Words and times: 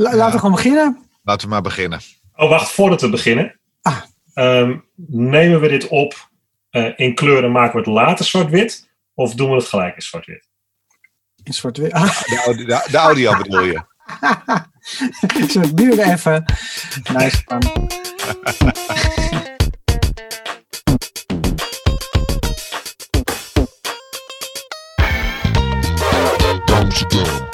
La- 0.00 0.14
Laten 0.14 0.32
we 0.32 0.38
gewoon 0.38 0.54
beginnen. 0.54 1.08
Laten 1.22 1.46
we 1.48 1.52
maar 1.52 1.62
beginnen. 1.62 2.00
Oh, 2.36 2.48
wacht, 2.48 2.70
voordat 2.70 3.00
we 3.00 3.08
beginnen. 3.10 3.60
Ah. 3.82 3.96
Ehm, 4.34 4.78
nemen 5.06 5.60
we 5.60 5.68
dit 5.68 5.88
op 5.88 6.28
eh, 6.70 6.92
in 6.96 7.14
kleur 7.14 7.44
en 7.44 7.52
maken 7.52 7.72
we 7.72 7.78
het 7.78 7.86
later 7.88 8.24
zwart-wit? 8.24 8.88
Of 9.14 9.34
doen 9.34 9.50
we 9.50 9.56
het 9.56 9.66
gelijk 9.68 9.94
in 9.94 10.02
zwart-wit? 10.02 10.48
In 11.42 11.52
zwart-wit. 11.52 11.92
Ah, 11.92 12.20
De, 12.22 12.42
audio- 12.46 12.64
de, 12.66 12.86
de 12.90 12.96
audio 12.96 13.36
bedoel 13.36 13.60
je? 13.64 13.82
zo, 15.52 15.60
het 15.60 15.76
duurde 15.76 16.04
even. 16.04 16.44
Nice 17.12 17.42
man. 17.46 17.88
Amsterdam. 26.72 27.48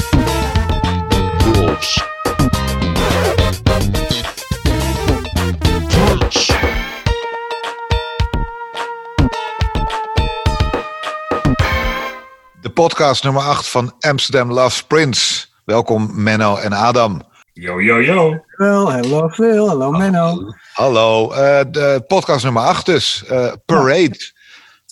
Podcast 12.76 13.24
nummer 13.24 13.42
8 13.42 13.68
van 13.68 13.94
Amsterdam 14.00 14.52
Loves 14.52 14.82
Prince. 14.82 15.46
Welkom 15.64 16.10
Menno 16.22 16.56
en 16.56 16.72
Adam. 16.72 17.22
Yo, 17.52 17.80
yo, 17.80 18.02
yo. 18.02 18.38
Phil, 18.56 18.92
hello 18.92 19.28
Phil, 19.28 19.68
hallo 19.68 19.90
Menno. 19.90 20.54
Hallo, 20.72 21.32
eh, 21.32 21.64
de 21.70 22.04
podcast 22.06 22.44
nummer 22.44 22.62
8 22.62 22.86
dus. 22.86 23.24
eh, 23.24 23.52
Parade. 23.64 24.32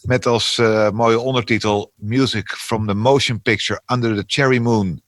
Met 0.03 0.27
als 0.27 0.59
eh, 0.59 0.91
mooie 0.91 1.19
ondertitel 1.19 1.93
Music 1.97 2.51
from 2.51 2.87
the 2.87 2.95
Motion 2.95 3.43
Picture 3.43 3.81
Under 3.93 4.17
the 4.17 4.25
Cherry 4.27 4.59
Moon. 4.59 5.03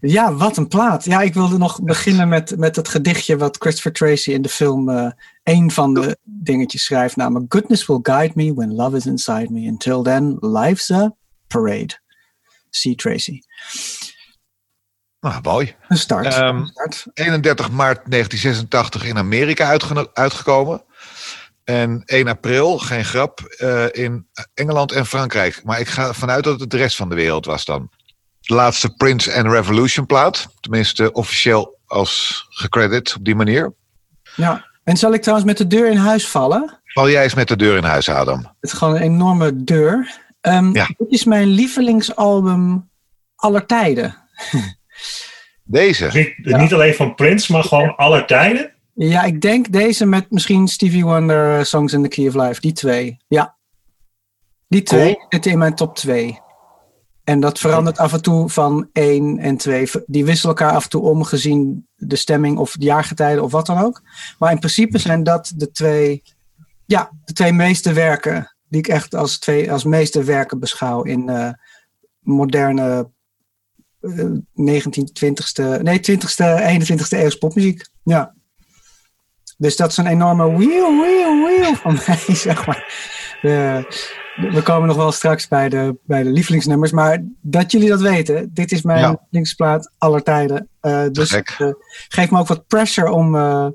Ja, 0.00 0.34
wat 0.34 0.56
een 0.56 0.68
plaat. 0.68 1.04
Ja, 1.04 1.20
ik 1.20 1.34
wilde 1.34 1.58
nog 1.58 1.82
beginnen 1.82 2.28
met, 2.28 2.58
met 2.58 2.76
het 2.76 2.88
gedichtje 2.88 3.36
wat 3.36 3.56
Christopher 3.58 3.92
Tracy 3.92 4.30
in 4.30 4.42
de 4.42 4.48
film 4.48 4.88
eh 4.88 5.10
een 5.42 5.70
van 5.70 5.94
de 5.94 6.16
dingetjes 6.22 6.84
schrijft. 6.84 7.16
Namelijk, 7.16 7.52
goodness 7.52 7.86
will 7.86 8.00
guide 8.02 8.32
me 8.34 8.54
when 8.54 8.74
love 8.74 8.96
is 8.96 9.06
inside 9.06 9.46
me. 9.50 9.60
Until 9.60 10.02
then, 10.02 10.36
life's 10.40 10.90
a 10.90 11.20
parade. 11.52 12.00
C. 12.70 12.98
Tracy. 12.98 13.40
Nou, 15.20 15.40
mooi. 15.42 15.76
Een 15.88 15.96
start. 15.98 16.26
Ehm, 16.26 16.56
Een 16.56 16.66
start. 16.66 17.06
31 17.14 17.70
maart 17.70 18.08
1986 18.08 19.04
in 19.04 19.18
Amerika 19.18 19.78
uitgekomen. 20.12 20.84
En 21.64 22.02
1 22.06 22.28
april, 22.28 22.78
geen 22.78 23.04
grap, 23.04 23.40
eh, 23.40 23.84
in 23.90 24.26
Engeland 24.54 24.92
en 24.92 25.06
Frankrijk. 25.06 25.60
Maar 25.64 25.80
ik 25.80 25.88
ga 25.88 26.08
ervan 26.08 26.30
uit 26.30 26.44
dat 26.44 26.60
het 26.60 26.70
de 26.70 26.76
rest 26.76 26.96
van 26.96 27.08
de 27.08 27.14
wereld 27.14 27.44
was 27.44 27.64
dan. 27.64 27.90
De 28.40 28.54
laatste 28.54 28.94
Prince 28.94 29.34
and 29.34 29.46
Revolution 29.46 30.06
plaat. 30.06 30.46
Tenminste, 30.60 31.12
officieel 31.12 31.78
als 31.86 32.44
gecredit 32.48 33.14
op 33.16 33.24
die 33.24 33.34
manier. 33.34 33.74
Ja. 34.36 34.70
En 34.84 34.96
zal 34.96 35.12
ik 35.12 35.20
trouwens 35.20 35.48
met 35.48 35.58
de 35.58 35.66
deur 35.66 35.90
in 35.90 35.96
huis 35.96 36.28
vallen? 36.28 36.80
Val 36.84 37.10
jij 37.10 37.22
eens 37.22 37.34
met 37.34 37.48
de 37.48 37.56
deur 37.56 37.76
in 37.76 37.84
huis, 37.84 38.08
Adam? 38.08 38.38
Het 38.38 38.54
is 38.60 38.72
gewoon 38.72 38.94
een 38.94 39.02
enorme 39.02 39.64
deur. 39.64 40.20
Ehm, 40.42 40.72
Ja. 40.72 40.86
Dit 40.96 41.10
is 41.10 41.24
mijn 41.24 41.46
lievelingsalbum 41.48 42.90
aller 43.34 43.66
tijden. 43.66 44.16
Deze. 45.64 46.10
Niet, 46.12 46.56
niet 46.60 46.72
alleen 46.72 46.94
van 46.94 47.14
Prince, 47.14 47.52
maar 47.52 47.64
gewoon 47.64 47.96
aller 47.96 48.26
tijden. 48.26 48.72
Ja, 48.94 49.22
ik 49.22 49.40
denk 49.40 49.72
deze 49.72 50.06
met 50.06 50.30
misschien 50.30 50.68
Stevie 50.68 51.04
Wonder, 51.04 51.58
eh, 51.58 51.64
Songs 51.64 51.92
in 51.92 52.02
the 52.02 52.08
Key 52.08 52.26
of 52.28 52.34
Life. 52.34 52.60
Die 52.60 52.72
twee. 52.72 53.16
Ja. 53.28 53.56
Die 54.68 54.82
twee 54.82 55.14
Cool. 55.14 55.26
zitten 55.28 55.50
in 55.50 55.58
mijn 55.58 55.74
top 55.74 55.96
twee. 55.96 56.40
En 57.24 57.40
dat 57.40 57.58
verandert 57.58 57.98
af 57.98 58.12
en 58.12 58.22
toe 58.22 58.48
van 58.50 58.88
één 58.92 59.38
en 59.38 59.56
twee. 59.56 59.90
Die 60.06 60.24
wisselen 60.24 60.56
elkaar 60.56 60.74
af 60.76 60.84
en 60.84 60.90
toe 60.90 61.02
om, 61.02 61.24
gezien 61.24 61.88
de 61.96 62.16
stemming 62.16 62.58
of 62.58 62.72
de 62.72 62.84
jaargetijden 62.84 63.42
of 63.42 63.52
wat 63.52 63.66
dan 63.66 63.78
ook. 63.78 64.02
Maar 64.38 64.50
in 64.52 64.58
principe 64.58 64.98
zijn 64.98 65.22
dat 65.22 65.52
de 65.56 65.70
twee, 65.70 66.22
ja, 66.86 67.10
de 67.24 67.32
twee 67.32 67.52
meeste 67.52 67.92
werken 67.92 68.51
die 68.72 68.80
ik 68.80 68.88
echt 68.88 69.14
als, 69.14 69.38
twee, 69.38 69.72
als 69.72 69.84
meeste 69.84 70.22
werken 70.24 70.58
beschouw 70.58 71.02
in 71.02 71.28
eh, 71.28 71.50
moderne 72.18 73.10
eh, 74.00 74.24
19e, 74.60 75.02
20e, 75.24 75.82
nee, 75.82 76.00
20e, 76.10 76.84
21e 76.84 77.08
eeuws 77.08 77.34
popmuziek. 77.38 77.86
Ja. 78.02 78.34
Dus 79.58 79.76
dat 79.76 79.90
is 79.90 79.96
een 79.96 80.06
enorme 80.06 80.44
wheel, 80.56 80.96
wheel, 81.00 81.42
wheel 81.44 81.74
van 81.74 81.98
mij, 82.06 82.34
zeg 82.36 82.66
maar. 82.66 82.84
Eh, 83.42 83.78
we 84.52 84.60
komen 84.62 84.88
nog 84.88 84.96
wel 84.96 85.12
straks 85.12 85.48
bij 85.48 85.68
de, 85.68 85.96
bij 86.04 86.22
de 86.22 86.30
lievelingsnummers, 86.30 86.90
maar 86.92 87.24
dat 87.40 87.72
jullie 87.72 87.88
dat 87.88 88.00
weten, 88.00 88.50
dit 88.54 88.72
is 88.72 88.82
mijn 88.82 88.98
Ja. 89.00 89.08
lievelingsplaat 89.08 89.92
aller 89.98 90.22
tijden. 90.22 90.68
Eh, 90.80 91.06
dus 91.10 91.32
eh, 91.32 91.68
geef 92.08 92.30
me 92.30 92.38
ook 92.38 92.46
wat 92.46 92.66
pressure 92.66 93.10
om, 93.10 93.36
eh, 93.36 93.66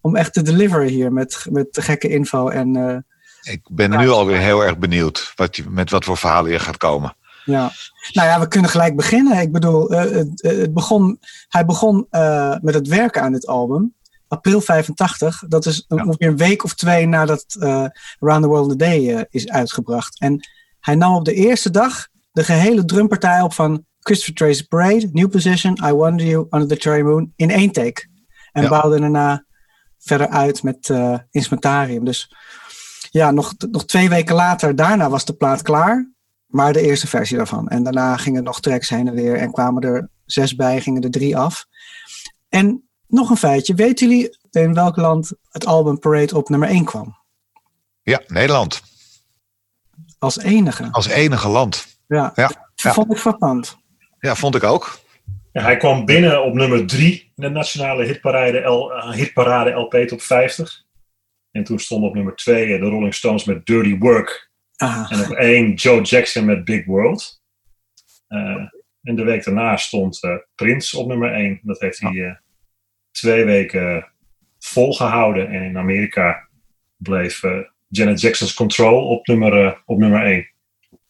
om 0.00 0.16
echt 0.16 0.32
te 0.32 0.42
deliveren 0.42 0.88
hier 0.88 1.12
met, 1.12 1.46
met 1.50 1.68
gekke 1.70 2.08
info. 2.08 2.48
En 2.48 2.76
eh, 2.76 2.96
Ik 3.50 3.60
ben 3.70 3.90
nu 3.90 4.08
alweer 4.08 4.38
heel 4.38 4.64
erg 4.64 4.78
benieuwd 4.78 5.32
wat 5.34 5.56
je, 5.56 5.64
met 5.68 5.90
wat 5.90 6.04
voor 6.04 6.16
verhalen 6.16 6.50
je 6.52 6.58
gaat 6.58 6.76
komen. 6.76 7.16
Ja, 7.44 7.70
nou 8.12 8.28
ja, 8.28 8.40
we 8.40 8.48
kunnen 8.48 8.70
gelijk 8.70 8.96
beginnen. 8.96 9.40
Ik 9.40 9.52
bedoel, 9.52 9.90
eh, 9.90 10.10
het, 10.10 10.42
het 10.42 10.74
begon, 10.74 11.18
hij 11.48 11.64
begon 11.64 12.06
eh, 12.10 12.54
met 12.60 12.74
het 12.74 12.88
werken 12.88 13.22
aan 13.22 13.32
dit 13.32 13.46
album. 13.46 13.94
April 14.28 14.60
85. 14.60 15.42
Dat 15.48 15.66
is 15.66 15.84
Ja. 15.88 16.04
ongeveer 16.04 16.28
een 16.28 16.36
week 16.36 16.64
of 16.64 16.74
twee 16.74 17.06
nadat 17.06 17.44
eh 17.60 17.84
Around 18.20 18.42
the 18.42 18.48
World 18.48 18.66
in 18.66 18.72
a 18.72 18.88
Day 18.88 19.26
is 19.30 19.48
uitgebracht. 19.48 20.20
En 20.20 20.48
hij 20.80 20.94
nam 20.94 21.14
op 21.14 21.24
de 21.24 21.34
eerste 21.34 21.70
dag 21.70 22.06
de 22.32 22.44
gehele 22.44 22.84
drumpartij 22.84 23.40
op 23.40 23.52
van 23.52 23.84
Christopher 24.00 24.34
Tracy 24.34 24.66
Parade, 24.66 25.08
New 25.12 25.30
Position, 25.30 25.78
I 25.84 25.90
Wonder 25.92 26.26
You, 26.26 26.46
Under 26.50 26.68
the 26.68 26.76
Cherry 26.88 27.02
Moon 27.02 27.32
in 27.36 27.50
één 27.50 27.70
take. 27.72 28.06
En 28.52 28.62
Ja. 28.62 28.68
bouwde 28.68 29.00
daarna 29.00 29.44
verder 29.98 30.28
uit 30.28 30.62
met 30.62 30.90
instrumentarium. 31.30 32.04
Dus 32.04 32.34
ja, 33.16 33.30
nog, 33.30 33.54
nog 33.70 33.84
twee 33.84 34.08
weken 34.08 34.34
later, 34.34 34.76
daarna 34.76 35.10
was 35.10 35.24
de 35.24 35.32
plaat 35.32 35.62
klaar. 35.62 36.14
Maar 36.46 36.72
de 36.72 36.80
eerste 36.80 37.06
versie 37.06 37.36
daarvan. 37.36 37.68
En 37.68 37.82
daarna 37.82 38.16
gingen 38.16 38.42
nog 38.42 38.60
tracks 38.60 38.88
heen 38.88 39.08
en 39.08 39.14
weer. 39.14 39.36
En 39.36 39.52
kwamen 39.52 39.82
er 39.82 40.08
zes 40.24 40.54
bij, 40.54 40.80
gingen 40.80 41.02
er 41.02 41.10
drie 41.10 41.36
af. 41.36 41.66
En 42.48 42.88
nog 43.06 43.30
een 43.30 43.36
feitje. 43.36 43.74
Weten 43.74 44.08
jullie 44.08 44.38
in 44.50 44.74
welk 44.74 44.96
land 44.96 45.32
het 45.50 45.66
album 45.66 45.98
Parade 45.98 46.36
op 46.36 46.48
nummer 46.48 46.68
1 46.68 46.84
kwam? 46.84 47.16
Ja, 48.02 48.20
Nederland. 48.26 48.82
Als 50.18 50.38
enige. 50.38 50.88
Als 50.90 51.06
enige 51.06 51.48
land. 51.48 51.86
Ja. 52.06 52.32
Ja, 52.34 52.46
Dat 52.46 52.56
ja. 52.74 52.92
vond 52.92 53.12
ik 53.12 53.18
frappant. 53.18 53.76
Ja, 54.18 54.34
vond 54.34 54.54
ik 54.54 54.62
ook. 54.62 54.98
Ja, 55.52 55.62
hij 55.62 55.76
kwam 55.76 56.04
binnen 56.04 56.44
op 56.44 56.54
nummer 56.54 56.86
3 56.86 57.32
in 57.36 57.42
de 57.42 57.48
nationale 57.48 58.04
hitparade, 58.04 58.58
L, 58.58 58.92
eh, 58.92 59.10
hitparade 59.10 59.70
LP 59.70 59.94
Top 59.94 60.20
50. 60.20 60.84
En 61.56 61.64
toen 61.64 61.78
stond 61.78 62.04
op 62.04 62.14
nummer 62.14 62.36
2 62.36 62.78
de 62.78 62.86
Rolling 62.86 63.14
Stones 63.14 63.44
met 63.44 63.66
Dirty 63.66 63.98
Work. 63.98 64.50
Ah, 64.76 65.12
En 65.12 65.20
op 65.20 65.30
1 65.30 65.74
Joe 65.74 66.02
Jackson 66.02 66.44
met 66.44 66.64
Big 66.64 66.84
World. 66.84 67.42
Eh, 68.28 68.38
en 69.02 69.16
de 69.16 69.24
week 69.24 69.44
daarna 69.44 69.76
stond 69.76 70.22
eh, 70.22 70.36
Prince 70.54 70.98
op 70.98 71.08
nummer 71.08 71.32
1. 71.32 71.60
Dat 71.62 71.80
heeft 71.80 72.00
hij 72.00 72.24
eh, 72.24 72.34
twee 73.10 73.44
weken 73.44 74.12
volgehouden. 74.58 75.48
En 75.48 75.62
in 75.62 75.78
Amerika 75.78 76.48
bleef 76.96 77.42
eh, 77.42 77.58
Janet 77.88 78.20
Jackson's 78.20 78.54
Control 78.54 79.08
op 79.08 79.26
nummer, 79.26 79.66
eh, 79.66 79.72
op 79.84 79.98
nummer 79.98 80.22
1. 80.22 80.48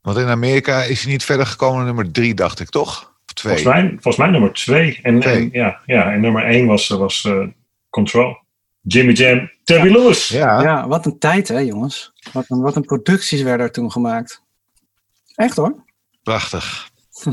Want 0.02 0.18
in 0.18 0.26
Amerika 0.26 0.82
is 0.82 1.02
hij 1.02 1.12
niet 1.12 1.24
verder 1.24 1.46
gekomen 1.46 1.76
naar 1.76 1.86
nummer 1.86 2.12
drie, 2.12 2.34
dacht 2.34 2.60
ik 2.60 2.68
toch? 2.68 3.14
Of 3.26 3.32
twee? 3.32 3.52
Volgens 3.56 3.74
mij, 3.74 3.90
volgens 3.90 4.16
mij 4.16 4.28
nummer 4.28 4.52
2. 4.52 4.98
En, 5.02 5.20
Twee. 5.20 5.34
en, 5.34 5.48
ja, 5.52 5.80
ja, 5.86 6.12
en 6.12 6.20
nummer 6.20 6.44
1 6.44 6.66
was, 6.66 6.88
was 6.88 7.24
eh, 7.24 7.46
Control. 7.90 8.44
Jimmy 8.88 9.12
Jam, 9.12 9.50
Terry 9.64 9.92
Lewis. 9.92 10.28
Ja, 10.28 10.62
ja, 10.62 10.88
wat 10.88 11.06
een 11.06 11.18
tijd 11.18 11.48
hè 11.48 11.58
jongens. 11.58 12.12
Wat 12.32 12.44
een, 12.48 12.60
wat 12.60 12.76
een 12.76 12.84
producties 12.84 13.42
werden 13.42 13.66
er 13.66 13.72
toen 13.72 13.92
gemaakt. 13.92 14.42
Echt 15.34 15.56
hoor. 15.56 15.84
prachtig. 16.22 16.90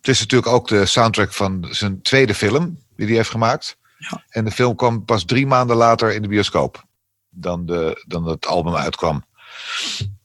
Het 0.00 0.08
is 0.08 0.20
natuurlijk 0.20 0.52
ook 0.52 0.68
de 0.68 0.86
soundtrack 0.86 1.32
van 1.32 1.66
zijn 1.70 2.02
tweede 2.02 2.34
film 2.34 2.78
die 2.96 3.06
hij 3.06 3.14
heeft 3.16 3.30
gemaakt. 3.30 3.78
Ja. 3.98 4.24
En 4.28 4.44
de 4.44 4.50
film 4.50 4.76
kwam 4.76 5.04
pas 5.04 5.24
drie 5.24 5.46
maanden 5.46 5.76
later 5.76 6.14
in 6.14 6.22
de 6.22 6.28
bioscoop 6.28 6.84
dan, 7.30 7.66
de, 7.66 8.04
dan 8.06 8.24
het 8.24 8.46
album 8.46 8.74
uitkwam. 8.74 9.24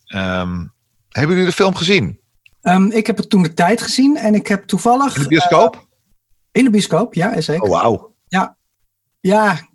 Ehm, 0.06 0.65
hebben 1.09 1.36
jullie 1.36 1.50
de 1.50 1.56
film 1.56 1.75
gezien? 1.75 2.19
Ehm, 2.62 2.86
ik 2.86 3.07
heb 3.07 3.18
het 3.18 3.30
toen 3.30 3.44
de 3.44 3.53
tijd 3.53 3.81
gezien. 3.81 4.18
En 4.18 4.36
ik 4.36 4.48
heb 4.48 4.63
toevallig... 4.63 5.15
In 5.15 5.21
de 5.21 5.27
bioscoop? 5.27 5.75
eh, 5.75 5.81
in 6.51 6.63
de 6.63 6.69
bioscoop, 6.69 7.13
ja 7.13 7.33
is 7.33 7.45
zeker. 7.45 7.63
oh, 7.63 7.69
wauw. 7.69 8.15
Ja, 8.27 8.57
ja 9.19 9.69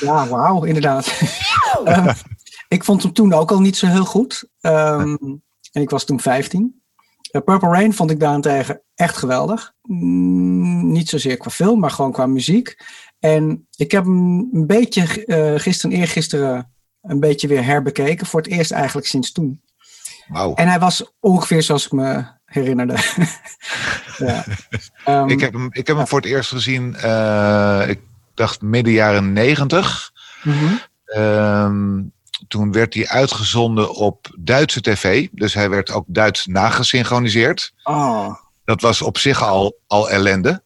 wauw, 0.00 0.64
inderdaad. 0.64 1.06
Ehm, 1.84 2.12
ik 2.68 2.84
vond 2.84 3.02
hem 3.02 3.12
toen 3.12 3.32
ook 3.32 3.50
al 3.50 3.60
niet 3.60 3.76
zo 3.76 3.86
heel 3.86 4.04
goed. 4.04 4.48
Ehm, 4.60 5.16
en 5.72 5.82
ik 5.82 5.90
was 5.90 6.04
toen 6.04 6.20
15. 6.20 6.82
Eh, 7.30 7.42
Purple 7.42 7.68
Rain 7.68 7.94
vond 7.94 8.10
ik 8.10 8.20
daarentegen 8.20 8.82
echt 8.94 9.16
geweldig. 9.16 9.72
Mm, 9.82 10.92
niet 10.92 11.08
zozeer 11.08 11.36
qua 11.36 11.50
film, 11.50 11.78
maar 11.78 11.90
gewoon 11.90 12.12
qua 12.12 12.26
muziek. 12.26 12.76
En 13.18 13.66
ik 13.76 13.90
heb 13.90 14.04
hem 14.04 14.48
een 14.52 14.66
beetje 14.66 15.24
eh 15.24 15.60
gisteren, 15.60 15.96
eergisteren, 15.96 16.72
een 17.02 17.20
beetje 17.20 17.48
weer 17.48 17.64
herbekeken. 17.64 18.26
Voor 18.26 18.40
het 18.40 18.50
eerst 18.50 18.70
eigenlijk 18.70 19.06
sinds 19.06 19.32
toen. 19.32 19.62
Wauw. 20.28 20.54
En 20.54 20.68
hij 20.68 20.78
was 20.78 21.12
ongeveer 21.20 21.62
zoals 21.62 21.86
ik 21.86 21.92
me 21.92 22.24
herinnerde. 22.44 22.96
ja. 24.18 24.44
Ehm, 25.04 25.28
Ik 25.28 25.40
heb 25.40 25.52
hem, 25.52 25.68
ik 25.70 25.86
heb 25.86 25.96
hem 25.96 26.06
voor 26.06 26.20
het 26.20 26.28
eerst 26.28 26.50
gezien, 26.50 26.94
eh, 26.94 27.84
ik 27.88 28.00
dacht 28.36 28.62
midden 28.62 28.92
jaren 28.92 29.32
negentig. 29.32 30.10
mhm. 30.42 30.64
Ehm, 31.06 32.02
toen 32.48 32.72
werd 32.72 32.94
hij 32.94 33.08
uitgezonden 33.08 33.94
op 33.94 34.34
Duitse 34.38 34.80
tv. 34.80 35.28
Dus 35.32 35.54
hij 35.54 35.70
werd 35.70 35.90
ook 35.90 36.04
Duits 36.08 36.46
nagesynchroniseerd. 36.46 37.72
Oh, 37.82 38.34
Dat 38.64 38.80
was 38.80 39.02
op 39.02 39.18
zich 39.18 39.42
al, 39.42 39.78
al 39.86 40.10
ellende. 40.10 40.62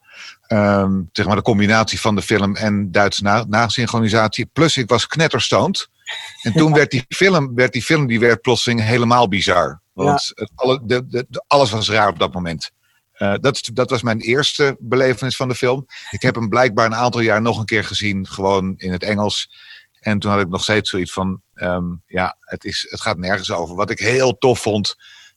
Zeg 1.12 1.26
maar 1.26 1.36
de 1.36 1.42
combinatie 1.42 2.00
van 2.00 2.14
de 2.14 2.22
film 2.22 2.56
en 2.56 2.90
Duits 2.90 3.20
na, 3.20 3.44
nasynchronisatie. 3.48 4.46
Plus 4.46 4.76
ik 4.76 4.88
was 4.88 5.06
knetterstoned. 5.06 5.88
En 6.42 6.52
toen 6.52 6.72
werd 6.72 6.90
die 6.90 7.04
film, 7.08 7.54
werd 7.54 7.72
die 7.72 7.82
film 7.82 8.06
die 8.06 8.20
werd 8.20 8.40
plotseling 8.40 8.82
helemaal 8.82 9.28
bizar. 9.28 9.80
Want 9.92 10.32
het, 10.34 10.50
alle, 10.54 10.80
de, 10.84 11.06
de- 11.06 11.44
alles 11.46 11.70
was 11.70 11.90
raar 11.90 12.08
op 12.08 12.18
dat 12.18 12.32
moment. 12.32 12.70
Eh, 13.20 13.34
dat, 13.40 13.70
dat 13.72 13.90
was 13.90 14.02
mijn 14.02 14.20
eerste 14.20 14.76
belevenis 14.78 15.36
van 15.36 15.48
de 15.48 15.54
film. 15.54 15.86
Ik 16.10 16.22
heb 16.22 16.34
hem 16.34 16.48
blijkbaar 16.48 16.86
een 16.86 16.94
aantal 16.94 17.20
jaar 17.20 17.42
nog 17.42 17.58
een 17.58 17.64
keer 17.64 17.84
gezien, 17.84 18.26
gewoon 18.26 18.74
in 18.76 18.92
het 18.92 19.02
Engels. 19.02 19.50
En 20.00 20.18
toen 20.18 20.30
had 20.30 20.40
ik 20.40 20.48
nog 20.48 20.62
steeds 20.62 20.90
zoiets 20.90 21.12
van, 21.12 21.42
ehm, 21.54 21.84
ja, 22.06 22.36
het, 22.40 22.64
is, 22.64 22.86
het 22.90 23.00
gaat 23.00 23.18
nergens 23.18 23.50
over. 23.52 23.76
Wat 23.76 23.90
ik 23.90 23.98
heel 23.98 24.38
tof 24.38 24.60
vond, 24.60 24.94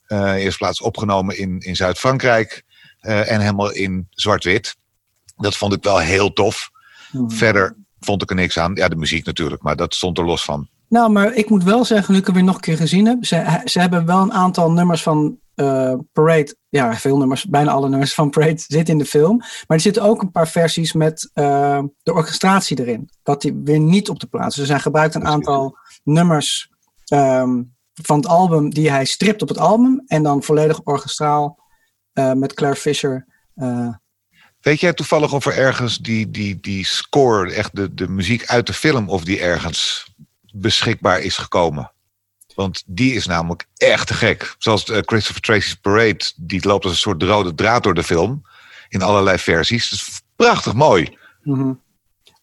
eh 0.08 0.18
in 0.18 0.34
eerste 0.34 0.58
plaats 0.58 0.82
opgenomen 0.82 1.38
in, 1.38 1.60
in 1.60 1.76
Zuid-Frankrijk 1.76 2.64
eh, 3.00 3.32
en 3.32 3.40
helemaal 3.40 3.72
in 3.72 4.08
zwart-wit. 4.10 4.76
Dat 5.36 5.58
vond 5.58 5.74
ik 5.74 5.84
wel 5.84 6.00
heel 6.00 6.34
tof. 6.34 6.70
Mhm. 7.12 7.30
Verder 7.30 7.76
vond 8.00 8.22
ik 8.22 8.30
er 8.30 8.36
niks 8.36 8.60
aan. 8.60 8.76
Ja, 8.76 8.88
de 8.88 8.96
muziek 8.96 9.26
natuurlijk, 9.26 9.62
maar 9.62 9.76
dat 9.76 9.94
stond 9.94 10.18
er 10.18 10.26
los 10.26 10.44
van. 10.44 10.70
Nou, 10.90 11.12
maar 11.12 11.34
ik 11.34 11.50
moet 11.50 11.64
wel 11.64 11.86
zeggen, 11.86 12.14
nu 12.14 12.20
ik 12.20 12.26
hem 12.26 12.36
weer 12.36 12.44
nog 12.44 12.56
een 12.56 12.62
keer 12.62 12.78
gezien 12.78 13.06
heb. 13.06 13.26
Ze, 13.26 13.62
ze 13.66 13.80
hebben 13.80 14.06
wel 14.06 14.22
een 14.22 14.34
aantal 14.34 14.72
nummers 14.72 15.04
van 15.04 15.42
eh, 15.56 15.94
Parade. 16.14 16.56
Ja, 16.70 16.96
veel 16.96 17.18
nummers, 17.18 17.46
bijna 17.46 17.72
alle 17.72 17.90
nummers 17.90 18.14
van 18.14 18.30
Parade 18.30 18.64
zitten 18.68 18.94
in 18.94 18.98
de 18.98 19.06
film. 19.06 19.38
Maar 19.38 19.78
er 19.78 19.80
zitten 19.80 20.04
ook 20.04 20.22
een 20.22 20.32
paar 20.32 20.48
versies 20.48 20.94
met 20.94 21.30
eh, 21.34 21.84
de 22.04 22.14
orchestratie 22.14 22.80
erin. 22.80 23.10
Wat 23.24 23.42
die 23.42 23.62
weer 23.64 23.80
niet 23.80 24.10
op 24.10 24.20
de 24.20 24.28
plaats. 24.28 24.56
Dus 24.56 24.70
hij 24.70 24.80
gebruikt 24.80 25.16
een 25.16 25.26
aantal 25.26 25.78
nummers 26.04 26.70
ehm, 27.06 27.62
van 27.94 28.18
het 28.18 28.28
album 28.28 28.70
die 28.70 28.92
hij 28.92 29.06
stript 29.06 29.42
op 29.42 29.48
het 29.48 29.58
album. 29.58 30.04
En 30.08 30.24
dan 30.24 30.44
volledig 30.44 30.82
orchestraal 30.84 31.60
eh, 32.14 32.34
met 32.34 32.54
Claire 32.54 32.80
Fisher. 32.80 33.26
Weet 34.62 34.80
jij 34.80 34.94
toevallig 34.94 35.34
of 35.34 35.46
er 35.46 35.58
ergens 35.58 35.98
die, 35.98 36.32
die, 36.32 36.60
die 36.60 36.86
score, 36.86 37.54
echt 37.54 37.76
de, 37.76 37.94
de 37.94 38.08
muziek 38.08 38.46
uit 38.46 38.68
de 38.68 38.74
film, 38.74 39.10
of 39.10 39.24
die 39.24 39.40
ergens 39.40 40.14
beschikbaar 40.54 41.22
is 41.22 41.38
gekomen? 41.38 41.92
Want 42.56 42.84
die 42.86 43.14
is 43.14 43.26
namelijk 43.26 43.66
echt 43.78 44.08
te 44.08 44.14
gek. 44.14 44.56
Zoals 44.58 44.90
eh, 44.90 44.98
Christopher 45.06 45.42
Tracy's 45.42 45.76
Parade, 45.76 46.32
die 46.36 46.68
loopt 46.68 46.84
als 46.84 46.94
een 46.94 47.00
soort 47.00 47.24
rode 47.24 47.56
draad 47.56 47.84
door 47.84 47.94
de 47.94 48.04
film. 48.04 48.42
In 48.90 49.02
allerlei 49.02 49.38
versies. 49.38 49.90
Dat 49.90 50.00
is 50.00 50.22
prachtig 50.36 50.74
mooi. 50.74 51.18
mhm. 51.44 51.72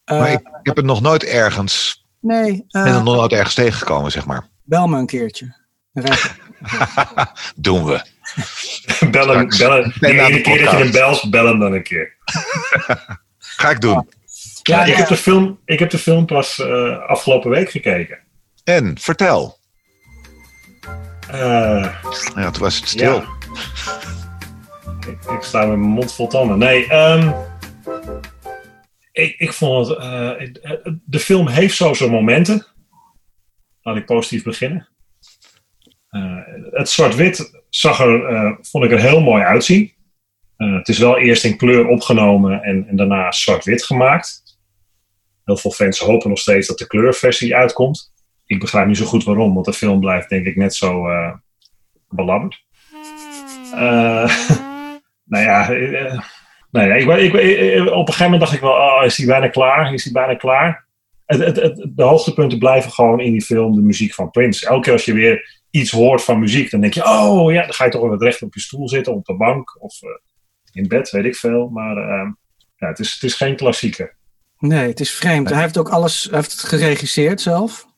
Eh, 0.05 0.19
Maar 0.19 0.33
ik, 0.33 0.39
ik 0.41 0.47
heb 0.63 0.77
het 0.77 0.85
nog 0.85 1.01
nooit 1.01 1.25
ergens, 1.25 2.05
nee, 2.21 2.65
eh, 2.69 2.83
ben 2.85 2.95
er 2.95 3.03
nog 3.03 3.17
nooit 3.17 3.33
ergens 3.33 3.55
tegengekomen, 3.55 4.11
zeg 4.11 4.27
maar. 4.27 4.49
bel 4.65 4.87
me 4.87 4.99
een 4.99 5.07
keertje. 5.07 5.57
Ik- 5.93 6.35
Doen 7.57 7.85
we. 7.85 8.03
bel 9.11 9.29
hem, 9.29 9.51
Straks. 9.51 9.59
bel 9.59 9.71
hem. 9.73 9.93
Ben 10.01 10.11
Die 10.11 10.21
aan 10.23 10.27
de 10.31 10.33
ene 10.33 10.41
keer 10.41 10.63
dat 10.65 10.71
je 10.71 10.77
hem 10.77 10.91
belt, 10.93 11.31
bel 11.31 11.47
hem 11.47 11.59
dan 11.59 11.73
een 11.73 11.83
keer. 11.83 12.17
Ga 13.39 13.71
ik 13.71 13.81
doen. 13.81 14.09
Ja, 14.63 14.83
ik, 14.85 14.89
ja. 14.89 14.97
Heb 14.97 15.09
de 15.09 15.17
film, 15.17 15.59
ik 15.65 15.79
heb 15.79 15.91
de 15.91 15.99
film 15.99 16.27
pas 16.27 16.59
eh, 16.59 16.99
afgelopen 17.09 17.51
week 17.51 17.71
gekeken. 17.71 18.19
En, 18.65 18.99
vertel. 19.01 19.59
Eh, 21.33 21.95
Ja, 22.35 22.51
toen 22.51 22.63
was 22.63 22.77
het 22.77 22.89
stil. 22.89 23.15
Ja. 23.15 23.25
Ik, 25.09 25.25
ik 25.31 25.43
sta 25.43 25.59
met 25.67 25.69
mijn 25.79 25.91
mond 25.91 26.13
vol 26.13 26.27
tanden. 26.29 26.59
Nee, 26.59 26.87
ehm, 26.89 27.33
ik, 29.13 29.35
ik 29.39 29.53
vond 29.53 29.89
het. 29.89 29.99
eh, 29.99 30.93
de 31.05 31.19
film 31.19 31.49
heeft 31.49 31.77
zo 31.77 31.95
zijn 31.95 32.11
momenten. 32.11 32.67
Laat 33.83 33.97
ik 33.97 34.07
positief 34.07 34.43
beginnen. 34.43 34.89
Eh, 36.09 36.37
het 36.71 36.89
zwart-wit 36.89 37.63
zag 37.69 38.01
er, 38.01 38.25
eh, 38.27 38.53
vond 38.61 38.85
ik 38.85 38.91
er 38.91 39.01
heel 39.01 39.21
mooi 39.21 39.43
uitzien. 39.43 39.93
Eh, 40.57 40.75
het 40.75 40.89
is 40.89 40.99
wel 40.99 41.19
eerst 41.19 41.45
in 41.45 41.57
kleur 41.57 41.87
opgenomen 41.87 42.63
en, 42.63 42.87
en 42.89 42.97
daarna 42.97 43.33
zwart-wit 43.33 43.85
gemaakt. 43.85 44.43
Heel 45.45 45.57
veel 45.57 45.71
fans 45.71 45.99
hopen 45.99 46.29
nog 46.29 46.39
steeds 46.39 46.67
dat 46.69 46.79
de 46.79 46.87
kleurversie 46.87 47.57
uitkomt. 47.57 48.13
Ik 48.51 48.61
begrijp 48.61 48.87
niet 48.87 48.97
zo 48.97 49.05
goed 49.05 49.25
waarom, 49.25 49.55
want 49.55 49.67
de 49.67 49.73
film 49.73 50.01
blijft 50.01 50.29
denk 50.29 50.47
ik 50.47 50.57
net 50.57 50.75
zo 50.75 51.09
eh, 51.09 51.33
belabberd. 52.09 52.65
Eh, 53.75 53.79
nou 55.33 55.45
ja, 55.45 55.69
nou 56.71 56.87
ja 56.89 56.95
ik, 56.95 57.07
ik, 57.09 57.33
ik- 57.33 57.81
op 57.81 57.89
een 57.89 57.97
gegeven 58.07 58.23
moment 58.25 58.41
dacht 58.41 58.53
ik 58.53 58.61
wel, 58.61 58.71
oh, 58.73 59.03
is 59.05 59.17
hij 59.17 59.27
bijna 59.27 59.49
klaar? 59.49 59.93
Is 59.95 60.05
hij 60.05 60.13
bijna 60.13 60.35
klaar? 60.35 60.87
Het, 61.27 61.39
het, 61.41 61.57
het- 61.57 61.91
de 61.97 62.03
hoogtepunten 62.03 62.59
blijven 62.59 62.91
gewoon 62.93 63.21
in 63.21 63.33
die 63.33 63.43
film 63.43 63.75
de 63.75 63.83
muziek 63.83 64.15
van 64.15 64.31
Prince. 64.31 64.67
Elke 64.67 64.81
keer 64.83 64.93
als 64.93 65.05
je 65.05 65.13
weer 65.13 65.61
iets 65.71 65.91
hoort 65.91 66.23
van 66.25 66.39
muziek, 66.39 66.71
dan 66.71 66.81
denk 66.81 66.95
je, 66.95 67.05
oh 67.09 67.53
ja, 67.53 67.63
dan 67.63 67.73
ga 67.75 67.85
je 67.85 67.91
toch 67.91 68.09
weer 68.09 68.19
recht 68.19 68.43
op 68.43 68.55
je 68.55 68.61
stoel 68.61 68.89
zitten, 68.89 69.15
op 69.15 69.25
de 69.25 69.37
bank 69.37 69.83
of 69.83 69.95
in 70.73 70.89
bed, 70.89 71.11
weet 71.11 71.25
ik 71.25 71.37
veel. 71.37 71.69
Maar 71.69 71.97
eh, 71.97 72.29
ja, 72.77 72.87
het, 72.89 72.99
is, 72.99 73.13
het 73.13 73.23
is 73.23 73.35
geen 73.35 73.57
klassieker. 73.57 74.17
Nee, 74.59 74.89
het 74.89 75.01
is 75.01 75.11
vreemd. 75.11 75.49
Hij 75.51 75.61
heeft 75.63 75.79
ook 75.79 75.89
alles 75.89 76.25
hij 76.25 76.39
heeft 76.39 76.51
het 76.53 76.61
geregisseerd 76.61 77.41
zelf. 77.41 77.89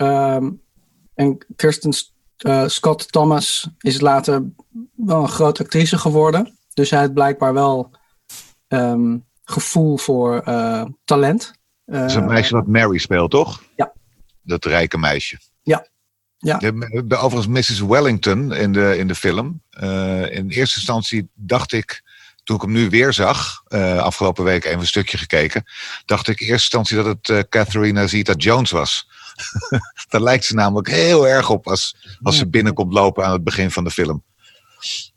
Ehm, 0.00 0.50
en 1.14 1.38
Kirsten 1.56 1.92
eh, 2.36 2.66
Scott 2.66 3.12
Thomas 3.12 3.68
is 3.78 4.00
later 4.00 4.42
wel 4.96 5.22
een 5.22 5.28
grote 5.28 5.62
actrice 5.62 5.98
geworden. 5.98 6.58
Dus 6.74 6.90
hij 6.90 7.00
heeft 7.00 7.14
blijkbaar 7.14 7.52
wel 7.54 7.90
ehm, 8.68 9.18
gevoel 9.44 9.96
voor 9.98 10.40
eh, 10.40 10.84
talent. 11.04 11.52
Dat 11.84 12.04
is 12.10 12.14
een 12.14 12.22
Eh, 12.22 12.28
meisje 12.28 12.54
wat 12.54 12.66
Mary 12.66 12.98
speelt, 12.98 13.30
toch? 13.30 13.62
Ja. 13.76 13.92
Dat 14.42 14.64
rijke 14.64 14.98
meisje. 14.98 15.38
Ja. 15.62 15.88
Ja. 16.38 16.58
De, 16.58 17.02
de- 17.06 17.16
overigens 17.16 17.68
Mrs. 17.70 17.80
Wellington 17.80 18.52
in 18.52 18.72
de, 18.72 18.96
in 18.98 19.06
de 19.06 19.14
film. 19.14 19.62
in 20.30 20.48
eerste 20.48 20.76
instantie 20.76 21.28
dacht 21.34 21.72
ik, 21.72 22.02
toen 22.44 22.56
ik 22.56 22.62
hem 22.62 22.72
nu 22.72 22.88
weer 22.88 23.12
zag, 23.12 23.62
afgelopen 23.98 24.44
week 24.44 24.64
even 24.64 24.78
een 24.80 24.86
stukje 24.86 25.18
gekeken, 25.18 25.64
dacht 26.04 26.28
ik 26.28 26.40
in 26.40 26.46
eerste 26.48 26.78
instantie 26.78 26.96
dat 26.96 27.06
het 27.06 27.28
eh, 27.28 27.38
Catherine 27.48 28.06
Zeta-Jones 28.08 28.70
was. 28.70 29.08
Daar 30.10 30.20
lijkt 30.20 30.44
ze 30.44 30.54
namelijk 30.54 30.88
heel 30.88 31.28
erg 31.28 31.50
op 31.50 31.68
als, 31.68 31.96
als 32.22 32.36
ze 32.36 32.48
binnenkomt 32.48 32.92
lopen 32.92 33.24
aan 33.24 33.32
het 33.32 33.44
begin 33.44 33.70
van 33.70 33.84
de 33.84 33.90
film. 33.90 34.24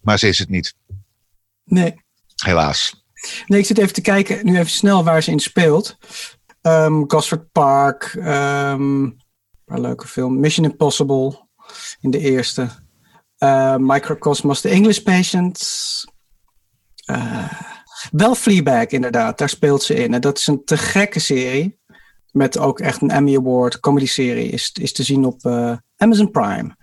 Maar 0.02 0.20
ze 0.20 0.28
is 0.28 0.40
het 0.40 0.50
niet, 0.50 0.76
nee, 1.64 1.94
helaas. 2.36 3.06
nee, 3.48 3.60
ik 3.60 3.66
zit 3.66 3.78
even 3.78 3.94
te 3.94 4.02
kijken, 4.02 4.46
nu 4.46 4.58
even 4.58 4.72
snel 4.72 5.04
waar 5.04 5.24
ze 5.24 5.32
in 5.32 5.40
speelt. 5.40 5.98
Ehm 6.62 7.04
Gosford 7.08 7.52
Park, 7.52 8.04
ehm, 8.20 9.10
een 9.66 9.82
leuke 9.82 10.08
film. 10.08 10.40
Mission 10.40 10.66
Impossible 10.66 11.48
in 12.00 12.12
de 12.12 12.20
eerste. 12.20 12.70
Eh, 13.38 13.76
Microcosmos, 13.76 14.62
The 14.62 14.70
English 14.70 15.00
Patient. 15.00 15.60
Eh, 17.06 17.52
wel 18.12 18.36
Fleabag, 18.36 18.88
inderdaad. 18.88 19.38
Daar 19.38 19.50
speelt 19.50 19.84
ze 19.84 19.94
in. 19.94 20.14
En 20.14 20.22
dat 20.22 20.38
is 20.38 20.48
een 20.48 20.64
te 20.66 20.78
gekke 20.78 21.20
serie. 21.20 21.80
Met 22.34 22.58
ook 22.58 22.80
echt 22.80 23.02
een 23.02 23.10
Emmy 23.10 23.36
Award. 23.36 23.80
Comedy 23.80 24.06
serie 24.06 24.50
is, 24.50 24.72
is 24.82 24.94
te 24.94 25.04
zien 25.04 25.26
op 25.26 25.46
eh, 25.46 25.78
Amazon 25.98 26.32
Prime. 26.32 26.76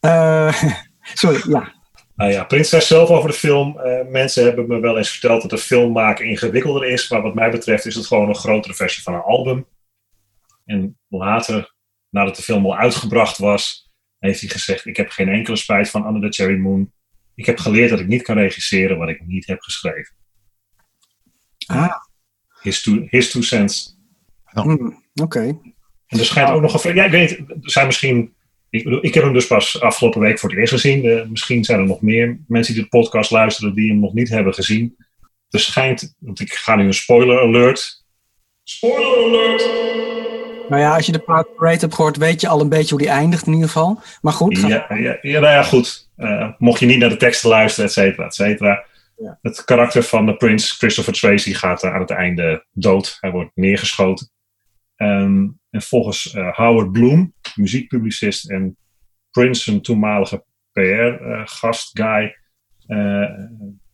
Eh, 0.00 0.62
sorry, 1.22 1.52
ja. 1.52 1.74
Nou 2.14 2.30
ja, 2.30 2.44
Prins 2.44 2.68
zei 2.68 2.82
zelf 2.82 3.08
over 3.08 3.30
de 3.30 3.36
film. 3.36 3.78
eh, 3.78 4.06
mensen 4.08 4.44
hebben 4.44 4.66
me 4.68 4.80
wel 4.80 4.96
eens 4.96 5.10
verteld 5.10 5.40
dat 5.42 5.50
de 5.50 5.58
film 5.58 5.92
maken 5.92 6.26
ingewikkelder 6.26 6.88
is. 6.88 7.10
Maar 7.10 7.22
wat 7.22 7.34
mij 7.34 7.50
betreft 7.50 7.86
is 7.86 7.94
het 7.94 8.06
gewoon 8.06 8.28
een 8.28 8.34
grotere 8.34 8.74
versie 8.74 9.02
van 9.02 9.14
een 9.14 9.20
album. 9.20 9.66
En 10.64 10.98
later, 11.08 11.74
nadat 12.10 12.36
de 12.36 12.42
film 12.42 12.64
al 12.66 12.76
uitgebracht 12.76 13.38
was, 13.38 13.90
heeft 14.18 14.40
hij 14.40 14.48
gezegd: 14.50 14.86
Ik 14.86 14.96
heb 14.96 15.10
geen 15.10 15.28
enkele 15.28 15.56
spijt 15.56 15.90
van 15.90 16.06
Under 16.06 16.30
the 16.30 16.36
Cherry 16.42 16.58
Moon. 16.58 16.92
Ik 17.34 17.46
heb 17.46 17.58
geleerd 17.58 17.90
dat 17.90 18.00
ik 18.00 18.06
niet 18.06 18.22
kan 18.22 18.38
regisseren 18.38 18.98
wat 18.98 19.08
ik 19.08 19.26
niet 19.26 19.46
heb 19.46 19.60
geschreven. 19.60 20.14
Ah, 21.66 21.96
His 22.60 22.82
two, 22.82 23.06
his 23.10 23.30
two 23.30 23.42
cents. 23.42 23.95
Hmm, 24.62 25.02
oké. 25.14 25.40
En 26.06 26.18
er 26.18 26.24
schijnt 26.24 26.50
ook 26.50 26.60
nog 26.60 26.84
een. 26.84 26.94
Ja, 26.94 27.04
ik 27.04 27.10
weet, 27.10 27.30
er 27.38 27.56
zijn 27.60 27.86
misschien. 27.86 28.34
Ik, 28.70 28.84
bedoel, 28.84 29.04
ik 29.04 29.14
heb 29.14 29.22
hem 29.24 29.32
dus 29.32 29.46
pas 29.46 29.80
afgelopen 29.80 30.20
week 30.20 30.38
voor 30.38 30.50
het 30.50 30.58
eerst 30.58 30.72
gezien. 30.72 31.04
Eh, 31.04 31.26
misschien 31.28 31.64
zijn 31.64 31.78
er 31.78 31.86
nog 31.86 32.00
meer 32.00 32.40
mensen 32.48 32.74
die 32.74 32.82
de 32.82 32.88
podcast 32.88 33.30
luisteren 33.30 33.74
die 33.74 33.90
hem 33.90 34.00
nog 34.00 34.12
niet 34.14 34.28
hebben 34.28 34.54
gezien. 34.54 34.96
Er 35.50 35.60
schijnt. 35.60 36.14
Want 36.18 36.40
ik 36.40 36.52
ga 36.52 36.76
nu 36.76 36.84
een 36.84 36.94
spoiler 36.94 37.40
alert. 37.40 38.04
Spoiler 38.62 39.24
alert! 39.24 39.64
Nou 40.68 40.82
ja, 40.82 40.94
als 40.94 41.06
je 41.06 41.12
de 41.12 41.18
parade 41.18 41.78
hebt 41.80 41.94
gehoord, 41.94 42.16
weet 42.16 42.40
je 42.40 42.48
al 42.48 42.60
een 42.60 42.68
beetje 42.68 42.90
hoe 42.90 42.98
die 42.98 43.08
eindigt 43.08 43.46
in 43.46 43.52
ieder 43.52 43.68
geval. 43.68 44.00
Maar 44.22 44.32
goed, 44.32 44.58
ga- 44.58 44.68
Ja, 44.68 44.86
ja, 44.96 45.18
ja, 45.22 45.40
nou 45.40 45.52
ja, 45.52 45.62
goed. 45.62 46.10
Eh, 46.16 46.48
mocht 46.58 46.80
je 46.80 46.86
niet 46.86 46.98
naar 46.98 47.08
de 47.08 47.16
teksten 47.16 47.50
luisteren, 47.50 47.86
et 47.88 47.92
cetera, 47.92 48.24
et 48.26 48.34
cetera. 48.34 48.84
Ja. 49.16 49.38
Het 49.42 49.64
karakter 49.64 50.02
van 50.02 50.26
de 50.26 50.36
prins, 50.36 50.70
Christopher 50.70 51.12
Tracy, 51.12 51.54
gaat 51.54 51.82
eh, 51.82 51.94
aan 51.94 52.00
het 52.00 52.10
einde 52.10 52.66
dood. 52.72 53.16
Hij 53.20 53.30
wordt 53.30 53.50
neergeschoten. 53.54 54.30
Ehm, 54.96 55.48
en 55.70 55.82
volgens 55.82 56.32
eh, 56.34 56.56
Howard 56.56 56.92
Bloom, 56.92 57.34
muziekpublicist 57.54 58.50
en 58.50 58.76
Prince, 59.30 59.72
een 59.72 59.82
toenmalige 59.82 60.44
PR-gast, 60.72 61.98
guy, 61.98 62.36
Eh, 62.86 63.30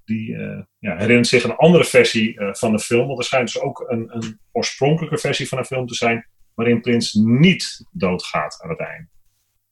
die 0.05 0.37
eh, 0.37 0.63
ja, 0.79 0.97
herinnert 0.97 1.27
zich 1.27 1.45
een 1.45 1.57
andere 1.57 1.85
versie 1.85 2.39
eh, 2.39 2.55
van 2.55 2.73
de 2.73 2.79
film. 2.79 3.07
Want 3.07 3.19
er 3.19 3.25
schijnt 3.25 3.53
dus 3.53 3.63
ook 3.63 3.85
een, 3.89 4.17
een 4.17 4.39
oorspronkelijke 4.53 5.19
versie 5.19 5.49
van 5.49 5.59
een 5.59 5.65
film 5.65 5.87
te 5.87 5.95
zijn. 5.95 6.27
waarin 6.55 6.81
Prins 6.81 7.13
niet 7.13 7.87
doodgaat 7.93 8.61
aan 8.63 8.71
het 8.71 8.81
einde. 8.81 9.09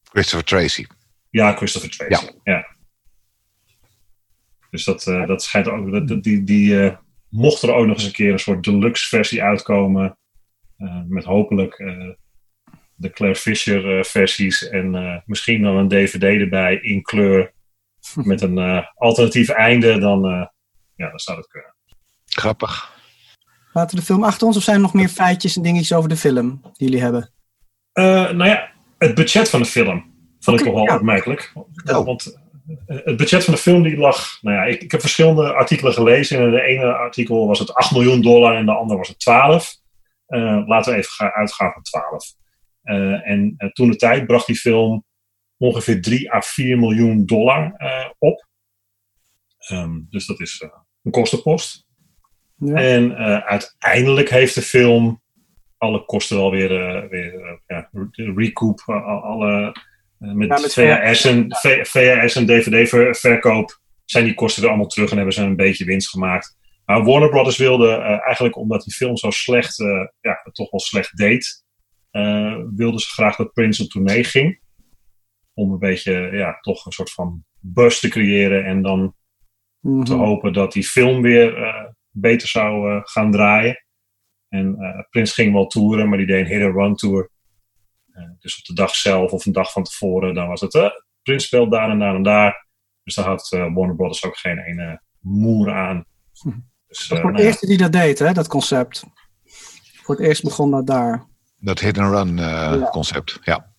Christopher 0.03 0.45
Tracy. 0.45 0.85
Ja, 1.29 1.55
Christopher 1.55 1.89
Tracy. 1.89 2.25
Ja. 2.43 2.75
Dus 4.69 4.83
dat, 4.83 5.07
eh, 5.07 5.27
dat 5.27 5.43
schijnt 5.43 5.67
ook. 5.67 6.07
Dat, 6.07 6.23
die, 6.23 6.43
die, 6.43 6.83
eh, 6.83 6.95
mocht 7.29 7.61
er 7.61 7.73
ook 7.73 7.85
nog 7.85 7.95
eens 7.95 8.05
een 8.05 8.11
keer 8.11 8.31
een 8.31 8.39
soort 8.39 8.63
deluxe 8.63 9.07
versie 9.07 9.43
uitkomen. 9.43 10.17
Eh, 10.81 11.01
met 11.07 11.23
hopelijk 11.23 11.73
eh, 11.73 12.09
de 12.95 13.09
Claire 13.09 13.39
Fisher 13.39 13.97
eh, 13.97 14.03
versies. 14.03 14.69
En 14.69 14.95
eh, 14.95 15.17
misschien 15.25 15.61
dan 15.61 15.75
een 15.75 15.87
DVD 15.87 16.23
erbij 16.23 16.75
in 16.75 17.01
kleur. 17.01 17.53
Met 18.15 18.41
een 18.41 18.57
eh, 18.57 18.85
alternatief 18.95 19.49
einde. 19.49 19.99
Dan, 19.99 20.25
eh, 20.25 20.45
ja, 20.95 21.09
dan 21.09 21.19
zou 21.19 21.37
dat 21.37 21.47
kunnen. 21.47 21.75
Grappig. 22.25 22.99
Laten 23.73 23.95
we 23.95 24.01
de 24.01 24.07
film 24.07 24.23
achter 24.23 24.47
ons 24.47 24.57
of 24.57 24.63
zijn 24.63 24.75
er 24.75 24.81
nog 24.81 24.93
meer 24.93 25.09
feitjes 25.09 25.55
en 25.55 25.61
dingetjes 25.61 25.93
over 25.93 26.09
de 26.09 26.17
film 26.17 26.61
die 26.61 26.71
jullie 26.87 27.01
hebben? 27.01 27.29
Eh, 27.93 28.03
nou 28.31 28.45
ja, 28.45 28.71
het 28.97 29.15
budget 29.15 29.49
van 29.49 29.61
de 29.61 29.65
film 29.65 30.13
vond 30.39 30.59
ik 30.59 30.65
Oké, 30.65 30.71
toch 30.71 30.73
wel 30.73 30.93
ja. 30.93 30.95
opmerkelijk. 30.95 31.53
Oh. 31.85 32.05
Want 32.05 32.39
het 32.85 33.17
budget 33.17 33.43
van 33.43 33.53
de 33.53 33.59
film 33.59 33.83
die 33.83 33.97
lag... 33.97 34.37
Nou 34.41 34.57
ja, 34.57 34.63
ik, 34.63 34.81
ik 34.81 34.91
heb 34.91 34.99
verschillende 34.99 35.53
artikelen 35.53 35.93
gelezen. 35.93 36.37
En 36.37 36.45
in 36.45 36.51
de 36.51 36.61
ene 36.61 36.93
artikel 36.93 37.47
was 37.47 37.59
het 37.59 37.73
8 37.73 37.91
miljoen 37.91 38.21
dollar 38.21 38.55
en 38.55 38.65
de 38.65 38.73
andere 38.73 38.97
was 38.97 39.07
het 39.07 39.19
12. 39.19 39.80
Eh, 40.31 40.61
laten 40.65 40.91
we 40.91 40.97
even 40.97 41.11
gaan 41.11 41.29
uitgaan 41.29 41.71
van 41.71 41.81
12. 41.81 42.33
Eh, 42.81 43.29
en 43.29 43.53
eh, 43.57 43.69
toen 43.69 43.89
de 43.89 43.95
tijd 43.95 44.25
bracht 44.25 44.47
die 44.47 44.55
film 44.55 45.05
ongeveer 45.57 46.01
3 46.01 46.33
à 46.33 46.41
4 46.41 46.79
miljoen 46.79 47.25
dollar 47.25 47.75
op. 48.17 48.47
Ehm, 49.57 49.99
dus 50.09 50.25
dat 50.25 50.39
is 50.39 50.63
een 51.03 51.11
kostenpost. 51.11 51.85
Ja. 52.55 52.75
En 52.75 53.15
uiteindelijk 53.45 54.29
heeft 54.29 54.55
de 54.55 54.61
film 54.61 55.21
alle 55.77 56.05
kosten 56.05 56.37
wel 56.37 56.51
weer, 56.51 56.69
weer 57.09 57.59
ja, 57.67 57.89
re- 57.91 58.33
recoup. 58.35 58.81
al- 58.85 59.21
alle, 59.23 59.75
met, 60.17 60.47
Ja, 60.47 60.59
met 60.59 60.73
VHS, 60.73 61.25
en, 61.25 61.45
VHS 61.85 62.35
en 62.35 62.45
DVD-verkoop 62.45 63.79
zijn 64.05 64.23
die 64.25 64.33
kosten 64.33 64.61
weer 64.61 64.69
allemaal 64.71 64.89
terug 64.89 65.09
en 65.09 65.15
hebben 65.15 65.33
ze 65.33 65.41
een 65.41 65.55
beetje 65.55 65.85
winst 65.85 66.09
gemaakt. 66.09 66.57
Maar 66.91 67.03
Warner 67.03 67.29
Brothers 67.29 67.57
wilde 67.57 67.89
eh, 67.89 68.25
eigenlijk, 68.25 68.55
omdat 68.55 68.83
die 68.83 68.93
film 68.93 69.17
zo 69.17 69.29
slecht, 69.29 69.79
eh, 69.79 70.07
ja, 70.21 70.39
het 70.43 70.53
toch 70.53 70.71
wel 70.71 70.79
slecht 70.79 71.17
deed, 71.17 71.63
eh 72.09 72.57
wilden 72.75 72.99
ze 72.99 73.07
graag 73.07 73.35
dat 73.35 73.53
Prince 73.53 73.83
op 73.83 73.89
tournee 73.89 74.23
ging. 74.23 74.61
Om 75.53 75.71
een 75.71 75.79
beetje, 75.79 76.29
ja, 76.31 76.57
toch 76.59 76.85
een 76.85 76.91
soort 76.91 77.11
van 77.11 77.43
buzz 77.59 77.99
te 77.99 78.09
creëren 78.09 78.65
en 78.65 78.81
dan 78.81 79.15
Mhm. 79.81 80.03
te 80.03 80.13
hopen 80.13 80.53
dat 80.53 80.71
die 80.71 80.83
film 80.83 81.21
weer 81.21 81.53
beter 82.09 82.47
zou 82.47 83.01
gaan 83.03 83.31
draaien. 83.31 83.85
En 84.49 84.75
eh 84.79 85.03
Prins 85.09 85.33
ging 85.33 85.53
wel 85.53 85.67
toeren, 85.67 86.09
maar 86.09 86.17
die 86.17 86.27
deed 86.27 86.39
een 86.45 86.51
hit-and-run 86.51 86.95
tour. 86.95 87.29
Eh, 88.13 88.29
dus 88.39 88.57
op 88.57 88.65
de 88.65 88.73
dag 88.73 88.95
zelf 88.95 89.31
of 89.31 89.45
een 89.45 89.51
dag 89.51 89.71
van 89.71 89.83
tevoren, 89.83 90.33
dan 90.33 90.47
was 90.47 90.61
het 90.61 91.03
Prins 91.23 91.45
speelt 91.45 91.71
daar 91.71 91.89
en 91.89 91.99
daar 91.99 92.15
en 92.15 92.23
daar. 92.23 92.67
Dus 93.03 93.15
daar 93.15 93.25
had 93.25 93.49
Warner 93.49 93.95
Brothers 93.95 94.25
ook 94.25 94.37
geen 94.37 94.59
ene 94.59 95.01
moer 95.19 95.71
aan. 95.71 96.05
Dus, 96.91 97.07
Dat 97.07 97.17
eh, 97.17 97.23
was 97.23 97.33
nou 97.33 97.43
eerste 97.45 97.65
die 97.67 97.77
dat 97.77 97.91
deed, 97.91 98.19
hè, 98.19 98.33
dat 98.33 98.47
concept. 98.47 99.03
Voor 100.03 100.15
het 100.15 100.25
eerst 100.25 100.43
begon 100.43 100.71
dat 100.71 100.87
daar. 100.87 101.25
Dat 101.57 101.79
hit-and-run 101.79 102.39
eh, 102.39 102.45
Ja. 102.45 102.89
concept. 102.91 103.39
Ja. 103.43 103.69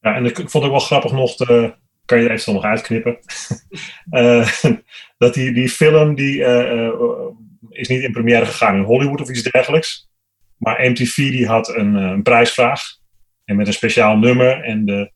Ja, 0.00 0.14
en 0.14 0.24
ik 0.24 0.38
ik 0.38 0.50
vond 0.50 0.64
het 0.64 0.72
wel 0.72 0.80
grappig 0.82 1.12
nog, 1.12 1.34
de, 1.36 1.74
kan 2.04 2.20
je 2.22 2.30
even 2.30 2.54
nog 2.54 2.64
uitknippen, 2.64 3.18
Eh, 4.10 4.48
dat 5.18 5.34
die, 5.34 5.52
die 5.52 5.68
film 5.68 6.14
die, 6.14 6.44
eh, 6.44 6.86
eh, 6.86 6.92
is 7.68 7.88
niet 7.88 8.02
in 8.02 8.12
première 8.12 8.46
gegaan 8.46 8.76
in 8.76 8.82
Hollywood 8.82 9.20
of 9.20 9.30
iets 9.30 9.42
dergelijks. 9.42 10.08
Maar 10.56 10.90
MTV 10.90 11.14
die 11.16 11.46
had 11.46 11.68
een, 11.68 11.96
eh, 11.96 12.02
een 12.02 12.22
prijsvraag 12.22 12.82
en 13.44 13.56
met 13.56 13.66
een 13.66 13.72
speciaal 13.72 14.16
nummer. 14.16 14.62
En 14.64 14.84
de 14.84 15.12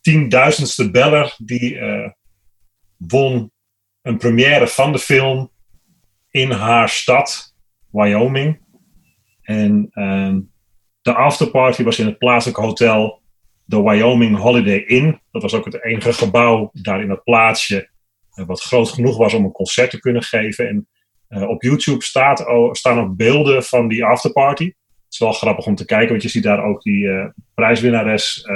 tienduizendste 0.00 0.90
beller 0.90 1.34
die 1.38 1.78
eh, 1.78 2.10
won 2.96 3.52
een 4.02 4.18
première 4.18 4.66
van 4.68 4.92
de 4.92 4.98
film 4.98 5.50
in 6.34 6.50
haar 6.50 6.88
stad, 6.88 7.54
Wyoming. 7.90 8.60
En 9.42 9.88
ehm, 9.90 10.40
de 11.02 11.14
afterparty 11.14 11.82
was 11.82 11.98
in 11.98 12.06
het 12.06 12.18
plaatselijke 12.18 12.62
hotel 12.62 13.22
de 13.64 13.82
Wyoming 13.82 14.36
Holiday 14.36 14.78
Inn. 14.78 15.20
Dat 15.30 15.42
was 15.42 15.54
ook 15.54 15.64
het 15.64 15.84
enige 15.84 16.12
gebouw 16.12 16.70
daar 16.72 17.02
in 17.02 17.10
het 17.10 17.24
plaatsje 17.24 17.90
eh, 18.30 18.46
wat 18.46 18.62
groot 18.62 18.88
genoeg 18.88 19.16
was 19.16 19.34
om 19.34 19.44
een 19.44 19.52
concert 19.52 19.90
te 19.90 20.00
kunnen 20.00 20.22
geven. 20.22 20.68
En 20.68 20.88
eh, 21.28 21.48
op 21.48 21.62
YouTube 21.62 22.02
staat, 22.02 22.44
staan 22.72 23.00
ook 23.00 23.16
beelden 23.16 23.62
van 23.62 23.88
die 23.88 24.04
afterparty. 24.04 24.64
Het 24.64 24.74
is 25.12 25.18
wel 25.18 25.32
grappig 25.32 25.66
om 25.66 25.74
te 25.74 25.84
kijken, 25.84 26.08
want 26.08 26.22
je 26.22 26.28
ziet 26.28 26.42
daar 26.42 26.64
ook 26.64 26.82
die 26.82 27.08
eh, 27.08 27.28
prijswinnares 27.54 28.48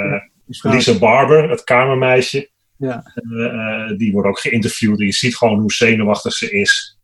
Lisa 0.45 0.97
Barber, 0.97 1.49
het 1.49 1.63
kamermeisje. 1.63 2.49
Ja. 2.77 3.03
Die 3.97 4.11
wordt 4.11 4.27
ook 4.27 4.39
geïnterviewd 4.39 4.99
en 4.99 5.05
je 5.05 5.11
ziet 5.11 5.37
gewoon 5.37 5.59
hoe 5.59 5.71
zenuwachtig 5.71 6.33
ze 6.33 6.51
is. 6.51 6.98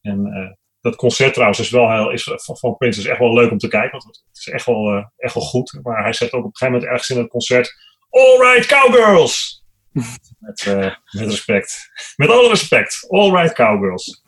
En 0.00 0.26
eh, 0.26 0.50
dat 0.80 0.96
concert 0.96 1.32
trouwens 1.32 1.60
is 1.60 1.70
wel 1.70 1.90
heel, 1.90 2.10
is, 2.10 2.22
van, 2.22 2.56
van 2.56 2.76
Prince 2.76 3.00
is 3.00 3.06
echt 3.06 3.18
wel 3.18 3.34
leuk 3.34 3.50
om 3.50 3.58
te 3.58 3.68
kijken. 3.68 3.90
Want 3.90 4.04
het 4.04 4.38
is 4.38 4.48
echt 4.48 4.66
wel, 4.66 4.92
eh, 4.92 5.04
echt 5.16 5.34
wel 5.34 5.42
goed. 5.42 5.78
Maar 5.82 6.02
hij 6.02 6.12
zegt 6.12 6.32
ook 6.32 6.44
op 6.44 6.46
een 6.46 6.56
gegeven 6.56 6.74
moment 6.74 6.92
ergens 6.92 7.10
in 7.10 7.22
het 7.22 7.30
concert... 7.30 7.88
All 8.10 8.38
right, 8.38 8.66
cowgirls! 8.66 9.64
met, 10.38 10.66
eh, 10.66 10.94
met 11.10 11.28
respect. 11.28 11.90
Met 12.16 12.28
alle 12.28 12.48
respect. 12.48 13.06
All 13.08 13.30
right, 13.30 13.54
cowgirls. 13.54 14.22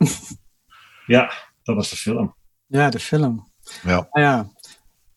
ja, 1.06 1.32
dat 1.62 1.74
was 1.76 1.90
de 1.90 1.96
film. 1.96 2.36
Ja, 2.66 2.90
de 2.90 2.98
film. 2.98 3.52
Ja. 3.82 4.08
Nou 4.10 4.26
ja. 4.26 4.50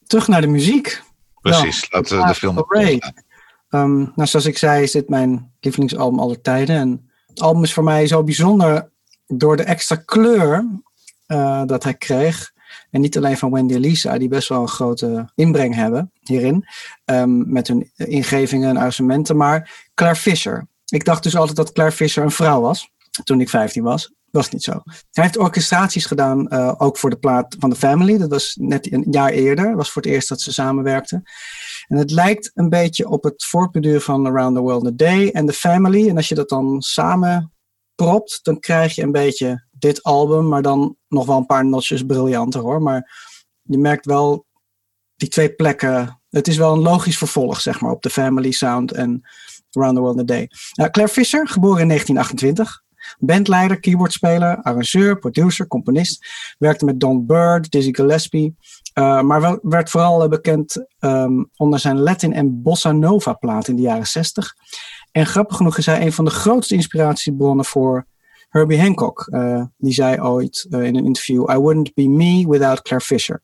Terug 0.03 0.27
naar 0.27 0.41
de 0.41 0.47
muziek. 0.47 1.01
Precies. 1.41 1.91
Laten 1.91 2.17
we 2.17 2.27
de 2.27 2.35
film. 2.35 2.65
Ehm, 3.69 3.97
nou, 3.97 4.27
zoals 4.27 4.45
ik 4.45 4.57
zei, 4.57 4.83
is 4.83 4.91
dit 4.91 5.09
mijn 5.09 5.53
lievelingsalbum 5.59 6.19
aller 6.19 6.41
tijden. 6.41 6.75
En 6.75 7.11
het 7.27 7.41
album 7.41 7.63
is 7.63 7.73
voor 7.73 7.83
mij 7.83 8.07
zo 8.07 8.23
bijzonder 8.23 8.91
door 9.27 9.57
de 9.57 9.63
extra 9.63 9.95
kleur 9.95 10.65
eh, 11.25 11.63
dat 11.65 11.83
hij 11.83 11.93
kreeg. 11.93 12.53
En 12.91 13.01
niet 13.01 13.17
alleen 13.17 13.37
van 13.37 13.51
Wendy 13.51 13.73
en 13.73 13.79
Lisa, 13.79 14.17
die 14.17 14.27
best 14.27 14.49
wel 14.49 14.61
een 14.61 14.67
grote 14.67 15.31
inbreng 15.35 15.75
hebben 15.75 16.11
hierin. 16.19 16.65
ehm, 17.05 17.51
met 17.51 17.67
hun 17.67 17.91
ingevingen 17.95 18.69
en 18.69 18.77
arrangementen. 18.77 19.37
Maar 19.37 19.87
Claire 19.93 20.19
Fisher. 20.19 20.67
Ik 20.85 21.05
dacht 21.05 21.23
dus 21.23 21.35
altijd 21.35 21.57
dat 21.57 21.71
Claire 21.71 21.95
Fisher 21.95 22.23
een 22.23 22.31
vrouw 22.31 22.61
was. 22.61 22.89
Toen 23.23 23.41
ik 23.41 23.49
15 23.49 23.83
was. 23.83 24.13
Was 24.31 24.49
niet 24.49 24.63
zo. 24.63 24.71
Hij 25.11 25.23
heeft 25.23 25.37
orchestraties 25.37 26.05
gedaan, 26.05 26.47
eh, 26.47 26.73
ook 26.77 26.97
voor 26.97 27.09
de 27.09 27.17
plaat 27.17 27.55
van 27.59 27.69
The 27.69 27.75
Family. 27.75 28.17
Dat 28.17 28.29
was 28.29 28.55
net 28.59 28.91
een 28.91 29.05
jaar 29.09 29.29
eerder. 29.29 29.65
Dat 29.65 29.75
was 29.75 29.91
voor 29.91 30.01
het 30.01 30.11
eerst 30.11 30.29
dat 30.29 30.41
ze 30.41 30.53
samenwerkten. 30.53 31.23
En 31.87 31.97
het 31.97 32.11
lijkt 32.11 32.51
een 32.53 32.69
beetje 32.69 33.09
op 33.09 33.23
het 33.23 33.45
voortbeduren 33.45 34.01
van 34.01 34.27
Around 34.27 34.55
the 34.55 34.61
World 34.61 34.81
in 34.81 34.87
a 34.87 34.95
Day 34.95 35.29
en 35.29 35.45
The 35.45 35.53
Family. 35.53 36.09
En 36.09 36.15
als 36.15 36.29
je 36.29 36.35
dat 36.35 36.49
dan 36.49 36.81
samen 36.81 37.54
propt, 37.95 38.39
dan 38.43 38.59
krijg 38.59 38.95
je 38.95 39.01
een 39.01 39.11
beetje 39.11 39.65
dit 39.71 40.03
album, 40.03 40.47
maar 40.47 40.61
dan 40.61 40.97
nog 41.07 41.25
wel 41.25 41.37
een 41.37 41.45
paar 41.45 41.65
notches 41.65 42.05
briljanter 42.05 42.61
hoor. 42.61 42.81
Maar 42.81 43.11
je 43.61 43.77
merkt 43.77 44.05
wel 44.05 44.45
die 45.15 45.29
twee 45.29 45.53
plekken. 45.53 46.21
Het 46.29 46.47
is 46.47 46.57
wel 46.57 46.73
een 46.73 46.81
logisch 46.81 47.17
vervolg, 47.17 47.61
zeg 47.61 47.81
maar, 47.81 47.91
op 47.91 48.01
The 48.01 48.09
Family 48.09 48.51
Sound 48.51 48.91
en 48.91 49.21
Around 49.71 49.95
the 49.95 50.01
World 50.01 50.15
in 50.15 50.21
a 50.21 50.25
Day. 50.25 50.49
Nou, 50.73 50.89
Claire 50.89 51.13
Fisher, 51.13 51.47
geboren 51.47 51.81
in 51.81 51.87
1928. 51.87 52.83
Bandleider, 53.19 53.79
keyboardspeler, 53.79 54.61
arrangeur, 54.61 55.19
producer, 55.19 55.67
componist. 55.67 56.25
Werkte 56.57 56.85
met 56.85 56.99
Don 56.99 57.25
Byrd, 57.25 57.71
Dizzy 57.71 57.93
Gillespie. 57.93 58.55
Uh, 58.93 59.21
maar 59.21 59.59
werd 59.61 59.89
vooral 59.89 60.27
bekend 60.27 60.85
um, 60.99 61.49
onder 61.55 61.79
zijn 61.79 61.99
Latin 61.99 62.33
en 62.33 62.61
Bossa 62.61 62.91
Nova 62.91 63.33
plaat 63.33 63.67
in 63.67 63.75
de 63.75 63.81
jaren 63.81 64.07
60. 64.07 64.53
En 65.15 65.25
grappig 65.25 65.57
genoeg 65.57 65.77
is 65.77 65.85
hij 65.85 66.01
een 66.01 66.13
van 66.13 66.25
de 66.25 66.31
grootste 66.31 66.75
inspiratiebronnen 66.75 67.65
voor 67.65 68.05
Herbie 68.49 68.81
Hancock. 68.81 69.27
Uh, 69.29 69.63
die 69.77 69.93
zei 69.93 70.21
ooit 70.21 70.67
in 70.69 70.95
een 70.95 71.05
interview: 71.05 71.51
I 71.51 71.57
wouldn't 71.57 71.93
be 71.93 72.07
me 72.07 72.47
without 72.47 72.81
Claire 72.81 73.05
Fisher. 73.05 73.41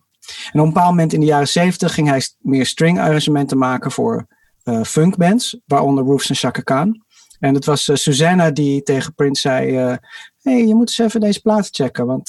En 0.51 0.59
op 0.59 0.65
een 0.65 0.73
bepaald 0.73 0.89
moment 0.89 1.13
in 1.13 1.19
de 1.19 1.25
jaren 1.25 1.47
70 1.47 1.93
ging 1.93 2.07
hij 2.07 2.21
meer 2.39 2.65
string 2.65 2.99
arrangementen 2.99 3.57
maken 3.57 3.91
voor 3.91 4.27
uh, 4.63 4.83
funkbands, 4.83 5.59
waaronder 5.65 6.03
Roofs 6.03 6.29
en 6.29 6.35
Chaka 6.35 6.61
Khan. 6.61 7.03
En 7.39 7.53
het 7.53 7.65
was 7.65 7.89
Susanna 7.93 8.51
die 8.51 8.83
tegen 8.83 9.13
Prince 9.13 9.41
zei: 9.41 9.75
hey, 10.41 10.67
je 10.67 10.75
moet 10.75 10.87
eens 10.87 10.97
even 10.97 11.19
deze 11.19 11.41
plaat 11.41 11.69
checken, 11.71 12.05
want 12.05 12.27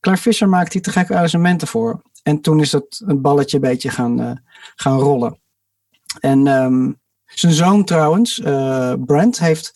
Claire 0.00 0.22
Fisher 0.22 0.48
maakt 0.48 0.72
hier 0.72 0.82
te 0.82 0.92
gekke 0.92 1.14
arrangementen 1.14 1.68
voor. 1.68 2.02
En 2.22 2.40
toen 2.40 2.60
is 2.60 2.70
dat 2.70 3.02
een 3.06 3.20
balletje 3.20 3.56
een 3.56 3.62
beetje 3.62 3.90
gaan, 3.90 4.42
gaan 4.74 4.98
rollen. 4.98 5.40
En 6.20 6.46
um, 6.46 7.00
zijn 7.34 7.52
zoon 7.52 7.84
trouwens, 7.84 8.38
uh, 8.38 8.92
Brent, 9.06 9.38
heeft 9.38 9.74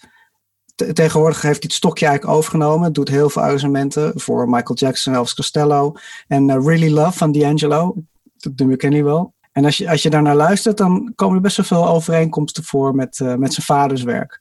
te 0.74 0.92
tegenwoordig 0.92 1.42
heeft 1.42 1.54
hij 1.54 1.62
het 1.62 1.72
stokje 1.72 2.06
eigenlijk 2.06 2.36
overgenomen. 2.36 2.92
Doet 2.92 3.08
heel 3.08 3.30
veel 3.30 3.42
arrangementen 3.42 4.12
voor 4.14 4.48
Michael 4.48 4.74
Jackson, 4.74 5.14
Elvis 5.14 5.34
Costello. 5.34 5.92
En 6.26 6.48
uh, 6.48 6.64
Really 6.64 6.90
Love 6.90 7.18
van 7.18 7.32
D'Angelo. 7.32 7.94
Dat 8.36 8.52
nummer 8.56 8.76
ken 8.76 8.92
je 8.92 9.04
wel. 9.04 9.34
En 9.52 9.64
als 9.64 9.76
je, 9.76 9.90
als 9.90 10.02
je 10.02 10.10
daarnaar 10.10 10.36
luistert, 10.36 10.76
dan 10.76 11.12
komen 11.14 11.36
er 11.36 11.42
best 11.42 11.56
wel 11.56 11.66
veel 11.66 11.88
overeenkomsten 11.88 12.64
voor 12.64 12.94
met, 12.94 13.18
uh, 13.18 13.34
met 13.34 13.54
zijn 13.54 13.66
vaders 13.66 14.02
werk. 14.02 14.40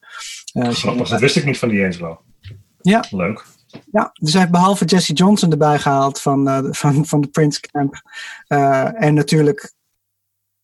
Grappig, 0.54 1.10
dat 1.10 1.20
wist 1.20 1.36
ik 1.36 1.46
niet 1.46 1.58
van 1.58 1.70
D'Angelo. 1.70 2.22
Ja. 2.82 3.06
Leuk. 3.10 3.46
Ja, 3.92 4.10
dus 4.14 4.32
hij 4.32 4.42
heeft 4.42 4.54
behalve 4.54 4.86
Jesse 4.86 5.14
Johnson 5.14 5.52
erbij 5.52 5.80
gehaald 5.80 6.22
van, 6.22 6.48
eh, 6.48 6.64
van, 6.70 7.06
van 7.06 7.22
de 7.22 7.28
Prince 7.28 7.60
Camp. 7.60 8.02
Eh, 8.48 9.04
en 9.04 9.14
natuurlijk, 9.14 9.74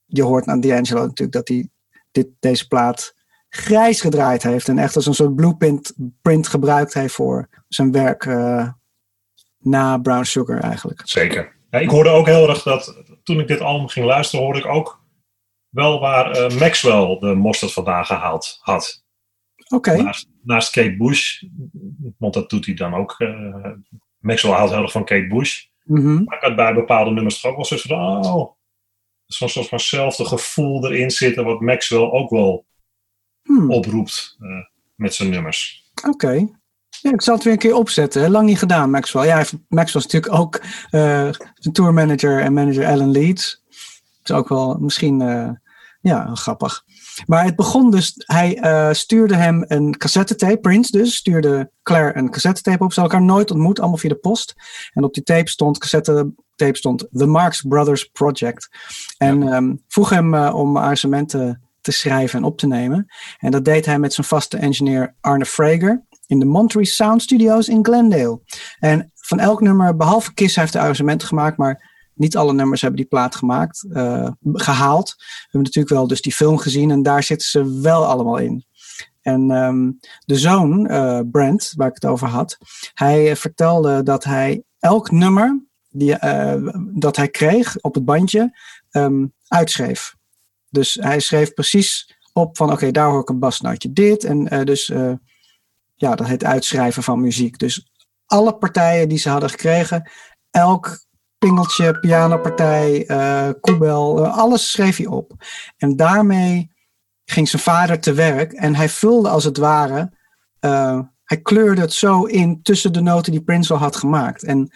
je 0.06 0.24
hoort 0.24 0.48
aan 0.48 0.62
D'Angelo 0.62 1.02
natuurlijk 1.02 1.32
dat 1.32 1.48
hij 1.48 1.70
dit, 2.12 2.28
deze 2.40 2.68
plaat 2.68 3.16
grijs 3.50 4.02
gedraaid 4.02 4.44
heeft. 4.44 4.68
En 4.68 4.78
echt 4.78 4.96
als 4.96 5.06
een 5.06 5.14
soort 5.14 5.36
blueprint 5.36 5.94
print 6.22 6.48
gebruikt 6.48 6.94
heeft 6.94 7.14
voor 7.14 7.50
zijn 7.68 7.92
werk 7.92 8.26
eh, 8.26 8.70
na 9.58 9.98
Brown 9.98 10.24
Sugar 10.24 10.60
eigenlijk. 10.60 11.02
Zeker. 11.04 11.56
Ja, 11.70 11.80
ik 11.80 11.90
hoorde 11.90 12.10
ook 12.10 12.26
heel 12.26 12.50
erg 12.50 12.64
dat 12.64 13.04
toen 13.24 13.40
ik 13.40 13.48
dit 13.48 13.60
album 13.62 13.88
ging 13.88 14.06
luisteren, 14.06 14.46
hoorde 14.46 14.60
ik 14.60 14.66
ook 14.66 15.04
wel 15.70 16.00
waar 16.00 16.32
eh, 16.32 16.60
Maxwell 16.60 17.18
de 17.20 17.34
mosterd 17.36 17.74
vandaan 17.74 18.06
gehaald 18.06 18.58
had. 18.62 19.04
Oké, 19.70 20.02
Naast, 20.02 20.28
naast 20.44 20.72
Kate 20.72 20.98
Bush, 20.98 21.44
want 22.18 22.34
dat 22.34 22.50
doet 22.50 22.66
hij 22.66 22.76
dan 22.76 22.94
ook. 22.94 23.16
eh, 23.18 23.72
Maxwell 24.20 24.52
haalt 24.54 24.70
heel 24.72 24.82
erg 24.82 24.92
van 24.92 25.06
Kate 25.06 25.28
Bush. 25.28 25.66
Mhm. 25.84 26.24
Maar 26.24 26.36
ik 26.38 26.44
had 26.44 26.56
bij 26.56 26.74
bepaalde 26.74 27.12
nummers 27.12 27.40
toch 27.42 27.50
ook 27.52 27.56
wel 27.58 27.66
zoiets 27.66 27.88
van, 27.88 28.26
oh, 28.26 28.52
zo'n 29.34 29.50
soort 29.50 29.68
vanzelfde 29.68 30.26
gevoel 30.26 30.86
erin 30.86 31.12
zitten, 31.12 31.46
wat 31.46 31.62
Maxwell 31.62 32.10
ook 32.10 32.30
wel 32.30 32.66
Hmm, 33.44 33.72
oproept 33.72 34.36
eh, 34.40 34.48
met 34.96 35.14
zijn 35.14 35.30
nummers. 35.30 35.90
Oké. 36.08 36.48
Ja, 37.02 37.12
ik 37.12 37.22
zal 37.22 37.36
het 37.36 37.44
weer 37.44 37.54
een 37.54 37.60
keer 37.60 37.76
opzetten. 37.76 38.32
Lang 38.32 38.48
niet 38.48 38.58
gedaan, 38.58 38.90
Maxwell. 38.90 39.26
Ja, 39.26 39.44
Maxwell 39.68 40.02
is 40.02 40.12
natuurlijk 40.12 40.34
ook 40.34 40.62
zijn 41.54 41.74
tourmanager 41.74 42.40
en 42.40 42.54
manager 42.54 42.86
Alan 42.86 43.12
Leeds. 43.12 43.64
Dat 44.22 44.30
is 44.30 44.36
ook 44.36 44.50
wel 44.50 44.78
misschien 44.80 45.22
eh, 45.22 45.50
ja, 46.02 46.36
grappig. 46.36 46.84
Maar 47.26 47.44
het 47.44 47.56
begon 47.56 47.92
dus, 47.92 48.14
hij 48.16 48.60
stuurde 48.94 49.36
hem 49.36 49.66
een 49.68 49.98
cassettetape, 49.98 50.58
Prince 50.58 50.92
dus, 50.92 51.16
stuurde 51.16 51.72
Claire 51.84 52.18
een 52.18 52.30
cassettetape 52.30 52.84
op. 52.84 52.94
Ze 52.94 53.00
hadden 53.00 53.20
elkaar 53.20 53.36
nooit 53.36 53.52
ontmoet, 53.52 53.80
allemaal 53.80 53.98
via 53.98 54.10
de 54.10 54.16
post. 54.16 54.54
En 54.94 55.04
op 55.04 55.14
die 55.14 55.24
tape 55.24 55.50
stond, 55.50 55.78
stond 56.72 57.08
The 57.12 57.26
Marx 57.26 57.62
Brothers 57.62 58.06
Project. 58.06 58.70
En 59.18 59.54
ehm, 59.54 59.76
vroeg 59.88 60.10
hem 60.10 60.34
eh, 60.34 60.56
om 60.56 60.78
arrangementen 60.78 61.62
te 61.82 61.92
schrijven 61.92 62.40
en 62.40 62.46
op 62.46 62.58
te 62.58 62.68
nemen. 62.68 63.06
En 63.40 63.52
dat 63.52 63.66
deed 63.66 63.86
hij 63.86 64.00
met 64.00 64.14
zijn 64.14 64.28
vaste 64.28 64.58
engineer 64.58 65.16
Arne 65.22 65.46
Frager 65.46 66.06
in 66.28 66.40
de 66.40 66.46
Monterey 66.46 66.86
Sound 66.86 67.22
Studios 67.22 67.68
in 67.68 67.86
Glendale. 67.86 68.42
En 68.80 69.12
van 69.16 69.40
elk 69.40 69.62
nummer, 69.62 69.96
behalve 69.96 70.34
Kiss, 70.34 70.56
heeft 70.56 70.74
hij 70.74 70.82
arrangementen 70.82 71.28
gemaakt, 71.28 71.58
maar 71.58 71.90
niet 72.14 72.38
alle 72.38 72.54
nummers 72.54 72.82
hebben 72.82 73.00
die 73.00 73.10
plaat 73.10 73.36
gemaakt, 73.36 73.88
eh, 73.92 74.30
gehaald. 74.54 75.14
We 75.18 75.42
hebben 75.42 75.62
natuurlijk 75.62 75.94
wel 75.94 76.08
dus 76.08 76.22
die 76.22 76.34
film 76.34 76.58
gezien 76.58 76.92
en 76.92 77.04
daar 77.04 77.24
zitten 77.24 77.48
ze 77.48 77.80
wel 77.82 78.06
allemaal 78.06 78.38
in. 78.38 78.66
En 79.22 79.52
ehm, 79.52 79.92
de 80.26 80.38
zoon, 80.38 80.88
eh, 80.88 81.20
Brent, 81.32 81.74
waar 81.76 81.88
ik 81.88 81.94
het 81.94 82.06
over 82.06 82.28
had, 82.28 82.58
hij 82.94 83.36
vertelde 83.36 84.04
dat 84.04 84.24
hij 84.24 84.64
elk 84.80 85.12
nummer 85.12 85.62
die, 85.92 86.16
eh, 86.16 86.74
dat 86.94 87.16
hij 87.16 87.30
kreeg 87.30 87.78
op 87.82 87.94
het 87.94 88.06
bandje 88.06 88.60
ehm, 88.90 89.26
uitschreef. 89.48 90.16
Dus 90.70 90.94
hij 90.94 91.20
schreef 91.20 91.54
precies 91.54 92.16
op 92.34 92.58
van 92.58 92.72
oké, 92.72 92.92
daar 92.92 93.10
hoor 93.10 93.22
ik 93.22 93.30
een 93.30 93.40
basnootje 93.40 93.94
dit. 93.94 94.24
En 94.24 94.48
eh, 94.48 94.64
dus 94.64 94.90
eh, 94.90 95.14
ja, 95.96 96.16
dat 96.16 96.28
heet 96.28 96.44
uitschrijven 96.44 97.04
van 97.04 97.22
muziek. 97.22 97.58
Dus 97.58 97.92
alle 98.26 98.58
partijen 98.58 99.10
die 99.10 99.18
ze 99.18 99.30
hadden 99.30 99.50
gekregen, 99.50 100.12
elk 100.52 101.06
pingeltje, 101.38 102.00
pianopartij, 102.00 103.06
eh 103.08 103.50
koebel, 103.62 104.28
alles 104.28 104.72
schreef 104.72 104.98
hij 104.98 105.06
op. 105.06 105.34
En 105.78 105.96
daarmee 105.96 106.72
ging 107.26 107.50
zijn 107.50 107.62
vader 107.62 108.00
te 108.00 108.14
werk 108.14 108.52
en 108.52 108.76
hij 108.76 108.90
vulde 108.90 109.30
als 109.30 109.44
het 109.44 109.58
ware, 109.58 110.12
hij 111.24 111.42
kleurde 111.42 111.82
het 111.82 111.94
zo 111.94 112.24
in 112.24 112.62
tussen 112.62 112.94
de 112.94 113.02
noten 113.02 113.32
die 113.32 113.44
Prince 113.44 113.74
al 113.74 113.80
had 113.80 113.96
gemaakt. 113.96 114.44
En 114.44 114.72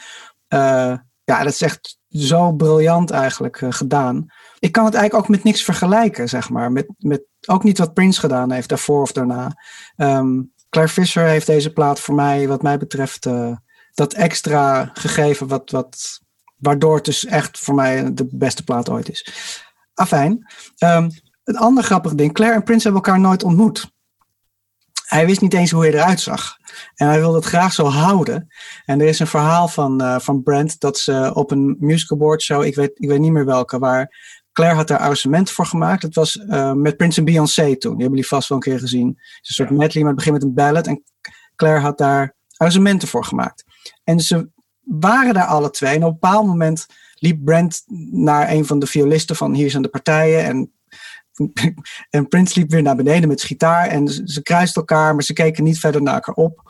eh, 0.55 0.97
ja, 1.23 1.43
dat 1.43 1.53
is 1.53 1.61
echt 1.61 1.97
zo 2.09 2.51
briljant 2.51 3.11
eigenlijk 3.11 3.61
eh, 3.61 3.71
gedaan. 3.71 4.25
Ik 4.59 4.71
kan 4.71 4.85
het 4.85 4.93
eigenlijk 4.93 5.23
ook 5.23 5.35
met 5.35 5.43
niks 5.43 5.63
vergelijken, 5.63 6.29
zeg 6.29 6.49
maar. 6.49 6.71
Met, 6.71 6.87
met 6.97 7.23
ook 7.47 7.63
niet 7.63 7.77
wat 7.77 7.93
Prince 7.93 8.19
gedaan 8.19 8.51
heeft, 8.51 8.69
daarvoor 8.69 9.01
of 9.01 9.11
daarna. 9.11 9.61
Ehm, 9.95 10.41
Claire 10.69 10.93
Fisher 10.93 11.23
heeft 11.23 11.47
deze 11.47 11.73
plaat 11.73 11.99
voor 11.99 12.15
mij, 12.15 12.47
wat 12.47 12.61
mij 12.61 12.77
betreft, 12.77 13.25
eh, 13.25 13.51
dat 13.93 14.13
extra 14.13 14.89
gegeven, 14.93 15.47
wat, 15.47 15.71
wat, 15.71 16.19
waardoor 16.55 16.95
het 16.95 17.05
dus 17.05 17.25
echt 17.25 17.59
voor 17.59 17.75
mij 17.75 18.13
de 18.13 18.27
beste 18.31 18.63
plaat 18.63 18.89
ooit 18.89 19.09
is. 19.09 19.27
Afijn. 19.93 20.45
Ehm 20.77 21.09
het 21.45 21.55
andere 21.55 21.87
grappige 21.87 22.15
ding, 22.15 22.33
Claire 22.33 22.55
en 22.55 22.63
Prince 22.63 22.83
hebben 22.83 23.03
elkaar 23.03 23.19
nooit 23.19 23.43
ontmoet. 23.43 23.93
Hij 25.05 25.25
wist 25.25 25.41
niet 25.41 25.53
eens 25.53 25.71
hoe 25.71 25.81
hij 25.81 25.93
eruit 25.93 26.19
zag. 26.19 26.57
En 26.95 27.07
hij 27.07 27.19
wilde 27.19 27.35
het 27.35 27.45
graag 27.45 27.73
zo 27.73 27.85
houden. 27.85 28.47
En 28.85 29.01
er 29.01 29.07
is 29.07 29.19
een 29.19 29.27
verhaal 29.27 29.67
van, 29.67 30.01
eh, 30.01 30.19
van 30.19 30.43
Brent 30.43 30.79
dat 30.79 30.97
ze 30.97 31.31
op 31.33 31.51
een 31.51 31.75
musical 31.79 32.17
board 32.17 32.41
show, 32.41 32.63
ik 32.63 32.75
weet, 32.75 32.91
ik 32.93 33.09
weet 33.09 33.19
niet 33.19 33.31
meer 33.31 33.45
welke, 33.45 33.79
waar 33.79 34.15
Claire 34.53 34.75
had 34.75 34.87
daar 34.87 34.99
arrangement 34.99 35.51
voor 35.51 35.65
gemaakt. 35.65 36.01
Het 36.01 36.15
was 36.15 36.37
eh, 36.37 36.71
met 36.71 36.97
Prince 36.97 37.19
en 37.19 37.25
Beyoncé 37.25 37.63
toen. 37.63 37.91
Die 37.91 38.01
hebben 38.01 38.09
jullie 38.09 38.27
vast 38.27 38.49
wel 38.49 38.57
een 38.57 38.63
keer 38.63 38.79
gezien. 38.79 39.07
Het 39.07 39.39
is 39.41 39.57
een 39.57 39.65
soort 39.65 39.69
medley, 39.69 40.03
maar 40.03 40.13
het 40.13 40.23
begint 40.23 40.35
met 40.35 40.43
een 40.43 40.53
ballad. 40.53 40.87
En 40.87 41.03
Claire 41.55 41.81
had 41.81 41.97
daar 41.97 42.35
arrangementen 42.57 43.07
voor 43.07 43.25
gemaakt. 43.25 43.63
En 44.03 44.19
ze 44.19 44.49
waren 44.81 45.33
daar 45.33 45.45
alle 45.45 45.69
twee. 45.69 45.95
En 45.95 46.03
op 46.03 46.03
een 46.03 46.19
bepaald 46.19 46.45
moment 46.45 46.85
liep 47.13 47.45
Brent 47.45 47.83
naar 48.11 48.51
een 48.51 48.65
van 48.65 48.79
de 48.79 48.87
violisten 48.87 49.35
van 49.35 49.53
hier 49.53 49.69
zijn 49.69 49.83
de 49.83 49.89
partijen. 49.89 50.43
En, 50.43 50.73
en 52.09 52.27
Prince 52.27 52.59
liep 52.59 52.71
weer 52.71 52.81
naar 52.81 52.95
beneden 52.95 53.29
met 53.29 53.41
gitaar. 53.41 53.87
En 53.87 54.07
ze, 54.07 54.41
kruisten 54.41 54.81
elkaar, 54.81 55.13
maar 55.13 55.23
ze 55.23 55.33
keken 55.33 55.63
niet 55.63 55.79
verder 55.79 56.01
naar 56.01 56.13
elkaar 56.13 56.35
op. 56.35 56.61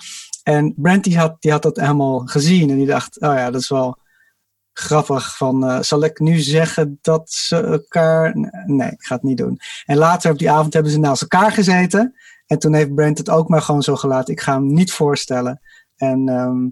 En 0.43 0.73
Brent 0.77 1.15
had, 1.15 1.41
die 1.41 1.51
had 1.51 1.61
dat 1.61 1.77
helemaal 1.77 2.19
gezien. 2.19 2.69
En 2.69 2.77
die 2.77 2.85
dacht, 2.85 3.19
oh 3.19 3.33
ja, 3.33 3.51
dat 3.51 3.61
is 3.61 3.69
wel 3.69 3.97
grappig. 4.73 5.37
Van, 5.37 5.65
eh, 5.65 5.81
zal 5.81 6.03
ik 6.03 6.19
nu 6.19 6.37
zeggen 6.39 6.99
dat 7.01 7.31
ze 7.31 7.57
elkaar... 7.57 8.35
Nee, 8.65 8.91
ik 8.91 9.03
ga 9.03 9.15
het 9.15 9.23
niet 9.23 9.37
doen. 9.37 9.59
En 9.85 9.97
later 9.97 10.31
op 10.31 10.37
die 10.37 10.51
avond 10.51 10.73
hebben 10.73 10.91
ze 10.91 10.99
naast 10.99 11.21
elkaar 11.21 11.51
gezeten. 11.51 12.15
En 12.45 12.59
toen 12.59 12.73
heeft 12.73 12.95
Brent 12.95 13.17
het 13.17 13.29
ook 13.29 13.49
maar 13.49 13.61
gewoon 13.61 13.83
zo 13.83 13.95
gelaten. 13.95 14.33
Ik 14.33 14.41
ga 14.41 14.53
hem 14.53 14.73
niet 14.73 14.91
voorstellen. 14.91 15.61
En 15.95 16.29
ehm, 16.29 16.67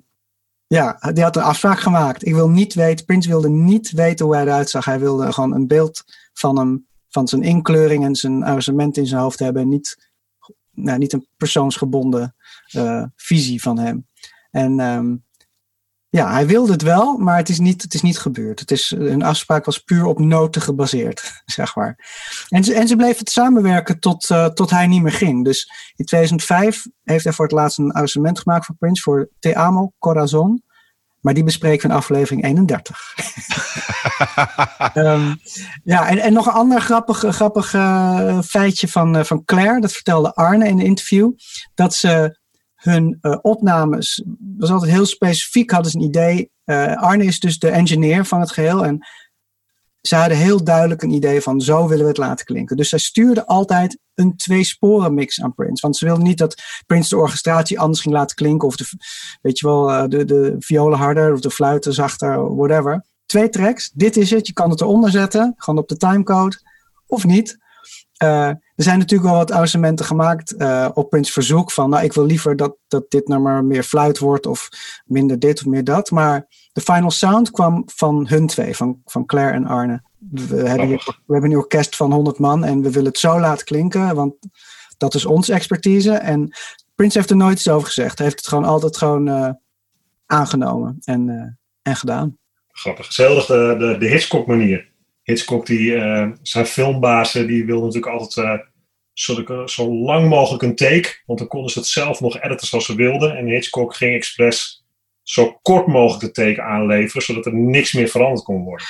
ja, 0.67 1.11
die 1.13 1.23
had 1.23 1.35
een 1.35 1.43
afspraak 1.43 1.79
gemaakt. 1.79 2.25
Ik 2.25 2.33
wil 2.33 2.49
niet 2.49 2.73
weten, 2.73 3.05
Prince 3.05 3.29
wilde 3.29 3.49
niet 3.49 3.91
weten 3.91 4.25
hoe 4.25 4.35
hij 4.35 4.43
eruit 4.43 4.69
zag. 4.69 4.85
Hij 4.85 4.99
wilde 4.99 5.33
gewoon 5.33 5.53
een 5.53 5.67
beeld 5.67 6.03
van 6.33 6.57
hem, 6.57 6.87
van 7.13 7.27
zijn 7.27 7.41
inkleuring 7.41 8.05
en 8.05 8.15
zijn 8.15 8.43
arrangement 8.43 8.97
in 8.97 9.05
zijn 9.05 9.21
hoofd 9.21 9.39
hebben. 9.39 9.61
En 9.61 9.69
niet, 9.69 10.11
nou, 10.71 10.97
niet 10.97 11.13
een 11.13 11.27
persoonsgebonden 11.37 12.35
uh, 12.75 13.03
visie 13.15 13.61
van 13.61 13.79
hem. 13.79 14.07
En 14.51 14.79
um, 14.79 15.23
ja, 16.09 16.31
hij 16.31 16.47
wilde 16.47 16.71
het 16.71 16.81
wel, 16.81 17.17
maar 17.17 17.37
het 17.37 17.49
is 17.49 17.59
niet, 17.59 17.81
het 17.81 17.93
is 17.93 18.01
niet 18.01 18.19
gebeurd. 18.19 18.59
Het 18.59 18.71
is, 18.71 18.91
een 18.91 19.23
afspraak 19.23 19.65
was 19.65 19.79
puur 19.79 20.05
op 20.05 20.19
noten 20.19 20.61
gebaseerd, 20.61 21.31
zeg 21.45 21.75
maar. 21.75 21.97
En 22.49 22.63
ze, 22.63 22.73
en 22.73 22.87
ze 22.87 22.95
bleven 22.95 23.17
het 23.17 23.29
samenwerken 23.29 23.99
tot, 23.99 24.29
uh, 24.29 24.45
tot 24.45 24.69
hij 24.69 24.87
niet 24.87 25.01
meer 25.01 25.11
ging. 25.11 25.45
Dus 25.45 25.71
in 25.95 26.05
2005 26.05 26.85
heeft 27.03 27.23
hij 27.23 27.33
voor 27.33 27.45
het 27.45 27.53
laatst 27.53 27.77
een 27.77 27.91
arrangement 27.91 28.39
gemaakt 28.39 28.65
voor 28.65 28.75
Prince 28.75 29.01
voor 29.01 29.29
Te 29.39 29.55
Amo 29.55 29.91
Corazon. 29.99 30.63
Maar 31.23 31.33
die 31.33 31.43
bespreken 31.43 31.87
we 31.87 31.93
in 31.93 31.99
aflevering 31.99 32.43
31. 32.43 33.13
um, 34.93 35.39
ja, 35.93 36.07
en, 36.07 36.19
en 36.19 36.33
nog 36.33 36.45
een 36.45 36.53
ander 36.53 36.81
grappig, 36.81 37.17
grappig 37.17 37.73
uh, 37.73 38.39
feitje 38.41 38.87
van, 38.87 39.17
uh, 39.17 39.23
van 39.23 39.45
Claire. 39.45 39.81
Dat 39.81 39.91
vertelde 39.91 40.33
Arne 40.33 40.67
in 40.67 40.79
een 40.79 40.85
interview. 40.85 41.31
Dat 41.73 41.93
ze 41.93 42.39
hun 42.75 43.17
uh, 43.21 43.37
opnames, 43.41 44.23
was 44.57 44.69
altijd 44.69 44.91
heel 44.91 45.05
specifiek, 45.05 45.71
hadden 45.71 45.91
ze 45.91 45.97
een 45.97 46.03
idee. 46.03 46.51
Arne 46.95 47.25
is 47.25 47.39
dus 47.39 47.59
de 47.59 47.69
engineer 47.69 48.25
van 48.25 48.39
het 48.39 48.51
geheel. 48.51 48.85
En 48.85 49.07
ze 50.07 50.15
hadden 50.15 50.37
heel 50.37 50.63
duidelijk 50.63 51.01
een 51.01 51.11
idee 51.11 51.41
van 51.41 51.61
zo 51.61 51.87
willen 51.87 52.03
we 52.03 52.09
het 52.09 52.17
laten 52.17 52.45
klinken. 52.45 52.77
Dus 52.77 52.89
zij 52.89 52.99
stuurde 52.99 53.45
altijd 53.45 53.99
een 54.15 54.35
twee-sporen 54.35 55.13
mix 55.13 55.41
aan 55.41 55.53
Prince. 55.53 55.81
Want 55.81 55.97
ze 55.97 56.05
wilden 56.05 56.23
niet 56.23 56.37
dat 56.37 56.61
Prince 56.85 57.09
de 57.09 57.17
orchestratie 57.17 57.79
anders 57.79 58.01
ging 58.01 58.13
laten 58.13 58.35
klinken. 58.35 58.67
Of 58.67 58.75
de, 58.75 58.85
weet 59.41 59.59
je 59.59 59.67
wel, 59.67 59.89
uh, 59.89 60.03
de, 60.07 60.25
de 60.25 60.55
violen 60.59 60.97
harder 60.97 61.33
of 61.33 61.39
de 61.39 61.51
fluiten 61.51 61.93
zachter, 61.93 62.55
whatever. 62.55 63.05
Twee 63.25 63.49
tracks, 63.49 63.91
dit 63.93 64.17
is 64.17 64.31
het. 64.31 64.47
Je 64.47 64.53
kan 64.53 64.69
het 64.69 64.81
eronder 64.81 65.11
zetten, 65.11 65.53
gewoon 65.57 65.79
op 65.79 65.87
de 65.87 65.97
timecode. 65.97 66.61
Of 67.07 67.25
niet. 67.25 67.57
Uh, 68.23 68.47
er 68.47 68.83
zijn 68.83 68.99
natuurlijk 68.99 69.29
wel 69.29 69.39
wat 69.39 69.51
arrangementen 69.51 70.05
gemaakt 70.05 70.53
uh, 70.57 70.89
op 70.93 71.09
Prince 71.09 71.31
verzoek. 71.31 71.71
Van 71.71 71.89
nou, 71.89 72.03
ik 72.03 72.13
wil 72.13 72.25
liever 72.25 72.55
dat, 72.55 72.75
dat 72.87 73.11
dit 73.11 73.27
nummer 73.27 73.63
meer 73.63 73.83
fluit 73.83 74.19
wordt 74.19 74.45
of 74.45 74.69
minder 75.05 75.39
dit 75.39 75.59
of 75.59 75.65
meer 75.65 75.83
dat. 75.83 76.11
Maar 76.11 76.47
de 76.71 76.81
final 76.81 77.11
sound 77.11 77.51
kwam 77.51 77.83
van 77.85 78.27
hun 78.27 78.47
twee, 78.47 78.75
van, 78.75 79.01
van 79.05 79.25
Claire 79.25 79.53
en 79.53 79.65
Arne. 79.65 80.01
We 80.31 80.67
hebben, 80.67 80.87
hier, 80.87 81.21
we 81.25 81.33
hebben 81.33 81.51
een 81.51 81.57
orkest 81.57 81.95
van 81.95 82.11
100 82.11 82.39
man 82.39 82.63
en 82.63 82.81
we 82.81 82.91
willen 82.91 83.09
het 83.09 83.19
zo 83.19 83.39
laten 83.39 83.65
klinken, 83.65 84.15
want 84.15 84.35
dat 84.97 85.13
is 85.13 85.25
onze 85.25 85.53
expertise. 85.53 86.11
En 86.11 86.55
Prince 86.95 87.17
heeft 87.17 87.29
er 87.29 87.35
nooit 87.35 87.57
iets 87.57 87.69
over 87.69 87.87
gezegd. 87.87 88.17
Hij 88.17 88.27
heeft 88.27 88.39
het 88.39 88.47
gewoon 88.47 88.65
altijd 88.65 88.97
gewoon 88.97 89.27
uh, 89.27 89.49
aangenomen 90.25 90.97
en, 91.03 91.57
en 91.81 91.95
gedaan. 91.95 92.37
Grappig. 92.71 93.05
Hetzelfde 93.05 93.77
de, 93.77 93.85
de, 93.85 93.97
de 93.97 94.07
Hitchcock 94.07 94.47
manier. 94.47 94.91
Hitchcock, 95.23 95.65
die, 95.65 95.91
uh, 95.91 96.29
zijn 96.41 96.65
filmbazen, 96.65 97.47
die 97.47 97.65
wil 97.65 97.79
natuurlijk 97.79 98.13
altijd 98.13 98.45
uh, 98.45 98.65
zodat 99.13 99.41
ik 99.41 99.49
er 99.49 99.69
zo 99.69 99.93
lang 99.93 100.29
mogelijk 100.29 100.63
een 100.63 100.75
take, 100.75 101.21
want 101.25 101.39
dan 101.39 101.47
konden 101.47 101.71
ze 101.71 101.79
het 101.79 101.87
zelf 101.87 102.21
nog 102.21 102.41
editen 102.41 102.67
zoals 102.67 102.85
ze 102.85 102.95
wilden. 102.95 103.37
En 103.37 103.47
Hitchcock 103.47 103.95
ging 103.95 104.15
expres 104.15 104.83
zo 105.23 105.59
kort 105.61 105.87
mogelijk 105.87 106.19
de 106.21 106.31
take 106.31 106.61
aanleveren, 106.61 107.21
zodat 107.21 107.45
er 107.45 107.53
niks 107.53 107.93
meer 107.93 108.07
veranderd 108.07 108.43
kon 108.43 108.63
worden. 108.63 108.87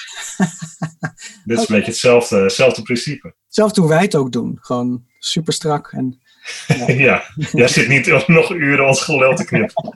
Dit 1.46 1.60
is 1.60 1.70
een 1.70 1.76
beetje 1.76 1.92
hetzelfde, 1.92 2.38
hetzelfde 2.38 2.82
principe. 2.82 3.36
Zelfs 3.48 3.78
hoe 3.78 3.90
wij 3.90 4.02
het 4.02 4.16
ook 4.16 4.32
doen. 4.32 4.58
Gewoon 4.62 5.06
super 5.20 5.54
strak. 5.54 5.92
En, 5.92 6.22
ja, 7.08 7.24
jij 7.52 7.68
zit 7.68 7.88
niet 7.88 8.28
nog 8.28 8.52
uren 8.52 8.88
ons 8.88 9.02
gelul 9.02 9.36
te 9.36 9.46
knippen. 9.46 9.96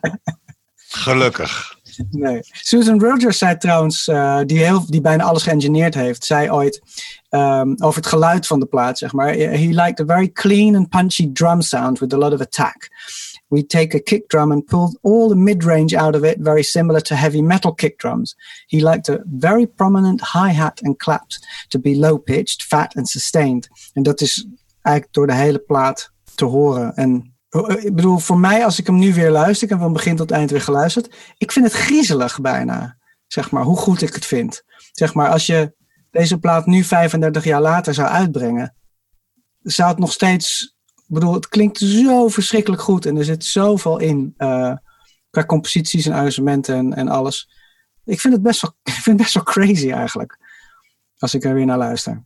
Gelukkig. 0.87 1.76
Nee. 2.09 2.39
Susan 2.51 2.99
Rogers 2.99 3.37
zei 3.37 3.57
trouwens, 3.57 4.07
uh, 4.07 4.39
die, 4.45 4.57
heel, 4.57 4.85
die 4.89 5.01
bijna 5.01 5.23
alles 5.23 5.43
geëngineerd 5.43 5.93
heeft, 5.93 6.23
zei 6.23 6.51
ooit 6.51 6.81
um, 7.29 7.75
over 7.79 8.01
het 8.01 8.09
geluid 8.09 8.47
van 8.47 8.59
de 8.59 8.65
plaat, 8.65 8.97
zeg 8.97 9.13
maar. 9.13 9.33
He 9.33 9.67
liked 9.69 9.99
a 9.99 10.05
very 10.05 10.31
clean 10.31 10.75
and 10.75 10.89
punchy 10.89 11.31
drum 11.33 11.61
sound 11.61 11.99
with 11.99 12.13
a 12.13 12.17
lot 12.17 12.33
of 12.33 12.41
attack. 12.41 12.89
We 13.47 13.65
take 13.65 13.95
a 13.95 13.99
kick 13.99 14.27
drum 14.29 14.51
and 14.51 14.65
pull 14.65 14.97
all 15.01 15.29
the 15.29 15.35
mid 15.35 15.63
range 15.63 15.97
out 15.97 16.15
of 16.15 16.23
it, 16.23 16.37
very 16.39 16.63
similar 16.63 17.01
to 17.01 17.15
heavy 17.15 17.41
metal 17.41 17.73
kick 17.73 17.97
drums. 17.97 18.35
He 18.67 18.81
liked 18.81 19.09
a 19.09 19.23
very 19.25 19.65
prominent 19.65 20.21
hi 20.21 20.49
hat 20.49 20.81
and 20.83 20.97
claps 20.97 21.39
to 21.67 21.79
be 21.79 21.95
low 21.95 22.17
pitched, 22.17 22.63
fat 22.63 22.95
and 22.95 23.07
sustained. 23.07 23.69
En 23.93 24.03
dat 24.03 24.21
is 24.21 24.47
eigenlijk 24.81 25.15
door 25.15 25.27
de 25.27 25.33
hele 25.33 25.59
plaat 25.59 26.11
te 26.35 26.45
horen. 26.45 26.95
En 26.95 27.36
ik 27.65 27.95
bedoel, 27.95 28.17
voor 28.17 28.39
mij, 28.39 28.65
als 28.65 28.79
ik 28.79 28.87
hem 28.87 28.97
nu 28.97 29.13
weer 29.13 29.31
luister, 29.31 29.63
ik 29.63 29.69
heb 29.69 29.79
van 29.79 29.93
begin 29.93 30.15
tot 30.15 30.31
eind 30.31 30.51
weer 30.51 30.61
geluisterd, 30.61 31.15
ik 31.37 31.51
vind 31.51 31.65
het 31.65 31.73
griezelig 31.73 32.41
bijna, 32.41 32.97
zeg 33.27 33.51
maar, 33.51 33.63
hoe 33.63 33.77
goed 33.77 34.01
ik 34.01 34.13
het 34.13 34.25
vind. 34.25 34.63
Zeg 34.91 35.13
maar, 35.13 35.29
als 35.29 35.45
je 35.45 35.75
deze 36.11 36.39
plaat 36.39 36.65
nu 36.65 36.83
35 36.83 37.43
jaar 37.43 37.61
later 37.61 37.93
zou 37.93 38.07
uitbrengen, 38.07 38.75
zou 39.61 39.89
het 39.89 39.99
nog 39.99 40.11
steeds 40.11 40.75
ik 41.07 41.13
bedoel, 41.13 41.33
het 41.33 41.47
klinkt 41.47 41.77
zo 41.77 42.27
verschrikkelijk 42.27 42.81
goed 42.81 43.05
en 43.05 43.17
er 43.17 43.23
zit 43.23 43.45
zoveel 43.45 43.99
in 43.99 44.33
uh, 44.37 44.75
qua 45.29 45.45
composities 45.45 46.05
en 46.05 46.13
arrangementen 46.13 46.75
en, 46.75 46.93
en 46.93 47.07
alles. 47.07 47.49
Ik 48.05 48.19
vind 48.19 48.33
het 48.33 48.43
best 48.43 48.61
wel, 48.61 48.71
ik 48.83 48.91
vind 48.93 49.05
het 49.05 49.17
best 49.17 49.33
wel 49.33 49.43
crazy 49.43 49.91
eigenlijk. 49.91 50.37
Als 51.17 51.33
ik 51.33 51.43
er 51.43 51.53
weer 51.53 51.65
naar 51.65 51.77
luister. 51.77 52.23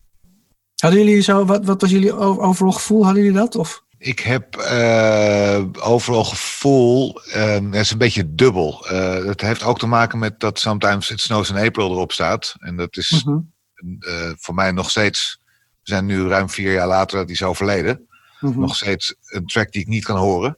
Hadden 0.75 0.99
jullie 0.99 1.21
zo, 1.21 1.45
wat, 1.45 1.65
wat 1.65 1.81
was 1.81 1.89
jullie 1.89 2.13
overal 2.13 2.71
gevoel? 2.71 3.05
Hadden 3.05 3.23
jullie 3.23 3.37
dat? 3.37 3.55
Of? 3.55 3.83
Ik 4.03 4.19
heb 4.19 4.55
uh, 4.55 5.65
overal 5.79 6.23
gevoel, 6.23 7.21
uh, 7.27 7.53
het 7.53 7.75
is 7.75 7.91
een 7.91 7.97
beetje 7.97 8.35
dubbel. 8.35 8.85
Uh, 8.91 9.25
het 9.25 9.41
heeft 9.41 9.63
ook 9.63 9.79
te 9.79 9.87
maken 9.87 10.19
met 10.19 10.39
dat 10.39 10.59
Sometimes 10.59 11.11
It 11.11 11.19
Snows 11.19 11.49
in 11.49 11.57
April 11.57 11.91
erop 11.91 12.11
staat. 12.11 12.55
En 12.59 12.75
dat 12.75 12.97
is 12.97 13.23
mm 13.23 13.33
-hmm. 13.33 14.35
voor 14.39 14.53
mij 14.53 14.71
nog 14.71 14.89
steeds, 14.89 15.39
we 15.55 15.79
zijn 15.83 16.05
nu 16.05 16.27
ruim 16.27 16.49
vier 16.49 16.73
jaar 16.73 16.87
later 16.87 17.17
dat 17.17 17.25
hij 17.25 17.35
is 17.35 17.43
overleden 17.43 18.07
mm 18.39 18.59
nog 18.59 18.75
steeds 18.75 19.15
een 19.25 19.45
track 19.45 19.71
die 19.71 19.81
ik 19.81 19.87
niet 19.87 20.03
kan 20.03 20.17
horen. 20.17 20.57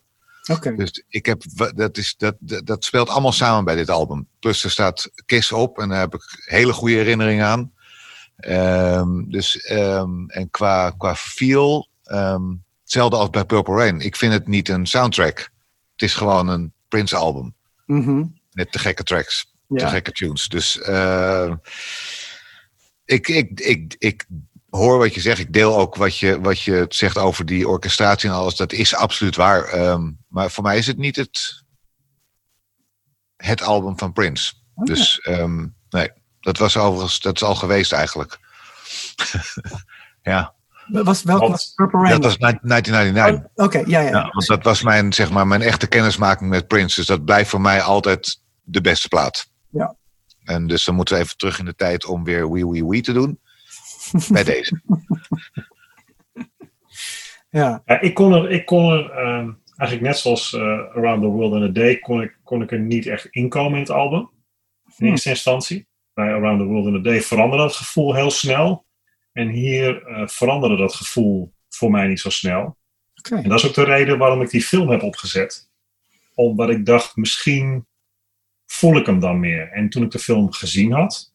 Okay. 0.51 0.75
Dus 0.75 1.03
ik 1.09 1.25
heb, 1.25 1.43
dat, 1.75 1.97
is, 1.97 2.15
dat, 2.17 2.35
dat, 2.39 2.85
speelt 2.85 3.09
allemaal 3.09 3.31
samen 3.31 3.65
bij 3.65 3.75
dit 3.75 3.89
album. 3.89 4.27
Plus 4.39 4.63
er 4.63 4.71
staat 4.71 5.11
Kiss 5.25 5.51
op 5.51 5.79
en 5.79 5.89
daar 5.89 5.99
heb 5.99 6.13
ik 6.13 6.43
hele 6.45 6.73
goede 6.73 6.95
herinneringen 6.95 7.45
aan. 7.45 7.71
Um, 8.47 9.31
dus, 9.31 9.71
um, 9.71 10.29
en 10.29 10.49
qua, 10.49 10.89
qua 10.97 11.15
feel, 11.15 11.87
um, 12.03 12.63
hetzelfde 12.93 13.17
als 13.17 13.29
bij 13.29 13.45
Purple 13.45 13.75
Rain. 13.75 13.99
Ik 13.99 14.15
vind 14.15 14.33
het 14.33 14.47
niet 14.47 14.69
een 14.69 14.85
soundtrack. 14.85 15.37
Het 15.91 16.01
is 16.01 16.13
gewoon 16.13 16.47
een 16.47 16.73
Prince 16.87 17.15
album. 17.15 17.55
Mm 17.85 18.03
-hmm. 18.03 18.39
Met 18.51 18.71
te 18.71 18.79
gekke 18.79 19.03
tracks, 19.03 19.53
ja. 19.67 19.77
te 19.77 19.87
gekke 19.87 20.11
tunes. 20.11 20.47
Dus 20.47 20.75
uh, 20.75 21.53
ik, 23.05 23.27
ik, 23.27 23.59
ik, 23.59 23.95
ik 23.97 24.25
hoor 24.69 24.97
wat 24.97 25.13
je 25.13 25.21
zegt. 25.21 25.39
Ik 25.39 25.53
deel 25.53 25.77
ook 25.77 25.95
wat 25.95 26.17
je, 26.17 26.41
wat 26.41 26.61
je 26.61 26.85
zegt 26.89 27.17
over 27.17 27.45
die 27.45 27.67
orchestratie 27.67 28.29
en 28.29 28.35
alles. 28.35 28.55
Dat 28.55 28.73
is 28.73 28.95
absoluut 28.95 29.35
waar. 29.35 29.73
Um, 29.73 30.17
maar 30.27 30.51
voor 30.51 30.63
mij 30.63 30.77
is 30.77 30.87
het 30.87 30.97
niet 30.97 31.15
het, 31.15 31.63
het 33.35 33.61
album 33.61 33.97
van 33.97 34.13
Prince. 34.13 34.53
Dus 34.75 35.27
um, 35.27 35.75
nee, 35.89 36.11
dat 36.39 36.57
was 36.57 36.77
overigens, 36.77 37.19
dat 37.19 37.35
is 37.35 37.43
al 37.43 37.55
geweest 37.55 37.91
eigenlijk. 37.91 38.39
ja. 40.21 40.53
Was, 40.87 41.23
welk 41.23 41.47
was 41.47 41.73
Purple 41.75 41.99
Rain? 41.99 42.11
Dat 42.11 42.23
was 42.23 42.37
1999. 42.37 43.45
Oh, 43.45 43.65
Oké, 43.65 43.77
okay, 43.77 43.91
ja, 43.91 43.99
ja. 43.99 44.09
ja 44.09 44.29
want 44.31 44.47
dat 44.47 44.63
was 44.63 44.81
mijn, 44.81 45.13
zeg 45.13 45.31
maar, 45.31 45.47
mijn 45.47 45.61
echte 45.61 45.87
kennismaking 45.87 46.49
met 46.49 46.67
Prince. 46.67 46.95
Dus 46.95 47.05
dat 47.05 47.25
blijft 47.25 47.49
voor 47.49 47.61
mij 47.61 47.81
altijd 47.81 48.41
de 48.61 48.81
beste 48.81 49.07
plaat. 49.07 49.51
Ja. 49.69 49.95
En 50.43 50.67
dus 50.67 50.85
dan 50.85 50.95
moeten 50.95 51.15
we 51.15 51.21
even 51.21 51.37
terug 51.37 51.59
in 51.59 51.65
de 51.65 51.75
tijd 51.75 52.05
om 52.05 52.23
weer 52.23 52.51
Wee 52.51 52.67
Wee 52.67 52.85
Wee 52.85 53.01
te 53.01 53.13
doen 53.13 53.39
bij 54.29 54.43
deze. 54.43 54.81
ja. 57.49 57.81
ja. 57.85 58.01
ik 58.01 58.13
kon 58.13 58.33
er, 58.33 58.51
ik 58.51 58.65
kon 58.65 58.91
er 58.91 59.05
uh, 59.05 59.49
eigenlijk 59.77 60.01
net 60.01 60.17
zoals 60.17 60.53
uh, 60.53 60.61
Around 60.95 61.21
the 61.21 61.27
World 61.27 61.53
in 61.53 61.63
a 61.63 61.71
Day, 61.71 61.99
kon 61.99 62.21
ik, 62.21 62.37
kon 62.43 62.61
ik 62.61 62.71
er 62.71 62.79
niet 62.79 63.05
echt 63.05 63.25
inkomen 63.25 63.73
in 63.73 63.79
het 63.79 63.89
album. 63.89 64.19
In 64.19 64.93
hmm. 64.95 65.07
eerste 65.07 65.29
instantie. 65.29 65.87
Bij 66.13 66.33
Around 66.33 66.59
the 66.59 66.65
World 66.65 66.87
in 66.87 66.95
a 66.95 67.01
Day 67.01 67.21
veranderde 67.21 67.63
het 67.63 67.75
gevoel 67.75 68.15
heel 68.15 68.31
snel. 68.31 68.85
En 69.33 69.49
hier 69.49 70.07
uh, 70.07 70.27
veranderde 70.27 70.77
dat 70.77 70.95
gevoel 70.95 71.53
voor 71.69 71.91
mij 71.91 72.07
niet 72.07 72.19
zo 72.19 72.29
snel. 72.29 72.77
Okay. 73.15 73.43
En 73.43 73.49
dat 73.49 73.59
is 73.59 73.67
ook 73.67 73.73
de 73.73 73.83
reden 73.83 74.17
waarom 74.17 74.41
ik 74.41 74.49
die 74.49 74.61
film 74.61 74.89
heb 74.89 75.01
opgezet. 75.01 75.69
Omdat 76.33 76.69
ik 76.69 76.85
dacht, 76.85 77.15
misschien 77.15 77.87
voel 78.65 78.97
ik 78.97 79.05
hem 79.05 79.19
dan 79.19 79.39
meer. 79.39 79.71
En 79.71 79.89
toen 79.89 80.03
ik 80.03 80.11
de 80.11 80.19
film 80.19 80.51
gezien 80.51 80.91
had, 80.91 81.33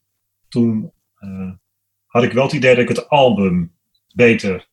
toen 0.48 0.92
uh, 1.20 1.52
had 2.06 2.22
ik 2.22 2.32
wel 2.32 2.44
het 2.44 2.52
idee 2.52 2.74
dat 2.74 2.82
ik 2.82 2.96
het 2.96 3.08
album 3.08 3.76
beter 4.14 4.68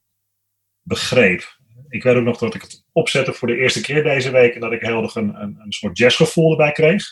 begreep. 0.81 1.57
Ik 1.89 2.03
weet 2.03 2.15
ook 2.15 2.23
nog 2.23 2.38
dat 2.38 2.55
ik 2.55 2.61
het 2.61 2.85
opzette 2.91 3.33
voor 3.33 3.47
de 3.47 3.57
eerste 3.57 3.81
keer 3.81 4.03
deze 4.03 4.31
week 4.31 4.53
en 4.53 4.59
dat 4.59 4.71
ik 4.71 4.81
heel 4.81 5.03
erg 5.03 5.15
een, 5.15 5.41
een, 5.41 5.57
een 5.59 5.71
soort 5.71 5.97
jazzgevoel 5.97 6.51
erbij 6.51 6.71
kreeg. 6.71 7.03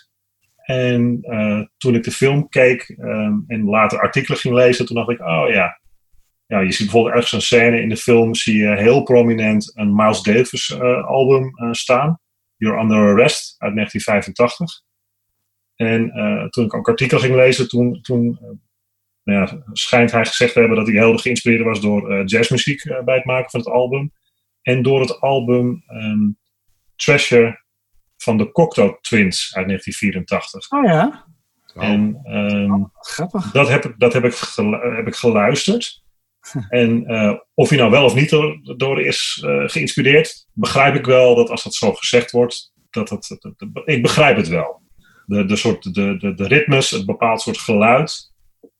En 0.63 1.17
uh, 1.21 1.61
toen 1.77 1.95
ik 1.95 2.03
de 2.03 2.11
film 2.11 2.49
keek 2.49 2.95
um, 2.97 3.43
en 3.47 3.63
later 3.63 3.99
artikelen 3.99 4.39
ging 4.39 4.53
lezen, 4.53 4.85
toen 4.85 4.95
dacht 4.95 5.09
ik, 5.09 5.19
oh 5.19 5.49
ja. 5.49 5.81
Ja, 6.45 6.59
je 6.59 6.71
ziet 6.71 6.85
bijvoorbeeld 6.85 7.13
ergens 7.13 7.31
een 7.31 7.41
scène 7.41 7.81
in 7.81 7.89
de 7.89 7.97
film, 7.97 8.35
zie 8.35 8.57
je 8.57 8.75
heel 8.75 9.03
prominent 9.03 9.71
een 9.77 9.95
Miles 9.95 10.21
Davis 10.21 10.69
uh, 10.69 11.05
album 11.05 11.51
uh, 11.63 11.71
staan. 11.71 12.19
You're 12.55 12.81
Under 12.81 12.97
Arrest 12.97 13.55
uit 13.57 13.75
1985. 13.75 14.81
En 15.75 16.11
toen 16.49 16.65
ik 16.65 16.73
ook 16.73 16.87
artikelen 16.87 17.23
ging 17.23 17.35
lezen, 17.35 17.67
toen, 17.67 18.01
toen 18.01 18.39
nou 19.23 19.39
ja, 19.39 19.63
schijnt 19.71 20.11
hij 20.11 20.25
gezegd 20.25 20.53
te 20.53 20.59
hebben 20.59 20.77
dat 20.77 20.87
hij 20.87 20.95
heel 20.95 21.11
erg 21.11 21.21
geïnspireerd 21.21 21.63
was 21.63 21.81
door 21.81 22.11
uh, 22.11 22.25
jazzmuziek 22.25 22.85
uh, 22.85 23.03
bij 23.03 23.15
het 23.15 23.25
maken 23.25 23.49
van 23.49 23.59
het 23.59 23.69
album. 23.69 24.11
En 24.61 24.81
door 24.81 24.99
het 24.99 25.19
album 25.19 25.83
um, 25.87 26.37
Treasure 26.95 27.63
van 28.17 28.37
de 28.37 28.51
Cocteau 28.51 28.97
Twins 29.01 29.55
uit 29.55 29.67
1984. 29.67 30.71
Oh 30.71 30.83
ja? 30.83 31.25
En 31.73 32.21
um, 32.35 32.91
Grappig. 32.93 33.51
Dat, 33.51 33.69
heb, 33.69 33.93
dat 33.97 34.13
heb, 34.13 34.23
ik 34.23 34.35
heb 34.95 35.07
ik 35.07 35.15
geluisterd. 35.15 36.02
En 36.69 37.11
uh, 37.11 37.33
of 37.53 37.69
hij 37.69 37.77
nou 37.77 37.91
wel 37.91 38.05
of 38.05 38.15
niet 38.15 38.29
door, 38.29 38.59
door 38.77 39.01
is 39.01 39.43
geïnspireerd, 39.65 40.47
begrijp 40.53 40.95
ik 40.95 41.05
wel 41.05 41.35
dat 41.35 41.49
als 41.49 41.63
dat 41.63 41.73
zo 41.73 41.93
gezegd 41.93 42.31
wordt, 42.31 42.73
dat 42.89 43.07
dat, 43.07 43.37
dat, 43.39 43.81
ik 43.85 44.01
begrijp 44.01 44.37
het 44.37 44.47
wel. 44.47 44.81
De, 45.25 45.45
de, 45.45 45.55
soort, 45.55 45.93
de, 45.93 46.17
de, 46.17 46.33
de 46.33 46.47
ritmes, 46.47 46.89
het 46.89 47.05
bepaald 47.05 47.41
soort 47.41 47.57
geluid, 47.57 48.31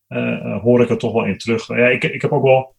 uh, 0.08 0.62
hoor 0.62 0.82
ik 0.82 0.90
er 0.90 0.98
toch 0.98 1.14
wel 1.14 1.26
in 1.26 1.38
terug. 1.38 1.68
Ja, 1.68 1.88
ik, 1.88 2.04
ik 2.04 2.22
heb 2.22 2.32
ook 2.32 2.44
wel 2.44 2.76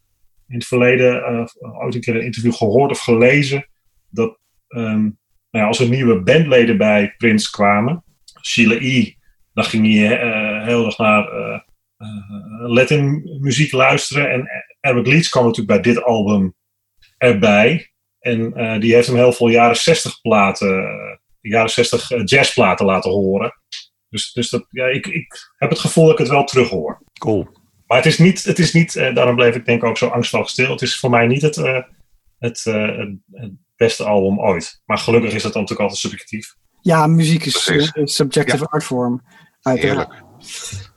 in 0.49 0.55
het 0.55 0.67
verleden 0.67 1.23
ooit 1.59 1.95
een 1.95 2.01
keer 2.01 2.15
een 2.15 2.25
interview 2.25 2.53
gehoord 2.53 2.91
of 2.91 3.01
gelezen 3.01 3.69
dat 4.11 4.39
um, 4.69 5.19
nou 5.51 5.65
ja, 5.65 5.67
als 5.67 5.79
er 5.79 5.89
nieuwe 5.89 6.23
bandleden 6.23 6.77
bij 6.77 7.15
Prince 7.17 7.51
kwamen, 7.51 8.05
Sheila 8.43 8.75
E., 8.81 9.13
dan 9.53 9.65
ging 9.65 9.87
hij 9.87 10.65
heel 10.65 10.87
erg 10.87 10.99
naar 10.99 11.29
Latin 12.59 13.23
muziek 13.41 13.73
luisteren. 13.73 14.31
En 14.31 14.49
Eric 14.85 15.07
Leeds 15.07 15.29
kwam 15.29 15.45
natuurlijk 15.45 15.83
bij 15.83 15.93
dit 15.93 16.03
album 16.03 16.55
erbij. 17.19 17.93
En 18.19 18.81
die 18.81 18.95
heeft 18.95 19.07
hem 19.07 19.17
heel 19.17 19.33
veel 19.33 19.49
jaren 19.49 19.77
60 19.77 20.21
platen, 20.21 20.85
jaren 21.41 21.71
60 21.71 22.09
jazzplaten 22.25 22.87
laten 22.87 23.11
horen. 23.11 23.55
Dus, 24.09 24.33
dus 24.33 24.51
dat, 24.51 24.67
ja, 24.71 24.87
ik, 24.87 25.07
ik 25.07 25.53
heb 25.57 25.71
het 25.71 25.79
gevoel 25.79 26.05
dat 26.05 26.13
ik 26.13 26.19
het 26.19 26.29
wel 26.29 26.45
terug 26.45 26.69
hoor. 26.69 27.03
Cool. 27.19 27.49
Maar 27.87 27.97
het 27.97 28.07
is 28.07 28.19
niet, 28.19 28.45
het 28.45 28.59
is 28.59 28.73
niet 28.73 28.95
uh, 28.95 29.15
daarom 29.15 29.35
bleef 29.35 29.55
ik 29.55 29.65
denk 29.65 29.83
ik 29.83 29.89
ook 29.89 29.99
zo 29.99 30.07
angstvallig 30.07 30.49
stil. 30.49 30.71
Het 30.71 30.83
is 30.83 30.99
voor 30.99 31.11
mij 31.11 31.27
niet 31.27 31.43
het, 31.43 31.57
uh, 31.57 31.83
het, 32.39 32.65
uh, 32.69 32.99
het, 33.33 33.53
beste 33.77 34.05
album 34.05 34.41
ooit. 34.41 34.83
Maar 34.85 34.99
gelukkig 34.99 35.33
is 35.33 35.43
dat 35.43 35.53
dan 35.53 35.63
natuurlijk 35.63 35.91
altijd 35.91 36.13
subjectief. 36.13 36.55
Ja, 36.81 37.07
muziek 37.07 37.45
is 37.45 37.67
een 37.93 38.09
subjective 38.09 38.63
ja. 38.63 38.69
artform. 38.71 39.23
Uiteraard. 39.63 40.23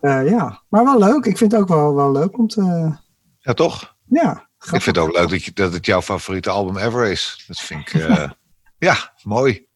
ja, 0.02 0.64
maar 0.70 0.84
wel 0.84 1.00
leuk. 1.00 1.26
Ik 1.26 1.38
vind 1.38 1.52
het 1.52 1.62
ook 1.62 1.68
wel, 1.68 1.96
wel 1.96 2.12
leuk 2.12 2.38
om 2.38 2.48
te... 2.48 2.92
Ja, 3.48 3.54
toch? 3.54 3.96
Ja. 4.06 4.50
Grappig. 4.58 4.74
Ik 4.74 4.82
vind 4.82 4.96
het 4.96 5.06
ook 5.06 5.18
leuk 5.18 5.30
dat, 5.30 5.44
je, 5.44 5.52
dat 5.54 5.74
het 5.74 5.86
jouw 5.86 6.02
favoriete 6.02 6.50
album 6.50 6.78
ever 6.78 7.06
is. 7.06 7.44
Dat 7.48 7.60
vind 7.60 7.94
ik... 7.94 8.08
ja, 8.88 9.14
mooi. 9.24 9.68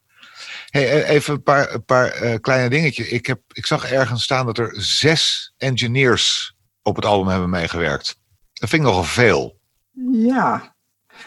Hey, 0.70 0.84
e-, 0.84 1.04
even 1.04 1.34
een 1.34 1.44
paar, 1.44 1.74
een 1.74 1.86
paar 1.86 2.24
uh, 2.24 2.36
kleine 2.42 2.70
dingetjes. 2.70 3.08
Ik, 3.08 3.26
heb, 3.26 3.42
ik 3.54 3.66
zag 3.66 3.92
ergens 3.92 4.24
staan 4.24 4.46
dat 4.46 4.58
er 4.58 4.76
zes 4.78 5.54
engineers 5.58 6.56
op 6.82 6.96
het 6.96 7.06
album 7.06 7.28
hebben 7.28 7.50
meegewerkt. 7.50 8.20
Dat 8.54 8.70
vind 8.70 8.82
ik 8.82 8.88
nogal 8.88 9.04
veel. 9.04 9.60
Ja. 10.12 10.76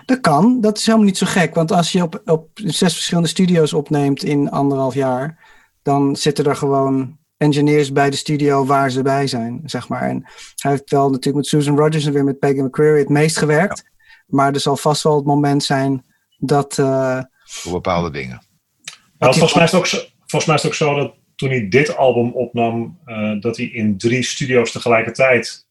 Dat 0.04 0.20
kan, 0.20 0.60
dat 0.60 0.78
is 0.78 0.86
helemaal 0.86 1.06
niet 1.06 1.18
zo 1.18 1.26
gek. 1.26 1.54
Want 1.54 1.72
als 1.72 1.92
je 1.92 2.02
op, 2.02 2.22
op 2.24 2.50
zes 2.54 2.94
verschillende 2.94 3.28
studio's 3.28 3.72
opneemt 3.72 4.24
in 4.24 4.50
anderhalf 4.50 4.94
jaar, 4.94 5.38
dan 5.82 6.16
zitten 6.16 6.44
er 6.44 6.56
gewoon 6.56 7.18
engineers 7.36 7.92
bij 7.92 8.10
de 8.10 8.16
studio 8.16 8.66
waar 8.66 8.90
ze 8.90 9.02
bij 9.02 9.26
zijn, 9.26 9.60
zeg 9.64 9.88
maar. 9.88 10.02
En 10.02 10.22
hij 10.56 10.70
heeft 10.70 10.90
wel 10.90 11.06
natuurlijk 11.06 11.36
met 11.36 11.46
Susan 11.46 11.76
Rogers 11.76 12.06
en 12.06 12.12
weer 12.12 12.24
met 12.24 12.38
Peggy 12.38 12.60
McCreary 12.60 12.98
het 12.98 13.08
meest 13.08 13.36
gewerkt. 13.38 13.92
Maar 14.26 14.52
er 14.52 14.60
zal 14.60 14.76
vast 14.76 15.02
wel 15.02 15.16
het 15.16 15.24
moment 15.24 15.64
zijn 15.64 16.04
dat... 16.38 16.78
eh, 16.78 17.20
Voor 17.44 17.72
bepaalde 17.72 18.10
dingen. 18.10 18.42
Nou, 19.18 19.34
volgens, 19.34 19.54
mij 19.54 19.64
is 19.64 19.70
het 19.70 19.80
ook 19.80 19.86
zo, 19.86 19.98
volgens 20.18 20.46
mij 20.46 20.54
is 20.54 20.62
het 20.62 20.70
ook 20.70 20.76
zo 20.76 20.94
dat 20.94 21.14
toen 21.34 21.48
hij 21.48 21.68
dit 21.68 21.96
album 21.96 22.32
opnam, 22.32 22.98
eh, 23.04 23.40
dat 23.40 23.56
hij 23.56 23.66
in 23.66 23.98
drie 23.98 24.22
studio's 24.22 24.72
tegelijkertijd 24.72 25.66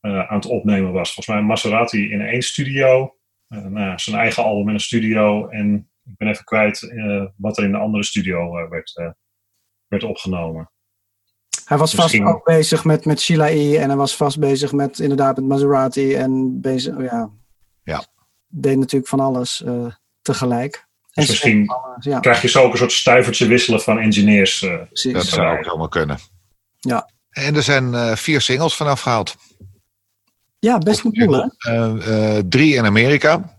eh, 0.00 0.30
aan 0.30 0.36
het 0.36 0.46
opnemen 0.46 0.92
was. 0.92 1.12
Volgens 1.14 1.36
mij 1.36 1.44
Maserati 1.44 2.10
in 2.10 2.20
één 2.20 2.42
studio, 2.42 3.16
nou, 3.48 3.98
zijn 3.98 4.16
eigen 4.16 4.44
album 4.44 4.68
in 4.68 4.74
een 4.74 4.80
studio 4.80 5.48
en 5.48 5.90
ik 6.04 6.16
ben 6.16 6.28
even 6.28 6.44
kwijt 6.44 6.82
eh, 6.82 7.24
wat 7.36 7.58
er 7.58 7.64
in 7.64 7.72
de 7.72 7.78
andere 7.78 8.04
studio 8.04 8.68
werd, 8.68 9.14
werd 9.86 10.02
opgenomen. 10.02 10.70
Hij 11.64 11.78
was 11.78 11.94
vast 11.94 12.02
Misschien- 12.12 12.26
ook 12.26 12.44
bezig 12.44 12.84
met, 12.84 13.04
met 13.04 13.20
Sheila 13.20 13.48
E. 13.48 13.76
En 13.76 13.88
hij 13.88 13.96
was 13.96 14.16
vast 14.16 14.38
bezig 14.38 14.72
met 14.72 14.98
inderdaad 14.98 15.36
met 15.36 15.44
Maserati. 15.44 16.14
En 16.14 16.60
bezig, 16.60 16.94
ja. 17.00 17.30
Ja. 17.82 18.04
Deed 18.46 18.76
natuurlijk 18.78 19.08
van 19.10 19.20
alles 19.20 19.62
eh, 19.62 19.86
tegelijk. 20.22 20.72
Dus 21.12 21.24
En 21.24 21.30
misschien 21.30 21.68
alles, 21.68 22.04
ja, 22.04 22.20
krijg 22.20 22.42
je 22.42 22.48
zo 22.48 22.62
ook 22.62 22.72
een 22.72 22.78
soort 22.78 22.92
stuivertje 22.92 23.46
wisselen 23.46 23.80
van 23.80 23.98
engineers. 23.98 24.62
eh. 24.62 25.12
Dat 25.12 25.24
zou 25.26 25.56
ook 25.58 25.64
helemaal 25.64 25.88
kunnen. 25.88 26.18
Ja. 26.80 27.10
En 27.30 27.54
er 27.56 27.62
zijn 27.62 27.94
eh, 27.94 28.16
vier 28.16 28.40
singles 28.40 28.74
vanaf 28.76 29.00
gehaald. 29.00 29.36
Ja, 30.58 30.78
best 30.78 31.04
een 31.04 31.10
boel, 31.12 31.32
hè? 31.32 31.70
Eh, 31.72 32.36
eh, 32.38 32.44
drie 32.48 32.74
in 32.74 32.84
Amerika. 32.84 33.58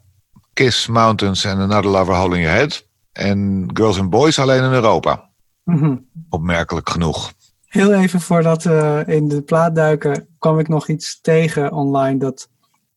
Kiss, 0.53 0.87
Mountains 0.87 1.43
en 1.43 1.57
Another 1.57 1.91
Lover 1.91 2.15
Holding 2.15 2.43
Your 2.43 2.57
Head. 2.57 2.85
En 3.11 3.69
Girls 3.73 3.99
and 3.99 4.09
Boys 4.09 4.39
alleen 4.39 4.63
in 4.63 4.71
Europa. 4.71 5.29
Mhm. 5.63 5.95
Opmerkelijk 6.29 6.89
genoeg. 6.89 7.33
Heel 7.75 7.93
even 7.93 8.21
voordat 8.21 8.63
we 8.63 9.03
in 9.07 9.27
de 9.27 9.41
plaat 9.41 9.75
duiken, 9.75 10.27
kwam 10.39 10.59
ik 10.59 10.67
nog 10.67 10.88
iets 10.88 11.21
tegen 11.21 11.71
online 11.71 12.19
dat 12.19 12.49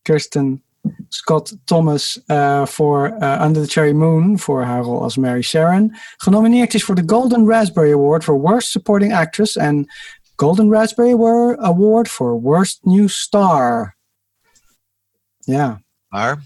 Kirsten 0.02 0.62
Scott 1.08 1.56
Thomas 1.64 2.22
eh, 2.26 2.66
voor 2.66 3.16
eh, 3.18 3.42
Under 3.44 3.62
the 3.62 3.68
Cherry 3.68 3.92
Moon, 3.92 4.38
voor 4.38 4.62
haar 4.62 4.82
rol 4.82 5.02
als 5.02 5.16
Mary 5.16 5.42
Sharon, 5.42 5.96
genomineerd 6.16 6.74
is 6.74 6.84
voor 6.84 6.94
de 6.94 7.02
Golden 7.06 7.48
Raspberry 7.48 7.92
Award 7.92 8.24
for 8.24 8.40
Worst 8.40 8.70
Supporting 8.70 9.14
Actress 9.14 9.56
en 9.56 9.92
Golden 10.36 10.70
Raspberry 10.72 11.16
Wa- 11.16 11.56
Award 11.56 12.08
for 12.08 12.40
Worst 12.40 12.78
New 12.82 13.08
Star. 13.08 13.96
Ja, 15.38 15.82
Maar 16.08 16.42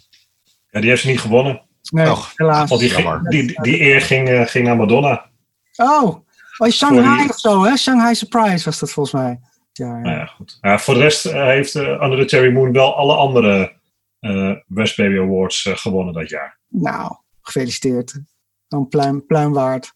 Ja, 0.70 0.80
die 0.80 0.88
heeft 0.88 1.02
ze 1.02 1.08
niet 1.08 1.20
gewonnen. 1.20 1.62
nee, 1.90 2.10
Och, 2.10 2.32
helaas. 2.36 2.70
Want 2.70 3.30
die, 3.30 3.62
die 3.62 3.80
eer 3.80 4.00
ging, 4.00 4.28
eh, 4.28 4.46
ging 4.46 4.66
naar 4.66 4.76
Madonna. 4.76 5.30
Oh, 5.76 6.16
oh, 6.58 6.68
Shanghai 6.68 7.28
of 7.28 7.38
zo, 7.38 7.62
hè? 7.64 7.76
Shanghai 7.76 8.14
Surprise 8.14 8.64
was 8.64 8.78
dat 8.78 8.90
volgens 8.90 9.14
mij. 9.14 9.40
Ja, 9.72 9.86
ja. 9.86 9.98
Nou 10.02 10.16
ja, 10.16 10.26
goed. 10.26 10.58
Ja, 10.60 10.78
voor 10.78 10.94
de 10.94 11.00
rest 11.00 11.26
eh, 11.26 11.44
heeft 11.44 11.74
eh, 11.74 11.82
Under 11.82 12.18
the 12.18 12.36
Cherry 12.36 12.52
Moon 12.52 12.72
wel 12.72 12.96
alle 12.96 13.14
andere 13.16 13.80
eh 14.20 14.52
Raspberry 14.74 15.18
Awards 15.20 15.64
eh, 15.66 15.76
gewonnen 15.76 16.14
dat 16.14 16.28
jaar. 16.28 16.58
Nou, 16.68 17.16
gefeliciteerd. 17.40 18.20
Dan 18.68 18.88
pluim, 18.88 19.26
pluim 19.26 19.52
waard. 19.52 19.92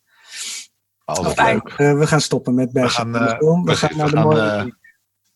altijd 1.05 1.35
Fijn. 1.35 1.55
leuk. 1.65 1.75
Eh, 1.79 1.99
we 1.99 2.07
gaan 2.07 2.21
stoppen 2.21 2.55
met 2.55 2.73
best. 2.73 2.95
gaan, 2.95 3.17
eh, 3.17 3.39
we 3.39 3.77
gaan 3.77 3.97
naar 3.97 4.07
we 4.07 4.11
de 4.11 4.17
gaan, 4.17 4.27
mooie. 4.27 4.77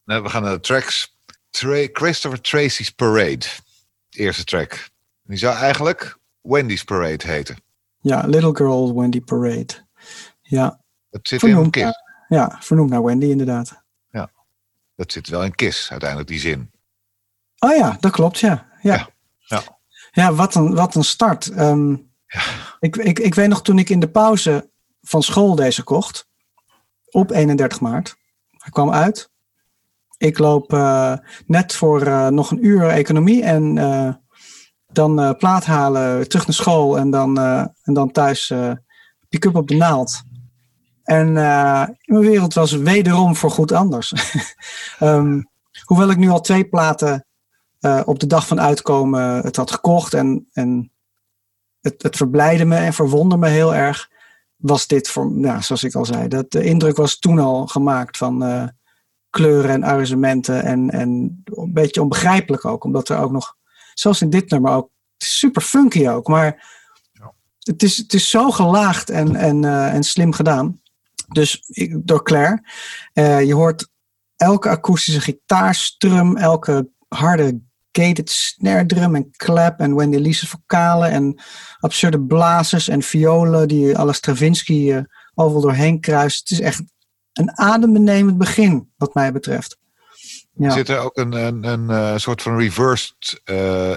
Nee, 0.05 0.21
we 0.21 0.29
gaan 0.29 0.43
naar 0.43 0.53
de 0.55 0.61
tracks. 0.61 1.17
Tra- 1.51 1.89
Christopher 1.93 2.41
Tracy's 2.41 2.91
Parade. 2.91 3.47
De 4.09 4.19
eerste 4.19 4.45
track. 4.45 4.89
Die 5.23 5.39
zou 5.39 5.57
eigenlijk 5.57 6.19
Wendy's 6.41 6.85
Parade 6.85 7.27
heten. 7.27 7.57
Ja, 8.01 8.21
Little 8.27 8.57
Girl 8.57 8.95
Wendy 8.95 9.21
Parade. 9.21 9.87
Ja, 10.43 10.81
Dat 11.11 11.29
zit 11.29 11.43
in 11.43 11.49
vernoemd, 11.49 11.71
Kiss. 11.71 11.85
naar- 11.85 12.27
ja, 12.29 12.57
vernoemd 12.61 12.91
naar 12.91 13.03
Wendy 13.05 13.27
inderdaad. 13.27 13.83
Dat 14.97 15.13
zit 15.13 15.29
wel 15.29 15.45
in 15.45 15.55
Kiss, 15.55 15.91
uiteindelijk, 15.91 16.29
die 16.29 16.39
zin. 16.39 16.71
Oh 17.59 17.77
ja, 17.77 17.97
dat 18.01 18.13
klopt, 18.13 18.39
ja. 18.39 18.67
Ja, 18.83 18.95
Ja, 18.95 19.09
ja. 19.39 19.63
Ja, 20.11 20.33
wat, 20.35 20.55
een, 20.55 20.75
wat 20.75 20.95
een 20.95 21.05
start. 21.05 21.47
Ehm, 21.51 21.97
ik, 22.81 22.97
ik, 22.97 23.19
ik 23.19 23.35
weet 23.35 23.49
nog 23.49 23.63
toen 23.63 23.79
ik 23.79 23.89
in 23.89 24.01
de 24.01 24.11
pauze 24.11 24.71
van 25.03 25.23
school 25.23 25.55
deze 25.55 25.83
kocht. 25.83 26.29
Op 27.11 27.31
31 27.31 27.81
maart. 27.81 28.17
Hij 28.51 28.71
kwam 28.71 28.93
uit. 28.93 29.31
Ik 30.19 30.39
loop 30.39 30.73
eh, 30.73 31.17
net 31.47 31.75
voor 31.75 32.03
eh, 32.03 32.27
nog 32.29 32.51
een 32.51 32.67
uur 32.67 32.89
economie. 32.89 33.43
En 33.43 33.79
eh, 33.79 34.15
dan 34.87 35.37
plaat 35.37 35.65
halen, 35.67 36.29
terug 36.29 36.47
naar 36.47 36.55
school. 36.57 36.99
En 36.99 37.11
dan, 37.11 37.39
en 37.83 37.95
dan 37.95 38.11
thuis 38.11 38.53
pick-up 39.29 39.55
op 39.57 39.69
de 39.69 39.75
naald. 39.77 40.23
En 41.11 41.37
eh, 41.37 41.87
mijn 42.05 42.21
wereld 42.21 42.55
was 42.55 42.73
wederom 42.73 43.37
voor 43.37 43.51
goed 43.51 43.73
anders. 43.73 44.13
Ehm, 44.99 45.43
hoewel 45.85 46.11
ik 46.11 46.17
nu 46.17 46.29
al 46.29 46.41
twee 46.41 46.69
platen 46.69 47.27
eh, 47.81 48.01
op 48.05 48.19
de 48.19 48.27
dag 48.27 48.47
van 48.47 48.61
uitkomen 48.61 49.23
het 49.23 49.57
had 49.57 49.71
gekocht. 49.71 50.15
En, 50.15 50.49
en 50.53 50.93
het, 51.81 52.03
het 52.03 52.17
verblijdde 52.17 52.65
me 52.65 52.77
en 52.77 52.93
verwonderde 52.93 53.47
me 53.47 53.53
heel 53.53 53.75
erg. 53.75 54.11
Was 54.57 54.87
dit 54.87 55.09
voor, 55.09 55.31
nou, 55.31 55.63
zoals 55.63 55.85
ik 55.85 55.95
al 55.95 56.05
zei, 56.05 56.29
dat 56.29 56.51
de 56.51 56.65
indruk 56.65 56.97
was 56.97 57.19
toen 57.19 57.39
al 57.39 57.67
gemaakt 57.67 58.17
van 58.17 58.45
eh, 58.45 58.65
kleuren 59.31 59.71
en 59.71 59.83
arrangementen. 59.83 60.63
En, 60.63 60.91
en 60.91 61.43
een 61.45 61.73
beetje 61.73 62.03
onbegrijpelijk 62.03 62.65
ook, 62.65 62.85
omdat 62.85 63.09
er 63.09 63.19
ook 63.19 63.33
nog, 63.33 63.57
zoals 63.95 64.23
in 64.23 64.31
dit 64.31 64.51
nummer 64.51 64.73
ook, 64.73 64.91
super 65.17 65.63
funky 65.63 66.09
ook. 66.09 66.29
Maar 66.29 66.79
het, 67.59 67.83
is, 67.83 67.97
het 67.97 68.13
is 68.13 68.31
zo 68.31 68.51
gelaagd 68.51 69.11
en, 69.11 69.37
en, 69.37 69.65
en 69.65 70.03
slim 70.03 70.33
gedaan. 70.33 70.81
Dus 71.33 71.63
ik, 71.67 72.07
door 72.07 72.23
Claire. 72.23 72.63
Eh, 73.13 73.43
je 73.43 73.55
hoort 73.55 73.89
elke 74.37 74.69
akoestische 74.69 75.21
gitaarstrum, 75.21 76.37
elke 76.37 76.89
harde 77.09 77.61
gated 77.93 78.31
snare 78.31 78.87
drum 78.87 79.15
en 79.15 79.31
clap 79.31 79.81
en 79.81 79.95
Wendy 79.95 80.17
Lisa's 80.17 80.49
vocalen 80.49 81.11
en 81.11 81.41
absurde 81.79 82.21
blazers 82.21 82.89
en 82.89 83.03
violen 83.03 83.69
die 83.69 83.99
alle 83.99 84.13
Stravinsky 84.13 84.93
eh, 84.93 85.03
overal 85.35 85.61
doorheen 85.61 86.01
kruist. 86.01 86.49
Het 86.49 86.51
is 86.51 86.61
echt 86.61 86.83
een 87.33 87.59
adembenemend 87.59 88.39
begin, 88.39 88.91
wat 88.97 89.15
mij 89.15 89.33
betreft. 89.33 89.79
Ja, 90.53 90.71
Zit 90.71 90.89
er 90.89 90.99
ook 90.99 91.17
een, 91.17 91.33
een, 91.33 91.65
een 91.65 91.91
eh, 91.91 92.17
soort 92.17 92.43
van 92.43 92.59
reversed 92.59 93.41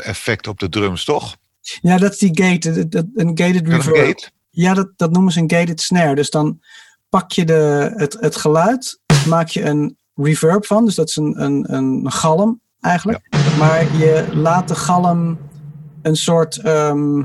effect 0.03 0.47
op 0.47 0.59
de 0.59 0.69
drums, 0.69 1.05
toch? 1.05 1.37
ja 1.81 1.97
dat 1.97 2.11
is 2.11 2.17
die 2.17 2.43
gated, 2.43 2.95
een 3.15 3.37
gated 3.37 3.67
reverb. 3.67 4.31
Ja, 4.49 4.73
dat, 4.73 4.91
dat 4.95 5.11
noemen 5.11 5.31
ze 5.31 5.39
een 5.39 5.51
gated 5.51 5.81
snare. 5.81 6.15
Dus 6.15 6.29
dan 6.29 6.61
pak 7.13 7.31
je 7.31 7.45
de, 7.45 7.93
het, 7.95 8.17
het 8.19 8.35
geluid, 8.35 8.99
maak 9.27 9.47
je 9.47 9.63
een 9.63 9.97
reverb 10.15 10.65
van. 10.65 10.85
Dus 10.85 10.95
dat 10.95 11.09
is 11.09 11.15
een, 11.15 11.43
een, 11.43 11.73
een 11.73 12.11
galm 12.11 12.61
eigenlijk. 12.79 13.29
Maar 13.57 13.97
je 13.97 14.27
laat 14.31 14.67
de 14.67 14.75
galm 14.75 15.37
een 16.01 16.15
soort, 16.15 16.57
ehm, 16.57 17.23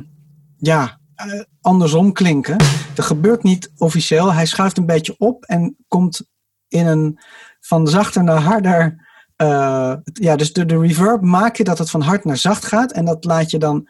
ja, 0.57 0.99
eh, 1.15 1.41
andersom 1.61 2.13
klinken. 2.13 2.57
Dat 2.95 3.05
gebeurt 3.05 3.43
niet 3.43 3.73
officieel. 3.77 4.33
Hij 4.33 4.47
schuift 4.47 4.77
een 4.77 4.87
beetje 4.87 5.15
op 5.19 5.45
en 5.45 5.77
komt 5.89 6.23
in 6.69 6.87
een 6.87 7.19
van 7.61 7.87
zachter 7.87 8.25
naar 8.25 8.41
harder. 8.41 9.07
eh, 9.37 9.95
ja, 10.03 10.37
dus 10.37 10.53
de, 10.53 10.67
de 10.67 10.79
reverb 10.79 11.23
maak 11.23 11.57
je 11.57 11.65
dat 11.65 11.79
het 11.79 11.91
van 11.91 12.01
hard 12.01 12.25
naar 12.25 12.37
zacht 12.37 12.65
gaat. 12.65 12.93
En 12.93 13.05
dat 13.05 13.25
laat 13.25 13.51
je 13.51 13.59
dan 13.59 13.89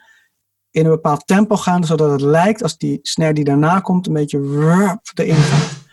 in 0.71 0.85
een 0.85 0.91
bepaald 0.91 1.27
tempo 1.27 1.55
gaan, 1.55 1.83
zodat 1.83 2.11
het 2.11 2.21
lijkt 2.21 2.63
als 2.63 2.77
die 2.77 2.99
snare 3.01 3.33
die 3.33 3.43
daarna 3.43 3.79
komt 3.79 4.07
een 4.07 4.13
beetje 4.13 4.39
erin 5.15 5.35
gaat. 5.35 5.87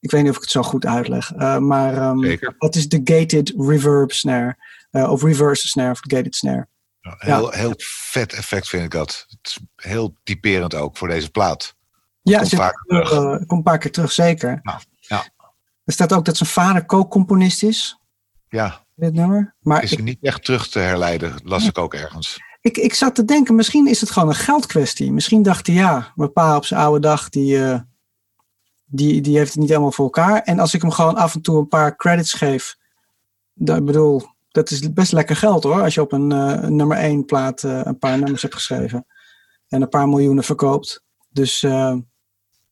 Ik 0.00 0.10
weet 0.10 0.20
niet 0.22 0.30
of 0.30 0.36
ik 0.36 0.42
het 0.42 0.50
zo 0.50 0.62
goed 0.62 0.86
uitleg, 0.86 1.32
eh, 1.32 1.58
maar 1.58 1.94
ehm, 1.94 2.36
dat 2.58 2.74
is 2.74 2.88
de 2.88 3.00
gated 3.04 3.52
reverb 3.56 4.12
snare, 4.12 4.56
eh, 4.90 5.10
of 5.10 5.22
reverse 5.22 5.68
snare, 5.68 5.90
of 5.90 5.98
gated 6.02 6.36
snare. 6.36 6.68
Ja, 7.00 7.14
Heel, 7.18 7.50
heel 7.50 7.74
vet 7.86 8.32
effect 8.32 8.68
vind 8.68 8.84
ik 8.84 8.90
dat. 8.90 9.24
Het 9.28 9.38
is 9.42 9.58
heel 9.76 10.14
typerend 10.22 10.74
ook 10.74 10.96
voor 10.96 11.08
deze 11.08 11.30
plaat. 11.30 11.74
Ja, 12.22 12.38
Komt 12.38 12.54
vaak 12.54 12.84
terug, 12.86 13.08
terug. 13.08 13.24
eh, 13.24 13.30
komt 13.36 13.50
een 13.50 13.62
paar 13.62 13.78
keer 13.78 13.92
terug, 13.92 14.12
zeker. 14.12 14.60
Ja, 14.62 14.80
ja. 15.00 15.24
Er 15.84 15.92
staat 15.92 16.12
ook 16.12 16.24
dat 16.24 16.36
zijn 16.36 16.48
vader 16.48 16.86
co-componist 16.86 17.62
is, 17.62 17.98
Ja, 18.48 18.84
dit 18.94 19.12
nummer. 19.14 19.54
Maar 19.60 19.82
is 19.82 19.92
ik, 19.92 20.02
niet 20.02 20.18
echt 20.20 20.44
terug 20.44 20.68
te 20.68 20.78
herleiden, 20.78 21.40
las 21.44 21.66
ik 21.66 21.78
ook 21.78 21.94
ergens. 21.94 22.38
ik, 22.60 22.76
ik 22.76 22.94
zat 22.94 23.14
te 23.14 23.24
denken, 23.24 23.54
misschien 23.54 23.86
is 23.86 24.00
het 24.00 24.10
gewoon 24.10 24.28
een 24.28 24.34
geldkwestie. 24.34 25.12
Misschien 25.12 25.42
dacht 25.42 25.66
hij, 25.66 25.76
ja, 25.76 26.12
mijn 26.14 26.32
pa 26.32 26.56
op 26.56 26.64
zijn 26.64 26.80
oude 26.80 27.00
dag, 27.00 27.28
die, 27.28 27.64
eh, 27.64 27.80
die, 28.90 29.20
die 29.20 29.36
heeft 29.36 29.50
het 29.50 29.60
niet 29.60 29.68
helemaal 29.68 29.92
voor 29.92 30.04
elkaar. 30.04 30.42
En 30.42 30.58
als 30.58 30.74
ik 30.74 30.82
hem 30.82 30.90
gewoon 30.90 31.16
af 31.16 31.34
en 31.34 31.40
toe 31.40 31.58
een 31.58 31.68
paar 31.68 31.96
credits 31.96 32.32
geef, 32.32 32.76
dat, 33.54 33.76
ik 33.76 33.84
bedoel, 33.84 34.22
dat 34.50 34.70
is 34.70 34.92
best 34.92 35.12
lekker 35.12 35.36
geld 35.36 35.62
hoor. 35.62 35.82
Als 35.82 35.94
je 35.94 36.00
op 36.00 36.12
een, 36.12 36.32
eh, 36.32 36.68
nummer 36.68 36.96
1 36.96 37.24
plaat 37.24 37.64
eh, 37.64 37.80
een 37.84 37.98
paar 37.98 38.18
nummers 38.18 38.42
hebt 38.42 38.54
geschreven 38.54 39.06
en 39.68 39.82
een 39.82 39.88
paar 39.88 40.08
miljoenen 40.08 40.44
verkoopt. 40.44 41.04
Dus 41.28 41.62
eh, 41.62 41.96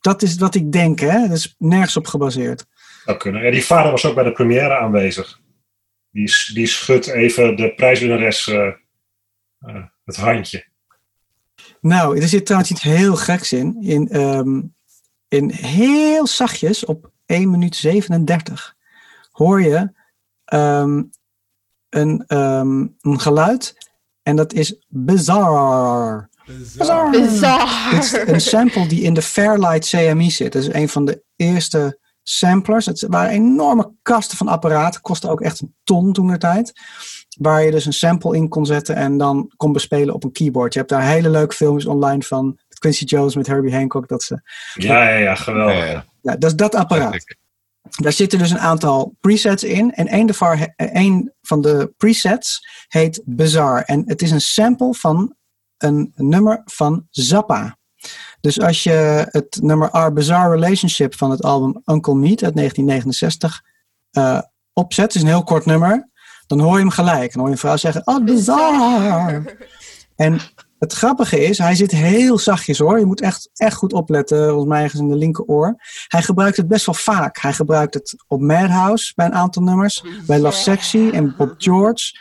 dat 0.00 0.22
is 0.22 0.36
wat 0.36 0.54
ik 0.54 0.72
denk, 0.72 1.00
hè. 1.00 1.20
Dat 1.20 1.36
is 1.36 1.54
nergens 1.58 1.96
op 1.96 2.06
gebaseerd. 2.06 2.66
zou 3.04 3.16
kunnen. 3.16 3.42
Ja, 3.42 3.50
die 3.50 3.64
vader 3.64 3.90
was 3.90 4.04
ook 4.04 4.14
bij 4.14 4.24
de 4.24 4.32
première 4.32 4.78
aanwezig. 4.78 5.40
Die, 6.10 6.32
die 6.54 6.66
schudt 6.66 7.06
even 7.06 7.56
de 7.56 7.74
prijswinnares 7.74 8.44
Het 10.04 10.16
handje. 10.16 10.66
Nou, 11.80 12.20
er 12.20 12.28
zit 12.28 12.44
trouwens 12.44 12.70
iets 12.70 12.82
heel 12.82 13.16
geks 13.16 13.52
in. 13.52 13.76
In, 13.80 14.08
ehm, 14.08 14.60
in 15.28 15.50
heel 15.50 16.26
zachtjes, 16.26 16.84
op 16.84 17.10
1 17.26 17.50
minuut 17.50 17.76
37, 17.76 18.74
hoor 19.30 19.62
je 19.62 19.92
ehm, 20.44 21.02
een, 21.88 22.24
ehm, 22.26 22.86
een 23.00 23.20
geluid. 23.20 23.74
En 24.22 24.36
dat 24.36 24.52
is 24.52 24.84
bizar. 24.88 26.28
Bizar. 26.46 27.10
Bizar. 27.10 27.90
Dit 27.90 28.02
is 28.02 28.12
een 28.12 28.40
sample 28.40 28.86
die 28.86 29.02
in 29.02 29.14
de 29.14 29.22
Fairlight 29.22 29.88
CMI 29.88 30.30
zit. 30.30 30.52
Dat 30.52 30.62
is 30.62 30.72
een 30.72 30.88
van 30.88 31.04
de 31.04 31.22
eerste 31.36 31.98
samplers. 32.22 32.86
Het 32.86 33.04
waren 33.08 33.30
enorme 33.30 33.92
kasten 34.02 34.36
van 34.36 34.48
apparaten. 34.48 35.00
Kostte 35.00 35.30
ook 35.30 35.40
echt 35.40 35.60
een 35.60 35.74
ton 35.84 36.12
toen 36.12 36.26
de 36.26 36.38
tijd. 36.38 36.72
Waar 37.38 37.62
je 37.62 37.70
dus 37.70 37.86
een 37.86 37.92
sample 37.92 38.36
in 38.36 38.48
kon 38.48 38.66
zetten 38.66 38.96
en 38.96 39.18
dan 39.18 39.52
kon 39.56 39.72
bespelen 39.72 40.14
op 40.14 40.24
een 40.24 40.32
keyboard. 40.32 40.72
Je 40.72 40.78
hebt 40.78 40.90
daar 40.90 41.02
hele 41.02 41.30
leuke 41.30 41.54
films 41.54 41.86
online 41.86 42.22
van 42.22 42.58
Quincy 42.78 43.04
Jones 43.04 43.34
met 43.36 43.46
Herbie 43.46 43.74
Hancock. 43.74 44.08
Dat, 44.08 44.22
ze, 44.22 44.40
Ja, 44.74 45.08
ja, 45.08 45.16
ja, 45.16 45.34
geweldig. 45.34 45.76
Ja, 45.76 45.84
ja. 45.84 46.04
ja, 46.20 46.36
dat 46.36 46.50
is 46.50 46.56
dat 46.56 46.74
apparaat. 46.74 47.36
Daar 47.96 48.12
zitten 48.12 48.38
dus 48.38 48.50
een 48.50 48.58
aantal 48.58 49.14
presets 49.20 49.64
in. 49.64 49.92
En 49.94 50.14
een, 50.14 50.26
daarvan- 50.26 50.72
een 50.76 51.32
van 51.42 51.60
de 51.60 51.92
presets 51.96 52.66
heet 52.88 53.22
Bizarre. 53.24 53.84
En 53.84 54.02
het 54.06 54.22
is 54.22 54.30
een 54.30 54.40
sample 54.40 54.94
van 54.94 55.34
een 55.78 56.12
nummer 56.16 56.62
van 56.64 57.06
Zappa. 57.10 57.76
Dus 58.40 58.60
als 58.60 58.82
je 58.82 59.26
het 59.30 59.58
nummer 59.62 59.90
Our 59.90 60.12
Bizarre 60.12 60.54
Relationship 60.54 61.14
van 61.14 61.30
het 61.30 61.42
album 61.42 61.82
Uncle 61.84 62.14
Meat 62.14 62.42
uit 62.42 62.54
1969 62.54 63.62
eh, 64.10 64.40
opzet, 64.72 65.04
het 65.04 65.14
is 65.14 65.22
een 65.22 65.28
heel 65.28 65.44
kort 65.44 65.64
nummer, 65.64 66.08
dan 66.46 66.60
hoor 66.60 66.72
je 66.72 66.78
hem 66.78 66.90
gelijk. 66.90 67.32
Dan 67.32 67.40
hoor 67.40 67.46
je 67.46 67.52
een 67.54 67.60
vrouw 67.60 67.76
zeggen, 67.76 68.06
oh 68.06 68.24
bizarre. 68.24 69.42
En 70.16 70.40
het 70.78 70.92
grappige 70.92 71.44
is, 71.44 71.58
hij 71.58 71.74
zit 71.74 71.90
heel 71.90 72.38
zachtjes 72.38 72.78
hoor. 72.78 72.98
Je 72.98 73.04
moet 73.06 73.20
echt, 73.20 73.50
echt 73.54 73.76
goed 73.76 73.92
opletten, 73.92 74.48
volgens 74.48 74.68
mij 74.68 74.82
ergens 74.82 75.00
in 75.00 75.08
de 75.08 75.16
linkeroor. 75.16 75.74
Hij 76.08 76.22
gebruikt 76.22 76.56
het 76.56 76.68
best 76.68 76.86
wel 76.86 76.94
vaak. 76.94 77.38
Hij 77.38 77.52
gebruikt 77.52 77.94
het 77.94 78.14
op 78.26 78.40
Madhouse 78.40 79.12
bij 79.14 79.26
een 79.26 79.34
aantal 79.34 79.62
nummers. 79.62 80.04
Bij 80.26 80.38
Love 80.40 80.56
Sexy 80.56 81.10
en 81.12 81.34
Bob 81.36 81.54
George. 81.58 82.12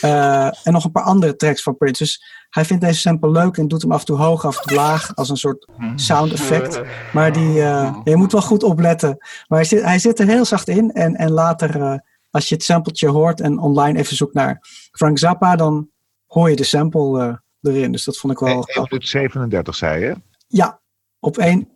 eh, 0.00 0.66
en 0.66 0.72
nog 0.72 0.84
een 0.84 0.92
paar 0.92 1.02
andere 1.02 1.36
tracks 1.36 1.62
van 1.62 1.76
Prince. 1.76 2.02
Dus 2.02 2.22
hij 2.50 2.64
vindt 2.64 2.84
deze 2.84 3.00
sample 3.00 3.30
leuk 3.30 3.56
en 3.56 3.68
doet 3.68 3.82
hem 3.82 3.92
af 3.92 4.00
en 4.00 4.06
toe 4.06 4.16
hoog, 4.16 4.44
af 4.44 4.56
en 4.56 4.62
toe 4.66 4.76
laag. 4.76 5.14
Als 5.14 5.28
een 5.28 5.36
soort 5.36 5.68
sound 5.96 6.32
effect. 6.32 6.80
Maar 7.12 7.32
die, 7.32 7.62
eh, 7.62 7.96
je 8.04 8.16
moet 8.16 8.32
wel 8.32 8.42
goed 8.42 8.62
opletten. 8.62 9.16
Maar 9.46 9.58
hij 9.58 9.64
zit, 9.64 9.82
hij 9.82 9.98
zit 9.98 10.18
er 10.18 10.26
heel 10.26 10.44
zacht 10.44 10.68
in. 10.68 10.92
En, 10.92 11.14
en 11.14 11.30
later, 11.30 11.80
eh, 11.82 11.98
als 12.30 12.48
je 12.48 12.54
het 12.54 12.64
sampletje 12.64 13.08
hoort 13.08 13.40
en 13.40 13.58
online 13.58 13.98
even 13.98 14.16
zoekt 14.16 14.34
naar 14.34 14.58
Frank 14.92 15.18
Zappa, 15.18 15.56
dan 15.56 15.88
hoor 16.26 16.50
je 16.50 16.56
de 16.56 16.64
sample 16.64 17.44
erin. 17.62 17.92
Dus 17.92 18.04
dat 18.04 18.16
vond 18.16 18.32
ik 18.32 18.38
wel 18.38 18.48
1 18.48 18.62
grappig. 18.62 18.90
minuut 18.90 19.08
37 19.08 19.74
zei 19.74 20.04
je? 20.04 20.16
Ja, 20.46 20.80
op 21.18 21.38
één, 21.38 21.68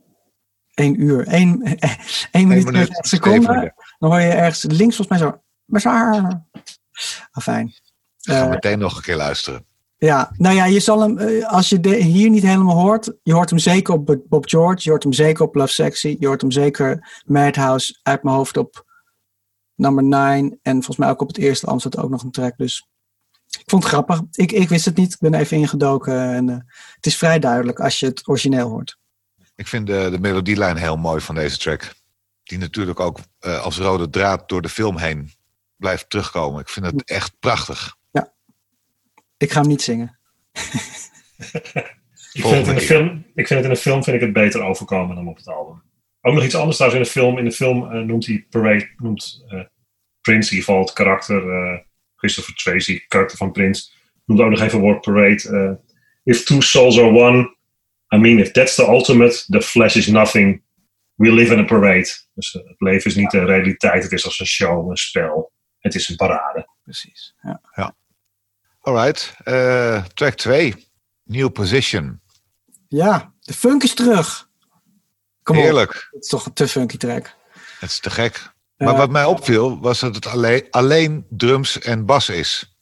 één 0.75 1.01
uur. 1.03 1.27
Één, 1.27 1.63
één 2.31 2.49
minuut 2.49 2.67
en 2.67 2.73
30 2.73 3.07
seconden. 3.07 3.43
37. 3.43 3.97
Dan 3.99 4.11
hoor 4.11 4.21
je 4.21 4.29
ergens 4.29 4.63
links 4.63 4.97
volgens 4.97 5.09
mij 5.21 5.29
zo. 5.31 5.41
Bazaar. 5.65 6.47
Afijn. 7.31 7.67
Ik 7.67 8.33
ga 8.33 8.43
Eh, 8.45 8.49
meteen 8.51 8.79
nog 8.79 8.97
een 8.97 9.03
keer 9.03 9.17
luisteren. 9.17 9.67
ja, 9.97 10.31
nou 10.37 10.55
ja, 10.55 10.65
je 10.65 10.81
zal 10.81 11.01
hem, 11.01 11.19
eh, 11.19 11.49
als 11.53 11.69
je 11.69 11.81
de, 11.81 11.95
hier 11.97 12.31
niet 12.31 12.43
helemaal 12.43 12.77
hoort, 12.81 13.13
je 13.23 13.33
hoort 13.33 13.51
hem 13.51 13.59
zeker 13.59 13.95
op 13.95 14.19
Bob 14.29 14.49
George, 14.49 14.81
je 14.83 14.91
hoort 14.91 15.03
hem 15.03 15.13
zeker 15.13 15.45
op 15.45 15.55
Love 15.55 15.73
Sexy, 15.73 16.17
je 16.19 16.27
hoort 16.27 16.41
hem 16.41 16.51
zeker 16.51 17.21
Madhouse 17.25 17.99
uit 18.03 18.23
mijn 18.23 18.37
hoofd 18.37 18.57
op 18.57 18.85
nummer 19.75 20.05
9 20.05 20.59
en 20.63 20.73
volgens 20.75 20.97
mij 20.97 21.09
ook 21.09 21.21
op 21.23 21.29
het 21.29 21.39
eerste 21.39 21.67
album 21.67 21.81
zat 21.81 21.97
ook 21.99 22.11
nog 22.11 22.23
een 22.23 22.31
track. 22.31 22.57
Dus 22.57 22.89
ik 23.59 23.71
vond 23.71 23.83
het 23.83 23.93
grappig. 23.93 24.21
Ik, 24.33 24.53
ik 24.53 24.69
wist 24.69 24.85
het 24.85 24.97
niet, 24.97 25.13
ik 25.13 25.19
ben 25.19 25.35
even 25.35 25.57
ingedoken 25.57 26.35
en 26.35 26.49
eh, 26.49 26.57
het 26.95 27.07
is 27.07 27.17
vrij 27.17 27.39
duidelijk 27.39 27.81
als 27.81 28.01
je 28.01 28.07
het 28.07 28.29
origineel 28.29 28.69
hoort. 28.69 28.99
Ik 29.55 29.69
vind 29.69 29.87
de, 29.87 30.09
de 30.11 30.19
melodielijn 30.19 30.77
heel 30.77 30.97
mooi 30.97 31.21
van 31.21 31.35
deze 31.35 31.59
track. 31.59 31.95
Die 32.43 32.59
natuurlijk 32.59 33.01
ook 33.01 33.19
eh, 33.39 33.63
als 33.63 33.79
rode 33.79 34.11
draad 34.11 34.49
door 34.49 34.63
de 34.63 34.69
film 34.69 34.97
heen 34.97 35.33
blijft 35.77 36.11
terugkomen. 36.11 36.61
Ik 36.61 36.69
vind 36.69 36.87
het 36.87 37.05
echt 37.05 37.33
prachtig. 37.39 37.99
Ik 39.37 39.53
ga 39.53 39.61
hem 39.61 39.69
niet 39.69 39.83
zingen. 39.83 40.19
Ik 42.33 42.43
vind, 42.43 42.57
het 42.57 42.67
in 42.67 42.75
de 42.75 42.81
film, 42.81 43.25
ik 43.35 43.47
vind 43.47 43.61
het 43.61 43.69
in 43.69 43.75
de 43.75 43.81
film 43.81 44.05
vind 44.05 44.17
ik 44.17 44.23
het 44.23 44.33
beter 44.33 44.63
overkomen 44.63 45.17
dan 45.17 45.29
op 45.29 45.37
het 45.37 45.49
album. 45.49 45.83
Ook 46.21 46.35
nog 46.35 46.45
iets 46.45 46.55
anders 46.55 46.77
trouwens 46.77 47.03
in 47.03 47.07
de 47.07 47.19
film. 47.19 47.39
In 47.39 47.45
de 47.45 47.53
film 47.53 47.93
eh, 47.93 48.01
noemt 48.01 48.27
hij 48.27 48.47
Parade, 48.51 48.91
noemt 48.97 49.45
eh, 49.49 49.61
Prince, 50.21 50.51
in 50.51 50.57
ieder 50.57 50.65
geval 50.65 50.81
het 50.81 50.93
karakter, 50.93 51.51
eh, 51.51 51.79
Christopher 52.21 52.55
Tracy, 52.55 53.01
karakter 53.09 53.37
van 53.37 53.53
Prince, 53.53 53.91
noemt 54.25 54.41
ook 54.41 54.51
nog 54.51 54.61
even 54.61 54.73
het 54.73 54.81
woord 54.81 55.01
parade. 55.01 55.49
eh, 55.51 55.95
if 56.23 56.45
two 56.45 56.61
souls 56.61 56.99
are 56.99 57.09
one, 57.13 57.57
I 58.15 58.17
mean, 58.19 58.39
if 58.39 58.51
that's 58.51 58.75
the 58.75 58.87
ultimate, 58.87 59.45
the 59.49 59.63
flesh 59.63 59.97
is 59.97 60.07
nothing. 60.07 60.63
We 61.15 61.33
live 61.33 61.53
in 61.53 61.59
a 61.59 61.65
parade. 61.65 62.09
Dus 62.35 62.55
eh, 62.55 62.69
het 62.69 62.81
leven 62.81 63.11
is 63.11 63.17
niet 63.17 63.31
de 63.31 63.45
realiteit, 63.45 64.03
het 64.03 64.13
is 64.13 64.25
als 64.25 64.41
een 64.41 64.47
show, 64.47 64.91
een 64.91 64.97
spel. 64.97 65.53
Het 65.79 65.95
is 65.95 66.09
een 66.09 66.17
parade. 66.17 66.69
Precies. 66.83 67.35
Ja. 67.75 67.95
Alright, 68.81 69.35
eh, 69.45 70.05
track 70.15 70.35
2. 70.35 70.89
New 71.25 71.53
Position. 71.53 72.21
ja, 72.89 73.33
de 73.41 73.53
funk 73.53 73.83
is 73.83 73.95
terug. 73.95 74.49
Kom 75.43 75.57
op, 75.57 75.63
Heerlijk. 75.63 76.09
het 76.11 76.23
is 76.23 76.29
toch 76.29 76.47
een 76.47 76.53
te 76.53 76.69
funky 76.69 76.97
track. 76.97 77.35
Het 77.79 77.91
is 77.91 77.99
te 77.99 78.11
gek. 78.11 78.51
Maar 78.85 78.93
Eh, 78.93 78.99
wat 78.99 79.11
mij 79.11 79.25
opviel 79.25 79.81
was 79.81 80.01
dat 80.01 80.15
het 80.15 80.27
alleen, 80.27 80.67
alleen 80.71 81.27
drums 81.29 81.79
en 81.79 82.07
bas 82.07 82.29
is. 82.29 82.77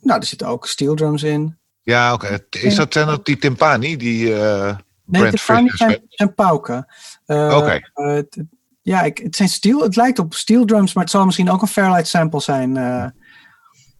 Nou, 0.00 0.20
er 0.20 0.26
zitten 0.26 0.46
ook 0.46 0.66
steel 0.66 0.94
drums 0.94 1.22
in. 1.22 1.58
Ja, 1.82 2.12
oké. 2.12 2.38
Is 2.50 2.74
dat, 2.74 2.92
zijn 2.92 3.06
dat 3.06 3.24
die 3.26 3.36
timpani? 3.36 3.96
Die, 3.96 4.34
eh, 4.34 4.76
Nee, 5.06 5.20
Brent 5.20 5.32
het 5.32 6.00
zijn, 6.08 6.34
pauken. 6.34 6.86
Eh, 7.26 7.56
Oké. 7.56 7.80
ja, 8.82 9.02
ik, 9.02 9.18
het 9.18 9.36
zijn 9.36 9.48
steel. 9.48 9.82
Het 9.82 9.96
lijkt 9.96 10.18
op 10.18 10.34
steel 10.34 10.64
drums, 10.64 10.92
maar 10.92 11.02
het 11.02 11.12
zal 11.12 11.24
misschien 11.24 11.50
ook 11.50 11.62
een 11.62 11.68
Fairlight 11.68 12.08
sample 12.08 12.40
zijn. 12.40 12.72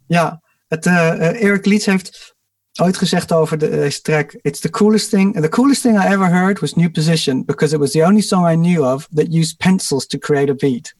ja, 0.07 0.40
het, 0.68 0.87
Eric 0.87 1.66
Leeds 1.66 1.87
heeft 1.87 2.35
ooit 2.81 2.97
gezegd 2.97 3.33
over 3.33 3.59
de, 3.59 3.68
deze 3.70 4.01
track: 4.01 4.33
It's 4.42 4.61
the 4.61 4.70
coolest 4.70 5.11
thing. 5.11 5.40
The 5.40 5.49
coolest 5.49 5.83
thing 5.83 6.03
I 6.03 6.07
ever 6.07 6.29
heard 6.31 6.61
was 6.61 6.75
New 6.75 6.90
Position, 6.90 7.44
because 7.44 7.75
it 7.75 7.81
was 7.81 7.90
the 7.90 8.05
only 8.05 8.20
song 8.20 8.51
I 8.51 8.55
knew 8.55 8.85
of 8.85 9.09
that 9.14 9.27
used 9.35 9.57
pencils 9.57 10.07
to 10.07 10.18
create 10.18 10.51
a 10.51 10.55
beat. 10.55 10.94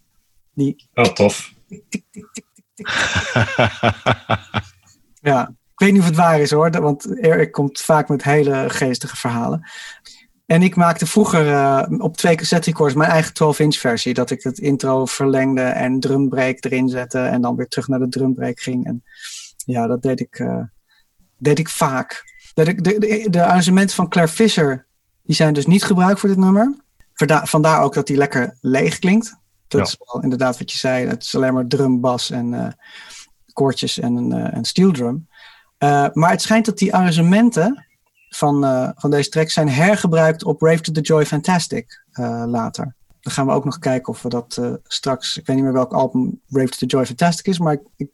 Die 0.55 0.88
Oh, 0.95 1.05
tof. 1.05 1.53
Ja, 5.21 5.49
ik 5.49 5.79
weet 5.79 5.93
niet 5.93 6.01
of 6.01 6.07
het 6.07 6.17
waar 6.17 6.40
is 6.40 6.51
hoor, 6.51 6.71
want 6.71 7.21
Eric 7.21 7.53
komt 7.53 7.81
vaak 7.81 8.09
met 8.09 8.25
hele 8.25 8.64
geestige 8.69 9.17
verhalen. 9.17 9.69
En 10.47 10.62
ik 10.62 10.77
maakte 10.77 11.07
vroeger 11.07 11.53
eh, 11.53 11.85
op 11.99 12.17
twee 12.17 12.37
cassette 12.37 12.71
recorders 12.71 12.99
mijn 12.99 13.11
eigen 13.11 13.33
12-inch 13.33 13.79
versie. 13.79 14.14
Dat 14.14 14.31
ik 14.31 14.43
het 14.43 14.59
intro 14.59 15.05
verlengde 15.05 15.62
en 15.62 16.01
drumbreak 16.01 16.64
erin 16.64 16.88
zette 16.88 17.19
en 17.19 17.40
dan 17.40 17.57
weer 17.57 17.69
terug 17.69 17.88
naar 17.88 17.99
de 17.99 18.09
drumbreak 18.09 18.61
ging. 18.61 18.87
En 18.87 19.03
ja, 19.57 19.87
dat 19.87 20.03
deed 20.03 20.21
ik, 20.21 20.38
eh, 20.38 20.62
deed 21.38 21.59
ik 21.59 21.69
vaak. 21.69 22.23
Dat 22.55 22.69
ik, 22.69 22.85
de, 22.85 22.99
de, 22.99 23.27
de 23.31 23.45
arrangementen 23.45 23.97
van 23.97 24.09
Claire 24.09 24.33
Fisher, 24.33 24.87
die 25.23 25.37
zijn 25.37 25.55
dus 25.55 25.67
niet 25.67 25.85
gebruikt 25.85 26.21
voor 26.21 26.29
dit 26.29 26.38
nummer. 26.38 26.75
Vandaar 27.43 27.83
ook 27.83 27.95
dat 27.95 28.07
die 28.07 28.17
lekker 28.17 28.57
leeg 28.61 28.99
klinkt. 28.99 29.37
Dat 29.79 29.87
Ja. 29.87 29.93
is 29.93 30.13
wel 30.13 30.23
inderdaad 30.23 30.59
wat 30.59 30.73
je 30.73 30.79
zei. 30.79 31.07
Het 31.07 31.23
is 31.23 31.35
alleen 31.37 31.55
maar 31.55 31.67
drum, 31.67 32.01
bas 32.01 32.31
en 32.31 32.55
eh, 32.55 32.73
koortjes 33.53 33.99
en 33.99 34.17
een, 34.17 34.33
eh, 34.33 34.49
een 34.57 34.65
steel 34.65 34.93
drum. 34.93 35.29
Eh, 35.79 36.07
maar 36.13 36.31
het 36.31 36.43
schijnt 36.43 36.67
dat 36.67 36.79
die 36.79 36.95
arrangementen 36.95 37.87
van, 38.29 38.65
eh, 38.65 38.89
van 38.95 39.11
deze 39.11 39.29
track 39.29 39.51
zijn 39.51 39.69
hergebruikt 39.69 40.45
op 40.45 40.63
Rave 40.63 40.81
to 40.81 40.93
the 40.93 41.01
Joy 41.01 41.27
Fantastic 41.27 42.05
eh, 42.11 42.43
later. 42.47 42.95
Dan 43.21 43.33
gaan 43.33 43.47
we 43.47 43.53
ook 43.53 43.65
nog 43.65 43.79
kijken 43.79 44.13
of 44.13 44.23
we 44.23 44.29
dat 44.29 44.57
eh, 44.61 44.73
straks... 44.85 45.37
Ik 45.39 45.47
weet 45.47 45.57
niet 45.57 45.65
meer 45.65 45.75
welk 45.75 45.93
album 45.93 46.41
Rave 46.49 46.69
to 46.69 46.77
the 46.79 46.87
Joy 46.87 47.07
Fantastic 47.07 47.47
is, 47.47 47.59
maar 47.59 47.73
ik, 47.73 47.81
ik 47.97 48.09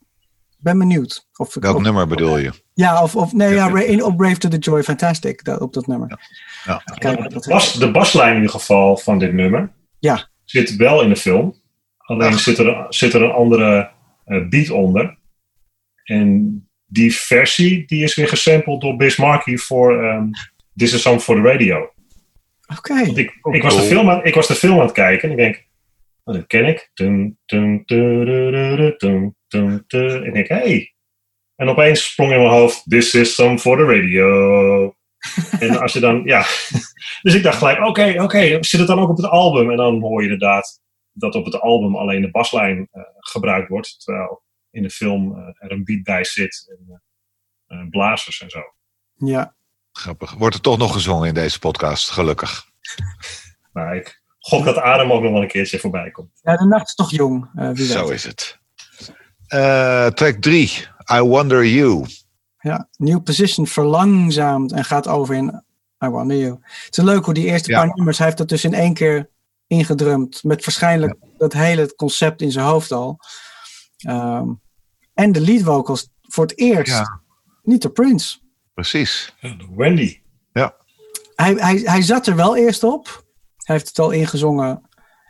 ben 0.59 0.79
benieuwd. 0.79 1.27
Of 1.37 1.55
Welk 1.55 1.77
of- 1.77 1.83
nummer 1.83 2.07
bedoel 2.07 2.39
je? 2.39 2.53
Ja, 2.75 3.03
of, 3.03 3.17
of 3.17 3.33
nee, 3.33 3.55
ja, 3.55 3.79
in, 3.81 4.05
op 4.05 4.21
Rave 4.21 4.39
to 4.39 4.49
the 4.49 4.59
Joy 4.59 4.83
Fantastic, 4.83 5.45
dat- 5.45 5.61
op 5.61 5.73
dat 5.73 5.87
nummer. 5.87 6.21
Ja. 6.65 6.83
De, 6.95 7.45
bas, 7.49 7.73
de 7.73 7.91
baslijn 7.91 8.31
in 8.31 8.37
ieder 8.37 8.51
geval 8.51 8.97
van 8.97 9.19
dit 9.19 9.33
nummer 9.33 9.73
Ja. 9.99 10.29
zit 10.45 10.77
wel 10.77 11.03
in 11.03 11.09
de 11.09 11.17
film. 11.17 11.55
Alleen 12.11 12.33
Ach. 12.33 12.41
zit 12.41 12.59
er, 12.59 12.87
zit 12.89 13.15
er 13.15 13.23
een 13.23 13.31
andere 13.31 13.91
eh, 14.25 14.49
beat 14.49 14.71
onder. 14.71 15.19
En 16.05 16.69
die 16.87 17.15
versie 17.15 17.87
die 17.87 18.03
is 18.03 18.15
weer 18.15 18.29
gesampled 18.29 18.81
door 18.81 18.97
Biz 18.97 19.17
Markie 19.17 19.61
voor 19.61 20.05
ehm, 20.05 20.25
This 20.77 20.93
is 20.93 21.03
Song 21.03 21.19
for 21.19 21.37
the 21.37 21.43
Radio. 21.43 21.93
Oké, 22.77 22.95
ik, 22.95 23.39
ik, 23.53 23.63
was 23.63 23.77
de 23.77 23.83
film 23.83 24.11
aan, 24.11 24.25
ik 24.25 24.35
was 24.35 24.47
de 24.47 24.55
film 24.55 24.79
aan 24.79 24.85
het 24.85 24.93
kijken 24.93 25.29
en 25.29 25.31
ik 25.31 25.37
denk, 25.41 25.67
oh, 26.25 26.35
dat 26.35 26.47
ken 26.47 26.65
ik. 26.67 26.91
Dun, 26.95 27.39
dun, 27.47 27.83
dun, 27.85 28.25
dun, 28.25 28.53
dun, 28.53 28.95
dun, 28.99 29.35
dun, 29.49 29.85
dun. 29.87 30.11
En 30.11 30.25
ik 30.25 30.33
denk, 30.35 30.49
hé. 30.49 30.57
Hey. 30.57 30.95
En 31.57 31.69
opeens 31.69 32.05
sprong 32.05 32.33
in 32.33 32.39
mijn 32.39 32.51
hoofd, 32.51 32.83
this 32.89 33.15
is 33.15 33.35
some 33.35 33.59
for 33.59 33.77
the 33.77 33.85
radio. 33.85 34.95
en 35.61 35.81
als 35.81 35.93
je 35.93 36.01
dan, 36.01 36.23
ja. 36.25 36.41
dus 37.23 37.35
ik 37.35 37.43
dacht 37.43 37.59
gelijk, 37.59 37.81
oké, 37.81 38.23
oké, 38.23 38.59
zit 38.61 38.81
het 38.81 38.89
dan 38.89 38.99
ook 38.99 39.09
op 39.09 39.17
het 39.17 39.27
album? 39.27 39.71
En 39.71 39.77
dan 39.77 40.01
hoor 40.01 40.23
je 40.23 40.31
inderdaad 40.31 40.81
dat 41.13 41.35
op 41.35 41.45
het 41.45 41.61
album 41.61 41.97
alleen 41.97 42.23
de 42.23 42.31
baslijn 42.31 42.89
eh, 42.91 43.03
gebruikt 43.19 43.69
wordt. 43.69 44.05
Terwijl 44.05 44.43
in 44.71 44.83
de 44.83 44.91
film 44.91 45.37
eh, 45.39 45.43
er 45.59 45.73
een 45.73 45.85
beat 45.85 46.03
bij 46.03 46.25
zit 46.25 46.75
en 46.79 47.03
eh, 47.67 47.89
blazers 47.91 48.41
en 48.41 48.51
zo. 48.51 48.61
Ja. 49.15 49.55
Grappig. 49.93 50.33
Wordt 50.35 50.55
er 50.55 50.61
toch 50.61 50.79
nog 50.79 50.93
gezongen 50.93 51.29
in 51.29 51.35
deze 51.35 51.59
podcast, 51.59 52.11
gelukkig. 52.11 52.65
Maar 53.73 53.97
ik 54.01 54.23
gok 54.39 54.65
dat 54.65 54.77
Adam 54.77 55.13
ook 55.13 55.23
nog 55.23 55.33
wel 55.33 55.43
een 55.43 55.49
keertje 55.49 55.79
voorbij 55.79 56.11
komt. 56.11 56.41
ja, 56.43 56.57
de 56.57 56.67
nacht 56.67 56.89
is 56.89 56.95
toch 56.95 57.11
jong. 57.11 57.51
eh, 57.55 57.71
wie 57.71 57.87
Zo 57.87 58.03
weet. 58.07 58.15
is 58.15 58.25
het. 58.25 58.59
Eh, 59.47 60.07
track 60.07 60.35
3, 60.41 60.87
I 61.15 61.21
Wonder 61.21 61.67
You. 61.67 62.07
Ja, 62.59 62.89
New 62.97 63.23
Position 63.23 63.67
verlangzaamt 63.67 64.73
en 64.73 64.85
gaat 64.85 65.09
over 65.09 65.35
in 65.35 65.63
I 66.05 66.09
Wonder 66.09 66.37
You. 66.37 66.59
Het 66.63 66.97
is 66.99 67.05
leuk 67.05 67.25
hoe 67.25 67.35
die 67.35 67.47
eerste 67.47 67.71
Ja. 67.71 67.79
paar 67.85 67.95
nummers, 67.95 68.17
hij 68.19 68.27
heeft 68.27 68.39
dat 68.39 68.49
dus 68.49 68.65
in 68.65 68.75
één 68.75 68.95
keer 68.95 69.31
ingedrumd. 69.71 70.43
Met 70.45 70.65
waarschijnlijk 70.65 71.15
dat 71.39 71.53
hele 71.53 71.95
concept 71.95 72.43
in 72.43 72.53
zijn 72.53 72.67
hoofd 72.67 72.93
al. 72.93 73.19
Ehm, 73.97 74.49
en 75.15 75.33
de 75.33 75.41
lead 75.41 75.63
vocals 75.63 76.09
voor 76.23 76.45
het 76.45 76.59
eerst. 76.59 76.93
Ja. 76.93 77.21
Niet 77.63 77.83
door 77.83 77.91
Prince. 77.91 78.39
Precies. 78.75 79.35
Wendy. 79.77 80.21
Hij, 81.35 81.53
hij, 81.53 81.77
hij 81.85 82.03
zat 82.03 82.27
er 82.27 82.37
wel 82.37 82.57
eerst 82.57 82.83
op. 82.83 83.25
Hij 83.57 83.75
heeft 83.77 83.89
het 83.89 83.99
al 83.99 84.11
ingezongen. 84.11 84.89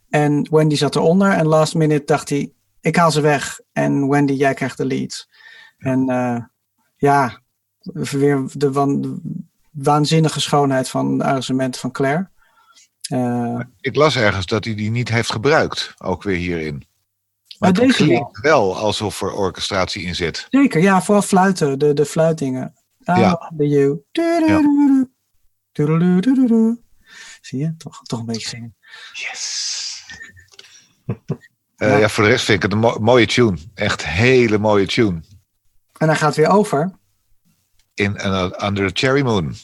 En 0.09 0.47
Wendy 0.51 0.75
zat 0.77 0.97
eronder. 0.97 1.33
En 1.33 1.47
last 1.47 1.75
minute 1.75 2.05
dacht 2.05 2.29
hij, 2.29 2.53
ik 2.81 2.97
haal 2.97 3.11
ze 3.11 3.21
weg. 3.21 3.61
En 3.73 4.09
Wendy, 4.09 4.33
jij 4.33 4.55
krijgt 4.55 4.77
de 4.77 4.87
lead. 4.87 5.29
En 5.79 6.09
eh, 6.09 6.45
ja, 6.97 7.41
weer 8.11 8.45
de, 8.53 8.73
wan- 8.73 9.01
de 9.01 9.21
waanzinnige 9.71 10.41
schoonheid 10.41 10.89
van 10.89 11.19
de 11.19 11.25
arrangementen 11.25 11.81
van 11.81 11.91
Claire. 11.91 12.30
Eh, 13.11 13.61
Ik 13.81 13.95
las 13.97 14.17
ergens 14.17 14.47
dat 14.47 14.65
hij 14.65 14.75
die 14.75 14.91
niet 14.91 15.09
heeft 15.09 15.33
gebruikt, 15.33 15.95
ook 15.99 16.23
weer 16.23 16.37
hierin. 16.37 16.89
Maar 17.59 17.73
deze 17.73 17.93
klinkt 18.05 18.41
wel 18.41 18.77
alsof 18.77 19.23
er 19.23 19.33
orchestratie 19.33 20.03
in 20.03 20.15
zit. 20.15 20.47
zeker, 20.51 20.83
ja, 20.83 21.03
vooral 21.03 21.23
fluiten, 21.23 21.79
de, 21.79 21.93
de 21.95 22.05
fluitdingen. 22.05 22.75
I 23.01 23.13
Ja. 23.21 23.51
wonder 23.53 23.67
you. 23.67 24.03
Zie 27.41 27.59
je, 27.59 27.75
toch, 27.77 28.03
toch 28.03 28.19
een 28.21 28.27
beetje 28.27 28.49
zingen. 28.49 28.77
Yes. 29.13 30.05
ja. 31.77 31.97
ja, 31.97 32.09
voor 32.09 32.25
de 32.25 32.31
rest 32.31 32.45
vind 32.45 32.57
ik 32.57 32.63
het 32.63 32.73
een 32.73 32.79
mo- 32.79 32.99
mooie 33.01 33.27
tune. 33.27 33.59
Echt 33.75 34.07
hele 34.07 34.59
mooie 34.59 34.87
tune. 34.87 35.21
En 35.99 36.07
hij 36.09 36.17
gaat 36.17 36.37
weer 36.37 36.49
over. 36.49 36.99
In 37.95 38.15
uh, 38.17 38.51
Under 38.63 38.93
the 38.93 39.07
Cherry 39.07 39.23
Moon, 39.23 39.55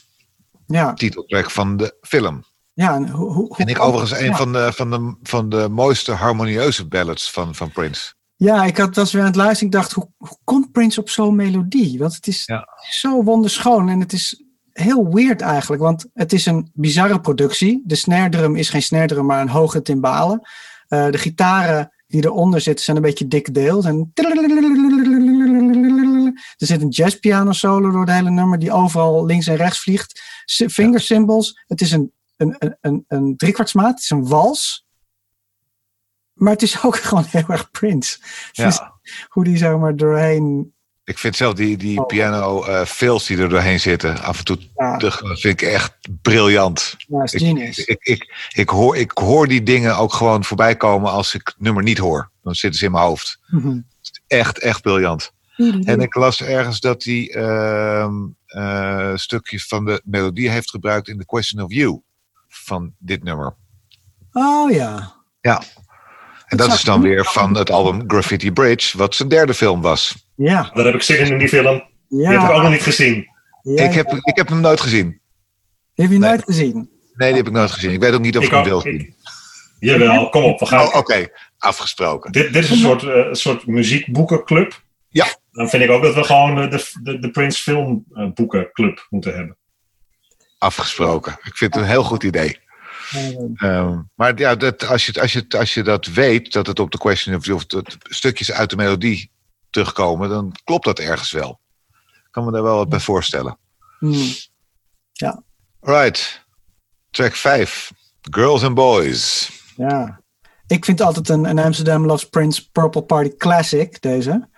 Ja, 0.66 0.92
titeltrack 0.94 1.50
van 1.50 1.76
de 1.76 1.96
film. 2.00 2.44
Ja 2.76 2.94
en 2.94 3.08
hoe, 3.08 3.32
hoe, 3.32 3.56
En 3.56 3.66
ik 3.66 3.80
overigens 3.80 4.20
een 4.20 4.26
ja. 4.26 4.36
van, 4.36 4.52
de, 4.52 4.72
van, 4.72 4.90
de, 4.90 5.14
van 5.22 5.48
de 5.48 5.68
mooiste 5.70 6.12
harmonieuze 6.12 6.86
ballads 6.86 7.30
van, 7.30 7.54
van 7.54 7.70
Prince. 7.70 8.14
Ja, 8.36 8.64
ik 8.64 8.76
had, 8.76 8.94
was 8.94 9.12
weer 9.12 9.22
aan 9.22 9.28
het 9.28 9.36
luisteren. 9.36 9.66
Ik 9.66 9.78
dacht, 9.78 9.92
hoe, 9.92 10.08
hoe 10.16 10.38
komt 10.44 10.72
Prince 10.72 11.00
op 11.00 11.08
zo'n 11.08 11.36
melodie? 11.36 11.98
Want 11.98 12.14
het 12.14 12.26
is 12.26 12.42
Ja. 12.44 12.68
zo 12.90 13.22
wonderschoon. 13.22 13.88
En 13.88 14.00
het 14.00 14.12
is 14.12 14.44
heel 14.72 15.14
weird 15.14 15.40
eigenlijk. 15.40 15.82
Want 15.82 16.06
het 16.12 16.32
is 16.32 16.46
een 16.46 16.70
bizarre 16.74 17.20
productie. 17.20 17.82
De 17.84 17.94
snare 17.94 18.28
drum 18.30 18.56
is 18.56 18.68
geen 18.68 18.82
snare 18.82 19.06
drum, 19.06 19.26
maar 19.26 19.40
een 19.40 19.48
hoge 19.48 19.82
timbalen. 19.82 20.40
Eh, 20.88 21.10
de 21.10 21.18
gitaren 21.18 21.90
die 22.06 22.24
eronder 22.24 22.60
zitten 22.60 22.84
zijn 22.84 22.96
een 22.96 23.02
beetje 23.02 23.28
dik 23.28 23.54
deels. 23.54 23.84
En 23.84 24.10
er 26.56 26.66
zit 26.66 26.82
een 26.82 26.88
jazzpiano 26.88 27.52
solo 27.52 27.90
door 27.90 28.00
het 28.00 28.10
hele 28.10 28.30
nummer. 28.30 28.58
Die 28.58 28.72
overal 28.72 29.26
links 29.26 29.46
en 29.46 29.56
rechts 29.56 29.80
vliegt. 29.80 30.20
Finger 30.68 31.00
cymbals. 31.00 31.62
Het 31.66 31.80
is 31.80 31.92
een, 31.92 32.12
een, 32.36 32.56
een, 32.58 32.76
een, 32.80 33.04
een 33.08 33.36
driekwartsmaat. 33.36 33.90
Het 33.90 33.98
is 34.02 34.10
een 34.10 34.28
wals. 34.28 34.86
Maar 36.32 36.52
het 36.52 36.62
is 36.62 36.82
ook 36.84 36.96
gewoon 36.96 37.24
heel 37.28 37.44
erg 37.48 37.70
Prince. 37.70 38.18
Ja. 38.52 38.64
Dus 38.64 38.80
hoe 39.28 39.44
die 39.44 39.56
zeg 39.56 39.76
maar 39.76 39.96
doorheen. 39.96 40.74
Ik 41.04 41.18
vind 41.18 41.36
zelf 41.36 41.54
die, 41.54 41.76
die 41.76 41.98
Oh. 42.00 42.06
piano 42.06 42.64
eh 42.64 42.84
fills 42.84 43.26
die 43.26 43.38
er 43.38 43.48
doorheen 43.48 43.80
zitten, 43.80 44.22
af 44.22 44.38
en 44.38 44.44
toe 44.44 44.58
Ja, 44.76 44.98
vind 45.20 45.44
ik 45.44 45.62
echt 45.62 45.96
briljant. 46.22 46.94
ja, 47.08 47.22
is 47.22 47.32
Ik, 47.32 47.40
genius. 47.40 47.78
ik, 47.78 47.98
ik, 48.00 48.48
ik, 48.52 48.68
hoor, 48.68 48.96
ik 48.96 49.10
hoor 49.14 49.48
die 49.48 49.62
dingen 49.62 49.96
ook 49.96 50.12
gewoon 50.12 50.44
voorbij 50.44 50.76
komen 50.76 51.10
als 51.10 51.34
ik 51.34 51.46
het 51.46 51.60
nummer 51.60 51.82
niet 51.82 51.98
hoor. 51.98 52.30
Dan 52.42 52.54
zitten 52.54 52.78
ze 52.78 52.86
in 52.86 52.92
mijn 52.92 53.04
hoofd. 53.04 53.38
Mhm. 53.46 53.80
Echt, 54.26 54.58
echt 54.58 54.82
briljant. 54.82 55.32
En 55.84 56.00
ik 56.00 56.14
las 56.14 56.42
ergens 56.42 56.80
dat 56.80 57.04
hij 57.04 57.30
ehm 57.34 58.14
eh, 58.46 59.12
stukjes 59.16 59.66
van 59.66 59.84
de 59.84 60.02
melodie 60.04 60.50
heeft 60.50 60.70
gebruikt 60.70 61.08
in 61.08 61.18
The 61.18 61.26
Question 61.26 61.64
of 61.64 61.72
You 61.72 62.02
van 62.66 62.94
dit 62.98 63.22
nummer. 63.24 63.56
Oh 64.32 64.70
ja. 64.70 65.12
Ja. 65.40 65.62
En 66.46 66.56
dat 66.56 66.72
is 66.72 66.82
dan 66.82 67.00
weer 67.00 67.24
van 67.24 67.56
het 67.56 67.70
album 67.70 68.04
Graffiti 68.06 68.52
Bridge, 68.52 68.98
wat 68.98 69.14
zijn 69.14 69.28
derde 69.28 69.54
film 69.54 69.80
was. 69.80 70.28
Ja. 70.36 70.70
Daar 70.74 70.84
heb 70.84 70.94
ik 70.94 71.02
zin 71.02 71.18
in, 71.18 71.26
in 71.32 71.38
die 71.38 71.48
film. 71.48 71.82
Die 72.08 72.26
heb 72.26 72.34
ik 72.40 72.48
ook 72.48 72.54
Ja. 72.56 72.62
nog 72.62 72.70
niet 72.70 72.82
gezien. 72.82 73.26
ja, 73.62 73.84
ik, 73.84 73.92
heb, 73.94 74.06
ik 74.12 74.36
heb 74.36 74.48
hem 74.48 74.60
nooit 74.60 74.80
gezien. 74.80 75.20
Heb 75.94 76.10
je 76.10 76.18
Nee. 76.18 76.28
nooit 76.28 76.44
gezien. 76.44 76.74
Nee, 77.14 77.28
die 77.28 77.36
heb 77.36 77.46
ik 77.46 77.52
nooit 77.52 77.70
gezien. 77.70 77.90
Ik 77.92 78.00
weet 78.00 78.12
ook 78.14 78.20
niet 78.20 78.36
of 78.36 78.42
ik, 78.42 78.48
Ik 78.48 78.54
hem 78.54 78.60
ook, 78.60 78.66
wil 78.66 78.78
ik- 78.78 79.00
zien. 79.00 79.14
Jawel, 79.78 80.28
kom 80.28 80.42
op. 80.44 80.58
We 80.58 80.66
gaan, 80.66 80.86
Oh, 80.86 80.94
Oké, 80.96 81.28
afgesproken. 81.58 82.32
dit, 82.32 82.52
dit 82.52 82.64
is 82.64 82.70
een 82.70 82.76
soort, 82.76 83.02
eh, 83.02 83.08
een 83.14 83.34
soort 83.36 83.66
muziekboekenclub. 83.66 84.82
Ja. 85.08 85.26
Dan 85.52 85.68
vind 85.68 85.82
ik 85.82 85.90
ook 85.90 86.02
dat 86.02 86.14
we 86.14 86.24
gewoon 86.24 86.58
eh, 86.60 86.70
de, 86.70 86.90
de, 87.02 87.18
de 87.18 87.30
Prince 87.30 87.62
filmboekenclub 87.62 89.06
moeten 89.10 89.34
hebben. 89.34 89.56
Afgesproken. 90.58 91.32
Ik 91.42 91.56
vind 91.56 91.74
het 91.74 91.82
een 91.82 91.88
heel 91.88 92.04
goed 92.04 92.22
idee. 92.22 92.58
Eh, 93.10 93.34
Ehm, 93.56 94.00
maar 94.14 94.38
ja, 94.38 94.54
dat, 94.54 94.86
als, 94.86 95.06
je, 95.06 95.20
als, 95.20 95.32
je, 95.32 95.44
als 95.48 95.74
je 95.74 95.82
dat 95.82 96.06
weet, 96.06 96.52
dat 96.52 96.66
het 96.66 96.78
op 96.80 96.90
de 96.90 96.98
question 96.98 97.36
of, 97.36 97.48
of 97.48 97.66
dat 97.66 97.96
stukjes 98.02 98.52
uit 98.52 98.70
de 98.70 98.76
melodie 98.76 99.30
terugkomen, 99.70 100.28
dan 100.28 100.54
klopt 100.64 100.84
dat 100.84 100.98
ergens 100.98 101.30
wel. 101.32 101.60
Ik 102.02 102.28
kan 102.30 102.44
me 102.44 102.52
daar 102.52 102.62
wel 102.62 102.76
wat 102.76 102.88
bij 102.88 103.00
voorstellen. 103.00 103.58
hmm. 103.98 104.34
Right. 105.80 106.44
Track 107.10 107.34
5. 107.34 107.92
Girls 108.30 108.62
and 108.62 108.74
Boys. 108.74 109.50
Ja. 109.76 110.20
Ik 110.66 110.84
vind 110.84 111.00
altijd 111.00 111.28
een, 111.28 111.44
een 111.44 111.58
Amsterdam 111.58 112.06
Loves 112.06 112.28
Prince 112.28 112.70
Purple 112.70 113.02
Party 113.02 113.36
Classic, 113.36 114.00
deze. 114.02 114.48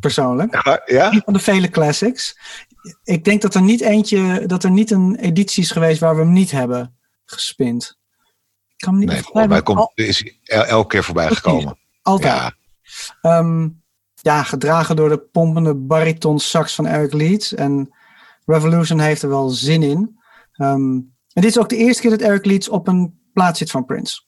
Persoonlijk. 0.00 0.62
Waar? 0.62 0.82
Ja? 0.86 1.12
Een 1.12 1.22
van 1.24 1.32
de 1.32 1.38
vele 1.38 1.68
classics. 1.68 2.38
Ik 3.04 3.24
denk 3.24 3.42
dat 3.42 3.54
er 3.54 3.62
niet 3.62 3.80
eentje, 3.80 4.46
dat 4.46 4.64
er 4.64 4.70
niet 4.70 4.90
een 4.90 5.16
editie 5.16 5.62
is 5.62 5.70
geweest 5.70 6.00
waar 6.00 6.14
we 6.16 6.22
hem 6.22 6.32
niet 6.32 6.50
hebben 6.50 6.96
gespind. 7.24 7.98
Ik 8.76 8.84
kan 8.84 8.92
me 8.94 8.98
niet 9.04 9.32
Nee, 9.34 9.48
mij 9.48 9.62
komt, 9.62 9.90
is 9.94 10.38
elke 10.44 10.86
keer 10.88 11.04
voorbij 11.04 11.26
Precies. 11.26 11.42
gekomen. 11.44 11.66
al- 11.68 12.12
altijd. 12.12 12.32
Ja, 12.32 12.52
Ehm, 13.20 13.68
ja, 14.14 14.42
gedragen 14.42 14.96
door 14.96 15.08
de 15.08 15.18
pompende 15.18 15.74
bariton 15.74 16.38
sax 16.38 16.74
van 16.74 16.86
Eric 16.86 17.12
Leeds. 17.12 17.54
En 17.54 17.94
Revolution 18.44 18.98
heeft 19.00 19.22
er 19.22 19.28
wel 19.28 19.48
zin 19.48 19.82
in. 19.82 20.18
Ehm, 20.52 20.80
en 21.32 21.42
dit 21.42 21.44
is 21.44 21.58
ook 21.58 21.68
de 21.68 21.76
eerste 21.76 22.02
keer 22.02 22.10
dat 22.10 22.20
Eric 22.20 22.44
Leeds 22.44 22.68
op 22.68 22.88
een 22.88 23.20
plaats 23.32 23.58
zit 23.58 23.70
van 23.70 23.84
Prince. 23.84 24.22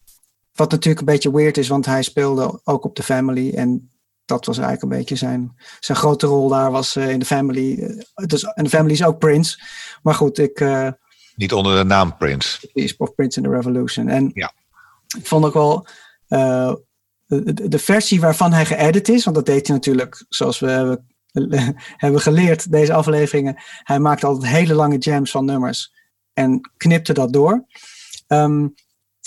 Wat 0.53 0.71
natuurlijk 0.71 1.01
een 1.01 1.13
beetje 1.13 1.33
weird 1.33 1.57
is, 1.57 1.69
want 1.69 1.87
hij 1.87 2.03
speelde 2.03 2.61
ook 2.65 2.85
op 2.85 2.95
The 2.95 3.03
Family. 3.03 3.51
En 3.55 3.91
dat 4.27 4.47
was 4.47 4.59
eigenlijk 4.59 4.93
een 4.93 4.99
beetje 4.99 5.17
zijn, 5.17 5.57
zijn 5.81 5.99
grote 5.99 6.27
rol 6.27 6.49
daar 6.49 6.71
was 6.71 6.97
eh, 6.97 7.11
in 7.11 7.19
The 7.19 7.27
Family. 7.27 7.79
Eh, 8.15 8.27
dus, 8.27 8.43
en 8.45 8.65
The 8.65 8.71
Family 8.71 8.93
is 8.93 9.05
ook 9.05 9.19
Prince. 9.19 9.59
Maar 10.03 10.15
goed, 10.15 10.39
ik... 10.39 10.61
eh, 10.61 10.89
niet 11.37 11.53
onder 11.53 11.77
de 11.77 11.85
naam 11.85 12.17
Prince. 12.17 12.71
of 12.99 13.15
Prince 13.15 13.39
in 13.41 13.45
the 13.47 13.51
Revolution. 13.55 14.09
En 14.09 14.31
Ja. 14.35 14.53
ik 15.19 15.27
vond 15.27 15.45
ook 15.45 15.55
wel 15.55 15.87
de, 17.27 17.53
de- 17.55 17.69
de 17.69 17.79
versie 17.79 18.21
waarvan 18.21 18.53
hij 18.53 18.67
geëdit 18.67 19.09
is, 19.09 19.25
want 19.25 19.37
dat 19.37 19.47
deed 19.47 19.67
hij 19.67 19.77
natuurlijk, 19.77 20.25
zoals 20.29 20.59
we 20.59 20.71
hebben, 20.71 21.07
hebben 21.97 22.21
geleerd, 22.21 22.71
deze 22.73 22.93
afleveringen. 22.93 23.55
Hij 23.83 23.99
maakte 23.99 24.27
altijd 24.27 24.53
hele 24.53 24.75
lange 24.75 24.99
jams 24.99 25.31
van 25.31 25.45
nummers 25.45 25.93
en 26.33 26.71
knipte 26.77 27.13
dat 27.13 27.33
door. 27.33 27.65
Ehm, 28.27 28.67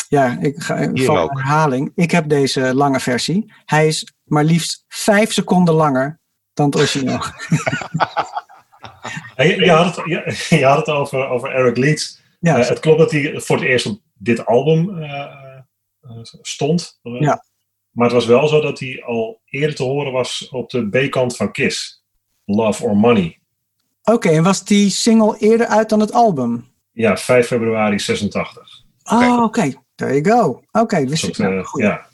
ja, 0.09 0.37
ik 0.39 0.61
ga 0.63 0.89
van 0.93 1.29
herhaling. 1.37 1.91
Ik 1.95 2.11
heb 2.11 2.29
deze 2.29 2.73
lange 2.73 2.99
versie. 2.99 3.53
Hij 3.65 3.87
is 3.87 4.13
maar 4.30 4.43
liefst 4.43 4.86
vijf 4.88 5.32
seconden 5.34 5.73
langer 5.73 6.19
dan 6.53 6.65
het 6.65 6.75
origineel. 6.75 7.19
Ja, 9.36 9.43
je, 9.43 9.55
je 9.55 9.71
had 9.71 9.95
het, 9.95 10.05
je, 10.05 10.55
je 10.57 10.65
had 10.65 10.77
het 10.77 10.95
over, 10.95 11.27
over 11.27 11.51
Eric 11.51 11.77
Leeds. 11.77 12.21
Ja, 12.39 12.57
Eh, 12.57 12.67
het 12.67 12.80
klopt 12.80 12.99
dat 12.99 13.11
hij 13.11 13.39
voor 13.39 13.55
het 13.55 13.65
eerst 13.65 13.86
op 13.86 14.01
dit 14.13 14.45
album 14.45 14.97
eh, 14.97 15.21
eh, 16.01 16.09
stond. 16.41 16.99
Ja. 17.01 17.43
Maar 17.91 18.05
het 18.05 18.15
was 18.15 18.25
wel 18.25 18.47
zo 18.47 18.61
dat 18.61 18.80
hij 18.80 19.03
al 19.05 19.41
eerder 19.45 19.75
te 19.75 19.84
horen 19.84 20.11
was 20.11 20.49
op 20.49 20.69
de 20.69 20.89
B-kant 20.89 21.36
van 21.36 21.51
Kiss. 21.51 22.03
Love 22.45 22.84
or 22.84 22.97
Money. 22.97 23.39
Oké, 24.03 24.30
en 24.30 24.43
was 24.43 24.63
die 24.63 24.89
single 24.89 25.38
eerder 25.38 25.67
uit 25.67 25.89
dan 25.89 25.99
het 25.99 26.13
album? 26.13 26.67
Ja, 26.91 27.17
5 27.17 27.47
februari 27.47 27.99
86. 27.99 28.84
Oh, 29.03 29.43
oké. 29.43 29.73
There 29.95 30.21
you 30.21 30.38
go. 30.38 30.61
Oké, 30.71 31.05
wist 31.05 31.23
Een 31.23 31.30
ik. 31.30 31.38
nou, 31.38 31.84
ja. 31.84 32.09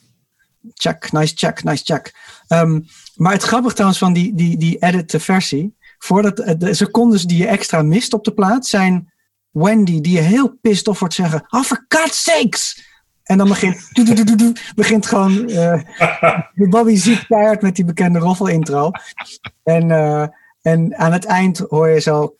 Check, 0.74 1.11
nice 1.11 1.34
check, 1.36 1.63
nice 1.63 1.84
check. 1.84 2.13
Ehm, 2.47 2.80
maar 3.16 3.32
het 3.32 3.43
grappige 3.43 3.74
trouwens 3.74 3.99
van 3.99 4.13
die, 4.13 4.36
die, 4.36 4.57
die 4.57 4.78
edit 4.80 5.16
versie, 5.18 5.76
voordat 5.97 6.39
eh, 6.39 6.53
de 6.57 6.74
secondes 6.74 7.24
die 7.24 7.38
je 7.38 7.47
extra 7.47 7.82
mist 7.82 8.13
op 8.13 8.24
de 8.24 8.34
plaat, 8.34 8.66
zijn 8.66 9.13
Wendy 9.51 10.01
die 10.01 10.13
je 10.13 10.22
heel 10.22 10.57
pissed 10.61 10.88
off 10.88 10.99
wordt 10.99 11.13
zeggen, 11.13 11.45
oh 11.49 11.61
for 11.61 11.86
God's 11.88 12.24
sakes! 12.24 12.93
En 13.24 13.38
dan 13.38 13.47
begint, 13.47 13.89
begint 14.76 15.05
gewoon 15.05 15.49
eh, 15.49 15.82
Bobby 16.70 16.95
ziet 16.95 17.26
keihard 17.28 17.61
met 17.61 17.76
die 17.76 17.86
bekende 17.86 18.20
roffel 18.20 18.47
intro. 18.47 18.91
En, 19.63 19.91
eh, 19.91 20.28
en 20.61 20.97
aan 20.97 21.11
het 21.11 21.26
eind 21.26 21.57
hoor 21.57 21.89
je 21.89 21.99
zo 21.99 22.36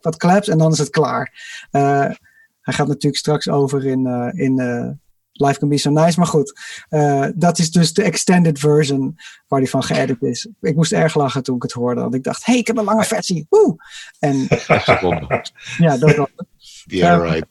wat 0.00 0.16
claps 0.16 0.48
en 0.48 0.58
dan 0.58 0.72
is 0.72 0.78
het 0.78 0.90
klaar. 0.90 1.32
Hij 2.60 2.74
gaat 2.74 2.86
natuurlijk 2.86 3.16
straks 3.16 3.48
over 3.48 3.86
in, 3.86 4.32
in 4.34 4.58
Life 5.36 5.58
Can 5.58 5.68
Be 5.68 5.78
So 5.78 5.90
Nice. 5.90 6.18
Maar 6.18 6.28
goed, 6.28 6.60
eh, 6.88 7.26
dat 7.34 7.58
is 7.58 7.70
dus 7.70 7.92
de 7.92 8.02
extended 8.02 8.58
version 8.58 9.16
waar 9.48 9.60
die 9.60 9.70
van 9.70 9.82
geëdit 9.82 10.22
is. 10.22 10.48
Ik 10.60 10.76
moest 10.76 10.92
erg 10.92 11.14
lachen 11.14 11.42
toen 11.42 11.56
ik 11.56 11.62
het 11.62 11.72
hoorde. 11.72 12.00
Want 12.00 12.14
ik 12.14 12.22
dacht, 12.22 12.46
hey, 12.46 12.56
ik 12.56 12.66
heb 12.66 12.76
een 12.76 12.84
lange 12.84 13.04
versie. 13.04 13.46
Woe! 13.48 13.76
En 14.18 14.36
ja, 15.78 15.96
dat 15.96 16.16
was 16.16 16.28
Yeah, 16.84 17.24
Ja. 17.24 17.32
right. 17.32 17.46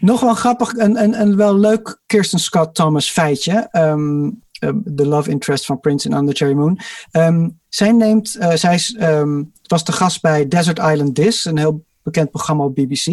nog 0.00 0.20
wel 0.20 0.34
grappig, 0.34 0.76
een, 0.76 1.02
een, 1.02 1.20
een 1.20 1.36
wel 1.36 1.58
leuk 1.58 2.00
Kirsten 2.06 2.38
Scott 2.38 2.74
Thomas 2.74 3.10
feitje. 3.10 3.68
Ehm, 3.70 4.30
eh, 4.58 4.70
de 4.84 5.06
love 5.06 5.30
interest 5.30 5.64
van 5.66 5.80
Prince 5.80 6.08
in 6.08 6.16
Under 6.16 6.34
Cherry 6.36 6.54
Moon. 6.54 6.78
Ehm, 7.10 7.48
zij 7.68 7.92
neemt, 7.92 8.36
eh, 8.36 8.52
zij 8.54 8.74
is, 8.74 8.94
ehm, 8.94 9.42
was 9.66 9.84
de 9.84 9.92
gast 9.92 10.20
bij 10.20 10.48
Desert 10.48 10.78
Island 10.78 11.14
Discs, 11.16 11.44
een 11.44 11.58
heel 11.58 11.84
bekend 12.10 12.30
programma 12.30 12.64
op 12.64 12.74
BBC. 12.74 13.06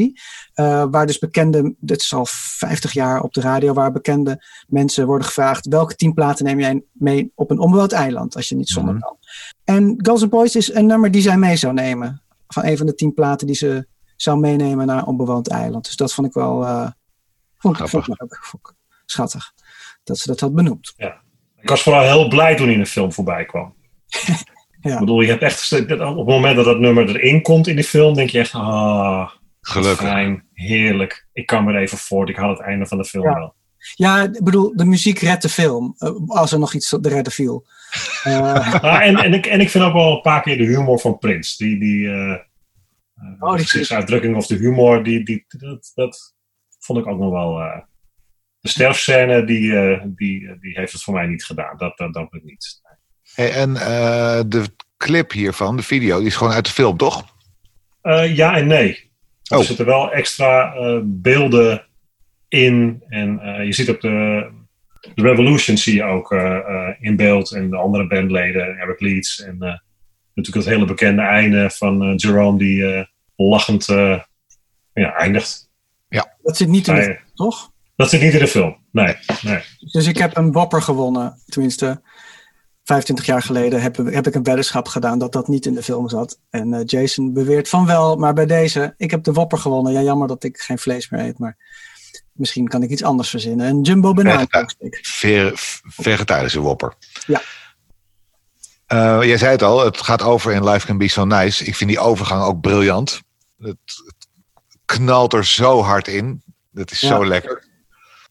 eh, 0.53 0.85
waar 0.91 1.05
dus 1.05 1.19
bekende, 1.19 1.75
dit 1.79 2.01
is 2.01 2.13
al 2.13 2.25
50 2.29 2.91
jaar 2.93 3.21
op 3.21 3.33
de 3.33 3.41
radio, 3.41 3.73
waar 3.73 3.91
bekende 3.91 4.43
mensen 4.67 5.05
worden 5.05 5.27
gevraagd: 5.27 5.67
welke 5.67 5.95
tien 5.95 6.13
platen 6.13 6.45
neem 6.45 6.59
jij 6.59 6.83
mee 6.93 7.31
op 7.35 7.51
een 7.51 7.59
onbewoond 7.59 7.91
eiland 7.91 8.35
als 8.35 8.49
je 8.49 8.55
niet 8.55 8.69
zonder 8.69 8.93
Mhm. 8.93 9.03
kan? 9.03 9.17
En 9.63 9.93
Girls 9.97 10.21
and 10.21 10.31
Boys 10.31 10.55
is 10.55 10.73
een 10.73 10.85
nummer 10.85 11.11
die 11.11 11.21
zij 11.21 11.37
mee 11.37 11.55
zou 11.55 11.73
nemen. 11.73 12.21
Van 12.47 12.65
een 12.65 12.77
van 12.77 12.85
de 12.85 12.95
tien 12.95 13.13
platen 13.13 13.47
die 13.47 13.55
ze 13.55 13.87
zou 14.15 14.39
meenemen 14.39 14.85
naar 14.85 14.97
een 14.97 15.05
onbewoond 15.05 15.49
eiland. 15.49 15.85
Dus 15.85 15.95
dat 15.95 16.13
vond 16.13 16.27
ik 16.27 16.33
wel 16.33 16.63
eh, 16.65 16.87
vond 17.57 17.79
ik, 17.79 17.87
vond 17.87 18.07
ik 18.07 18.19
leuk. 18.21 18.37
Vond 18.41 18.67
ik 18.67 18.73
schattig 19.05 19.53
dat 20.03 20.17
ze 20.17 20.27
dat 20.27 20.39
had 20.39 20.53
benoemd. 20.53 20.93
Ik 21.61 21.69
was 21.69 21.83
vooral 21.83 22.01
heel 22.03 22.27
blij 22.27 22.55
toen 22.55 22.65
hij 22.65 22.73
in 22.75 22.81
de 22.81 22.85
film 22.85 23.13
voorbij 23.13 23.45
kwam. 23.45 23.73
Ja. 24.85 24.93
Ik 24.93 24.99
bedoel, 24.99 25.21
je 25.21 25.27
hebt 25.29 25.41
echt, 25.41 25.71
op 25.81 25.89
het 26.17 26.27
moment 26.27 26.55
dat 26.55 26.65
dat 26.65 26.79
nummer 26.79 27.09
erin 27.15 27.41
komt 27.41 27.67
in 27.67 27.75
die 27.75 27.85
film, 27.85 28.13
denk 28.13 28.29
je 28.29 28.39
echt, 28.39 28.53
ah, 28.53 29.29
Gelukkig. 29.61 30.07
fijn, 30.07 30.47
heerlijk. 30.53 31.27
Ik 31.33 31.45
kan 31.45 31.65
weer 31.65 31.75
even 31.75 31.97
voort, 31.97 32.29
ik 32.29 32.35
haal 32.35 32.49
het 32.49 32.59
einde 32.59 32.85
van 32.85 32.97
de 32.97 33.05
film 33.05 33.23
Ja. 33.23 33.33
wel. 33.33 33.55
Ja, 33.95 34.23
ik 34.23 34.43
bedoel, 34.43 34.75
de 34.75 34.85
muziek 34.85 35.19
redt 35.19 35.41
de 35.41 35.49
film. 35.49 35.93
eh, 35.97 36.11
als 36.27 36.51
er 36.51 36.59
nog 36.59 36.73
iets 36.73 36.89
te 36.89 36.99
redden 37.01 37.33
viel. 37.33 37.65
Eh, 38.23 38.73
Ah, 38.83 39.01
en, 39.05 39.15
en, 39.15 39.33
ik, 39.33 39.45
en 39.45 39.59
ik 39.59 39.69
vind 39.69 39.83
ook 39.83 39.93
wel 39.93 40.15
een 40.15 40.21
paar 40.21 40.41
keer 40.41 40.57
de 40.57 40.63
humor 40.63 40.99
van 40.99 41.17
Prince. 41.17 41.63
Die, 41.63 41.79
die, 41.79 42.09
eh 42.11 42.35
Oh, 43.39 43.55
die- 43.55 43.61
gezichtsuitdrukking 43.65 44.35
of 44.35 44.47
de 44.47 44.55
humor, 44.55 45.03
die, 45.03 45.23
die, 45.25 45.45
dat, 45.47 45.91
dat 45.95 46.35
vond 46.79 46.99
ik 46.99 47.07
ook 47.07 47.19
nog 47.19 47.31
wel... 47.31 47.59
eh, 47.59 47.81
de 48.59 48.69
sterfscène, 48.69 49.45
die, 49.45 49.75
eh, 49.79 50.01
die, 50.05 50.59
die 50.59 50.73
heeft 50.79 50.91
het 50.91 51.03
voor 51.03 51.13
mij 51.13 51.27
niet 51.27 51.45
gedaan. 51.45 51.77
Dat, 51.77 51.97
dat, 51.97 52.13
dat 52.13 52.33
ik 52.33 52.43
niet. 52.43 52.81
Hey, 53.35 53.51
en 53.53 53.75
eh, 53.77 54.39
de 54.47 54.63
clip 54.97 55.31
hiervan, 55.31 55.75
de 55.75 55.83
video, 55.83 56.17
die 56.17 56.27
is 56.27 56.35
gewoon 56.35 56.53
uit 56.53 56.65
de 56.65 56.71
film, 56.71 56.97
toch? 56.97 57.25
Eh, 58.01 58.35
ja 58.35 58.57
en 58.57 58.67
nee. 58.67 59.09
Oh. 59.49 59.59
Er 59.59 59.65
zitten 59.65 59.85
wel 59.85 60.11
extra 60.11 60.73
eh, 60.73 60.99
beelden 61.03 61.85
in. 62.47 63.03
En 63.07 63.39
eh, 63.39 63.65
je 63.65 63.73
ziet 63.73 63.89
op 63.89 64.01
de, 64.01 64.47
de 65.15 65.21
Revolution 65.21 65.77
zie 65.77 65.95
je 65.95 66.03
ook 66.03 66.31
eh, 66.31 66.55
eh, 66.57 66.95
in 66.99 67.15
beeld. 67.15 67.51
En 67.51 67.69
de 67.69 67.77
andere 67.77 68.07
bandleden, 68.07 68.77
Eric 68.77 68.99
Leeds. 68.99 69.41
En 69.41 69.57
eh, 69.59 69.77
natuurlijk 70.33 70.65
het 70.65 70.75
hele 70.75 70.85
bekende 70.85 71.21
einde 71.21 71.69
van 71.69 72.15
Jerome 72.15 72.57
die 72.57 72.93
eh, 72.93 73.05
lachend 73.35 73.89
eh, 73.89 74.19
ja, 74.93 75.15
eindigt. 75.15 75.69
dat 76.43 76.57
zit 76.57 76.67
niet 76.67 76.87
in 76.87 76.95
de 76.95 77.01
film, 77.01 77.17
toch? 77.33 77.73
Dat 77.95 78.09
zit 78.09 78.21
niet 78.21 78.33
in 78.33 78.39
de 78.39 78.47
film. 78.47 78.77
Nee, 78.91 79.15
nee. 79.41 79.59
Dus 79.91 80.07
ik 80.07 80.17
heb 80.17 80.37
een 80.37 80.51
wopper 80.51 80.81
gewonnen. 80.81 81.41
Tenminste, 81.45 82.01
25 82.85 83.25
jaar 83.25 83.41
geleden 83.41 83.81
heb, 83.81 83.95
heb 83.97 84.27
ik 84.27 84.35
een 84.35 84.43
weddenschap 84.43 84.87
gedaan 84.87 85.19
dat 85.19 85.31
dat 85.31 85.47
niet 85.47 85.65
in 85.65 85.73
de 85.73 85.83
film 85.83 86.09
zat. 86.09 86.39
En 86.49 86.73
eh, 86.73 86.81
Jason 86.85 87.33
beweert 87.33 87.69
van 87.69 87.85
wel, 87.85 88.15
maar 88.15 88.33
bij 88.33 88.45
deze, 88.45 88.93
ik 88.97 89.11
heb 89.11 89.23
de 89.23 89.33
wopper 89.33 89.57
gewonnen. 89.57 89.93
Ja, 89.93 90.01
jammer 90.01 90.27
dat 90.27 90.43
ik 90.43 90.57
geen 90.59 90.79
vlees 90.79 91.09
meer 91.09 91.21
eet, 91.21 91.39
maar 91.39 91.57
misschien 92.31 92.67
kan 92.67 92.83
ik 92.83 92.89
iets 92.89 93.03
anders 93.03 93.29
verzinnen. 93.29 93.67
Een 93.67 93.81
jumbo 93.81 94.13
banaan. 94.13 94.47
Vegetarische 95.83 96.59
wopper. 96.59 96.93
Ja. 97.27 97.41
Eh, 98.85 99.19
jij 99.23 99.37
zei 99.37 99.51
het 99.51 99.63
al, 99.63 99.85
het 99.85 100.01
gaat 100.01 100.21
over 100.21 100.51
in 100.53 100.69
Life 100.69 100.85
Can 100.85 100.97
Be 100.97 101.07
So 101.07 101.25
Nice. 101.25 101.65
Ik 101.65 101.75
vind 101.75 101.89
die 101.89 101.99
overgang 101.99 102.43
ook 102.43 102.61
briljant. 102.61 103.21
Het, 103.57 103.77
het 104.05 104.27
knalt 104.85 105.33
er 105.33 105.45
zo 105.45 105.81
hard 105.81 106.07
in. 106.07 106.43
Dat 106.71 106.91
is 106.91 106.99
Ja. 106.99 107.07
zo 107.07 107.25
lekker. 107.25 107.63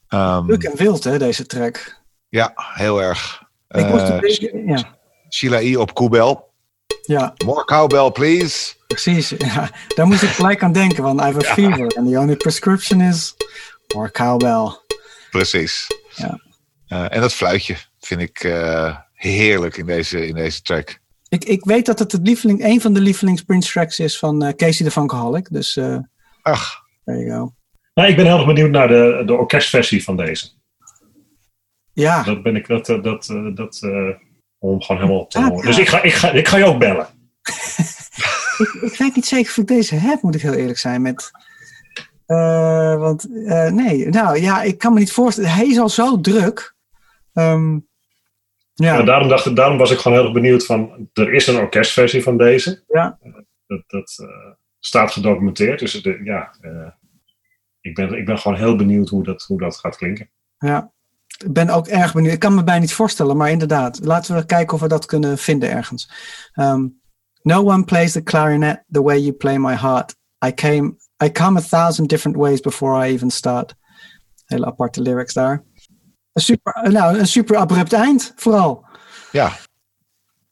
Ehm, 0.08 0.46
Leuk 0.46 0.62
en 0.62 0.76
wild, 0.76 1.04
hè, 1.04 1.18
deze 1.18 1.46
track. 1.46 2.02
ja, 2.28 2.52
heel 2.56 3.02
erg. 3.02 3.42
Ik 3.68 3.86
moest 3.88 4.02
Eh, 4.02 4.14
een 4.14 4.20
beetje, 4.20 4.62
ja, 4.66 4.96
Sheila 5.30 5.60
E. 5.60 5.76
op 5.76 5.94
koebel. 5.94 6.52
ja, 7.02 7.34
More 7.44 7.64
cowbell, 7.64 8.10
please. 8.10 8.74
precies. 8.86 9.28
Ja, 9.38 9.70
daar 9.94 10.06
moest 10.06 10.22
ik 10.22 10.28
gelijk 10.28 10.62
aan 10.62 10.72
denken, 10.72 11.02
want 11.02 11.20
I 11.20 11.22
have 11.22 11.38
a 11.50 11.54
fever. 11.54 11.96
And 11.96 12.08
the 12.10 12.18
only 12.18 12.36
prescription 12.36 13.00
is 13.00 13.34
more 13.94 14.10
cowbell. 14.10 14.78
Precies. 15.30 15.86
Ja. 16.14 16.40
Eh, 16.86 17.14
en 17.14 17.20
dat 17.20 17.32
fluitje 17.32 17.76
vind 18.00 18.20
ik 18.20 18.38
eh, 18.44 18.96
heerlijk 19.12 19.76
in 19.76 19.86
deze, 19.86 20.26
in 20.26 20.34
deze 20.34 20.62
track. 20.62 20.98
Ik, 21.28 21.44
ik 21.44 21.64
weet 21.64 21.86
dat 21.86 21.98
het, 21.98 22.12
het 22.12 22.26
lieveling, 22.26 22.64
een 22.64 22.80
van 22.80 22.92
de 22.94 23.00
lievelings 23.00 23.42
Prince 23.42 23.70
tracks 23.72 23.98
is 23.98 24.18
van 24.18 24.42
eh, 24.42 24.52
Casey 24.54 24.84
de 24.84 24.90
Funkaholic. 24.92 25.48
Dus 25.50 25.76
eh 25.76 25.96
Ach, 26.42 26.72
there 27.04 27.18
you 27.18 27.30
go. 27.30 27.54
Nou, 27.94 28.08
ik 28.08 28.16
ben 28.16 28.24
heel 28.26 28.36
erg 28.36 28.46
benieuwd 28.46 28.70
naar 28.70 28.88
de, 28.88 29.22
de 29.26 29.32
orkestversie 29.34 30.04
van 30.04 30.16
deze. 30.16 30.48
Ja, 31.94 32.22
Dat 32.22 32.42
ben 32.42 32.56
ik, 32.56 32.66
dat, 32.66 32.88
eh, 32.88 33.02
dat, 33.02 33.28
eh, 33.28 33.54
dat, 33.54 33.82
eh, 33.82 34.08
om 34.58 34.82
gewoon 34.82 35.02
helemaal 35.02 35.20
op 35.20 35.30
te 35.30 35.38
horen. 35.42 35.56
ja. 35.56 35.62
Dus 35.62 35.78
ik 35.78 35.88
ga, 35.88 36.02
ik, 36.02 36.12
ga, 36.12 36.30
ik 36.30 36.48
ga 36.48 36.56
je 36.56 36.64
ook 36.64 36.78
bellen. 36.78 37.06
ik, 38.62 38.78
ik 38.80 38.94
weet 38.98 39.14
niet 39.14 39.26
zeker 39.26 39.50
of 39.50 39.56
ik 39.56 39.66
deze 39.66 39.94
heb, 39.94 40.22
moet 40.22 40.34
ik 40.34 40.42
heel 40.42 40.52
eerlijk 40.54 40.78
zijn. 40.78 41.02
Met, 41.02 41.30
want 42.98 43.28
nee, 43.72 44.08
nou 44.08 44.40
ja, 44.40 44.62
ik 44.62 44.78
kan 44.78 44.92
me 44.92 44.98
niet 44.98 45.12
voorstellen. 45.12 45.50
Hij 45.50 45.66
is 45.66 45.78
al 45.78 45.88
zo 45.88 46.20
druk. 46.20 46.74
Ehm, 47.32 47.72
ja, 48.74 48.98
Ja, 48.98 49.02
daarom, 49.02 49.28
dacht, 49.28 49.56
daarom 49.56 49.78
was 49.78 49.90
ik 49.90 49.98
gewoon 49.98 50.16
heel 50.16 50.26
erg 50.26 50.34
benieuwd 50.34 50.66
van... 50.66 51.08
Er 51.12 51.32
is 51.32 51.46
een 51.46 51.56
orkestversie 51.56 52.22
van 52.22 52.36
deze. 52.36 52.84
Ja. 52.88 53.18
Dat, 53.66 53.82
dat 53.86 54.28
staat 54.78 55.12
gedocumenteerd. 55.12 55.78
Dus 55.78 56.02
de, 56.02 56.20
ja, 56.24 56.54
ik, 57.80 57.94
ben, 57.94 58.12
ik 58.18 58.24
ben 58.24 58.38
gewoon 58.38 58.56
heel 58.56 58.76
benieuwd 58.76 59.08
hoe 59.08 59.24
dat, 59.24 59.42
hoe 59.42 59.58
dat 59.58 59.76
gaat 59.76 59.96
klinken. 59.96 60.30
ja. 60.58 60.92
Ik 61.38 61.52
ben 61.52 61.68
ook 61.70 61.86
erg 61.86 62.12
benieuwd. 62.12 62.32
Ik 62.32 62.38
kan 62.38 62.54
me 62.54 62.64
bijna 62.64 62.80
niet 62.80 62.94
voorstellen, 62.94 63.36
maar 63.36 63.50
inderdaad. 63.50 64.04
Laten 64.04 64.34
we 64.34 64.46
kijken 64.46 64.74
of 64.74 64.80
we 64.80 64.88
dat 64.88 65.06
kunnen 65.06 65.38
vinden 65.38 65.70
ergens. 65.70 66.10
Ehm, 66.52 66.86
no 67.42 67.64
one 67.64 67.84
plays 67.84 68.12
the 68.12 68.22
clarinet 68.22 68.84
the 68.90 69.02
way 69.02 69.18
you 69.18 69.32
play 69.32 69.58
my 69.58 69.74
heart. 69.74 70.16
I 70.46 70.54
came, 70.54 70.96
I 71.24 71.32
come 71.32 71.58
a 71.58 71.62
thousand 71.62 72.08
different 72.08 72.36
ways 72.36 72.60
before 72.60 73.06
I 73.06 73.10
even 73.12 73.30
start. 73.30 73.74
Hele 74.44 74.66
aparte 74.66 75.02
lyrics 75.02 75.32
daar. 75.32 75.62
Een 76.32 76.42
super, 76.42 76.92
nou, 76.92 77.18
een 77.18 77.26
super 77.26 77.56
abrupt 77.56 77.92
eind, 77.92 78.32
vooral. 78.36 78.86
ja. 79.32 79.52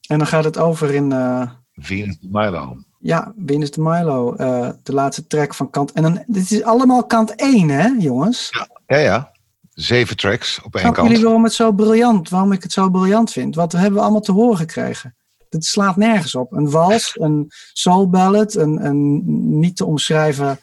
En 0.07 0.17
dan 0.17 0.27
gaat 0.27 0.43
het 0.43 0.57
over 0.57 0.93
in, 0.93 1.11
eh, 1.11 1.49
Venus 1.73 2.19
de 2.19 2.27
Milo. 2.31 2.77
ja, 2.99 3.33
Venus 3.45 3.71
de 3.71 3.81
Milo, 3.81 4.33
eh, 4.35 4.69
de 4.83 4.93
laatste 4.93 5.27
track 5.27 5.53
van 5.53 5.69
kant. 5.69 5.91
En 5.91 6.01
dan, 6.01 6.23
dit 6.27 6.51
is 6.51 6.63
allemaal 6.63 7.05
kant 7.05 7.33
1, 7.35 7.69
hè, 7.69 7.87
jongens? 7.87 8.49
Ja, 8.87 8.97
ja. 8.97 9.31
Zeven 9.73 10.17
tracks 10.17 10.61
op 10.63 10.75
één 10.75 10.93
kant. 10.93 11.07
jullie 11.07 11.23
waarom 11.23 11.43
het 11.43 11.53
zo 11.53 11.71
briljant, 11.71 12.29
waarom 12.29 12.51
ik 12.51 12.63
het 12.63 12.71
zo 12.71 12.89
briljant 12.89 13.31
vind? 13.31 13.55
Wat 13.55 13.71
hebben 13.71 13.93
we 13.93 13.99
allemaal 13.99 14.21
te 14.21 14.31
horen 14.31 14.57
gekregen? 14.57 15.15
Het 15.49 15.65
slaat 15.65 15.95
nergens 15.95 16.35
op. 16.35 16.51
Een 16.51 16.69
wals, 16.69 17.15
een 17.19 17.45
soul 17.73 18.09
ballad, 18.09 18.53
een, 18.53 18.85
een 18.85 19.21
niet 19.59 19.75
te 19.75 19.85
omschrijven 19.85 20.59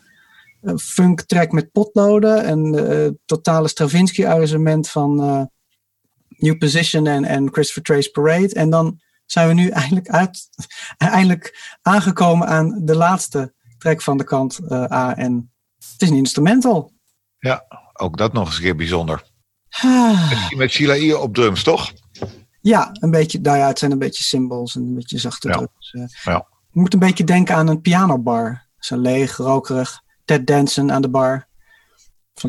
eh, 0.60 0.76
funk 0.76 1.20
track 1.20 1.52
met 1.52 1.72
potloden, 1.72 2.50
een 2.50 2.74
eh, 2.74 3.10
totale 3.24 3.68
Stravinsky 3.68 4.26
arrangement 4.26 4.88
van 4.88 5.20
eh, 5.20 5.42
New 6.28 6.58
Position 6.58 7.06
en, 7.06 7.24
en 7.24 7.52
Christopher 7.52 7.82
Trace 7.82 8.10
Parade. 8.10 8.54
En 8.54 8.70
dan 8.70 9.00
zijn 9.26 9.48
we 9.48 9.54
nu 9.54 9.68
eindelijk, 9.68 10.08
uit, 10.08 10.48
eindelijk 10.96 11.76
aangekomen 11.82 12.46
aan 12.46 12.80
de 12.84 12.96
laatste 12.96 13.54
track 13.78 14.02
van 14.02 14.18
de 14.18 14.24
kant 14.24 14.58
eh, 14.68 14.92
A. 14.92 15.16
En 15.16 15.52
het 15.92 16.02
is 16.02 16.10
een 16.10 16.16
instrumental. 16.16 16.92
Ook 18.00 18.16
dat 18.16 18.32
nog 18.32 18.46
eens 18.46 18.56
een 18.56 18.62
keer 18.62 18.76
bijzonder. 18.76 19.22
Ah. 19.70 20.50
Met 20.56 20.70
Sheila 20.70 21.16
op 21.16 21.34
drums, 21.34 21.62
toch? 21.62 21.92
Ja, 22.60 22.88
een 22.92 23.10
beetje, 23.10 23.40
nou 23.40 23.58
ja, 23.58 23.66
het 23.66 23.78
zijn 23.78 23.90
een 23.90 23.98
beetje 23.98 24.22
symbols 24.22 24.74
en 24.76 24.82
een 24.82 24.94
beetje 24.94 25.18
zachte 25.18 25.48
Ja. 25.48 25.54
drugs. 25.54 25.92
eh. 25.92 26.02
Ja. 26.24 26.46
Je 26.72 26.80
moet 26.80 26.92
een 26.92 26.98
beetje 26.98 27.24
denken 27.24 27.54
aan 27.54 27.68
een 27.68 27.80
pianobar. 27.80 28.66
Zo 28.78 28.96
leeg, 28.98 29.36
rokerig. 29.36 30.00
Ted 30.24 30.46
Danson 30.46 30.92
aan 30.92 31.02
de 31.02 31.08
bar. 31.10 31.48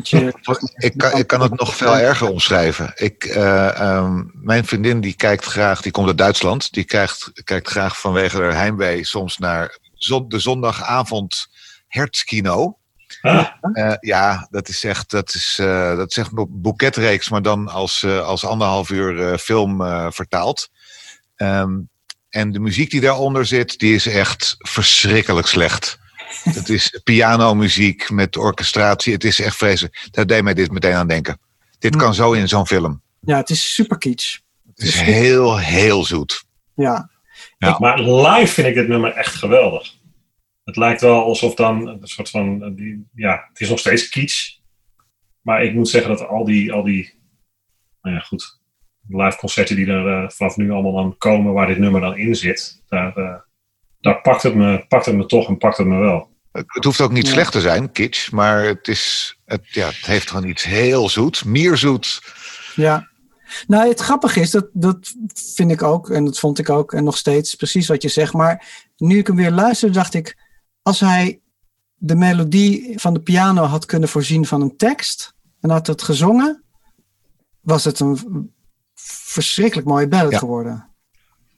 Cheer. 0.02 0.34
Ik 0.76 0.96
kan, 0.96 1.18
ik 1.18 1.26
kan 1.26 1.40
het 1.40 1.58
nog 1.58 1.76
veel 1.76 1.96
erger 1.96 2.28
omschrijven. 2.28 2.92
Ik, 2.94 3.24
eh, 3.24 3.80
ehm, 3.80 4.22
mijn 4.32 4.64
vriendin 4.64 5.00
die 5.00 5.14
kijkt 5.14 5.44
graag, 5.44 5.82
die 5.82 5.92
komt 5.92 6.06
uit 6.08 6.18
Duitsland. 6.18 6.72
Die 6.72 6.84
kijkt, 6.84 7.30
kijkt 7.44 7.68
graag 7.68 8.00
vanwege 8.00 8.36
haar 8.42 8.54
heimwee 8.54 9.04
soms 9.06 9.38
naar 9.38 9.78
zon- 9.94 10.28
de 10.28 10.38
zondagavond 10.38 11.46
Hertzkino. 11.88 12.78
Ah, 13.22 13.46
Eh, 13.72 13.94
ja, 14.00 14.46
dat 14.50 14.68
is 14.68 14.84
echt, 14.84 15.10
dat 15.10 15.34
is, 15.34 15.56
eh, 15.60 15.96
dat 15.96 16.10
is 16.10 16.16
echt 16.16 16.30
een 16.36 16.46
boeketreeks, 16.50 17.28
maar 17.28 17.42
dan 17.42 17.68
als, 17.68 18.02
eh, 18.02 18.24
als 18.24 18.44
anderhalf 18.44 18.90
uur 18.90 19.28
eh, 19.32 19.38
film 19.38 19.82
eh, 19.84 20.06
vertaald. 20.10 20.68
Ehm, 21.36 21.78
en 22.28 22.52
de 22.52 22.60
muziek 22.60 22.90
die 22.90 23.00
daaronder 23.00 23.46
zit, 23.46 23.78
die 23.78 23.94
is 23.94 24.06
echt 24.06 24.54
verschrikkelijk 24.58 25.46
slecht. 25.46 25.98
Het 26.44 26.68
is 26.68 27.00
pianomuziek 27.04 28.10
met 28.10 28.36
orchestratie. 28.36 29.12
Het 29.12 29.24
is 29.24 29.40
echt 29.40 29.56
vreselijk. 29.56 30.08
Daar 30.10 30.26
deed 30.26 30.42
mij 30.42 30.54
dit 30.54 30.70
meteen 30.70 30.94
aan 30.94 31.08
denken. 31.08 31.38
Dit 31.78 31.96
kan 31.96 32.14
zo 32.14 32.32
in 32.32 32.48
zo'n 32.48 32.66
film. 32.66 33.02
Ja, 33.20 33.36
het 33.36 33.50
is 33.50 33.74
super 33.74 33.98
kitsch. 33.98 34.38
Het 34.74 34.86
is 34.86 35.00
heel, 35.00 35.58
heel 35.58 36.04
zoet. 36.04 36.44
Ja, 36.74 37.10
Ja. 37.58 37.76
Maar 37.78 38.00
live 38.00 38.52
vind 38.52 38.66
ik 38.66 38.74
dit 38.74 38.88
nummer 38.88 39.12
echt 39.12 39.34
geweldig. 39.34 39.94
Het 40.64 40.76
lijkt 40.76 41.00
wel 41.00 41.24
alsof 41.24 41.54
dan 41.54 41.86
een 41.88 41.98
soort 42.02 42.30
van. 42.30 42.74
Die, 42.74 43.06
ja, 43.14 43.44
het 43.48 43.60
is 43.60 43.68
nog 43.68 43.78
steeds 43.78 44.08
kitsch. 44.08 44.56
Maar 45.40 45.64
ik 45.64 45.74
moet 45.74 45.88
zeggen 45.88 46.10
dat 46.16 46.26
al 46.28 46.44
die. 46.44 46.72
Al 46.72 46.82
die 46.82 47.14
nou 48.02 48.14
ja, 48.16 48.20
goed. 48.22 48.60
Live 49.08 49.36
concerten 49.36 49.76
die 49.76 49.86
er 49.86 50.22
eh, 50.22 50.30
vanaf 50.30 50.56
nu 50.56 50.70
allemaal 50.70 50.92
dan 50.92 51.18
komen, 51.18 51.52
waar 51.52 51.66
dit 51.66 51.78
nummer 51.78 52.00
dan 52.00 52.16
in 52.16 52.36
zit. 52.36 52.82
Daar, 52.88 53.16
eh, 53.16 53.34
daar 54.00 54.20
pakt, 54.20 54.42
het 54.42 54.54
me, 54.54 54.84
pakt 54.88 55.06
het 55.06 55.14
me 55.14 55.26
toch 55.26 55.48
en 55.48 55.58
pakt 55.58 55.76
het 55.76 55.86
me 55.86 55.98
wel. 55.98 56.30
Het 56.52 56.84
hoeft 56.84 57.00
ook 57.00 57.12
niet 57.12 57.26
Ja. 57.26 57.32
slecht 57.32 57.52
te 57.52 57.60
zijn, 57.60 57.92
kitsch. 57.92 58.30
Maar 58.30 58.64
het, 58.64 58.88
is, 58.88 59.36
het, 59.44 59.68
ja, 59.68 59.86
het 59.86 60.06
heeft 60.06 60.30
gewoon 60.30 60.48
iets 60.48 60.64
heel 60.64 61.08
zoet. 61.08 61.44
Mierzoet. 61.44 62.22
ja. 62.76 63.10
Nou, 63.66 63.88
het 63.88 64.00
grappige 64.00 64.40
is, 64.40 64.50
dat, 64.50 64.68
dat 64.72 65.14
vind 65.54 65.70
ik 65.70 65.82
ook, 65.82 66.10
en 66.10 66.24
dat 66.24 66.38
vond 66.38 66.58
ik 66.58 66.70
ook, 66.70 66.92
en 66.92 67.04
nog 67.04 67.16
steeds 67.16 67.54
precies 67.54 67.88
wat 67.88 68.02
je 68.02 68.08
zegt. 68.08 68.32
Maar 68.32 68.66
nu 68.96 69.18
ik 69.18 69.26
hem 69.26 69.36
weer 69.36 69.50
luisterde, 69.50 69.94
dacht 69.94 70.14
ik, 70.14 70.36
als 70.82 71.00
hij 71.00 71.40
de 71.94 72.14
melodie 72.16 72.98
van 73.00 73.14
de 73.14 73.20
piano 73.20 73.64
had 73.64 73.84
kunnen 73.86 74.08
voorzien 74.08 74.46
van 74.46 74.60
een 74.60 74.76
tekst, 74.76 75.34
en 75.60 75.70
had 75.70 75.86
het 75.86 76.02
gezongen, 76.02 76.62
was 77.60 77.84
het 77.84 78.00
een 78.00 78.50
verschrikkelijk 78.94 79.88
mooie 79.88 80.08
ballad 80.08 80.30
Ja. 80.32 80.38
geworden. 80.38 80.86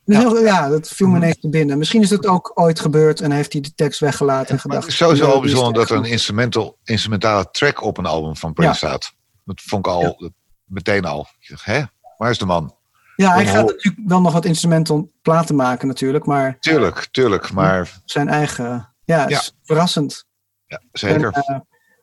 Dus 0.04 0.16
heel- 0.16 0.38
ja, 0.44 0.68
dat 0.68 0.88
viel 0.88 1.08
me 1.08 1.16
ineens 1.16 1.40
te 1.40 1.48
binnen. 1.48 1.78
Misschien 1.78 2.02
is 2.02 2.10
het 2.10 2.26
ook 2.26 2.50
ooit 2.54 2.80
gebeurd 2.80 3.20
en 3.20 3.30
heeft 3.30 3.52
hij 3.52 3.62
de 3.62 3.74
tekst 3.74 4.00
weggelaten 4.00 4.48
en 4.54 4.60
gedacht. 4.60 4.82
het 4.82 4.90
is 4.90 4.96
sowieso 4.96 5.24
"Die 5.24 5.34
al 5.34 5.40
bijzonder 5.40 5.72
dat 5.72 5.90
er 5.90 5.96
een 5.96 6.04
instrumental, 6.04 6.78
instrumentale 6.84 7.50
track 7.50 7.82
op 7.82 7.98
een 7.98 8.06
album 8.06 8.36
van 8.36 8.52
Prince 8.52 8.76
staat. 8.76 9.12
Dat 9.44 9.60
vond 9.62 9.86
ik 9.86 9.92
al 9.92 10.32
meteen 10.64 11.04
al. 11.04 11.26
Ik 11.38 11.48
dacht, 11.48 11.64
hè? 11.64 11.82
Waar 12.18 12.30
is 12.30 12.38
de 12.38 12.46
man? 12.46 12.74
Ja, 13.16 13.32
hij 13.34 13.46
gaat 13.46 13.66
natuurlijk 13.66 14.08
wel 14.08 14.20
nog 14.20 14.32
wat 14.32 14.44
instrumental 14.44 15.12
platen 15.22 15.54
maken 15.54 15.88
natuurlijk, 15.88 16.26
maar 16.26 16.56
Tuurlijk, 16.60 17.08
tuurlijk. 17.10 17.52
Maar 17.52 18.00
zijn 18.04 18.28
eigen, 18.28 18.93
ja, 19.04 19.28
is 19.28 19.54
verrassend. 19.62 20.24
ja, 20.66 20.80
zeker. 20.92 21.32
En, 21.32 21.42
eh, 21.42 21.58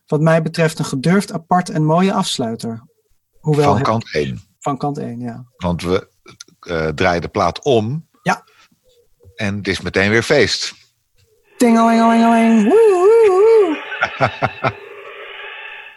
wat 0.05 0.21
mij 0.21 0.41
betreft 0.41 0.79
een 0.79 0.85
gedurfd, 0.85 1.33
apart 1.33 1.69
en 1.69 1.85
mooie 1.85 2.13
afsluiter. 2.13 2.83
Hoewel 3.39 3.63
van 3.65 3.75
het- 3.75 3.83
kant 3.83 4.15
1. 4.15 4.41
van 4.59 4.77
kant 4.77 4.97
1, 4.97 5.19
ja. 5.19 5.45
Want 5.57 5.81
we 5.81 6.09
eh, 6.59 6.87
draaien 6.87 7.21
de 7.21 7.27
plaat 7.27 7.63
om. 7.63 8.07
Ja. 8.21 8.43
En 9.35 9.57
het 9.57 9.67
is 9.67 9.81
meteen 9.81 10.09
weer 10.09 10.23
feest. 10.23 10.73
Tingelingelingeling. 11.57 12.71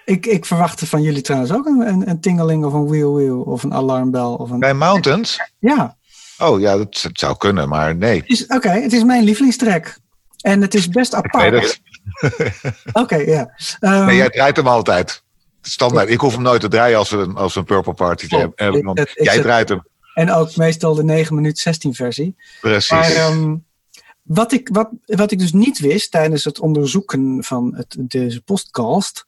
Ik, 0.05 0.27
ik 0.27 0.45
verwachtte 0.45 0.87
van 0.87 1.03
jullie 1.03 1.23
trouwens 1.23 1.53
ook 1.53 1.67
een, 1.67 1.81
een, 1.81 2.09
een 2.09 2.21
tingeling 2.21 2.65
of 2.65 2.73
een 2.73 2.89
wheel 2.89 3.15
wheel 3.15 3.41
of 3.41 3.63
een 3.63 3.75
alarmbel. 3.75 4.35
Of 4.35 4.51
een... 4.51 4.59
Bij 4.59 4.75
Mountains? 4.75 5.41
Ja, 5.59 5.97
Oh 6.39 6.61
ja, 6.61 6.77
dat, 6.77 7.01
dat 7.03 7.19
zou 7.19 7.37
kunnen, 7.37 7.69
maar 7.69 7.97
nee. 7.97 8.25
oké, 8.49 8.69
het 8.69 8.93
is 8.93 9.05
mijn 9.05 9.25
lievelingstrek. 9.25 9.99
En 10.45 10.61
het 10.61 10.75
is 10.75 10.89
best 10.89 11.15
apart. 11.15 11.81
Oké, 12.93 13.17
ja. 13.17 13.55
Ehm, 13.81 14.05
Nee, 14.07 14.17
jij 14.17 14.31
draait 14.31 14.57
hem 14.57 14.67
altijd. 14.69 15.23
Standaard. 15.61 16.09
Ik 16.09 16.21
hoef 16.21 16.33
hem 16.33 16.43
nooit 16.43 16.61
te 16.61 16.69
draaien 16.69 16.99
als 16.99 17.11
we 17.11 17.17
een, 17.17 17.37
als 17.37 17.55
we 17.55 17.61
een 17.61 17.67
Purple 17.67 17.95
Party 17.95 18.27
Oh, 18.35 18.45
hebben. 18.55 18.83
want 18.85 18.99
ik 18.99 19.23
jij 19.23 19.41
draait 19.41 19.69
hem. 19.69 19.83
En 20.15 20.31
ook 20.31 20.57
meestal 20.57 20.95
de 20.95 21.05
9 21.05 21.35
minuut 21.35 21.59
16 21.59 21.95
versie. 21.95 22.37
Precies. 22.61 22.91
Maar 22.91 23.11
ehm, 23.11 23.57
wat, 24.23 24.53
ik, 24.53 24.69
wat, 24.73 24.91
wat 25.05 25.31
ik 25.31 25.39
dus 25.39 25.53
niet 25.53 25.79
wist 25.79 26.11
tijdens 26.11 26.45
het 26.45 26.61
onderzoeken 26.61 27.45
van 27.45 27.75
het, 27.77 27.97
deze 27.99 28.43
podcast. 28.43 29.25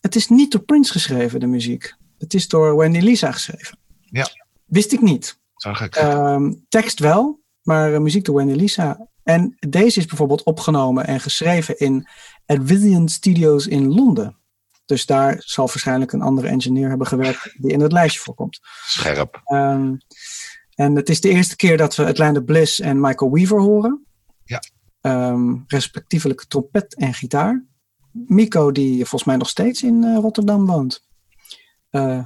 Het 0.00 0.16
is 0.16 0.28
niet 0.28 0.52
door 0.52 0.62
Prince 0.62 0.92
geschreven, 0.92 1.40
de 1.40 1.46
muziek. 1.46 1.94
Het 2.18 2.34
is 2.34 2.48
door 2.48 2.76
Wendy 2.76 2.98
Lisa 2.98 3.32
geschreven. 3.32 3.78
Ja. 4.00 4.28
Wist 4.64 4.92
ik 4.92 5.00
niet. 5.00 5.38
Zag 5.56 5.80
ik. 5.80 5.96
Ehm, 5.96 6.52
tekst 6.68 6.98
wel, 6.98 7.40
maar 7.62 7.94
eh, 7.94 8.00
muziek 8.00 8.24
door 8.24 8.34
Wendy 8.34 8.54
Lisa. 8.54 9.08
En 9.24 9.56
deze 9.68 9.98
is 9.98 10.06
bijvoorbeeld 10.06 10.42
opgenomen 10.42 11.06
en 11.06 11.20
geschreven 11.20 11.78
in 11.78 12.08
Advidian 12.46 13.08
Studios 13.08 13.66
in 13.66 13.94
Londen. 13.94 14.38
Dus 14.84 15.06
daar 15.06 15.36
zal 15.38 15.66
waarschijnlijk 15.66 16.12
een 16.12 16.22
andere 16.22 16.48
engineer 16.48 16.88
hebben 16.88 17.06
gewerkt 17.06 17.54
die 17.56 17.72
in 17.72 17.80
het 17.80 17.92
lijstje 17.92 18.20
voorkomt. 18.20 18.60
Scherp. 18.86 19.40
Ehm, 19.44 19.94
en 20.74 20.96
het 20.96 21.08
is 21.08 21.20
de 21.20 21.28
eerste 21.28 21.56
keer 21.56 21.76
dat 21.76 21.96
we 21.96 22.06
Atlanta 22.06 22.40
Bliss 22.40 22.80
en 22.80 23.00
Michael 23.00 23.32
Weaver 23.32 23.60
horen. 23.60 24.06
Ja. 24.44 24.62
Ehm, 25.00 25.54
respectievelijk 25.66 26.44
trompet 26.48 26.94
en 26.94 27.14
gitaar. 27.14 27.64
Mico, 28.10 28.72
die 28.72 28.96
volgens 28.96 29.24
mij 29.24 29.36
nog 29.36 29.48
steeds 29.48 29.82
in 29.82 30.04
eh, 30.04 30.16
Rotterdam 30.16 30.66
woont. 30.66 31.06
Eh, 31.90 32.24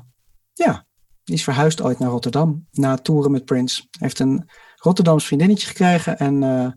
ja, 0.52 0.86
die 1.24 1.34
is 1.34 1.44
verhuisd 1.44 1.80
ooit 1.80 1.98
naar 1.98 2.10
Rotterdam 2.10 2.66
na 2.70 2.96
toeren 2.96 3.30
met 3.30 3.44
Prince. 3.44 3.86
Heeft 3.98 4.18
een 4.18 4.50
Rotterdams 4.76 5.26
vriendinnetje 5.26 5.66
gekregen 5.66 6.18
en 6.18 6.42
eh, 6.42 6.72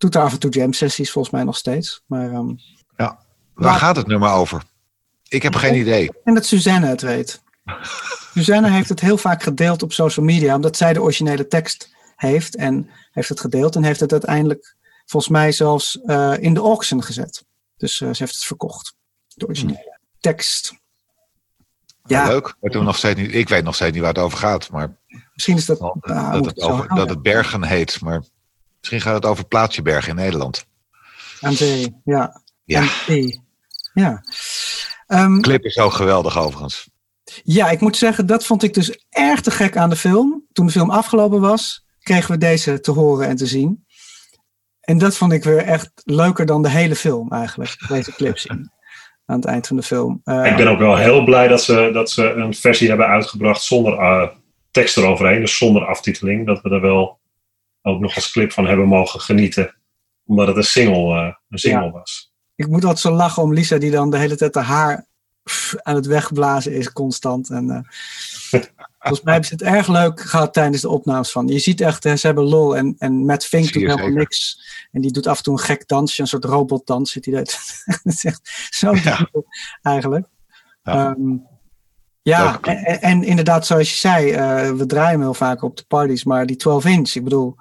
doet 0.00 0.16
af 0.16 0.32
en 0.32 0.38
toe 0.38 0.50
jam 0.50 0.72
sessies 0.72 1.10
volgens 1.10 1.34
mij 1.34 1.44
nog 1.44 1.56
steeds. 1.56 2.02
Maar, 2.06 2.32
ehm, 2.32 2.54
Waar 2.96 3.70
Maar- 3.70 3.78
gaat 3.80 3.96
het 3.96 4.06
nummer 4.06 4.30
over? 4.30 4.62
Ik 5.28 5.42
heb 5.42 5.54
geen 5.54 5.74
idee. 5.74 6.10
En 6.24 6.34
dat 6.34 6.46
Suzanne 6.46 6.86
het 6.86 7.00
weet. 7.00 7.42
Suzanne 8.34 8.70
heeft 8.70 8.88
het 8.88 9.00
heel 9.00 9.16
vaak 9.18 9.42
gedeeld 9.42 9.82
op 9.82 9.92
social 9.92 10.24
media, 10.24 10.54
omdat 10.54 10.76
zij 10.76 10.92
de 10.92 11.02
originele 11.02 11.46
tekst 11.46 11.90
heeft 12.16 12.56
en 12.56 12.90
heeft 13.10 13.28
het 13.28 13.40
gedeeld 13.40 13.76
en 13.76 13.84
heeft 13.84 14.00
het 14.00 14.12
uiteindelijk 14.12 14.76
volgens 15.06 15.32
mij 15.32 15.52
zelfs 15.52 16.00
eh, 16.00 16.34
in 16.38 16.54
de 16.54 16.60
auction 16.60 17.02
gezet. 17.02 17.44
Dus 17.76 18.00
eh, 18.00 18.08
ze 18.08 18.22
heeft 18.22 18.34
het 18.34 18.44
verkocht. 18.44 18.94
De 19.34 19.46
originele 19.46 19.98
tekst. 20.20 20.72
Ja, 22.04 22.26
Leuk. 22.26 22.56
Maar 22.60 22.70
toen 22.70 22.84
nog 22.84 22.96
steeds 22.96 23.20
niet, 23.20 23.34
ik 23.34 23.48
weet 23.48 23.64
nog 23.64 23.74
steeds 23.74 23.92
niet 23.92 24.02
waar 24.02 24.12
het 24.14 24.22
over 24.22 24.38
gaat. 24.38 24.70
Maar 24.70 24.96
misschien 25.32 25.56
is 25.56 25.66
dat. 25.66 25.78
dat, 25.78 25.96
ah, 26.00 26.32
dat, 26.32 26.44
het 26.44 26.60
over, 26.60 26.94
dat 26.94 27.08
het 27.08 27.22
Bergen 27.22 27.64
heet. 27.64 28.00
Maar 28.00 28.22
misschien 28.80 29.00
gaat 29.00 29.14
het 29.14 29.24
over 29.24 29.38
het 29.38 29.48
plaatsje 29.48 29.82
Bergen 29.82 30.10
in 30.10 30.16
Nederland. 30.16 30.66
Aan 31.40 31.52
zee, 31.52 31.96
ja. 32.04 32.42
Ja. 32.64 32.84
Zee. 33.06 33.40
Ja. 33.94 34.22
Ehm, 35.06 35.40
Clip 35.40 35.64
is 35.64 35.78
ook 35.78 35.92
geweldig 35.92 36.38
overigens. 36.38 36.90
Ja, 37.42 37.70
ik 37.70 37.80
moet 37.80 37.96
zeggen, 37.96 38.26
dat 38.26 38.46
vond 38.46 38.62
ik 38.62 38.74
dus 38.74 39.04
erg 39.10 39.40
te 39.40 39.50
gek 39.50 39.76
aan 39.76 39.90
de 39.90 39.96
film. 39.96 40.44
Toen 40.52 40.66
de 40.66 40.72
film 40.72 40.90
afgelopen 40.90 41.40
was, 41.40 41.84
kregen 42.02 42.30
we 42.30 42.38
deze 42.38 42.80
te 42.80 42.90
horen 42.90 43.28
en 43.28 43.36
te 43.36 43.46
zien. 43.46 43.84
En 44.80 44.98
dat 44.98 45.16
vond 45.16 45.32
ik 45.32 45.44
weer 45.44 45.58
echt 45.62 45.90
leuker 46.04 46.46
dan 46.46 46.62
de 46.62 46.70
hele 46.70 46.96
film 46.96 47.32
eigenlijk. 47.32 47.76
Deze 47.88 48.12
clip 48.12 48.38
zien. 48.38 48.70
Aan 49.26 49.36
het 49.36 49.44
eind 49.44 49.66
van 49.66 49.76
de 49.76 49.82
film. 49.82 50.20
Eh, 50.24 50.46
Ik 50.46 50.56
ben 50.56 50.68
ook 50.68 50.78
wel 50.78 50.96
heel 50.96 51.24
blij 51.24 51.48
dat 51.48 51.62
ze, 51.62 51.90
dat 51.92 52.10
ze 52.10 52.32
een 52.32 52.54
versie 52.54 52.88
hebben 52.88 53.06
uitgebracht 53.06 53.62
zonder 53.62 53.98
eh, 53.98 54.28
tekst 54.70 54.96
eroverheen, 54.96 55.40
dus 55.40 55.56
zonder 55.56 55.86
aftiteling. 55.86 56.46
Dat 56.46 56.60
we 56.62 56.70
er 56.70 56.80
wel 56.80 57.19
ook 57.82 58.00
nog 58.00 58.14
als 58.14 58.30
clip 58.30 58.52
van 58.52 58.66
hebben 58.66 58.86
mogen 58.86 59.20
genieten, 59.20 59.74
omdat 60.26 60.46
het 60.46 60.56
een 60.56 60.64
single, 60.64 61.14
eh, 61.18 61.34
een 61.48 61.58
single 61.58 61.90
was. 61.90 62.32
Ik 62.54 62.66
moet 62.66 62.82
altijd 62.82 62.98
zo 62.98 63.10
lachen 63.12 63.42
om 63.42 63.52
Lisa 63.52 63.78
die 63.78 63.90
dan 63.90 64.10
de 64.10 64.18
hele 64.18 64.36
tijd 64.36 64.54
haar 64.54 64.64
haar 64.64 65.06
pff, 65.42 65.74
aan 65.82 65.94
het 65.94 66.06
wegblazen 66.06 66.72
is 66.72 66.92
constant. 66.92 67.50
En, 67.50 67.70
eh, 67.70 67.80
volgens 68.98 69.22
mij 69.22 69.32
hebben 69.32 69.44
ze 69.44 69.54
het 69.54 69.62
erg 69.74 69.88
leuk 69.88 70.20
gehad 70.20 70.52
tijdens 70.52 70.82
de 70.82 70.88
opnames 70.88 71.30
van. 71.30 71.48
Je 71.48 71.58
ziet 71.58 71.80
echt, 71.80 72.04
hè, 72.04 72.16
ze 72.16 72.26
hebben 72.26 72.44
lol 72.44 72.76
en, 72.76 72.94
en 72.98 73.12
Matt 73.24 73.44
Fink 73.44 73.64
doet 73.64 73.74
helemaal 73.74 73.96
zeker. 73.98 74.14
niks. 74.14 74.62
En 74.92 75.00
die 75.00 75.12
doet 75.12 75.26
af 75.26 75.36
en 75.36 75.42
toe 75.42 75.52
een 75.52 75.64
gek 75.64 75.88
dansje, 75.88 76.20
een 76.20 76.28
soort 76.28 76.44
robotdans. 76.44 77.12
Zit 77.12 77.24
hij 77.24 77.34
dat 77.38 77.58
is 78.02 78.24
echt 78.24 78.68
zo 78.70 78.94
Ja. 78.94 79.30
eigenlijk. 79.82 80.26
Ja. 80.82 80.94
Ja, 80.94 81.16
ja 82.22 82.60
en, 82.60 83.00
en 83.00 83.22
inderdaad, 83.22 83.66
zoals 83.66 83.90
je 83.90 83.96
zei, 83.96 84.30
eh, 84.30 84.70
we 84.70 84.86
draaien 84.86 85.20
heel 85.20 85.34
vaak 85.34 85.62
op 85.62 85.76
de 85.76 85.84
parties, 85.88 86.24
maar 86.24 86.46
die 86.46 86.56
12 86.56 86.84
inch, 86.84 87.14
ik 87.14 87.24
bedoel, 87.24 87.56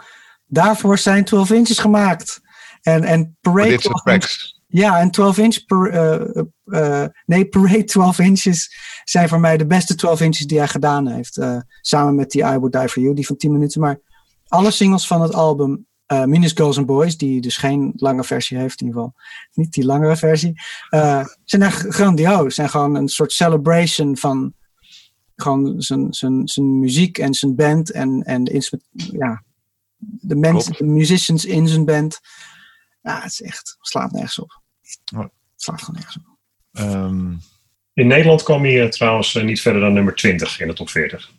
daarvoor 0.46 0.98
zijn 0.98 1.26
12 1.26 1.52
inches 1.52 1.80
gemaakt. 1.80 2.42
En, 2.82 3.04
en 3.04 3.38
Parade 3.42 3.70
dit 3.70 3.82
soort 3.82 4.02
12 4.04 4.16
inch 4.16 4.24
tracks. 4.24 4.62
ja, 4.68 5.00
en 5.00 5.12
12 5.12 5.38
inch 5.38 5.66
per, 5.66 5.90
eh, 5.90 6.44
eh, 6.66 7.08
nee, 7.26 7.46
Parade 7.46 7.84
12 7.96 8.20
inches 8.20 8.76
zijn 9.04 9.30
voor 9.30 9.40
mij 9.40 9.58
de 9.58 9.66
beste 9.66 9.96
12 9.96 10.22
inches 10.22 10.48
die 10.48 10.58
hij 10.58 10.68
gedaan 10.68 11.08
heeft. 11.08 11.42
Samen 11.82 12.16
met 12.16 12.32
die 12.32 12.42
I 12.42 12.58
Would 12.58 12.72
Die 12.72 12.90
For 12.90 13.02
You, 13.02 13.16
die 13.16 13.26
van 13.26 13.38
10 13.38 13.52
minuten. 13.52 13.82
Maar 13.82 14.00
alle 14.48 14.72
singles 14.72 15.08
van 15.08 15.22
het 15.22 15.34
album, 15.34 15.88
eh 16.10 16.24
Minus 16.24 16.52
Girls 16.52 16.78
and 16.78 16.86
Boys, 16.86 17.18
die 17.18 17.42
dus 17.42 17.58
geen 17.58 17.94
lange 17.96 18.24
versie 18.24 18.58
heeft, 18.58 18.82
in 18.82 18.88
ieder 18.88 19.02
geval 19.02 19.22
niet 19.54 19.72
die 19.72 19.86
langere 19.86 20.18
versie, 20.18 20.62
eh, 20.90 21.26
zijn 21.44 21.62
echt 21.62 21.88
grandioos. 21.88 22.56
Zijn 22.56 22.70
gewoon 22.70 22.96
een 22.96 23.08
soort 23.08 23.32
celebration 23.32 24.18
van 24.18 24.54
gewoon 25.36 25.82
zijn, 25.82 26.14
zijn, 26.14 26.48
zijn 26.48 26.80
muziek 26.80 27.18
en 27.18 27.34
zijn 27.34 27.56
band 27.56 27.92
en, 27.92 28.24
en 28.24 28.44
de, 28.44 28.52
instrument, 28.52 28.88
ja, 29.12 29.44
de 29.98 30.36
mensen, 30.36 30.74
de 30.78 30.84
musicians 30.84 31.46
in 31.46 31.68
zijn 31.68 31.86
band. 31.86 32.20
Ja, 33.02 33.22
het 33.22 33.32
is 33.32 33.42
echt, 33.42 33.78
slaat 33.80 34.12
nergens 34.12 34.40
op. 34.40 34.62
Ja. 35.04 35.22
Het 35.22 35.32
slaat 35.56 35.82
gewoon 35.82 35.96
nergens 36.02 36.18
op. 36.18 36.38
Ehm, 36.72 37.34
In 37.94 38.08
Nederland 38.08 38.44
kwam 38.44 38.64
hij 38.64 38.84
eh, 38.84 38.90
trouwens 38.90 39.34
niet 39.34 39.62
verder 39.62 39.82
dan 39.82 39.94
nummer 39.94 40.16
20 40.16 40.60
in 40.60 40.68
de 40.68 40.74
top 40.74 40.90
40. 40.90 41.32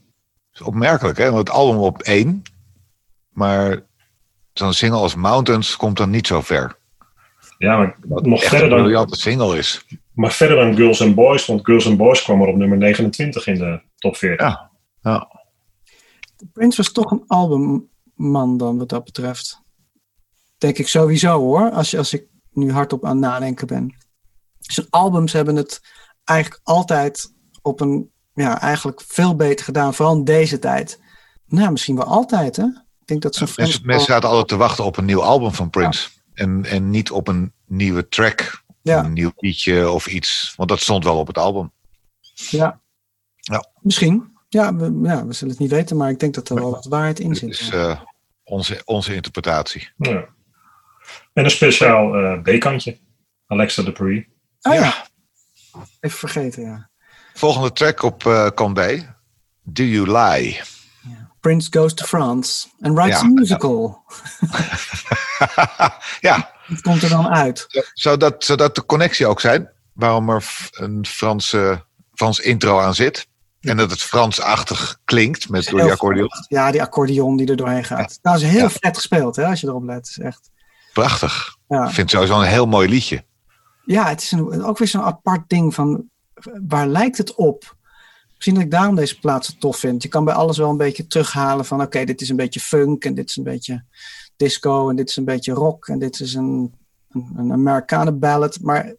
is 0.52 0.60
opmerkelijk, 0.60 1.18
hè? 1.18 1.30
Want 1.30 1.48
het 1.48 1.56
album 1.56 1.80
op 1.80 2.02
één. 2.02 2.42
Maar 3.28 3.88
zo'n 4.60 4.72
single 4.72 4.98
als 4.98 5.14
Mountains 5.14 5.76
komt 5.76 5.96
dan 5.96 6.10
niet 6.10 6.26
zo 6.26 6.40
ver. 6.40 6.78
Ja, 7.58 7.76
maar 7.76 7.96
Wat 8.06 8.26
nog 8.26 8.40
echt 8.40 8.48
verder, 8.48 8.64
een 8.68 8.74
dan, 8.74 8.82
briljante 8.82 9.16
single 9.16 9.58
is. 9.58 9.86
maar 10.14 10.32
verder 10.32 10.56
dan 10.56 10.74
Girls 10.76 11.02
and 11.02 11.14
Boys, 11.14 11.46
want 11.46 11.64
Girls 11.64 11.86
and 11.86 11.96
Boys 11.96 12.22
kwam 12.22 12.42
er 12.42 12.48
op 12.48 12.56
nummer 12.56 12.78
29 12.78 13.46
in 13.46 13.54
de 13.58 13.80
top 13.96 14.16
40. 14.16 14.46
Ja. 14.46 14.70
Ja. 15.02 15.28
Prince 16.52 16.76
was 16.76 16.92
toch 16.92 17.10
een 17.10 17.24
albumman 17.26 18.56
dan 18.56 18.78
wat 18.78 18.88
dat 18.88 19.04
betreft. 19.04 19.60
Denk 20.58 20.78
ik 20.78 20.88
sowieso 20.88 21.38
hoor, 21.38 21.70
als, 21.70 21.90
je, 21.90 21.98
als 21.98 22.12
ik 22.14 22.26
nu 22.52 22.72
hardop 22.72 23.04
aan 23.04 23.10
het 23.10 23.20
nadenken 23.20 23.66
ben. 23.66 23.96
Zijn 24.58 24.86
albums 24.90 25.32
hebben 25.32 25.56
het 25.56 25.80
eigenlijk 26.24 26.60
altijd 26.64 27.32
op 27.62 27.80
een, 27.80 28.10
ja, 28.34 28.60
eigenlijk 28.60 29.00
veel 29.06 29.36
beter 29.36 29.64
gedaan. 29.64 29.94
Vooral 29.94 30.14
in 30.16 30.24
deze 30.24 30.58
tijd. 30.58 31.00
Nou, 31.46 31.70
misschien 31.70 31.96
wel 31.96 32.04
altijd 32.04 32.56
hè. 32.56 32.64
Ik 33.10 33.20
denk 33.20 33.34
dat 33.34 33.48
zijn 33.48 33.66
Mensen, 33.66 33.86
mensen 33.86 34.06
zaten 34.06 34.28
altijd 34.28 34.48
te 34.48 34.56
wachten 34.56 34.84
op 34.84 34.96
een 34.96 35.04
nieuw 35.04 35.22
album 35.22 35.52
van 35.52 35.70
Prince. 35.70 36.08
En, 36.34 36.64
en 36.64 36.90
niet 36.90 37.10
op 37.10 37.28
een 37.28 37.52
nieuwe 37.66 38.08
track. 38.08 38.64
Ja. 38.82 39.04
Een 39.04 39.12
nieuw 39.12 39.32
liedje 39.36 39.90
of 39.90 40.06
iets. 40.06 40.52
Want 40.56 40.68
dat 40.68 40.80
stond 40.80 41.04
wel 41.04 41.18
op 41.18 41.26
het 41.26 41.38
album. 41.38 41.72
Ja. 42.50 42.80
Ja. 43.36 43.64
Misschien. 43.80 44.38
Ja 44.48 44.74
we, 44.74 45.00
ja, 45.02 45.26
we 45.26 45.32
zullen 45.32 45.52
het 45.52 45.62
niet 45.62 45.70
weten, 45.70 45.96
maar 45.96 46.10
ik 46.10 46.18
denk 46.18 46.34
dat 46.34 46.48
er 46.48 46.54
wel 46.54 46.70
wat 46.70 46.86
waarheid 46.86 47.20
in 47.20 47.34
zit. 47.34 47.50
is 47.50 47.68
ja. 47.68 47.90
eh, 47.90 48.00
onze, 48.44 48.82
onze 48.84 49.14
interpretatie. 49.14 49.88
Ja. 49.96 50.28
En 51.32 51.44
een 51.44 51.50
speciaal 51.50 52.14
eh 52.14 52.42
B-kantje. 52.42 52.98
Alexa 53.46 53.82
de 53.82 53.92
Prix. 53.92 54.28
oh 54.62 54.74
ja. 54.74 55.06
Even 56.00 56.18
vergeten, 56.18 56.62
ja. 56.62 56.90
Volgende 57.34 57.72
track 57.72 58.02
op 58.02 58.24
uh. 58.24 58.48
Do 59.62 59.82
You 59.82 60.12
Lie? 60.12 60.60
Prince 61.40 61.68
goes 61.70 61.94
to 61.94 62.04
France 62.04 62.68
and 62.80 62.94
writes 62.96 63.20
Ja, 63.20 63.26
a 63.26 63.30
musical. 63.30 64.02
ja, 66.20 66.50
Het 66.66 66.80
komt 66.80 67.02
er 67.02 67.08
dan 67.08 67.28
uit. 67.28 67.66
zou 67.94 68.16
dat, 68.16 68.44
zou 68.44 68.58
dat 68.58 68.74
de 68.74 68.86
connectie 68.86 69.26
ook 69.26 69.40
zijn? 69.40 69.70
Waarom 69.92 70.28
er 70.30 70.68
een 70.70 71.06
Franse, 71.06 71.84
Frans 72.14 72.38
intro 72.40 72.80
aan 72.80 72.94
zit? 72.94 73.26
En 73.60 73.76
dat 73.76 73.90
het 73.90 74.02
Fransachtig 74.02 74.98
klinkt 75.04 75.48
met 75.48 75.64
door 75.66 75.80
die 75.80 75.92
accordeon. 75.92 76.30
vet. 76.30 76.44
Ja, 76.48 76.70
die 76.70 76.82
accordeon 76.82 77.36
die 77.36 77.46
er 77.46 77.56
doorheen 77.56 77.84
gaat. 77.84 78.18
Nou, 78.22 78.36
is 78.36 78.42
heel 78.42 78.60
Ja. 78.60 78.70
vet 78.70 78.96
gespeeld, 78.96 79.36
hè, 79.36 79.46
als 79.46 79.60
je 79.60 79.66
erop 79.66 79.84
let. 79.84 80.06
Is 80.08 80.18
echt. 80.18 80.50
Prachtig. 80.92 81.56
Ja, 81.68 81.78
Ik 81.86 81.94
vind 81.94 81.96
het 81.96 82.10
sowieso 82.10 82.40
een 82.40 82.46
heel 82.48 82.66
mooi 82.66 82.88
liedje. 82.88 83.24
ja 83.84 84.08
het 84.08 84.22
is 84.22 84.30
een, 84.32 84.64
ook 84.64 84.78
weer 84.78 84.88
zo'n 84.88 85.02
apart 85.02 85.48
ding 85.48 85.74
van 85.74 86.04
waar 86.68 86.86
lijkt 86.86 87.18
het 87.18 87.34
op? 87.34 87.76
Misschien 88.40 88.54
dat 88.54 88.64
ik 88.64 88.70
daarom 88.70 88.94
deze 88.94 89.18
plaats 89.18 89.48
zo 89.48 89.54
tof 89.58 89.76
vind. 89.78 90.02
Je 90.02 90.08
kan 90.08 90.24
bij 90.24 90.34
alles 90.34 90.58
wel 90.58 90.70
een 90.70 90.76
beetje 90.76 91.06
terughalen 91.06 91.64
van 91.64 91.82
oké, 91.82 92.04
dit 92.04 92.20
is 92.20 92.28
een 92.28 92.36
beetje 92.36 92.60
funk 92.60 93.04
en 93.04 93.14
dit 93.14 93.28
is 93.28 93.36
een 93.36 93.44
beetje 93.44 93.84
disco 94.36 94.88
en 94.90 94.96
dit 94.96 95.08
is 95.08 95.16
een 95.16 95.24
beetje 95.24 95.52
rock 95.52 95.88
en 95.88 95.98
dit 95.98 96.20
is 96.20 96.34
een, 96.34 96.74
een, 97.10 97.32
een 97.36 97.52
Amerikanen 97.52 98.18
ballad. 98.18 98.58
Maar 98.62 98.94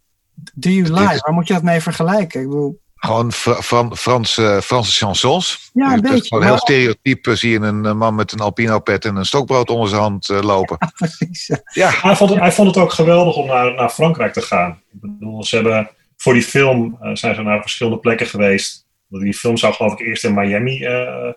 Do 0.53 0.69
You 0.69 0.83
Lie, 0.93 0.93
waar 1.19 1.33
moet 1.33 1.47
je 1.47 1.53
dat 1.53 1.63
mee 1.63 1.81
vergelijken? 1.81 2.41
Ik 2.41 2.47
bedoel, 2.47 2.79
Gewoon 2.95 3.31
Fra- 3.31 3.61
Fran- 3.61 3.97
Franse, 3.97 4.59
Franse 4.63 4.91
chansons. 4.91 5.69
Ja, 5.73 5.85
een 5.85 5.95
Je- 5.95 6.01
dat 6.01 6.05
is 6.05 6.11
beetje, 6.11 6.27
Gewoon 6.27 6.43
heel 6.43 6.51
maar- 6.51 6.61
stereotyp 6.61 7.27
zie 7.37 7.51
je 7.51 7.59
een 7.59 7.85
eh, 7.85 7.93
man 7.93 8.15
met 8.15 8.31
een 8.31 8.39
alpino 8.39 8.79
pet 8.79 9.05
en 9.05 9.15
een 9.15 9.25
stokbrood 9.25 9.69
onder 9.69 9.89
zijn 9.89 10.01
hand 10.01 10.29
eh, 10.29 10.41
lopen. 10.41 10.77
precies. 10.97 11.47
ja. 11.47 11.59
Ja, 11.73 11.89
Hij 12.01 12.15
vond, 12.15 12.29
het, 12.29 12.39
hij 12.39 12.51
vond 12.51 12.67
het 12.67 12.77
ook 12.77 12.91
geweldig 12.91 13.35
om 13.35 13.45
naar, 13.47 13.73
naar 13.73 13.89
Frankrijk 13.89 14.33
te 14.33 14.41
gaan. 14.41 14.71
Ik 14.93 15.01
bedoel, 15.01 15.43
ze 15.43 15.55
hebben 15.55 15.89
voor 16.17 16.33
die 16.33 16.43
film 16.43 16.97
eh, 17.01 17.09
zijn 17.15 17.35
ze 17.35 17.41
naar 17.41 17.61
verschillende 17.61 17.99
plekken 17.99 18.27
geweest. 18.27 18.85
Die 19.19 19.33
film 19.33 19.57
zou 19.57 19.73
geloof 19.73 19.91
ik 19.93 19.99
eerst 19.99 20.23
in 20.23 20.33
Miami 20.33 20.85
eh, 20.85 21.33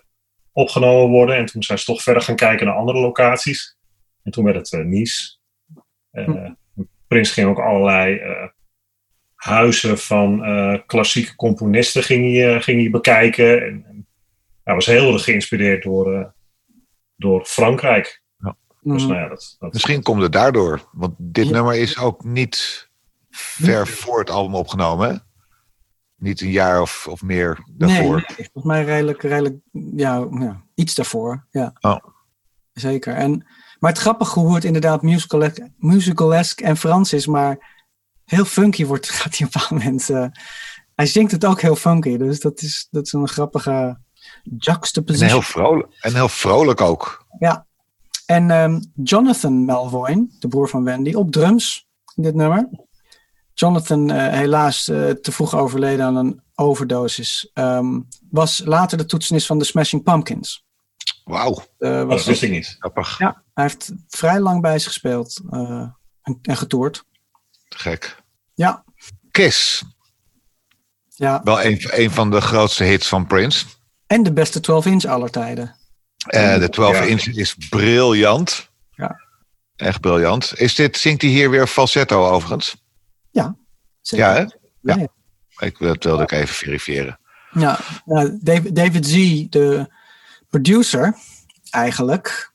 opgenomen 0.51 1.09
worden. 1.09 1.35
En 1.35 1.45
toen 1.45 1.63
zijn 1.63 1.77
ze 1.79 1.85
toch 1.85 2.01
verder 2.01 2.21
gaan 2.23 2.35
kijken 2.35 2.65
naar 2.65 2.75
andere 2.75 2.99
locaties. 2.99 3.77
En 4.23 4.31
toen 4.31 4.43
werd 4.43 4.55
het 4.55 4.73
eh, 4.73 4.79
Nice. 4.85 5.37
Eh, 6.11 6.51
Prins 7.07 7.31
ging 7.31 7.47
ook 7.47 7.59
allerlei 7.59 8.17
eh, 8.17 8.47
huizen 9.35 9.97
van 9.97 10.43
eh, 10.43 10.79
klassieke 10.85 11.35
componisten 11.35 12.03
ging 12.03 12.35
hij, 12.37 12.61
ging 12.61 12.81
hij 12.81 12.89
bekijken. 12.89 13.61
En, 13.65 13.85
en 13.87 14.07
hij 14.63 14.73
was 14.73 14.85
heel 14.85 15.13
erg 15.13 15.23
geïnspireerd 15.23 15.83
door, 15.83 16.13
eh, 16.13 16.25
door 17.15 17.45
Frankrijk. 17.45 18.23
Dus 18.81 19.01
Mhm. 19.03 19.11
nou 19.11 19.23
ja, 19.23 19.27
dat, 19.29 19.55
dat, 19.59 19.73
misschien 19.73 20.01
komt 20.03 20.21
het 20.21 20.31
daardoor. 20.31 20.89
Want 20.91 21.15
dit 21.17 21.45
Ja. 21.47 21.51
nummer 21.51 21.75
is 21.75 21.97
ook 21.97 22.23
niet 22.23 22.89
ver 23.29 23.87
voor 23.87 24.19
het 24.19 24.29
album 24.29 24.55
opgenomen. 24.55 25.24
Niet 26.15 26.41
een 26.41 26.51
jaar 26.51 26.81
of, 26.81 27.07
of 27.09 27.21
meer 27.21 27.63
daarvoor. 27.71 28.15
nee, 28.15 28.35
volgens 28.35 28.63
mij 28.63 28.83
redelijk, 28.83 29.21
redelijk 29.21 29.55
ja, 29.95 30.27
ja, 30.39 30.63
iets 30.75 30.95
daarvoor. 30.95 31.45
Ja. 31.49 31.73
Oh. 31.79 31.97
Zeker. 32.73 33.13
En, 33.13 33.45
maar 33.79 33.91
het 33.91 33.99
grappige 33.99 34.39
hoe 34.39 34.55
het 34.55 34.63
inderdaad 34.63 35.01
musical- 35.01 35.51
musicalesk 35.77 36.61
en 36.61 36.77
Frans 36.77 37.13
is, 37.13 37.27
maar 37.27 37.83
heel 38.25 38.45
funky 38.45 38.85
wordt, 38.85 39.09
gaat 39.19 39.37
hij 39.37 39.47
op 39.47 39.53
een 39.55 39.61
bepaald 39.61 39.83
moment. 39.83 40.09
eh, 40.09 40.41
hij 40.95 41.05
zingt 41.05 41.31
het 41.31 41.45
ook 41.45 41.61
heel 41.61 41.75
funky, 41.75 42.17
dus 42.17 42.39
dat 42.39 42.61
is, 42.61 42.87
dat 42.91 43.05
is 43.05 43.11
een 43.13 43.27
grappige 43.27 43.71
En 43.71 44.55
juxtaposition. 44.57 45.29
heel 45.29 45.41
vrolijk, 45.41 45.97
en 45.99 46.13
heel 46.13 46.29
vrolijk 46.29 46.81
ook. 46.81 47.25
En 48.25 48.51
ehm, 48.51 48.81
Jonathan 49.03 49.65
Melvoin, 49.65 50.35
de 50.39 50.47
broer 50.47 50.69
van 50.69 50.83
Wendy, 50.83 51.13
op 51.13 51.31
drums 51.31 51.87
in 52.15 52.23
dit 52.23 52.35
nummer. 52.35 52.69
Jonathan, 53.59 54.11
eh, 54.11 54.33
helaas 54.33 54.87
eh, 54.87 55.09
te 55.09 55.31
vroeg 55.31 55.55
overleden 55.55 56.05
aan 56.05 56.15
een 56.15 56.41
overdosis, 56.55 57.49
ehm, 57.53 57.99
was 58.29 58.61
later 58.65 58.97
de 58.97 59.05
toetsenist 59.05 59.47
van 59.47 59.57
de 59.59 59.65
Smashing 59.65 60.03
Pumpkins. 60.03 60.63
Wauw, 61.23 61.65
Eh, 61.77 61.89
dat 61.91 62.07
was, 62.07 62.25
wist 62.25 62.41
ik 62.41 62.49
niet. 62.51 62.75
grappig. 62.79 63.19
ja, 63.19 63.43
hij 63.53 63.63
heeft 63.63 63.91
vrij 64.07 64.39
lang 64.39 64.61
bij 64.61 64.79
ze 64.79 64.87
gespeeld 64.87 65.41
eh, 65.49 65.59
en, 66.21 66.39
en 66.41 66.57
getoerd. 66.57 67.03
Gek. 67.69 68.23
Ja, 68.53 68.83
Kiss, 69.31 69.83
ja, 71.07 71.41
wel 71.43 71.63
een, 71.63 71.79
een 72.01 72.11
van 72.11 72.31
de 72.31 72.41
grootste 72.41 72.83
hits 72.83 73.07
van 73.07 73.27
Prince. 73.27 73.65
en 74.07 74.23
de 74.23 74.33
beste 74.33 74.59
12 74.59 74.85
inch 74.85 75.05
aller 75.05 75.29
tijden. 75.31 75.75
Eh, 76.25 76.59
de 76.59 76.69
12 76.69 76.95
Ja. 76.95 77.01
inch 77.03 77.25
is 77.25 77.55
briljant. 77.69 78.69
Ja. 78.91 79.19
Echt 79.75 79.99
briljant. 80.01 80.53
Is 80.55 80.75
dit, 80.75 80.97
zingt 80.97 81.21
hij 81.21 81.31
hier 81.31 81.49
weer 81.49 81.67
falsetto 81.67 82.27
overigens? 82.29 82.75
Zeker. 84.01 84.25
Ja, 84.25 84.33
hè? 84.33 84.39
Ja, 84.81 84.95
Ja. 84.95 85.07
Ik, 85.57 85.79
dat 85.79 86.03
wilde 86.03 86.23
ik 86.23 86.31
even 86.31 86.55
verifiëren. 86.55 87.19
Ja, 87.51 87.79
nou, 88.05 88.37
David, 88.41 88.75
David 88.75 89.07
Z, 89.07 89.45
de 89.49 89.87
producer, 90.49 91.15
eigenlijk, 91.69 92.53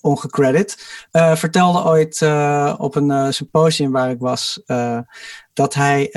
ongecredit, 0.00 1.04
eh, 1.10 1.36
vertelde 1.36 1.84
ooit 1.84 2.22
eh, 2.22 2.74
op 2.78 2.94
een 2.94 3.10
eh, 3.10 3.30
symposium 3.30 3.92
waar 3.92 4.10
ik 4.10 4.18
was, 4.18 4.62
dat 5.52 5.74
hij 5.74 6.08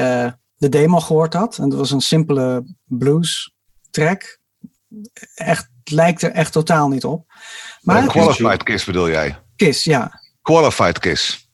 de 0.55 0.69
demo 0.69 0.99
gehoord 0.99 1.33
had. 1.33 1.57
En 1.57 1.69
dat 1.69 1.79
was 1.79 1.91
een 1.91 2.01
simpele 2.01 2.75
blues 2.83 3.55
track. 3.89 4.39
Echt, 5.35 5.69
het 5.83 5.91
lijkt 5.91 6.21
er 6.21 6.31
echt 6.31 6.51
totaal 6.51 6.87
niet 6.87 7.05
op. 7.05 7.33
Maar 7.81 8.07
qualified 8.07 8.63
Kiss 8.63 8.85
bedoel 8.85 9.09
jij? 9.09 9.39
Kiss, 9.55 9.83
ja. 9.83 10.21
Qualified 10.41 10.99
Kiss. 10.99 11.44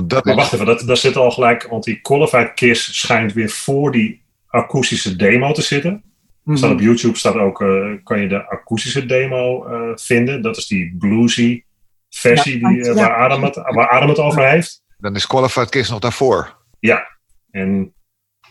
Want 0.00 0.12
dat 0.12 0.24
Maar 0.24 0.34
is, 0.34 0.40
wacht 0.40 0.52
even, 0.52 0.66
dat, 0.66 0.80
daar 0.86 0.96
zit 0.96 1.16
al 1.16 1.30
gelijk, 1.30 1.66
want 1.70 1.84
die 1.84 2.00
Qualified 2.00 2.54
Kiss 2.54 2.98
schijnt 3.00 3.32
weer 3.32 3.48
voor 3.50 3.92
die 3.92 4.22
akoestische 4.46 5.16
demo 5.16 5.52
te 5.52 5.62
zitten. 5.62 6.02
Mhm. 6.44 6.56
Staat 6.56 6.70
op 6.72 6.80
YouTube 6.80 7.16
staat 7.18 7.34
ook, 7.34 7.60
eh, 7.62 7.90
kan 8.04 8.20
je 8.20 8.28
de 8.28 8.48
akoestische 8.48 9.06
demo 9.06 9.64
eh, 9.66 9.96
vinden. 9.96 10.42
Dat 10.42 10.56
is 10.56 10.66
die 10.66 10.96
bluesy 10.98 11.62
versie 12.08 12.60
Ja, 12.60 12.68
die, 12.68 12.80
eh, 12.80 12.86
ja. 12.86 12.94
waar, 12.94 13.16
Adam 13.16 13.42
het, 13.44 13.54
waar 13.54 13.88
Adam 13.88 14.08
het 14.08 14.18
over 14.18 14.48
heeft. 14.48 14.82
dan 14.98 15.14
is 15.14 15.26
Qualified 15.26 15.68
Kiss 15.68 15.90
nog 15.90 15.98
daarvoor. 15.98 16.56
Ja, 16.78 17.06
en 17.50 17.94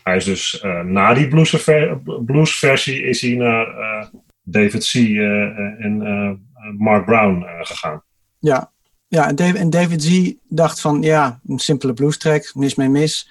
hij 0.02 0.16
is 0.16 0.24
dus 0.24 0.60
eh, 0.60 0.80
na 0.80 1.14
die 1.14 1.28
bluesver- 1.28 1.98
bluesversie 2.24 3.02
is 3.02 3.20
hij 3.20 3.34
naar 3.34 3.66
eh, 3.66 4.06
David 4.42 4.90
C. 4.90 4.94
en 4.94 6.02
eh, 6.02 6.30
Mark 6.78 7.04
Brown 7.04 7.44
gegaan. 7.60 8.02
Ja, 8.38 8.69
ja 9.10 9.34
en, 9.36 9.70
David, 9.70 10.02
Z 10.02 10.32
dacht 10.48 10.80
van 10.80 11.02
ja, 11.02 11.40
een 11.46 11.58
simpele 11.58 11.92
blues 11.92 12.18
track, 12.18 12.50
mis 12.54 12.74
mee 12.74 12.88
mis. 12.88 13.30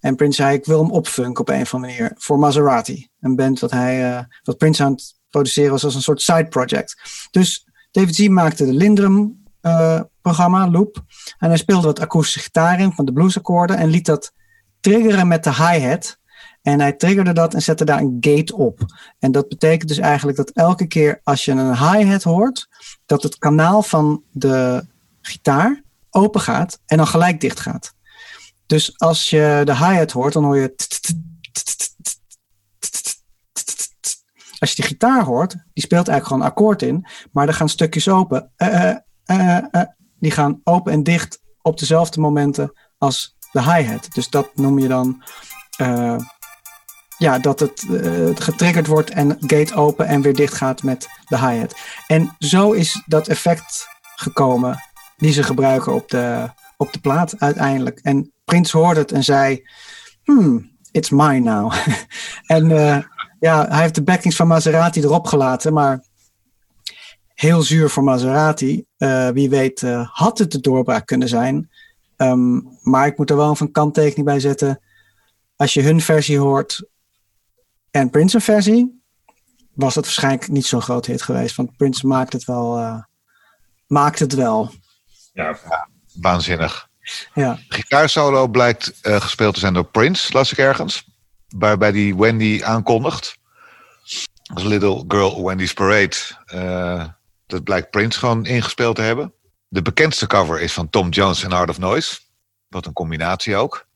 En 0.00 0.16
Prince 0.16 0.42
zei, 0.42 0.56
ik 0.56 0.64
wil 0.64 0.82
hem 0.82 0.90
opfunken 0.90 1.40
op 1.40 1.48
een 1.48 1.60
of 1.60 1.74
andere 1.74 1.92
manier 1.92 2.12
voor 2.16 2.38
Maserati. 2.38 3.08
Een 3.20 3.36
band 3.36 3.60
wat, 3.60 3.70
hij, 3.70 4.12
eh, 4.12 4.24
wat 4.42 4.56
Prince 4.56 4.82
aan 4.82 4.92
het 4.92 5.14
produceren 5.30 5.70
was 5.70 5.84
als 5.84 5.94
een 5.94 6.02
soort 6.02 6.20
side 6.20 6.48
project. 6.48 6.96
Dus 7.30 7.66
David 7.90 8.14
Z 8.14 8.28
maakte 8.28 8.66
de 8.66 8.72
Lindrum 8.72 9.44
eh, 9.60 10.00
programma, 10.20 10.70
Loop. 10.70 11.02
En 11.38 11.48
hij 11.48 11.56
speelde 11.56 11.86
wat 11.86 12.00
akoestische 12.00 12.40
gitaar 12.40 12.80
in 12.80 12.92
van 12.92 13.04
de 13.04 13.12
bluesakkoorden 13.12 13.76
en 13.76 13.88
liet 13.88 14.06
dat 14.06 14.32
triggeren 14.80 15.28
met 15.28 15.44
de 15.44 15.54
hi-hat. 15.54 16.18
En 16.62 16.80
hij 16.80 16.92
triggerde 16.92 17.32
dat 17.32 17.54
en 17.54 17.62
zette 17.62 17.84
daar 17.84 18.00
een 18.00 18.16
gate 18.20 18.56
op. 18.56 18.80
En 19.18 19.32
dat 19.32 19.48
betekent 19.48 19.88
dus 19.88 19.98
eigenlijk 19.98 20.36
dat 20.36 20.50
elke 20.50 20.86
keer 20.86 21.20
als 21.22 21.44
je 21.44 21.52
een 21.52 21.76
hi-hat 21.76 22.22
hoort, 22.22 22.68
dat 23.06 23.22
het 23.22 23.38
kanaal 23.38 23.82
van 23.82 24.22
de 24.30 24.86
gitaar 25.28 25.82
open 26.10 26.40
gaat 26.40 26.80
en 26.86 26.96
dan 26.96 27.06
gelijk 27.06 27.40
dicht 27.40 27.60
gaat. 27.60 27.94
Dus 28.66 28.98
als 28.98 29.30
je 29.30 29.62
de 29.64 29.76
hi-hat 29.76 30.12
hoort, 30.12 30.32
dan 30.32 30.44
hoor 30.44 30.56
je. 30.58 30.74
Als 34.58 34.70
je 34.70 34.76
die 34.76 34.84
gitaar 34.84 35.24
hoort, 35.24 35.50
die 35.50 35.82
speelt 35.84 36.08
eigenlijk 36.08 36.26
gewoon 36.26 36.42
een 36.42 36.48
akkoord 36.48 36.82
in, 36.82 37.06
maar 37.32 37.48
er 37.48 37.54
gaan 37.54 37.68
stukjes 37.68 38.08
open. 38.08 38.52
Eh, 38.56 38.90
eh, 38.90 38.96
eh, 39.24 39.64
eh, 39.70 39.82
die 40.18 40.30
gaan 40.30 40.60
open 40.64 40.92
en 40.92 41.02
dicht 41.02 41.40
op 41.62 41.78
dezelfde 41.78 42.20
momenten 42.20 42.72
als 42.98 43.36
de 43.52 43.62
hi-hat. 43.62 44.08
Dus 44.14 44.28
dat 44.30 44.56
noem 44.56 44.78
je 44.78 44.88
dan. 44.88 45.22
eh, 45.76 46.16
ja, 47.18 47.38
dat 47.38 47.60
het 47.60 47.86
eh, 48.02 48.30
getriggerd 48.34 48.86
wordt 48.86 49.10
en 49.10 49.36
gate 49.40 49.74
open 49.74 50.06
en 50.06 50.20
weer 50.22 50.34
dicht 50.34 50.54
gaat 50.54 50.82
met 50.82 51.08
de 51.28 51.38
hi-hat. 51.38 51.74
En 52.06 52.36
zo 52.38 52.72
is 52.72 53.02
dat 53.06 53.28
effect 53.28 53.86
gekomen 54.16 54.78
die 55.18 55.32
ze 55.32 55.42
gebruiken 55.42 55.94
op 55.94 56.08
de, 56.08 56.50
op 56.76 56.92
de 56.92 57.00
plaat 57.00 57.40
uiteindelijk. 57.40 57.98
En 58.02 58.32
Prince 58.44 58.76
hoorde 58.76 59.00
het 59.00 59.12
en 59.12 59.24
zei: 59.24 59.66
Hmm, 60.24 60.70
it's 60.90 61.10
mine 61.10 61.40
now. 61.40 61.72
en 62.46 62.70
eh, 62.70 63.02
ja, 63.40 63.68
hij 63.68 63.80
heeft 63.80 63.94
de 63.94 64.02
backings 64.02 64.36
van 64.36 64.46
Maserati 64.46 65.02
erop 65.02 65.26
gelaten, 65.26 65.72
maar 65.72 66.04
heel 67.34 67.62
zuur 67.62 67.90
voor 67.90 68.04
Maserati. 68.04 68.84
Eh, 68.96 69.28
wie 69.28 69.48
weet 69.48 69.82
eh, 69.82 70.08
had 70.12 70.38
het 70.38 70.52
de 70.52 70.60
doorbraak 70.60 71.06
kunnen 71.06 71.28
zijn. 71.28 71.70
Ehm, 72.16 72.60
maar 72.82 73.06
ik 73.06 73.18
moet 73.18 73.30
er 73.30 73.36
wel 73.36 73.56
een 73.58 73.72
kanttekening 73.72 74.26
bij 74.26 74.40
zetten. 74.40 74.80
Als 75.56 75.74
je 75.74 75.82
hun 75.82 76.00
versie 76.00 76.38
hoort 76.38 76.88
en 77.90 78.10
Prince 78.10 78.36
een 78.36 78.42
versie, 78.42 79.02
was 79.74 79.94
het 79.94 80.04
waarschijnlijk 80.04 80.48
niet 80.48 80.66
zo'n 80.66 80.82
groot 80.82 81.06
hit 81.06 81.22
geweest. 81.22 81.56
Want 81.56 81.76
Prince 81.76 82.06
maakt 82.06 82.32
het 82.32 82.44
wel. 82.44 83.02
maakt 83.86 84.18
het 84.18 84.34
wel. 84.34 84.70
Ja, 85.44 85.88
Waanzinnig. 86.20 86.88
Ja. 87.34 87.58
Gitaarsolo 87.68 88.46
blijkt 88.48 89.00
eh, 89.00 89.20
gespeeld 89.20 89.54
te 89.54 89.60
zijn 89.60 89.74
door 89.74 89.84
Prince, 89.84 90.32
las 90.32 90.52
ik 90.52 90.58
ergens. 90.58 91.04
Waarbij 91.48 91.92
die 91.92 92.16
Wendy 92.16 92.60
aankondigt. 92.64 93.36
Als 94.54 94.62
Little 94.62 95.04
Girl 95.08 95.44
Wendy's 95.44 95.72
Parade. 95.72 96.16
Eh, 96.44 97.04
dat 97.46 97.64
blijkt 97.64 97.90
Prince 97.90 98.18
gewoon 98.18 98.46
ingespeeld 98.46 98.96
te 98.96 99.02
hebben. 99.02 99.32
De 99.68 99.82
bekendste 99.82 100.26
cover 100.26 100.60
is 100.60 100.72
van 100.72 100.90
Tom 100.90 101.08
Jones 101.08 101.42
en 101.42 101.52
Art 101.52 101.70
of 101.70 101.78
Noise. 101.78 102.18
Wat 102.68 102.86
een 102.86 102.92
combinatie 102.92 103.56
ook. 103.56 103.86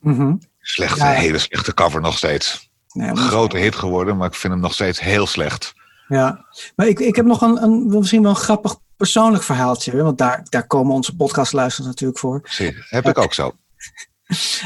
Mhm. 0.00 0.34
Slechte, 0.60 1.04
Ja. 1.04 1.10
hele 1.10 1.38
slechte 1.38 1.74
cover 1.74 2.00
nog 2.00 2.16
steeds. 2.16 2.70
Nee, 2.92 3.16
grote 3.16 3.58
hit 3.58 3.74
geworden, 3.76 4.16
maar 4.16 4.28
ik 4.28 4.34
vind 4.34 4.52
hem 4.52 4.62
nog 4.62 4.72
steeds 4.72 5.00
heel 5.00 5.26
slecht. 5.26 5.74
Ja, 6.12 6.46
maar 6.76 6.86
ik, 6.86 7.00
ik 7.00 7.16
heb 7.16 7.24
nog 7.24 7.40
een, 7.40 7.62
een 7.62 7.86
misschien 7.86 8.22
wel 8.22 8.30
een 8.30 8.36
grappig 8.36 8.76
persoonlijk 8.96 9.42
verhaaltje. 9.42 9.90
hè, 9.90 10.02
Want 10.02 10.18
daar, 10.18 10.46
daar 10.48 10.66
komen 10.66 10.94
onze 10.94 11.16
podcastluisteraars 11.16 11.90
natuurlijk 11.90 12.18
voor. 12.18 12.40
Zie, 12.44 12.74
heb 12.88 13.08
ik 13.08 13.18
ook 13.18 13.34
zo. 13.34 13.52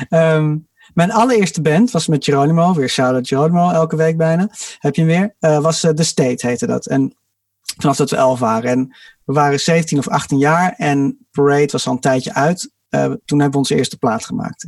Ehm, 0.09 0.57
mijn 0.95 1.13
allereerste 1.13 1.63
band 1.63 1.91
was 1.91 2.07
met 2.07 2.25
Geronimo. 2.25 2.75
Weer 2.75 2.89
shout-out 2.89 3.29
Geronimo, 3.29 3.71
elke 3.71 3.97
week 3.97 4.17
bijna. 4.17 4.49
Heb 4.79 4.95
je 4.95 5.03
hem 5.03 5.11
weer? 5.11 5.35
Eh, 5.39 5.59
was 5.59 5.85
eh, 5.85 5.91
The 5.91 6.03
State, 6.03 6.47
heette 6.47 6.67
dat. 6.67 6.87
En 6.87 7.17
vanaf 7.77 7.97
dat 7.97 8.11
we 8.11 8.17
elf 8.17 8.39
waren. 8.39 8.71
En 8.71 8.97
we 9.25 9.33
waren 9.33 9.61
17 9.61 9.99
of 9.99 10.09
18 10.09 10.39
jaar. 10.39 10.75
En 10.77 11.27
Parade 11.31 11.73
was 11.73 11.87
al 11.87 11.93
een 11.93 12.01
tijdje 12.01 12.35
uit. 12.35 12.73
Eh, 12.89 13.01
toen 13.01 13.41
hebben 13.41 13.51
we 13.51 13.57
onze 13.57 13.75
eerste 13.75 13.99
plaat 13.99 14.25
gemaakt. 14.25 14.67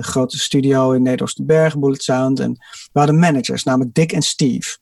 Grote 0.00 0.38
studio 0.38 0.92
in 0.92 1.02
Nederoosterberg, 1.02 1.78
Bullet 1.78 2.02
Sound. 2.02 2.40
En 2.40 2.52
we 2.92 2.98
hadden 2.98 3.18
managers, 3.18 3.64
namelijk 3.64 3.94
Dick 3.94 4.12
en 4.12 4.22
Steve. 4.22 4.78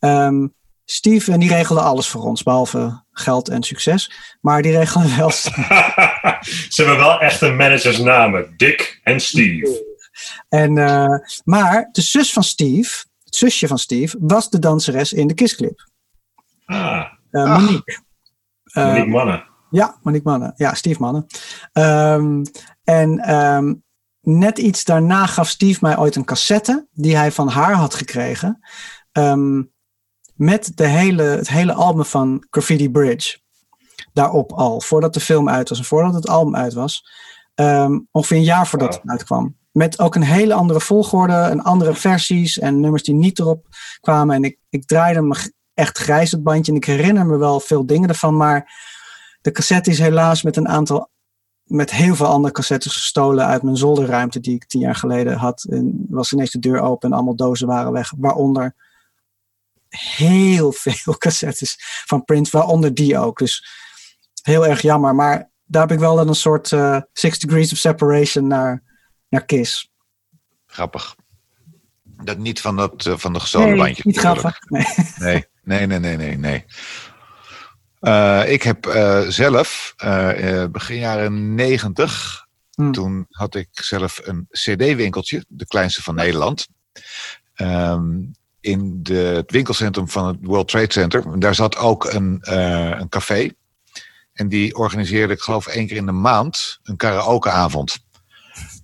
Ehm, 0.00 0.46
Steve, 0.84 1.32
en 1.32 1.40
die 1.40 1.48
regelde 1.48 1.80
alles 1.80 2.08
voor 2.08 2.22
ons, 2.22 2.42
behalve 2.42 3.04
geld 3.10 3.48
en 3.48 3.62
succes. 3.62 4.12
Maar 4.40 4.62
die 4.62 4.72
regelde 4.76 5.14
wel 5.16 5.30
Ze 6.68 6.72
hebben 6.74 6.96
wel 6.96 7.20
echte 7.20 7.50
managersnamen. 7.50 8.54
Dick 8.56 9.00
en 9.02 9.20
Steve. 9.20 9.88
En, 10.48 10.78
eh, 10.78 11.18
maar 11.44 11.88
de 11.92 12.00
zus 12.00 12.32
van 12.32 12.42
Steve, 12.42 13.04
het 13.24 13.34
zusje 13.36 13.66
van 13.66 13.78
Steve, 13.78 14.16
was 14.20 14.50
de 14.50 14.58
danseres 14.58 15.12
in 15.12 15.26
de 15.26 15.34
Kissclip. 15.34 15.88
Ah, 16.64 17.04
Eh. 17.30 17.56
Monique. 17.58 17.98
Eh, 18.64 18.86
Monique 18.86 19.08
Mannen. 19.10 19.44
ja, 19.70 19.98
Monique 20.02 20.28
Mannen. 20.30 20.52
Ja, 20.56 20.74
Steve 20.74 21.00
Mannen. 21.00 21.26
Ehm, 21.72 22.44
en 22.84 23.18
ehm, 23.18 23.74
net 24.20 24.58
iets 24.58 24.84
daarna 24.84 25.26
gaf 25.26 25.48
Steve 25.48 25.78
mij 25.82 25.98
ooit 25.98 26.16
een 26.16 26.24
cassette 26.24 26.86
die 26.92 27.16
hij 27.16 27.32
van 27.32 27.48
haar 27.48 27.74
had 27.74 27.94
gekregen. 27.94 28.58
ehm, 29.12 29.62
met 30.40 30.72
de 30.74 30.86
hele, 30.86 31.22
het 31.22 31.48
hele 31.48 31.72
album 31.72 32.04
van 32.04 32.46
Graffiti 32.50 32.90
Bridge. 32.90 33.38
Daarop 34.12 34.52
al, 34.52 34.80
voordat 34.80 35.14
de 35.14 35.20
film 35.20 35.48
uit 35.48 35.68
was 35.68 35.78
en 35.78 35.84
voordat 35.84 36.14
het 36.14 36.28
album 36.28 36.56
uit 36.56 36.72
was. 36.72 37.04
Ehm, 37.54 37.98
ongeveer 38.10 38.36
een 38.36 38.42
jaar 38.42 38.66
voordat 38.66 38.94
het 38.94 39.10
uitkwam. 39.10 39.56
Met 39.72 39.98
ook 39.98 40.14
een 40.14 40.22
hele 40.22 40.54
andere 40.54 40.80
volgorde 40.80 41.34
en 41.34 41.62
andere 41.62 41.94
versies 41.94 42.58
en 42.58 42.80
nummers 42.80 43.02
die 43.02 43.14
niet 43.14 43.38
erop 43.38 43.66
kwamen. 44.00 44.34
En 44.34 44.44
ik, 44.44 44.58
ik 44.68 44.86
draaide 44.86 45.22
me 45.22 45.52
echt 45.74 45.98
grijs 45.98 46.30
het 46.30 46.42
bandje 46.42 46.72
en 46.72 46.78
ik 46.78 46.84
herinner 46.84 47.26
me 47.26 47.36
wel 47.36 47.60
veel 47.60 47.86
dingen 47.86 48.08
ervan. 48.08 48.36
Maar 48.36 48.72
de 49.40 49.52
cassette 49.52 49.90
is 49.90 49.98
helaas 49.98 50.42
met 50.42 50.56
een 50.56 50.68
aantal, 50.68 51.10
met 51.64 51.90
heel 51.90 52.14
veel 52.14 52.26
andere 52.26 52.54
cassettes 52.54 52.92
gestolen 52.92 53.46
uit 53.46 53.62
mijn 53.62 53.76
zolderruimte 53.76 54.40
die 54.40 54.54
ik 54.54 54.66
tien 54.66 54.80
jaar 54.80 54.96
geleden 54.96 55.36
had. 55.36 55.66
En 55.70 56.06
was 56.08 56.32
ineens 56.32 56.50
de 56.50 56.58
deur 56.58 56.80
open 56.80 57.10
en 57.10 57.16
allemaal 57.16 57.36
dozen 57.36 57.66
waren 57.66 57.92
weg. 57.92 58.12
Waaronder 58.16 58.74
heel 59.98 60.72
veel 60.72 61.18
cassettes 61.18 61.76
van 62.06 62.24
Prince, 62.24 62.56
waaronder 62.56 62.94
die 62.94 63.18
ook. 63.18 63.38
Dus 63.38 63.68
heel 64.42 64.66
erg 64.66 64.82
jammer. 64.82 65.14
Maar 65.14 65.50
daar 65.64 65.82
heb 65.82 65.92
ik 65.92 65.98
wel 65.98 66.16
dan 66.16 66.28
een 66.28 66.34
soort 66.34 66.72
eh, 66.72 67.00
Six 67.12 67.38
Degrees 67.38 67.72
of 67.72 67.78
Separation 67.78 68.46
naar, 68.46 68.82
naar 69.28 69.44
Kiss. 69.44 69.90
Grappig. 70.66 71.16
Dat 72.02 72.38
niet 72.38 72.60
van, 72.60 72.76
dat, 72.76 73.06
eh, 73.06 73.16
van 73.16 73.32
de 73.32 73.40
gestolen 73.40 73.76
bandjes. 73.76 74.04
niet 74.04 74.18
grappig. 74.18 74.58
Nee. 74.68 75.48
Nee, 75.64 75.86
nee, 75.86 75.86
nee, 75.86 75.98
nee, 75.98 76.16
nee. 76.16 76.36
nee. 76.38 76.64
Eh, 78.00 78.52
ik 78.52 78.62
heb 78.62 78.84
zelf 79.28 79.94
begin 80.70 80.98
jaren 80.98 81.54
negentig, 81.54 82.44
Hmm. 82.80 82.92
toen 82.92 83.26
had 83.30 83.54
ik 83.54 83.68
zelf 83.70 84.20
een 84.24 84.46
cd-winkeltje, 84.50 85.44
de 85.48 85.66
kleinste 85.66 86.02
van 86.02 86.14
Nederland. 86.14 86.68
Ehm, 87.54 88.18
in 88.60 89.02
de, 89.02 89.14
het 89.14 89.50
winkelcentrum 89.50 90.08
van 90.08 90.26
het 90.26 90.36
World 90.40 90.68
Trade 90.68 90.92
Center. 90.92 91.40
Daar 91.40 91.54
zat 91.54 91.76
ook 91.76 92.04
een, 92.04 92.38
eh, 92.40 92.90
een 92.98 93.08
café. 93.08 93.50
En 94.32 94.48
die 94.48 94.76
organiseerde, 94.76 95.32
ik 95.32 95.40
geloof 95.40 95.66
één 95.66 95.86
keer 95.86 95.96
in 95.96 96.06
de 96.06 96.12
maand, 96.12 96.78
een 96.82 96.96
karaokeavond. 96.96 97.98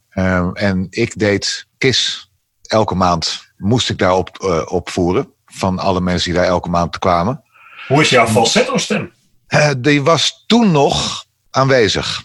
Ehm, 0.09 0.51
en 0.53 0.87
ik 0.91 1.19
deed 1.19 1.67
KIS 1.79 2.31
elke 2.63 2.95
maand. 2.95 3.53
Moest 3.57 3.91
ik 3.91 3.99
daarop 3.99 4.39
eh, 4.39 4.63
opvoeren. 4.73 5.33
Van 5.47 5.79
alle 5.79 6.01
mensen 6.01 6.31
die 6.31 6.41
daar 6.41 6.49
elke 6.49 6.69
maand 6.69 6.99
kwamen. 6.99 7.43
Hoe 7.89 8.01
is 8.01 8.11
jouw 8.11 8.27
falsetto 8.27 8.77
stem? 8.77 9.13
Eh, 9.47 9.71
die 9.79 10.03
was 10.03 10.45
toen 10.47 10.71
nog 10.71 11.25
aanwezig. 11.51 12.23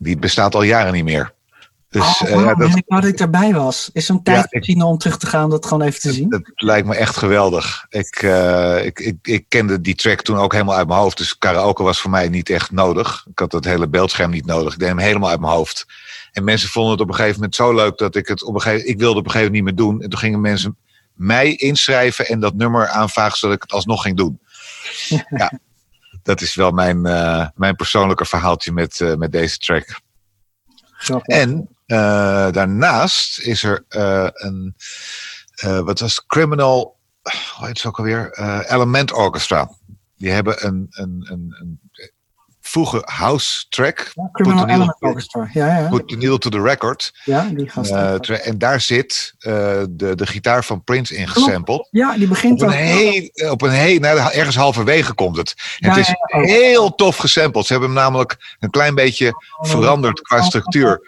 Die 0.00 0.16
bestaat 0.16 0.54
al 0.54 0.62
jaren 0.62 0.92
niet 0.92 1.04
meer. 1.04 1.34
Dus 1.92 2.20
oh, 2.20 2.28
eh, 2.28 2.44
ja, 2.44 2.54
dat, 2.54 2.76
ik 2.76 2.82
dat 2.86 3.04
ik 3.04 3.18
daarbij 3.18 3.52
was. 3.54 3.90
Is 3.92 4.06
zo'n 4.06 4.22
tijd 4.22 4.46
misschien 4.50 4.82
om 4.82 4.98
terug 4.98 5.18
te 5.18 5.26
gaan, 5.26 5.50
dat 5.50 5.66
gewoon 5.66 5.86
even 5.86 6.00
te 6.00 6.12
zien? 6.12 6.28
dat 6.28 6.42
lijkt 6.54 6.86
me 6.86 6.94
echt 6.94 7.16
geweldig. 7.16 7.86
Ik, 7.88 8.16
eh, 8.16 8.84
ik, 8.84 8.98
ik, 8.98 9.16
ik 9.22 9.44
kende 9.48 9.80
die 9.80 9.94
track 9.94 10.22
toen 10.22 10.36
ook 10.36 10.52
helemaal 10.52 10.76
uit 10.76 10.86
mijn 10.86 11.00
hoofd. 11.00 11.16
Dus 11.16 11.38
karaoke 11.38 11.82
was 11.82 12.00
voor 12.00 12.10
mij 12.10 12.28
niet 12.28 12.50
echt 12.50 12.70
nodig. 12.70 13.26
Ik 13.30 13.38
had 13.38 13.52
het 13.52 13.64
hele 13.64 13.88
beeldscherm 13.88 14.30
niet 14.30 14.46
nodig. 14.46 14.72
Ik 14.72 14.78
deed 14.78 14.88
hem 14.88 14.98
helemaal 14.98 15.30
uit 15.30 15.40
mijn 15.40 15.52
hoofd. 15.52 15.86
En 16.32 16.44
mensen 16.44 16.68
vonden 16.68 16.92
het 16.92 17.00
op 17.00 17.08
een 17.08 17.14
gegeven 17.14 17.34
moment 17.34 17.54
zo 17.54 17.74
leuk 17.74 17.98
dat 17.98 18.16
ik 18.16 18.28
het 18.28 18.44
op 18.44 18.54
een 18.54 18.60
gegeven 18.60 18.88
ik 18.88 18.98
wilde 18.98 19.18
op 19.18 19.24
een 19.24 19.30
gegeven 19.30 19.52
moment 19.52 19.76
niet 19.76 19.76
meer 19.78 19.86
doen. 19.86 20.02
En 20.02 20.10
toen 20.10 20.18
gingen 20.18 20.40
mensen 20.40 20.76
mij 21.12 21.54
inschrijven 21.54 22.26
en 22.26 22.40
dat 22.40 22.54
nummer 22.54 22.88
aanvragen 22.88 23.38
zodat 23.38 23.56
ik 23.56 23.62
het 23.62 23.72
alsnog 23.72 24.02
ging 24.02 24.16
doen. 24.16 24.40
ja, 25.28 25.58
dat 26.22 26.40
is 26.40 26.54
wel 26.54 26.70
mijn, 26.70 27.06
eh, 27.06 27.46
mijn 27.54 27.76
persoonlijke 27.76 28.24
verhaaltje 28.24 28.72
met, 28.72 29.14
met 29.18 29.32
deze 29.32 29.58
track. 29.58 30.00
En 31.22 31.68
daarnaast 32.50 33.40
is 33.40 33.62
er 33.62 33.84
eh, 33.88 34.28
een, 34.32 34.74
eh, 35.54 35.80
wat 35.80 36.00
was? 36.00 36.26
Criminal, 36.26 36.96
hoe 37.56 37.66
heet 37.66 37.76
het 37.76 37.86
ook 37.86 37.98
alweer? 37.98 38.30
Eh, 38.30 38.60
Element 38.66 39.12
Orchestra. 39.12 39.70
Die 40.16 40.30
hebben 40.30 40.66
een, 40.66 40.86
een, 40.90 41.26
een, 41.30 41.56
een 41.60 41.81
vroege 42.72 43.02
house 43.04 43.64
track. 43.68 44.10
Ja, 44.14 44.28
Criminal 44.32 44.68
Element 44.68 44.96
Orchestra. 45.00 45.48
Ja, 45.52 45.78
ja, 45.78 45.88
Put 45.88 46.08
the 46.08 46.16
needle 46.16 46.38
to 46.38 46.50
the 46.50 46.60
record. 46.62 47.12
ja, 47.24 47.48
die 47.54 47.68
gast. 47.68 47.90
Eh, 47.90 48.46
en 48.46 48.58
daar 48.58 48.80
zit 48.80 49.34
eh, 49.38 49.52
de, 49.90 50.14
de 50.14 50.26
gitaar 50.26 50.64
van 50.64 50.84
Prince 50.84 51.14
in 51.14 51.28
gesampled. 51.28 51.88
ja, 51.90 52.14
die 52.14 52.22
Op 52.22 52.28
begint 52.28 52.60
een 52.60 52.66
ook. 52.68 52.74
heel, 52.74 53.50
op 53.50 53.62
een 53.62 53.70
heel, 53.70 53.98
nou, 53.98 54.18
ergens 54.18 54.56
halverwege 54.56 55.14
komt 55.14 55.36
het. 55.36 55.54
En 55.78 55.88
Ja, 55.88 55.94
het 55.96 55.98
is 56.08 56.08
ja, 56.08 56.40
heel 56.40 56.94
tof 56.94 57.16
gesampled. 57.16 57.66
Ze 57.66 57.72
hebben 57.72 57.90
hem 57.90 58.00
namelijk 58.00 58.56
een 58.60 58.70
klein 58.70 58.94
beetje 58.94 59.32
veranderd 59.60 60.20
qua 60.20 60.42
structuur. 60.42 61.00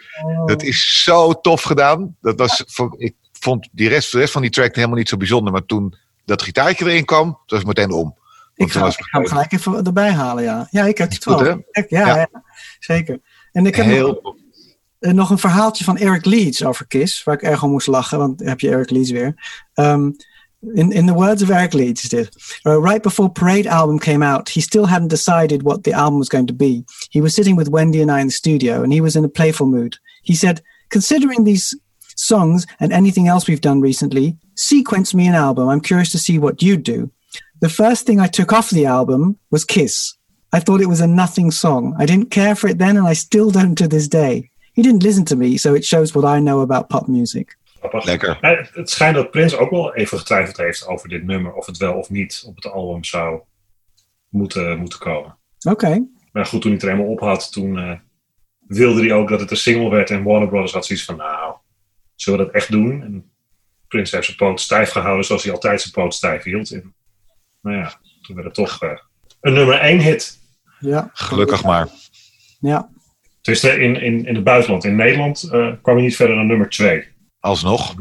Dat 0.45 0.63
is 0.63 1.03
zo 1.03 1.33
tof 1.41 1.61
gedaan. 1.61 2.15
Dat 2.21 2.39
was, 2.39 2.63
ik 2.97 3.13
vond 3.39 3.69
die 3.71 3.89
rest, 3.89 4.11
de 4.11 4.17
rest 4.17 4.31
van 4.31 4.41
die 4.41 4.51
track 4.51 4.75
helemaal 4.75 4.97
niet 4.97 5.09
zo 5.09 5.17
bijzonder. 5.17 5.53
Maar 5.53 5.65
toen 5.65 5.95
dat 6.25 6.41
gitaartje 6.41 6.85
erin 6.85 7.05
kwam, 7.05 7.27
dat 7.27 7.39
was 7.45 7.59
het 7.59 7.67
meteen 7.67 7.91
om. 7.91 8.15
Ik 8.55 8.71
ga, 8.71 8.85
ik 8.87 8.93
ga 8.93 9.17
hem 9.19 9.27
gelijk 9.27 9.51
even 9.51 9.85
erbij 9.85 10.11
halen, 10.11 10.43
ja. 10.43 10.67
Ja, 10.71 10.85
ik 10.85 10.97
heb 10.97 11.11
het 11.11 11.25
wel. 11.25 11.45
Ja, 11.45 11.57
Ja. 11.87 12.07
ja. 12.15 12.29
zeker. 12.79 13.19
En 13.51 13.65
ik 13.65 13.75
heb 13.75 13.85
heel 13.85 14.19
nog, 14.23 14.35
eh, 14.99 15.11
nog 15.11 15.29
een 15.29 15.37
verhaaltje 15.37 15.83
van 15.83 15.97
Eric 15.97 16.25
Leeds 16.25 16.63
over 16.63 16.87
Kiss, 16.87 17.23
waar 17.23 17.35
ik 17.35 17.41
erg 17.41 17.63
om 17.63 17.71
moest 17.71 17.87
lachen, 17.87 18.17
want 18.17 18.39
heb 18.39 18.59
je 18.59 18.69
Eric 18.69 18.89
Leeds 18.89 19.11
weer. 19.11 19.33
Ehm, 19.73 20.09
In, 20.73 20.91
in 20.91 21.05
the 21.05 21.13
words 21.13 21.41
of 21.43 21.49
Eric 21.49 21.73
Leeds, 21.73 22.13
is, 22.13 22.29
uh, 22.63 22.77
right 22.81 23.01
before 23.01 23.29
Parade 23.29 23.69
album 23.69 23.99
came 23.99 24.25
out, 24.25 24.49
he 24.49 24.61
still 24.61 24.85
hadn't 24.87 25.09
decided 25.09 25.61
what 25.61 25.83
the 25.83 25.91
album 25.93 26.17
was 26.17 26.29
going 26.29 26.47
to 26.47 26.55
be. 26.55 26.83
He 27.09 27.21
was 27.21 27.33
sitting 27.33 27.57
with 27.57 27.69
Wendy 27.69 28.01
and 28.01 28.09
I 28.09 28.19
in 28.19 28.27
the 28.27 28.33
studio, 28.33 28.81
and 28.81 28.91
he 28.91 29.01
was 29.01 29.15
in 29.15 29.23
a 29.23 29.29
playful 29.29 29.67
mood. 29.67 29.99
He 30.23 30.33
said, 30.35 30.61
Considering 30.89 31.43
these 31.45 31.79
songs 32.15 32.65
and 32.79 32.91
anything 32.91 33.27
else 33.27 33.47
we've 33.47 33.61
done 33.61 33.79
recently, 33.81 34.37
sequence 34.55 35.13
me 35.13 35.27
an 35.27 35.35
album. 35.35 35.67
I'm 35.69 35.81
curious 35.81 36.11
to 36.11 36.17
see 36.17 36.39
what 36.39 36.61
you'd 36.61 36.83
do. 36.83 37.11
The 37.61 37.69
first 37.69 38.05
thing 38.05 38.19
I 38.19 38.27
took 38.27 38.51
off 38.51 38.69
the 38.69 38.85
album 38.85 39.37
was 39.49 39.65
Kiss. 39.65 40.17
I 40.51 40.59
thought 40.59 40.81
it 40.81 40.87
was 40.87 41.01
a 41.01 41.07
nothing 41.07 41.51
song. 41.51 41.95
I 41.99 42.05
didn't 42.05 42.29
care 42.29 42.55
for 42.55 42.69
it 42.69 42.77
then, 42.77 42.97
and 42.97 43.07
I 43.07 43.13
still 43.13 43.51
don't 43.51 43.77
to 43.77 43.87
this 43.87 44.07
day. 44.07 44.49
He 44.73 44.81
didn't 44.81 45.03
listen 45.03 45.25
to 45.25 45.35
me, 45.35 45.57
so 45.57 45.73
it 45.73 45.85
shows 45.85 46.13
what 46.13 46.25
I 46.25 46.39
know 46.39 46.61
about 46.61 46.89
pop 46.89 47.07
music. 47.07 47.57
Lekker. 47.91 48.37
Het 48.73 48.89
schijnt 48.89 49.15
dat 49.15 49.31
Prins 49.31 49.55
ook 49.55 49.69
wel 49.69 49.95
even 49.95 50.17
getwijfeld 50.17 50.57
heeft 50.57 50.87
over 50.87 51.09
dit 51.09 51.23
nummer. 51.23 51.53
Of 51.53 51.65
het 51.65 51.77
wel 51.77 51.93
of 51.93 52.09
niet 52.09 52.43
op 52.45 52.55
het 52.55 52.71
album 52.71 53.03
zou 53.03 53.41
moeten, 54.29 54.79
moeten 54.79 54.99
komen. 54.99 55.37
Okay. 55.67 56.03
Maar 56.31 56.45
goed, 56.45 56.61
toen 56.61 56.71
hij 56.71 56.79
het 56.79 56.89
er 56.89 56.89
helemaal 56.89 57.11
op 57.11 57.19
had, 57.19 57.51
toen 57.51 57.77
eh, 57.77 57.91
wilde 58.67 59.01
hij 59.01 59.13
ook 59.13 59.29
dat 59.29 59.39
het 59.39 59.51
een 59.51 59.57
single 59.57 59.89
werd. 59.89 60.09
En 60.09 60.23
Warner 60.23 60.47
Brothers 60.47 60.73
had 60.73 60.85
zoiets 60.85 61.05
van, 61.05 61.15
nou, 61.15 61.55
zullen 62.15 62.39
we 62.39 62.45
dat 62.45 62.53
echt 62.53 62.71
doen? 62.71 63.01
En 63.01 63.31
Prins 63.87 64.11
heeft 64.11 64.25
zijn 64.25 64.37
poot 64.37 64.61
stijf 64.61 64.89
gehouden 64.89 65.25
zoals 65.25 65.43
hij 65.43 65.53
altijd 65.53 65.81
zijn 65.81 65.93
poot 65.93 66.13
stijf 66.13 66.43
hield. 66.43 66.71
En 66.71 66.93
nou 67.65 67.77
ja, 67.77 67.93
toen 68.21 68.35
werd 68.35 68.47
het 68.47 68.55
toch 68.55 68.81
eh, 68.81 68.97
een 69.41 69.53
nummer 69.53 69.79
één 69.79 69.99
hit. 69.99 70.39
Ja. 70.79 71.09
Gelukkig 71.13 71.63
maar. 71.63 71.87
Ja. 72.59 72.89
Dus 73.41 73.63
in, 73.63 74.01
in, 74.01 74.25
in 74.25 74.35
het 74.35 74.43
buitenland, 74.43 74.83
in 74.83 74.95
Nederland, 74.95 75.43
eh, 75.43 75.71
kwam 75.81 75.95
hij 75.95 76.05
niet 76.05 76.15
verder 76.15 76.35
dan 76.35 76.47
nummer 76.47 76.69
twee. 76.69 77.07
Alsnog. 77.39 77.95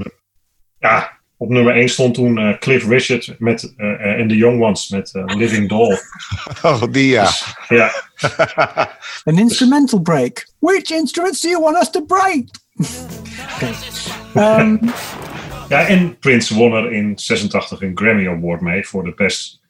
Ja, 0.79 1.19
op 1.37 1.49
nummer 1.49 1.75
1 1.75 1.89
stond 1.89 2.15
toen 2.15 2.39
eh, 2.39 2.59
Cliff 2.59 2.89
Richard 2.89 3.35
met, 3.39 3.75
en 3.77 4.29
The 4.29 4.37
Young 4.37 4.63
Ones 4.63 4.89
met 4.89 5.15
eh, 5.15 5.25
Living 5.27 5.69
Doll. 5.69 5.99
Oh, 6.63 6.83
die 6.91 7.09
ja. 7.09 7.31
Ja, 7.69 7.93
An 9.25 9.39
instrumental 9.39 10.01
break. 10.01 10.49
Which 10.59 10.91
instruments 10.91 11.41
do 11.41 11.49
you 11.49 11.63
want 11.63 11.77
us 11.77 11.91
to 11.91 12.05
break? 12.05 12.49
okay. 13.55 13.75
Um, 14.61 14.81
ja, 15.69 15.87
en 15.87 16.19
Prince 16.19 16.55
won 16.55 16.73
er 16.73 16.93
in 16.93 17.19
86 17.19 17.81
een 17.81 17.99
Grammy 17.99 18.29
Award 18.29 18.61
mee 18.61 18.87
voor 18.87 19.05
de 19.05 19.15
Best 19.15 19.63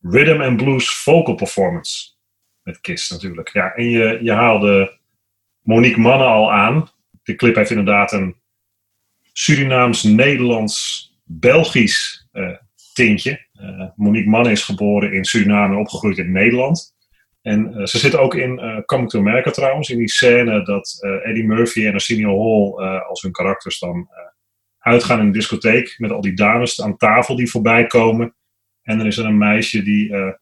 Rhythm 0.00 0.40
and 0.40 0.56
Blues 0.56 0.88
Vocal 0.88 1.34
Performance. 1.34 2.14
Met 2.62 2.80
Kiss 2.80 3.10
natuurlijk. 3.10 3.48
Ja, 3.48 3.74
en 3.74 3.90
je, 3.90 4.18
je 4.22 4.32
haalde 4.32 4.98
Monique 5.60 6.00
Manne 6.00 6.24
al 6.24 6.52
aan. 6.52 6.88
De 7.22 7.34
clip 7.34 7.54
heeft 7.54 7.70
inderdaad 7.70 8.12
een 8.12 8.36
Surinaams-Nederlands-Belgisch 9.32 12.28
eh, 12.32 12.56
tintje. 12.94 13.46
Eh, 13.52 13.88
Monique 13.96 14.30
Manne 14.30 14.50
is 14.50 14.62
geboren 14.62 15.12
in 15.12 15.24
Suriname 15.24 15.74
en 15.74 15.80
opgegroeid 15.80 16.18
in 16.18 16.32
Nederland. 16.32 16.94
En 17.42 17.74
eh, 17.74 17.84
ze 17.84 17.98
zit 17.98 18.16
ook 18.16 18.34
in 18.34 18.58
eh 18.58 18.78
Coming 18.84 19.10
to 19.10 19.18
America 19.18 19.50
trouwens, 19.50 19.90
in 19.90 19.98
die 19.98 20.08
scène 20.08 20.64
dat 20.64 20.98
Eddie 21.22 21.44
Murphy 21.44 21.86
en 21.86 21.92
Arsenio 21.92 22.38
Hall 22.38 22.98
als 22.98 23.22
hun 23.22 23.32
karakters 23.32 23.78
dan 23.78 24.08
uitgaan 24.86 25.18
in 25.18 25.26
een 25.26 25.32
discotheek 25.32 25.94
met 25.98 26.10
al 26.10 26.20
die 26.20 26.34
dames 26.34 26.82
aan 26.82 26.96
tafel 26.96 27.36
die 27.36 27.50
voorbij 27.50 27.86
komen. 27.86 28.34
En 28.82 28.98
dan 28.98 29.06
is 29.06 29.16
er 29.16 29.24
een 29.24 29.38
meisje 29.38 29.82
die 29.82 30.12
eh, 30.12 30.32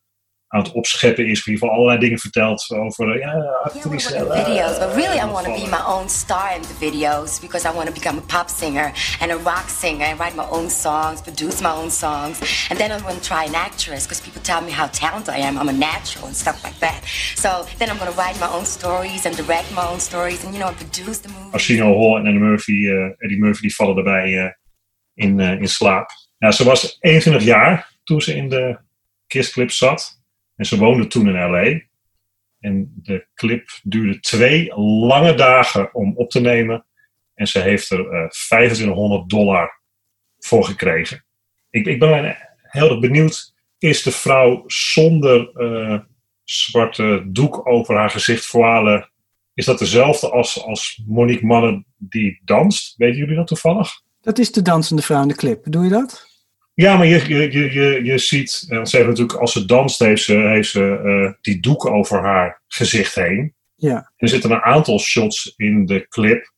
aan 0.54 0.62
het 0.62 0.72
opscheppen 0.72 1.26
is, 1.26 1.38
in 1.46 1.52
ieder 1.52 1.52
geval 1.52 1.70
allerlei 1.70 1.98
dingen 1.98 2.18
vertelt 2.18 2.70
over, 2.70 3.12
eh, 3.12 3.20
ja, 3.20 3.32
Yeah, 3.32 3.64
actrice. 3.64 4.16
in 4.16 4.24
videos, 4.44 4.78
but 4.78 4.94
really 4.94 5.18
I 5.18 5.26
want 5.36 5.46
to 5.46 5.52
be 5.52 5.66
my 5.78 5.84
own 5.86 6.08
star 6.08 6.54
in 6.56 6.62
the 6.62 6.76
videos 6.86 7.40
because 7.40 7.68
I 7.68 7.72
want 7.76 7.86
to 7.86 7.94
become 8.00 8.18
a 8.18 8.26
pop 8.34 8.48
singer 8.48 8.92
and 9.20 9.30
a 9.30 9.36
rock 9.36 9.68
singer 9.68 10.06
and 10.10 10.18
write 10.20 10.36
my 10.36 10.48
own 10.50 10.70
songs, 10.70 11.20
produce 11.20 11.60
my 11.60 11.74
own 11.80 11.90
songs. 11.90 12.34
And 12.70 12.78
then 12.78 12.90
I'm 12.92 13.02
going 13.02 13.20
to 13.20 13.28
try 13.32 13.42
an 13.50 13.54
actress 13.54 14.02
because 14.04 14.20
people 14.26 14.42
tell 14.42 14.60
me 14.60 14.72
how 14.80 14.86
talented 15.04 15.34
I 15.34 15.40
am. 15.48 15.54
I'm 15.60 15.68
a 15.68 15.78
natural 15.90 16.26
and 16.26 16.36
stuff 16.36 16.58
like 16.66 16.78
that. 16.78 17.00
So 17.44 17.48
then 17.78 17.88
I'm 17.90 17.98
going 18.02 18.12
to 18.14 18.18
write 18.22 18.38
my 18.46 18.50
own 18.56 18.66
stories 18.66 19.26
and 19.26 19.36
direct 19.36 19.68
my 19.80 19.86
own 19.92 20.00
stories 20.00 20.44
and, 20.44 20.50
you 20.54 20.60
know, 20.60 20.68
and 20.72 20.76
produce 20.84 21.18
the 21.24 21.28
movies. 21.28 21.52
Arsenio 21.52 21.94
Hall 22.00 22.16
en 22.18 22.26
Eddie 22.26 22.38
Murphy, 22.48 22.78
eh, 22.88 23.24
Eddie 23.24 23.38
Murphy 23.38 23.60
die 23.60 23.74
vallen 23.74 23.94
daarbij 23.94 24.38
eh, 24.38 24.50
in, 25.14 25.40
in 25.40 25.68
slaap. 25.68 26.10
Ja, 26.38 26.50
ze 26.50 26.64
was 26.64 26.96
21 27.00 27.42
jaar 27.42 27.92
toen 28.04 28.20
ze 28.20 28.36
in 28.36 28.48
de 28.48 28.78
Kiss 29.26 29.50
clip 29.52 29.70
zat. 29.70 30.22
En 30.56 30.66
ze 30.66 30.78
woonde 30.78 31.06
toen 31.06 31.28
in 31.28 31.50
L.A. 31.50 31.80
En 32.60 32.92
de 33.02 33.26
clip 33.34 33.68
duurde 33.82 34.20
twee 34.20 34.74
lange 34.80 35.34
dagen 35.34 35.94
om 35.94 36.16
op 36.16 36.30
te 36.30 36.40
nemen. 36.40 36.86
En 37.34 37.46
ze 37.46 37.60
heeft 37.60 37.90
er 37.90 38.10
eh 38.10 38.28
2500 38.28 39.28
dollar 39.30 39.80
voor 40.38 40.64
gekregen. 40.64 41.24
Ik, 41.70 41.86
ik 41.86 41.98
ben 41.98 42.36
heel 42.62 42.90
erg 42.90 43.00
benieuwd. 43.00 43.54
Is 43.78 44.02
de 44.02 44.12
vrouw 44.12 44.62
zonder 44.66 45.50
eh, 45.52 45.98
zwarte 46.44 47.24
doek 47.26 47.68
over 47.68 47.96
haar 47.96 48.10
gezicht 48.10 48.46
voile 48.46 49.12
is 49.54 49.64
dat 49.64 49.78
dezelfde 49.78 50.30
als, 50.30 50.62
als 50.62 51.02
Monique 51.06 51.46
Manne 51.46 51.84
die 51.96 52.40
danst? 52.44 52.96
Weten 52.96 53.18
jullie 53.18 53.36
dat 53.36 53.46
toevallig? 53.46 54.02
dat 54.20 54.38
is 54.38 54.52
de 54.52 54.62
dansende 54.62 55.02
vrouw 55.02 55.22
in 55.22 55.28
de 55.28 55.34
clip. 55.34 55.64
Doe 55.64 55.84
je 55.84 55.90
dat? 55.90 56.33
Ja, 56.74 56.96
maar 56.96 57.06
je, 57.06 57.28
je, 57.28 57.52
je, 57.52 57.72
je, 57.72 58.04
je 58.04 58.18
ziet, 58.18 58.64
eh, 58.68 58.84
ze 58.84 58.96
heeft 58.96 59.08
natuurlijk, 59.08 59.38
als 59.38 59.52
ze 59.52 59.64
danst, 59.64 59.98
heeft 59.98 60.22
ze, 60.22 60.32
heeft 60.34 60.70
ze 60.70 60.98
eh, 61.04 61.32
die 61.40 61.60
doek 61.60 61.86
over 61.86 62.22
haar 62.22 62.62
gezicht 62.66 63.14
heen. 63.14 63.54
Ja. 63.74 64.12
Er 64.16 64.28
zitten 64.28 64.50
een 64.50 64.62
aantal 64.62 64.98
shots 64.98 65.52
in 65.56 65.86
de 65.86 66.08
clip 66.08 66.52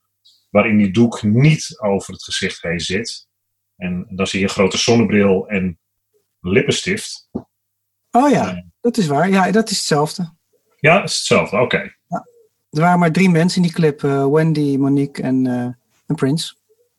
waarin 0.51 0.77
die 0.79 0.91
doek 0.91 1.23
niet 1.23 1.79
over 1.81 2.13
het 2.13 2.25
gezicht 2.25 2.63
heen 2.63 2.81
zit. 2.81 3.27
En 3.77 4.07
dan 4.11 4.27
zie 4.27 4.39
je 4.39 4.45
een 4.45 4.51
grote 4.51 4.79
zonnebril 4.79 5.49
en 5.49 5.79
lippenstift. 6.41 7.29
Oh 8.11 8.31
ja, 8.31 8.53
Nee. 8.53 8.65
dat 8.81 8.97
is 8.97 9.07
waar. 9.07 9.29
Ja, 9.29 9.51
dat 9.51 9.71
is 9.71 9.77
hetzelfde. 9.77 10.35
Ja, 10.81 11.03
is 11.03 11.17
hetzelfde. 11.17 11.61
Oké. 11.61 11.95
Er 12.71 12.83
waren 12.83 12.99
maar 12.99 13.13
drie 13.13 13.29
mensen 13.31 13.57
in 13.57 13.63
die 13.63 13.73
clip. 13.77 14.05
eh, 14.05 14.27
Wendy, 14.27 14.77
Monique 14.77 15.23
en, 15.23 15.47
eh 15.47 15.69
en 16.07 16.15
Prince. 16.15 16.55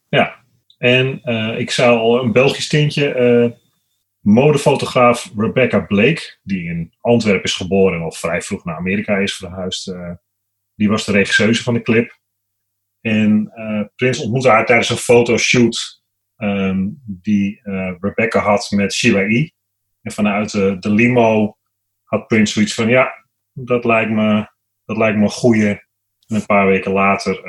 Ja, 0.10 0.44
en 0.78 1.22
eh, 1.24 1.60
ik 1.60 1.72
zou 1.72 2.00
al 2.00 2.24
een 2.24 2.32
Belgisch 2.32 2.68
tintje. 2.68 3.14
eh, 3.14 3.52
modefotograaf 4.20 5.32
Rebecca 5.38 5.80
Blake, 5.80 6.38
die 6.44 6.64
in 6.64 6.94
Antwerpen 7.00 7.44
is 7.44 7.56
geboren 7.56 7.98
en 7.98 8.04
al 8.04 8.12
vrij 8.12 8.42
vroeg 8.42 8.64
naar 8.66 8.76
Amerika 8.76 9.18
is 9.18 9.36
verhuisd. 9.36 9.88
eh, 9.88 10.12
die 10.76 10.90
was 10.90 11.06
de 11.06 11.12
regisseuse 11.12 11.64
van 11.64 11.74
de 11.74 11.82
clip. 11.82 12.20
En 13.02 13.52
Prins 13.96 14.20
ontmoette 14.20 14.50
haar 14.50 14.66
tijdens 14.66 14.90
een 14.90 14.98
fotoshoot 14.98 16.04
ehm, 16.36 16.88
die 17.06 17.62
Rebecca 18.00 18.40
had 18.40 18.72
met 18.72 18.94
Sheila 18.94 19.22
E. 19.22 19.50
En 20.02 20.12
vanuit 20.12 20.52
de, 20.52 20.90
limo 20.90 21.58
had 22.04 22.28
Prince 22.28 22.54
zoiets 22.54 22.74
van: 22.74 22.90
ja, 22.90 23.28
dat 23.54 23.86
lijkt 23.86 24.12
me, 24.12 24.48
dat 24.86 24.98
lijkt 24.98 25.18
me 25.18 25.24
een 25.24 25.30
goeie. 25.30 25.68
En 25.68 26.36
een 26.36 26.46
paar 26.46 26.68
weken 26.68 26.92
later 26.92 27.42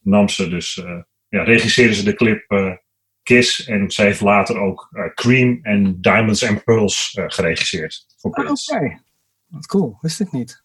nam 0.00 0.28
ze 0.28 0.48
dus 0.48 0.84
ja, 1.32 1.42
regisseerde 1.42 1.94
ze 1.94 2.04
de 2.04 2.14
clip 2.14 2.50
eh, 2.50 2.72
Kiss. 3.22 3.64
En 3.66 3.90
zij 3.90 4.04
heeft 4.04 4.20
later 4.20 4.58
ook 4.58 4.88
eh, 4.90 5.14
Cream 5.14 5.58
en 5.62 6.00
Diamonds 6.00 6.48
and 6.48 6.64
Pearls 6.64 7.12
eh, 7.14 7.24
geregisseerd 7.26 8.04
voor 8.16 8.32
Ah, 8.32 8.50
Oké. 8.50 9.02
Wat 9.46 9.66
cool, 9.66 9.98
wist 10.00 10.20
ik 10.20 10.32
niet. 10.32 10.62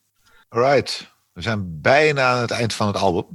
Alright. 0.49 1.15
We 1.33 1.41
zijn 1.41 1.81
bijna 1.81 2.23
aan 2.31 2.41
het 2.41 2.51
eind 2.51 2.73
van 2.73 2.87
het 2.87 2.95
album. 2.95 3.27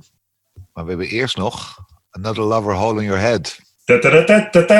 Maar 0.72 0.84
we 0.84 0.90
hebben 0.90 1.08
eerst 1.08 1.36
nog 1.36 1.78
Another 2.10 2.42
Lover 2.42 2.74
Hole 2.74 3.00
in 3.00 3.06
Your 3.06 3.20
Head. 3.20 3.58
Ta-ta-ta-ta-ta. 3.84 4.74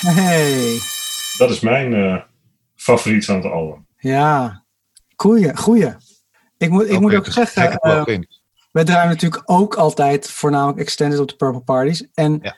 Hey. 0.00 0.78
Dat 1.36 1.50
is 1.50 1.60
mijn 1.60 1.94
eh, 1.94 2.22
favoriet 2.76 3.24
van 3.24 3.34
het 3.34 3.44
album. 3.44 3.86
Ja, 3.96 4.64
goeie, 5.16 5.56
goeie. 5.56 5.94
Ik 6.58 6.70
moet, 6.70 6.90
ik 6.90 7.00
moet 7.00 7.14
ook 7.14 7.24
dus 7.24 7.34
zeggen, 7.34 7.78
trek 7.78 8.26
wij 8.72 8.84
draaien 8.84 9.08
natuurlijk 9.08 9.42
ook 9.44 9.74
altijd 9.74 10.30
voornamelijk 10.30 10.78
extended 10.78 11.18
op 11.18 11.28
de 11.28 11.36
Purple 11.36 11.60
Parties. 11.60 12.06
En 12.14 12.38
Ja. 12.42 12.56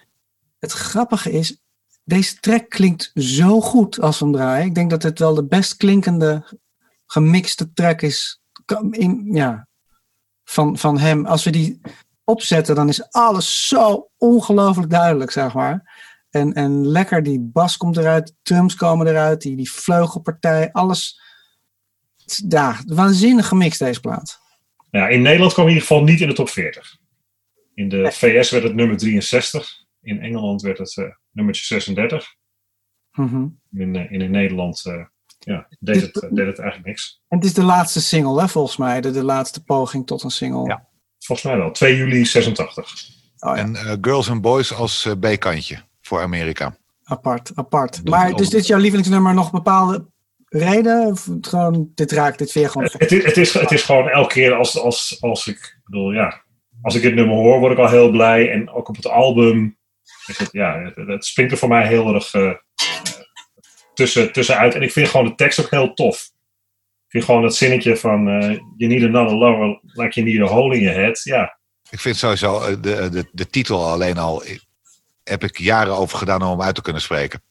het 0.58 0.72
grappige 0.72 1.30
is, 1.32 1.62
deze 2.04 2.40
track 2.40 2.68
klinkt 2.68 3.10
zo 3.14 3.60
goed 3.60 4.00
als 4.00 4.18
we 4.18 4.24
hem 4.24 4.34
draaien. 4.34 4.66
Ik 4.66 4.74
denk 4.74 4.90
dat 4.90 5.02
het 5.02 5.18
wel 5.18 5.34
de 5.34 5.44
best 5.46 5.76
klinkende 5.76 6.58
gemixte 7.06 7.72
track 7.72 8.02
is 8.02 8.42
in, 8.90 9.28
ja, 9.32 9.66
van, 10.44 10.78
van 10.78 10.98
hem. 10.98 11.26
Als 11.26 11.44
we 11.44 11.50
die 11.50 11.80
opzetten, 12.24 12.74
dan 12.74 12.88
is 12.88 13.10
alles 13.10 13.68
zo 13.68 14.08
ongelooflijk 14.18 14.90
duidelijk, 14.90 15.30
zeg 15.30 15.54
maar. 15.54 15.92
En, 16.30 16.52
en 16.52 16.86
lekker, 16.86 17.22
die 17.22 17.40
bas 17.40 17.76
komt 17.76 17.96
eruit, 17.96 18.34
drums 18.42 18.74
komen 18.74 19.06
eruit, 19.06 19.40
die, 19.42 19.56
die 19.56 19.70
vleugelpartij, 19.70 20.72
alles. 20.72 21.20
Ja, 22.48 22.76
waanzinnig 22.86 23.48
gemixt 23.48 23.78
deze 23.78 24.00
plaat. 24.00 24.42
Ja, 24.94 25.08
in 25.08 25.22
Nederland 25.22 25.52
kwam 25.52 25.66
in 25.66 25.72
ieder 25.72 25.86
geval 25.88 26.04
niet 26.04 26.20
in 26.20 26.28
de 26.28 26.34
top 26.34 26.48
40. 26.48 26.96
In 27.74 27.88
de 27.88 28.12
VS 28.12 28.50
werd 28.50 28.64
het 28.64 28.74
nummer 28.74 28.96
63. 28.96 29.84
In 30.02 30.20
Engeland 30.20 30.62
werd 30.62 30.78
het 30.78 30.96
eh 30.96 31.04
nummertje 31.30 31.64
36. 31.64 32.34
Mhm. 33.12 33.46
In, 33.72 33.96
eh, 33.96 34.12
in, 34.12 34.20
in 34.20 34.30
Nederland 34.30 34.84
eh, 34.84 35.04
ja, 35.38 35.66
deed, 35.80 36.00
het, 36.00 36.12
deed 36.12 36.46
het 36.46 36.58
eigenlijk 36.58 36.84
niks. 36.84 37.22
En 37.28 37.36
het 37.36 37.46
is 37.46 37.54
de 37.54 37.62
laatste 37.62 38.02
single, 38.02 38.40
hè, 38.40 38.48
volgens 38.48 38.76
mij. 38.76 39.00
De, 39.00 39.10
de 39.10 39.24
laatste 39.24 39.64
poging 39.64 40.06
tot 40.06 40.22
een 40.22 40.30
single. 40.30 40.68
Ja. 40.68 40.88
Volgens 41.18 41.48
mij 41.48 41.56
wel. 41.56 41.70
2 41.70 41.96
juli 41.96 42.24
86. 42.24 43.08
Oh, 43.38 43.56
ja. 43.56 43.62
En 43.62 43.76
eh, 43.76 43.96
Girls 44.00 44.30
and 44.30 44.40
Boys 44.40 44.74
als 44.74 45.08
B-kantje 45.20 45.78
voor 46.00 46.22
Amerika. 46.22 46.76
apart, 47.04 47.52
apart. 47.54 48.08
Maar 48.08 48.32
dus 48.32 48.48
dit 48.48 48.60
is 48.60 48.66
jouw 48.66 48.78
lievelingsnummer 48.78 49.34
nog 49.34 49.50
bepaalde 49.50 50.12
reden? 50.58 51.06
Of 51.06 51.24
het 51.24 51.46
gewoon, 51.46 51.90
dit 51.94 52.12
raakt, 52.12 52.38
dit 52.38 52.52
vind 52.52 52.64
je 52.64 52.70
gewoon... 52.70 52.88
Het, 52.92 53.12
is- 53.12 53.24
het, 53.24 53.36
is, 53.36 53.52
het 53.54 53.72
is 53.72 53.82
gewoon 53.82 54.08
elke 54.08 54.32
keer 54.32 54.54
als, 54.54 54.78
als, 54.78 55.16
als 55.20 55.46
ik, 55.46 55.56
ik 55.56 55.80
bedoel, 55.84 56.12
ja, 56.12 56.42
als 56.82 56.94
ik 56.94 57.02
dit 57.02 57.14
nummer 57.14 57.36
hoor, 57.36 57.58
word 57.58 57.72
ik 57.72 57.78
al 57.78 57.88
heel 57.88 58.10
blij. 58.10 58.50
En 58.50 58.70
ook 58.70 58.88
op 58.88 58.96
het 58.96 59.06
album, 59.08 59.78
is 60.26 60.38
het, 60.38 60.48
ja, 60.52 60.78
het, 60.82 61.08
het 61.08 61.24
springt 61.24 61.52
er 61.52 61.58
voor 61.58 61.68
mij 61.68 61.86
heel 61.86 62.14
erg 62.14 62.34
eh, 62.34 62.48
eh, 62.48 62.54
tussen, 63.94 64.32
tussenuit. 64.32 64.74
En 64.74 64.82
ik 64.82 64.92
vind 64.92 65.08
gewoon 65.08 65.26
de 65.26 65.34
tekst 65.34 65.60
ook 65.60 65.70
heel 65.70 65.94
tof. 65.94 66.30
Ik 67.04 67.20
vind 67.20 67.24
gewoon 67.24 67.42
dat 67.42 67.56
zinnetje 67.56 67.96
van, 67.96 68.28
eh 68.28 68.58
you 68.76 68.92
need 68.92 69.02
another 69.02 69.36
lover 69.36 69.80
like 69.82 70.20
you 70.20 70.26
need 70.38 70.50
a 70.50 70.52
hole 70.52 70.74
in 70.76 70.80
your 70.82 71.00
head. 71.00 71.20
Ja, 71.22 71.58
Ik 71.90 72.00
vind 72.00 72.16
sowieso 72.16 72.60
eh, 72.60 72.76
de, 72.80 73.08
de, 73.10 73.28
de 73.32 73.46
titel 73.50 73.86
alleen 73.88 74.18
al. 74.18 74.42
Heb 75.24 75.44
ik 75.44 75.58
jaren 75.58 75.96
over 75.96 76.18
gedaan 76.18 76.42
om 76.42 76.48
hem 76.50 76.62
uit 76.62 76.74
te 76.74 76.82
kunnen 76.82 77.02
spreken. 77.02 77.42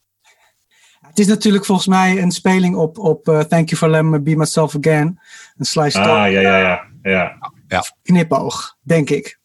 Het 1.13 1.21
is 1.21 1.27
natuurlijk 1.27 1.65
volgens 1.65 1.87
mij 1.87 2.21
een 2.21 2.31
speling 2.31 2.75
op, 2.75 2.97
op 2.97 3.27
eh, 3.27 3.39
Thank 3.39 3.69
You 3.69 3.81
For 3.81 3.89
Letting 3.89 4.11
Me 4.11 4.21
Be 4.21 4.35
Myself 4.35 4.75
Again. 4.75 5.19
Een 5.57 5.65
slice 5.65 5.99
ah, 5.99 6.31
ja, 6.31 6.41
ja, 6.41 6.87
ja. 7.03 7.37
ja. 7.67 7.83
knipoog, 8.03 8.77
denk 8.81 9.09
ik. 9.09 9.39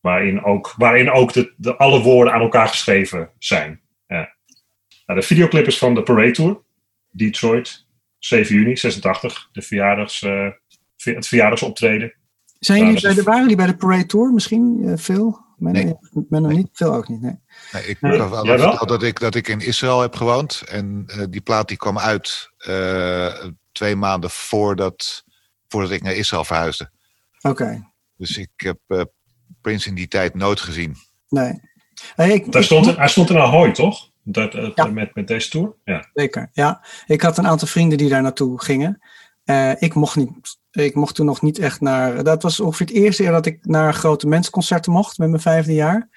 Waarin 0.00 0.44
ook, 0.44 0.74
waarin 0.76 1.10
ook 1.10 1.32
de, 1.32 1.52
de, 1.56 1.76
alle 1.76 2.00
woorden 2.02 2.32
aan 2.32 2.40
elkaar 2.40 2.68
geschreven 2.68 3.30
zijn. 3.38 3.80
Ja. 4.06 4.34
Nou, 5.06 5.20
de 5.20 5.26
videoclip 5.26 5.66
is 5.66 5.78
van 5.78 5.94
de 5.94 6.02
Parade 6.02 6.30
Tour. 6.30 6.60
Detroit, 7.10 7.86
7 8.18 8.54
juni 8.54 8.76
86. 8.76 9.48
De 9.52 9.62
verjaardags, 9.62 10.22
eh, 10.22 10.46
ver- 10.96 11.14
het 11.14 11.26
verjaardagsoptreden. 11.28 12.14
Zijn 12.58 12.86
jullie 12.86 13.00
bij 13.00 13.14
de, 13.14 13.22
waren 13.22 13.40
jullie 13.40 13.56
bij 13.56 13.66
de 13.66 13.76
Parade 13.76 14.06
Tour 14.06 14.32
misschien? 14.32 14.82
eh, 14.84 14.92
veel? 14.96 15.48
Men, 15.60 15.72
Nee. 15.72 15.84
men 16.28 16.42
nog 16.42 16.50
Nee. 16.50 16.56
niet? 16.56 16.68
Veel 16.72 16.94
ook 16.94 17.08
niet, 17.08 17.20
nee. 17.20 17.38
Nee, 17.72 17.86
ik 17.86 18.00
Nee, 18.00 18.20
al 18.20 18.86
dat 18.86 19.02
ik, 19.02 19.20
dat 19.20 19.34
ik 19.34 19.48
in 19.48 19.60
Israël 19.60 20.00
heb 20.00 20.16
gewoond. 20.16 20.62
En 20.68 21.04
eh, 21.06 21.24
die 21.30 21.40
plaat 21.40 21.68
die 21.68 21.76
kwam 21.76 21.98
uit 21.98 22.50
eh, 22.56 23.44
twee 23.72 23.96
maanden 23.96 24.30
voordat, 24.30 25.24
voordat 25.68 25.90
ik 25.90 26.02
naar 26.02 26.12
Israël 26.14 26.44
verhuisde. 26.44 26.90
Oké, 27.40 27.90
Dus 28.16 28.36
ik 28.36 28.50
heb 28.56 28.78
eh 28.86 29.02
Prince 29.60 29.88
in 29.88 29.94
die 29.94 30.08
tijd 30.08 30.34
nooit 30.34 30.60
gezien. 30.60 30.96
nee. 31.28 31.60
Hey, 32.14 32.30
ik, 32.32 32.52
Daar 32.52 32.60
ik- 32.60 32.66
stond, 32.66 32.96
hij 32.96 33.08
stond 33.08 33.30
in 33.30 33.38
Ahoy, 33.38 33.72
toch? 33.72 34.10
Dat, 34.22 34.52
Ja. 34.74 34.84
met, 34.86 35.14
met 35.14 35.26
deze 35.26 35.48
tour? 35.50 35.74
Ja. 35.84 36.08
Zeker, 36.14 36.50
ja. 36.52 36.84
Ik 37.06 37.20
had 37.22 37.38
een 37.38 37.46
aantal 37.46 37.68
vrienden 37.68 37.98
die 37.98 38.08
daar 38.08 38.22
naartoe 38.22 38.62
gingen. 38.62 38.98
Eh, 39.44 39.72
ik, 39.82 39.94
mocht 39.94 40.16
niet, 40.16 40.58
ik 40.70 40.94
mocht 40.94 41.14
toen 41.14 41.26
nog 41.26 41.42
niet 41.42 41.58
echt 41.58 41.80
naar... 41.80 42.24
Dat 42.24 42.42
was 42.42 42.60
ongeveer 42.60 42.86
het 42.86 42.94
eerste 42.94 43.22
jaar 43.22 43.32
dat 43.32 43.46
ik 43.46 43.66
naar 43.66 43.94
grote 43.94 44.26
mensenconcerten 44.26 44.92
mocht 44.92 45.18
met 45.18 45.28
mijn 45.28 45.42
vijfde 45.42 45.72
jaar. 45.72 46.08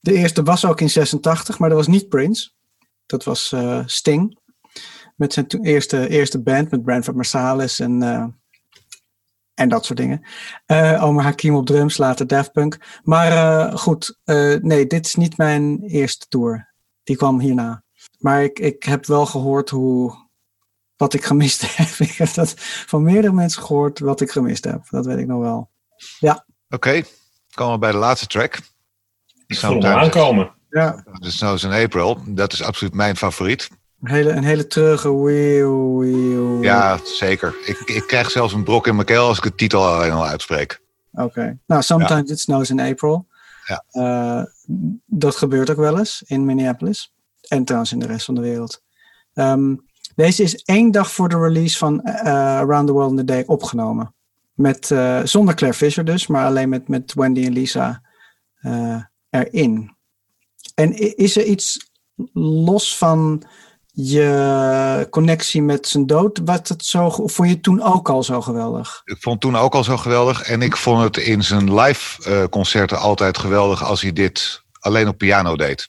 De 0.00 0.12
eerste 0.12 0.42
was 0.42 0.64
ook 0.64 0.80
in 0.80 0.90
86, 0.90 1.58
maar 1.58 1.68
dat 1.68 1.78
was 1.78 1.86
niet 1.86 2.08
Prince. 2.08 2.50
Dat 3.06 3.24
was 3.24 3.52
eh, 3.52 3.82
Sting. 3.86 4.38
Met 5.16 5.32
zijn 5.32 5.46
eerste, 5.48 6.08
eerste 6.08 6.42
band 6.42 6.70
met 6.70 6.82
Branford 6.82 7.16
Marsalis 7.16 7.80
en, 7.80 8.02
eh, 8.02 8.26
en 9.54 9.68
dat 9.68 9.84
soort 9.84 9.98
dingen. 9.98 10.26
Eh 10.66 11.04
Omar 11.04 11.24
Hakim 11.24 11.54
op 11.54 11.66
drums, 11.66 11.96
later 11.96 12.26
Daft 12.26 12.52
Punk. 12.52 13.00
Maar 13.02 13.78
goed, 13.78 14.18
nee, 14.60 14.86
dit 14.86 15.06
is 15.06 15.14
niet 15.14 15.36
mijn 15.36 15.82
eerste 15.82 16.26
tour. 16.28 16.74
Die 17.02 17.16
kwam 17.16 17.40
hierna. 17.40 17.82
Maar 18.18 18.42
ik, 18.42 18.58
ik 18.58 18.82
heb 18.82 19.06
wel 19.06 19.26
gehoord 19.26 19.70
hoe, 19.70 20.21
wat 21.02 21.14
ik 21.14 21.24
gemist 21.24 21.62
heb. 21.76 21.88
Ik 21.98 22.12
heb 22.12 22.34
dat 22.34 22.54
van 22.86 23.02
meerdere 23.02 23.32
mensen 23.32 23.62
gehoord 23.62 23.98
wat 23.98 24.20
ik 24.20 24.30
gemist 24.30 24.64
heb. 24.64 24.82
Dat 24.90 25.06
weet 25.06 25.18
ik 25.18 25.26
nog 25.26 25.40
wel. 25.40 25.70
Oké, 26.68 27.02
komen 27.54 27.72
we 27.72 27.78
bij 27.78 27.90
de 27.90 27.96
laatste 27.96 28.26
track. 28.26 28.54
Ik 29.46 29.58
voel 29.58 29.70
hem 29.70 29.80
Sometimes 29.80 30.04
aankomen. 30.04 30.52
Ja, 30.70 31.04
The 31.18 31.32
Snows 31.32 31.62
in 31.62 31.72
April. 31.72 32.22
Dat 32.26 32.52
is 32.52 32.62
absoluut 32.62 32.94
mijn 32.94 33.16
favoriet. 33.16 33.70
een 34.02 34.10
hele, 34.10 34.30
een 34.30 34.44
hele 34.44 34.66
treurige 34.66 35.22
wee, 35.22 35.66
wee, 35.66 36.58
Ja, 36.60 36.98
zeker. 37.04 37.54
Ik, 37.64 37.78
ik 37.78 38.06
krijg 38.06 38.30
zelfs 38.30 38.52
een 38.52 38.64
brok 38.64 38.86
in 38.86 38.94
mijn 38.94 39.06
keel 39.06 39.26
als 39.26 39.36
ik 39.36 39.44
de 39.44 39.54
titel 39.54 39.86
alleen 39.86 40.12
al 40.12 40.26
uitspreek. 40.26 40.80
Oké. 41.12 41.58
Nou, 41.66 41.82
sometimes 41.82 42.30
it 42.30 42.40
snows 42.40 42.70
in 42.70 42.80
April. 42.80 43.26
Ja. 43.64 43.84
Eh, 43.90 44.44
dat 45.06 45.36
gebeurt 45.36 45.70
ook 45.70 45.76
wel 45.76 45.98
eens 45.98 46.22
in 46.26 46.44
Minneapolis. 46.44 47.12
En 47.48 47.64
trouwens 47.64 47.92
in 47.92 47.98
de 47.98 48.06
rest 48.06 48.24
van 48.24 48.34
de 48.34 48.40
wereld. 48.40 48.82
Ehm, 49.34 49.74
deze 50.14 50.42
is 50.42 50.54
één 50.54 50.90
dag 50.90 51.12
voor 51.12 51.28
de 51.28 51.38
release 51.38 51.78
van 51.78 52.02
eh, 52.02 52.32
Around 52.34 52.86
the 52.86 52.92
World 52.92 53.12
in 53.12 53.18
a 53.18 53.22
Day 53.22 53.44
opgenomen. 53.46 54.14
Met, 54.54 54.90
eh, 54.90 55.20
zonder 55.24 55.54
Claire 55.54 55.78
Fisher 55.78 56.04
dus, 56.04 56.26
maar 56.26 56.46
alleen 56.46 56.68
met, 56.68 56.88
met 56.88 57.14
Wendy 57.14 57.44
en 57.44 57.52
Lisa 57.52 58.02
eh, 58.54 59.02
erin. 59.30 59.96
En 60.74 61.16
is 61.16 61.36
er 61.36 61.44
iets 61.44 61.90
los 62.32 62.96
van 62.96 63.44
je 63.94 65.06
connectie 65.10 65.62
met 65.62 65.88
zijn 65.88 66.06
dood, 66.06 66.40
wat 66.44 66.68
het 66.68 66.84
zo, 66.84 67.10
vond 67.10 67.48
je 67.48 67.60
toen 67.60 67.82
ook 67.82 68.08
al 68.08 68.22
zo 68.22 68.40
geweldig? 68.40 69.02
Ik 69.04 69.16
vond 69.20 69.40
toen 69.40 69.56
ook 69.56 69.74
al 69.74 69.84
zo 69.84 69.96
geweldig. 69.96 70.42
En 70.42 70.62
ik 70.62 70.76
vond 70.76 71.02
het 71.02 71.16
in 71.16 71.44
zijn 71.44 71.74
live 71.74 72.30
eh, 72.30 72.44
concerten 72.48 72.98
altijd 72.98 73.38
geweldig 73.38 73.84
als 73.84 74.02
hij 74.02 74.12
dit 74.12 74.62
alleen 74.78 75.08
op 75.08 75.18
piano 75.18 75.56
deed. 75.56 75.88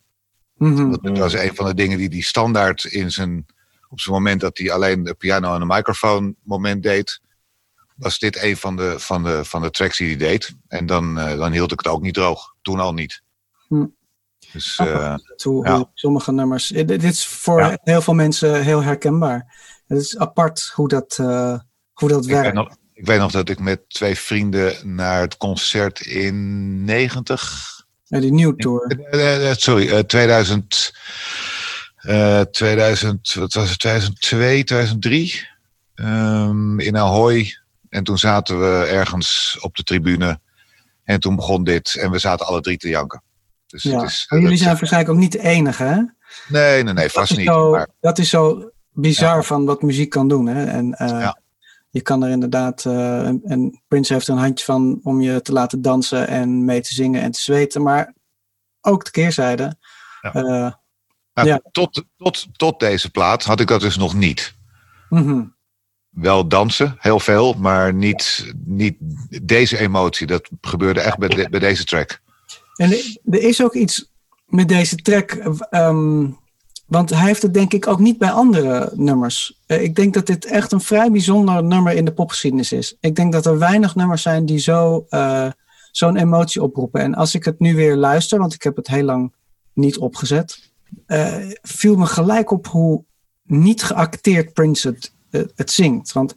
Mhm. 0.56 0.92
Dat, 0.92 1.04
dat 1.04 1.18
was 1.18 1.34
een 1.34 1.56
van 1.56 1.66
de 1.66 1.74
dingen 1.74 1.98
die 1.98 2.10
hij 2.10 2.22
standaard 2.22 2.84
in 2.84 3.12
zijn, 3.12 3.46
op 3.94 4.00
zijn 4.00 4.16
moment 4.16 4.42
dat 4.42 4.58
hij 4.58 4.72
alleen 4.72 5.04
de 5.04 5.14
piano 5.14 5.54
en 5.54 5.60
de 5.60 5.66
microfoon 5.66 6.36
moment 6.44 6.84
deed, 6.84 7.22
was 7.96 8.20
dit 8.20 8.44
een 8.44 8.58
van 8.58 8.76
de, 8.76 8.96
van 9.00 9.24
de, 9.24 9.46
van 9.46 9.62
de 9.62 9.70
tracks 9.72 9.98
die 9.98 10.08
hij 10.08 10.18
deed. 10.18 10.56
En 10.68 10.86
dan, 10.86 11.20
eh, 11.20 11.38
dan 11.38 11.52
hield 11.52 11.72
ik 11.72 11.78
het 11.80 11.88
ook 11.88 12.02
niet 12.02 12.14
droog. 12.14 12.54
Toen 12.62 12.80
al 12.80 12.94
niet. 12.94 13.22
Hm. 13.68 13.86
Dus 14.52 14.78
eh, 14.78 15.16
Hoe, 15.44 15.68
Ja. 15.68 15.90
sommige 15.94 16.32
nummers. 16.32 16.68
Dit 16.68 17.04
is 17.04 17.26
voor 17.28 17.60
Ja. 17.60 17.78
heel 17.84 18.02
veel 18.02 18.14
mensen 18.14 18.64
heel 18.64 18.84
herkenbaar. 18.84 19.56
Het 19.88 19.98
is 20.02 20.18
apart 20.18 20.72
hoe 20.76 20.88
dat, 20.88 21.18
eh, 21.20 21.60
hoe 21.94 22.10
dat 22.10 22.24
ik, 22.26 22.32
weet 22.32 22.42
werkt. 22.42 22.56
nog, 22.56 22.76
ik 22.94 23.06
weet 23.06 23.20
nog 23.20 23.32
dat 23.32 23.50
ik 23.50 23.60
met 23.60 23.90
twee 23.90 24.16
vrienden 24.16 24.96
naar 24.96 25.22
het 25.22 25.38
concert 25.38 26.00
in 26.00 26.84
90 26.84 27.72
Ja, 28.04 28.20
die 28.20 28.32
New 28.34 28.56
Tour. 28.60 28.98
Sorry, 29.58 29.90
eh, 29.90 30.00
2000, 30.00 30.94
eh, 32.04 32.42
2000, 32.42 33.34
wat 33.34 33.54
was 33.54 33.70
het, 33.70 33.80
2002, 33.80 34.64
2003 34.64 35.48
ehm, 35.96 36.80
in 36.80 36.98
Ahoy. 36.98 37.58
En 37.90 38.04
toen 38.04 38.18
zaten 38.18 38.60
we 38.60 38.86
ergens 38.86 39.58
op 39.62 39.76
de 39.76 39.84
tribune 39.84 40.40
en 41.04 41.20
toen 41.20 41.36
begon 41.36 41.64
dit 41.64 41.96
en 41.96 42.12
we 42.12 42.20
zaten 42.20 42.46
alle 42.46 42.62
drie 42.62 42.78
te 42.78 42.90
janken. 42.90 43.24
Dus 43.68 43.84
Ja. 43.84 44.00
het 44.02 44.10
is, 44.10 44.26
Maar 44.30 44.40
jullie 44.40 44.58
zijn 44.58 44.76
waarschijnlijk 44.78 45.14
ook 45.14 45.20
niet 45.20 45.32
de 45.32 45.42
enige, 45.44 45.84
hè? 45.84 45.96
Nee, 46.48 46.84
nee, 46.84 46.94
nee, 46.94 47.10
vast 47.10 47.38
niet. 47.38 47.48
zo, 47.48 47.72
Maar, 47.72 47.88
dat 48.00 48.18
is 48.18 48.30
zo 48.30 48.72
bizar 48.92 49.44
van 49.46 49.66
wat 49.66 49.82
muziek 49.82 50.10
kan 50.10 50.28
doen. 50.28 50.46
Hè? 50.48 50.66
En 50.66 50.94
eh, 50.94 51.08
Ja. 51.08 51.40
je 51.90 52.02
kan 52.02 52.24
er 52.24 52.30
inderdaad. 52.30 52.86
eh, 52.86 53.26
en, 53.26 53.42
en 53.44 53.82
Prince 53.88 54.14
heeft 54.14 54.28
er 54.28 54.34
een 54.34 54.40
handje 54.40 54.66
van 54.66 55.00
om 55.04 55.22
je 55.22 55.42
te 55.42 55.52
laten 55.52 55.82
dansen 55.82 56.28
en 56.28 56.66
mee 56.66 56.82
te 56.82 56.94
zingen 56.94 57.22
en 57.22 57.32
te 57.32 57.40
zweten. 57.40 57.82
Maar 57.82 58.14
ook 58.82 59.06
de 59.06 59.12
keerzijde. 59.12 59.76
Ja. 60.22 60.34
eh, 60.34 60.72
nou, 61.34 61.48
ja. 61.48 61.62
tot, 61.72 62.04
tot, 62.18 62.48
tot 62.58 62.80
deze 62.80 63.10
plaat 63.10 63.44
had 63.44 63.60
ik 63.60 63.68
dat 63.68 63.82
dus 63.82 63.98
nog 63.98 64.14
niet. 64.16 64.54
mhm. 65.10 65.44
Wel 66.10 66.48
dansen, 66.48 66.96
heel 67.00 67.20
veel, 67.20 67.54
maar 67.54 67.94
niet, 67.94 68.54
niet 68.66 68.96
deze 69.44 69.78
emotie. 69.78 70.28
Dat 70.28 70.50
gebeurde 70.62 71.00
echt 71.00 71.18
bij, 71.18 71.30
de- 71.30 71.50
bij 71.50 71.60
deze 71.60 71.84
track. 71.86 72.22
En 72.76 72.92
er- 72.92 73.18
er 73.30 73.42
is 73.44 73.64
ook 73.64 73.74
iets 73.74 74.12
met 74.46 74.68
deze 74.68 74.96
track. 74.96 75.32
ehm, 75.70 76.28
want 76.86 77.10
hij 77.10 77.26
heeft 77.26 77.42
het 77.42 77.54
denk 77.54 77.74
ik 77.74 77.88
ook 77.88 78.00
niet 78.00 78.18
bij 78.18 78.32
andere 78.32 78.92
nummers. 78.96 79.60
Eh, 79.66 79.82
ik 79.84 79.96
denk 79.96 80.14
dat 80.14 80.26
dit 80.26 80.46
echt 80.46 80.72
een 80.72 80.82
vrij 80.82 81.12
bijzonder 81.12 81.64
nummer 81.64 81.94
in 81.94 82.06
de 82.06 82.14
popgeschiedenis 82.14 82.72
is. 82.72 82.96
Ik 83.00 83.16
denk 83.16 83.32
dat 83.34 83.46
er 83.46 83.60
weinig 83.60 83.96
nummers 83.96 84.22
zijn 84.22 84.46
die 84.46 84.60
zo, 84.60 85.06
eh, 85.10 85.48
zo'n 85.92 86.18
emotie 86.18 86.62
oproepen. 86.64 87.02
En 87.02 87.16
als 87.16 87.36
ik 87.36 87.46
het 87.46 87.60
nu 87.60 87.76
weer 87.76 87.96
luister, 87.96 88.40
want 88.40 88.54
ik 88.54 88.64
heb 88.64 88.76
het 88.76 88.88
heel 88.88 89.04
lang 89.04 89.34
niet 89.74 89.98
opgezet, 89.98 90.72
eh, 91.06 91.36
viel 91.62 91.96
me 91.96 92.06
gelijk 92.06 92.52
op 92.52 92.68
hoe 92.68 93.04
niet 93.44 93.84
geacteerd 93.84 94.54
Prince 94.54 94.88
het, 94.88 95.14
eh, 95.30 95.42
het 95.56 95.72
zingt. 95.72 96.12
Want 96.12 96.36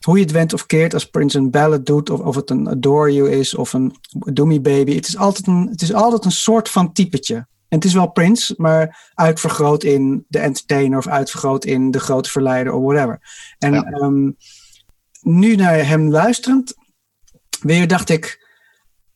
hoe 0.00 0.16
je 0.16 0.22
het 0.22 0.32
went 0.32 0.52
of 0.52 0.66
keert 0.66 0.94
als 0.94 1.10
Prince 1.10 1.38
een 1.38 1.50
ballad 1.50 1.86
doet, 1.86 2.10
of, 2.10 2.20
of 2.20 2.34
het 2.34 2.50
een 2.50 2.68
Adore 2.68 3.12
You 3.14 3.30
is 3.30 3.54
of 3.54 3.72
een 3.72 3.94
Do 4.32 4.44
Me 4.46 4.60
Baby, 4.60 4.94
het 4.94 5.08
is 5.08 5.16
altijd 5.16 5.46
een, 5.46 5.68
het 5.70 5.82
is 5.82 5.92
altijd 5.92 6.24
een 6.24 6.30
soort 6.30 6.68
van 6.68 6.92
typetje. 6.92 7.34
En 7.68 7.76
het 7.76 7.84
is 7.84 7.94
wel 7.94 8.10
Prince, 8.10 8.54
maar 8.56 9.10
uitvergroot 9.14 9.84
in 9.84 10.24
de 10.28 10.38
entertainer 10.38 10.98
of 10.98 11.06
uitvergroot 11.06 11.64
in 11.64 11.90
de 11.90 12.00
grote 12.00 12.30
verleider 12.30 12.72
of 12.72 12.82
whatever. 12.82 13.20
En 13.58 13.72
Ja. 13.72 13.82
ehm, 13.82 14.30
nu 15.20 15.54
naar 15.54 15.86
hem 15.86 16.10
luisterend, 16.10 16.74
weer 17.60 17.88
dacht 17.88 18.08
ik, 18.08 18.46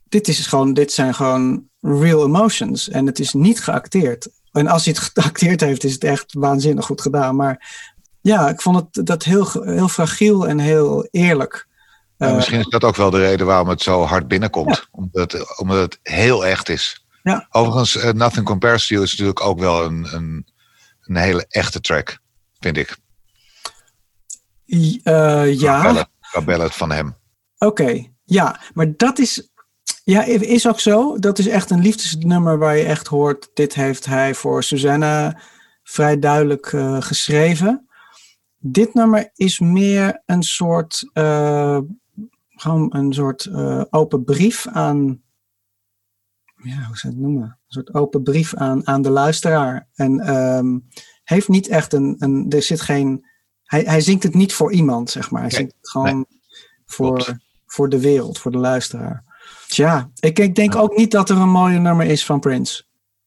dit, 0.08 0.28
is 0.28 0.46
gewoon, 0.46 0.74
dit 0.74 0.92
zijn 0.92 1.14
gewoon 1.14 1.68
real 1.80 2.24
emotions 2.24 2.88
en 2.88 3.06
het 3.06 3.18
is 3.18 3.32
niet 3.32 3.60
geacteerd. 3.60 4.28
En 4.52 4.66
als 4.66 4.84
hij 4.84 4.94
het 4.98 5.10
geacteerd 5.14 5.60
heeft, 5.60 5.84
is 5.84 5.92
het 5.92 6.04
echt 6.04 6.32
waanzinnig 6.32 6.84
goed 6.84 7.00
gedaan. 7.00 7.36
Maar 7.36 7.84
ja, 8.20 8.48
ik 8.48 8.60
vond 8.60 8.76
het 8.92 9.06
dat 9.06 9.22
heel, 9.22 9.48
heel 9.62 9.88
fragiel 9.88 10.48
en 10.48 10.58
heel 10.58 11.08
eerlijk. 11.10 11.68
Eh, 12.16 12.34
misschien 12.34 12.58
is 12.58 12.68
dat 12.68 12.84
ook 12.84 12.96
wel 12.96 13.10
de 13.10 13.18
reden 13.18 13.46
waarom 13.46 13.68
het 13.68 13.82
zo 13.82 14.02
hard 14.04 14.28
binnenkomt. 14.28 14.88
Omdat, 14.90 15.32
het- 15.32 15.58
omdat 15.58 15.78
het 15.78 15.98
heel 16.02 16.46
echt 16.46 16.68
is. 16.68 17.04
Ja. 17.22 17.46
Overigens, 17.50 17.96
eh, 17.96 18.12
Nothing 18.12 18.44
Compares 18.46 18.86
to 18.86 18.94
You 18.94 19.04
is 19.06 19.10
natuurlijk 19.10 19.40
ook 19.40 19.58
wel 19.58 19.84
een, 19.84 20.06
een, 20.14 20.46
een 21.00 21.16
hele 21.16 21.44
echte 21.48 21.80
track, 21.80 22.18
vind 22.60 22.76
ik. 22.76 22.96
Eh, 25.02 25.60
ja, 25.60 25.82
Ballad, 25.82 26.08
qua 26.20 26.40
ballad 26.42 26.74
van 26.74 26.90
hem. 26.90 27.16
oké. 27.58 28.10
Ja, 28.24 28.60
maar 28.74 28.96
dat 28.96 29.18
is, 29.18 29.50
ja, 30.04 30.24
is 30.24 30.68
ook 30.68 30.80
zo. 30.80 31.18
Dat 31.18 31.38
is 31.38 31.46
echt 31.46 31.70
een 31.70 31.82
liefdesnummer 31.82 32.58
waar 32.58 32.76
je 32.76 32.84
echt 32.84 33.06
hoort... 33.06 33.50
dit 33.54 33.74
heeft 33.74 34.06
hij 34.06 34.34
voor 34.34 34.62
Suzanne 34.62 35.38
vrij 35.82 36.18
duidelijk 36.18 36.66
eh, 36.66 37.00
geschreven. 37.00 37.86
Dit 38.58 38.94
nummer 38.94 39.30
is 39.34 39.58
meer 39.58 40.22
een 40.26 40.42
soort... 40.42 41.10
eh, 41.12 41.78
gewoon 42.48 42.94
een 42.94 43.12
soort 43.12 43.44
eh, 43.44 43.82
open 43.90 44.24
brief 44.24 44.66
aan... 44.66 45.22
Ja, 46.62 46.84
hoe 46.86 46.96
zou 46.96 47.14
je 47.14 47.18
het 47.18 47.18
noemen? 47.18 47.42
Een 47.42 47.56
soort 47.66 47.94
open 47.94 48.22
brief 48.22 48.54
aan, 48.54 48.86
aan 48.86 49.02
de 49.02 49.10
luisteraar. 49.10 49.88
En 49.94 50.20
ehm, 50.20 50.78
heeft 51.24 51.48
niet 51.48 51.68
echt 51.68 51.92
een... 51.92 52.16
een 52.18 52.50
er 52.50 52.62
zit 52.62 52.80
geen... 52.80 53.26
Hij, 53.62 53.82
hij 53.82 54.00
zingt 54.00 54.22
het 54.22 54.34
niet 54.34 54.52
voor 54.52 54.72
iemand, 54.72 55.10
zeg 55.10 55.30
maar. 55.30 55.40
Hij 55.40 55.50
zingt 55.50 55.74
het 55.80 55.90
gewoon 55.90 56.26
voor, 56.84 57.24
klopt. 57.24 57.34
voor 57.66 57.88
de 57.88 58.00
wereld, 58.00 58.38
voor 58.38 58.50
de 58.50 58.58
luisteraar. 58.58 59.31
Tja, 59.72 60.10
ik, 60.20 60.38
ik 60.38 60.54
denk 60.54 60.76
ook 60.76 60.96
niet 60.96 61.10
dat 61.10 61.30
er 61.30 61.36
een 61.36 61.48
mooie 61.48 61.78
nummer 61.78 62.06
is 62.06 62.24
van 62.24 62.40
Prince. 62.40 62.82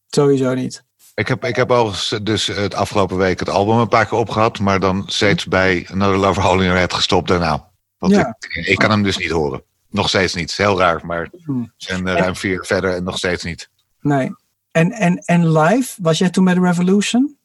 Sowieso 0.08 0.54
niet. 0.54 0.84
Ik 1.14 1.28
heb, 1.28 1.46
ik 1.46 1.56
heb 1.56 1.72
al 1.72 1.88
eens 1.88 2.20
dus 2.24 2.48
het 2.48 2.74
afgelopen 2.74 3.18
week 3.18 3.40
het 3.40 3.50
album 3.50 3.78
een 3.78 3.88
paar 3.88 4.06
keer 4.06 4.18
opgehad, 4.18 4.60
maar 4.60 4.80
dan 4.80 5.04
steeds 5.06 5.46
bij 5.46 5.88
Another 5.92 6.18
Love 6.18 6.42
Your 6.42 6.76
Head 6.76 6.94
gestopt 6.94 7.28
daarna. 7.28 7.72
Want 7.98 8.14
Ja. 8.14 8.36
ik, 8.40 8.66
ik 8.66 8.78
kan 8.78 8.90
hem 8.90 9.04
dus 9.04 9.18
niet 9.18 9.30
horen. 9.30 9.64
Nog 9.90 10.10
steeds 10.10 10.34
niet. 10.34 10.58
Heel 10.58 10.78
raar, 10.80 11.06
maar 11.06 11.30
we 11.32 11.72
zijn 11.78 12.08
er 12.08 12.18
ruim 12.18 12.36
vier 12.36 12.66
verder 12.66 12.96
en 12.96 13.04
nog 13.04 13.18
steeds 13.18 13.44
niet. 13.44 13.70
Nee. 14.02 14.32
En, 14.72 14.92
en, 14.92 15.18
en 15.18 15.52
live, 15.58 15.94
was 16.02 16.18
jij 16.18 16.30
toen 16.30 16.46
bij 16.46 16.54
de 16.54 16.62
Revolution? 16.62 17.38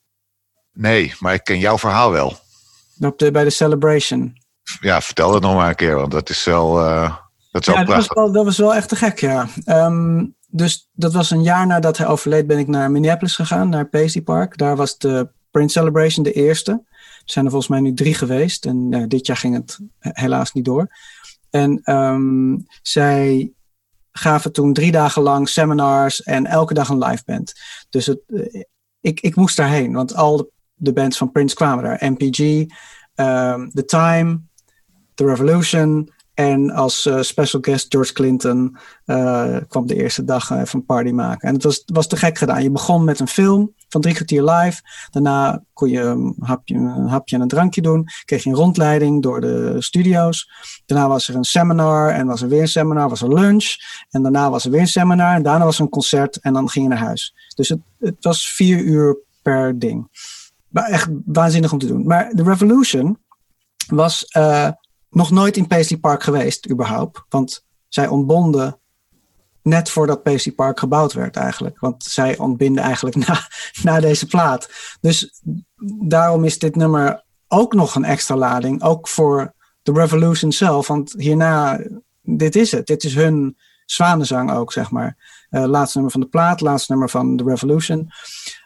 Nee, 0.72 1.14
maar 1.18 1.34
ik 1.34 1.44
ken 1.44 1.58
jouw 1.58 1.78
verhaal 1.78 2.10
wel. 2.10 2.38
Op 3.00 3.18
de, 3.18 3.30
bij 3.30 3.44
de 3.44 3.50
Celebration? 3.50 4.36
Ja, 4.80 5.00
vertel 5.00 5.34
het 5.34 5.42
nog 5.42 5.54
maar 5.54 5.68
een 5.68 5.74
keer, 5.74 5.96
want 5.96 6.10
dat 6.10 6.28
is 6.30 6.44
wel, 6.44 6.80
eh, 6.84 7.16
dat 7.50 7.68
is 7.68 7.74
Ja, 7.74 7.84
dat 7.84 7.96
was, 7.96 8.06
wel, 8.08 8.32
dat 8.32 8.44
was 8.44 8.58
wel 8.58 8.74
echt 8.74 8.88
te 8.88 8.96
gek, 8.96 9.18
ja. 9.18 9.46
Ehm, 9.64 10.26
dus 10.46 10.88
dat 10.92 11.12
was 11.12 11.30
een 11.30 11.42
jaar 11.42 11.66
nadat 11.66 11.96
hij 11.96 12.06
overleed, 12.06 12.46
ben 12.46 12.58
ik 12.58 12.66
naar 12.66 12.90
Minneapolis 12.90 13.34
gegaan, 13.34 13.68
naar 13.68 13.88
Paisley 13.88 14.22
Park. 14.22 14.58
Daar 14.58 14.76
was 14.76 14.98
de 14.98 15.28
Prince 15.50 15.78
Celebration 15.78 16.24
de 16.24 16.32
eerste. 16.32 16.72
Er 16.72 17.36
zijn 17.36 17.44
er 17.44 17.50
volgens 17.50 17.70
mij 17.70 17.80
nu 17.80 17.94
drie 17.94 18.14
geweest. 18.14 18.66
En 18.66 18.86
ja, 18.90 19.06
dit 19.06 19.26
jaar 19.26 19.36
ging 19.36 19.54
het 19.54 19.78
helaas 19.98 20.52
niet 20.52 20.64
door. 20.64 20.88
En 21.50 21.80
ehm, 21.82 22.56
zij 22.82 23.52
gaven 24.12 24.52
toen 24.52 24.72
drie 24.72 24.92
dagen 24.92 25.22
lang 25.22 25.48
seminars 25.48 26.22
en 26.22 26.46
elke 26.46 26.74
dag 26.74 26.88
een 26.88 27.04
live 27.04 27.22
band. 27.26 27.54
Dus 27.90 28.06
het, 28.06 28.20
eh, 28.26 28.62
ik, 29.00 29.20
ik 29.20 29.36
moest 29.36 29.56
daarheen, 29.56 29.92
want 29.92 30.14
al 30.14 30.36
de, 30.36 30.50
de 30.74 30.92
bands 30.92 31.16
van 31.16 31.30
Prince 31.30 31.54
kwamen 31.54 31.84
daar. 31.84 32.10
MPG, 32.10 32.66
ehm, 33.14 33.68
The 33.68 33.84
Time, 33.84 34.40
The 35.14 35.24
Revolution. 35.24 36.12
En 36.40 36.70
als 36.70 37.06
eh, 37.06 37.20
special 37.20 37.62
guest 37.62 37.86
George 37.88 38.12
Clinton 38.12 38.76
eh, 39.04 39.56
kwam 39.68 39.86
de 39.86 39.94
eerste 39.94 40.24
dag 40.24 40.50
even 40.50 40.78
een 40.78 40.84
party 40.84 41.10
maken. 41.10 41.48
En 41.48 41.54
het 41.54 41.62
was, 41.62 41.82
was 41.86 42.06
te 42.06 42.16
gek 42.16 42.38
gedaan. 42.38 42.62
Je 42.62 42.70
begon 42.70 43.04
met 43.04 43.20
een 43.20 43.28
film 43.28 43.74
van 43.88 44.00
drie 44.00 44.14
kwartier 44.14 44.44
live. 44.44 44.82
Daarna 45.10 45.64
kon 45.72 45.88
je 45.88 46.00
een 46.00 46.36
hapje, 46.40 47.04
hapje 47.06 47.36
en 47.36 47.42
een 47.42 47.48
drankje 47.48 47.82
doen. 47.82 48.06
Kreeg 48.24 48.42
je 48.42 48.50
een 48.50 48.56
rondleiding 48.56 49.22
door 49.22 49.40
de 49.40 49.76
studio's. 49.78 50.50
Daarna 50.86 51.08
was 51.08 51.28
er 51.28 51.34
een 51.34 51.44
seminar 51.44 52.10
en 52.10 52.26
was 52.26 52.42
er 52.42 52.48
weer 52.48 52.60
een 52.60 52.68
seminar. 52.68 53.08
Was 53.08 53.22
er 53.22 53.34
lunch. 53.34 53.74
En 54.10 54.22
daarna 54.22 54.50
was 54.50 54.64
er 54.64 54.70
weer 54.70 54.80
een 54.80 54.86
seminar. 54.86 55.34
En 55.34 55.42
daarna 55.42 55.64
was 55.64 55.76
er 55.76 55.82
een 55.82 55.88
concert 55.88 56.40
en 56.40 56.52
dan 56.52 56.68
ging 56.68 56.84
je 56.84 56.90
naar 56.90 57.04
huis. 57.04 57.34
Dus 57.54 57.68
het, 57.68 57.80
het 57.98 58.24
was 58.24 58.48
vier 58.48 58.78
uur 58.78 59.18
per 59.42 59.78
ding. 59.78 60.08
Maar 60.68 60.84
echt 60.84 61.08
waanzinnig 61.24 61.72
om 61.72 61.78
te 61.78 61.86
doen. 61.86 62.06
Maar 62.06 62.30
de 62.32 62.42
Revolution 62.42 63.18
was 63.86 64.24
eh, 64.24 64.68
nog 65.10 65.30
nooit 65.30 65.56
in 65.56 65.66
Paisley 65.66 65.98
Park 65.98 66.22
geweest, 66.22 66.70
überhaupt. 66.70 67.22
Want 67.28 67.64
zij 67.88 68.06
ontbonden 68.06 68.80
net 69.62 69.90
voordat 69.90 70.22
Paisley 70.22 70.54
Park 70.54 70.78
gebouwd 70.78 71.12
werd 71.12 71.36
eigenlijk. 71.36 71.78
Want 71.78 72.04
zij 72.04 72.38
ontbinden 72.38 72.84
eigenlijk 72.84 73.16
na, 73.26 73.48
na 73.82 74.00
deze 74.00 74.26
plaat. 74.26 74.70
Dus 75.00 75.40
daarom 76.08 76.44
is 76.44 76.58
dit 76.58 76.76
nummer 76.76 77.24
ook 77.48 77.74
nog 77.74 77.94
een 77.94 78.04
extra 78.04 78.36
lading. 78.36 78.82
Ook 78.82 79.08
voor 79.08 79.54
de 79.82 79.92
Revolution 79.92 80.52
zelf. 80.52 80.86
Want 80.86 81.14
hierna, 81.18 81.80
dit 82.22 82.56
is 82.56 82.72
het. 82.72 82.86
Dit 82.86 83.04
is 83.04 83.14
hun 83.14 83.56
zwanenzang 83.84 84.52
ook, 84.52 84.72
zeg 84.72 84.90
maar. 84.90 85.16
Eh, 85.50 85.64
laatste 85.64 85.96
nummer 85.96 86.12
van 86.12 86.20
de 86.20 86.28
plaat, 86.28 86.60
laatste 86.60 86.92
nummer 86.92 87.10
van 87.10 87.36
de 87.36 87.44
Revolution. 87.44 88.10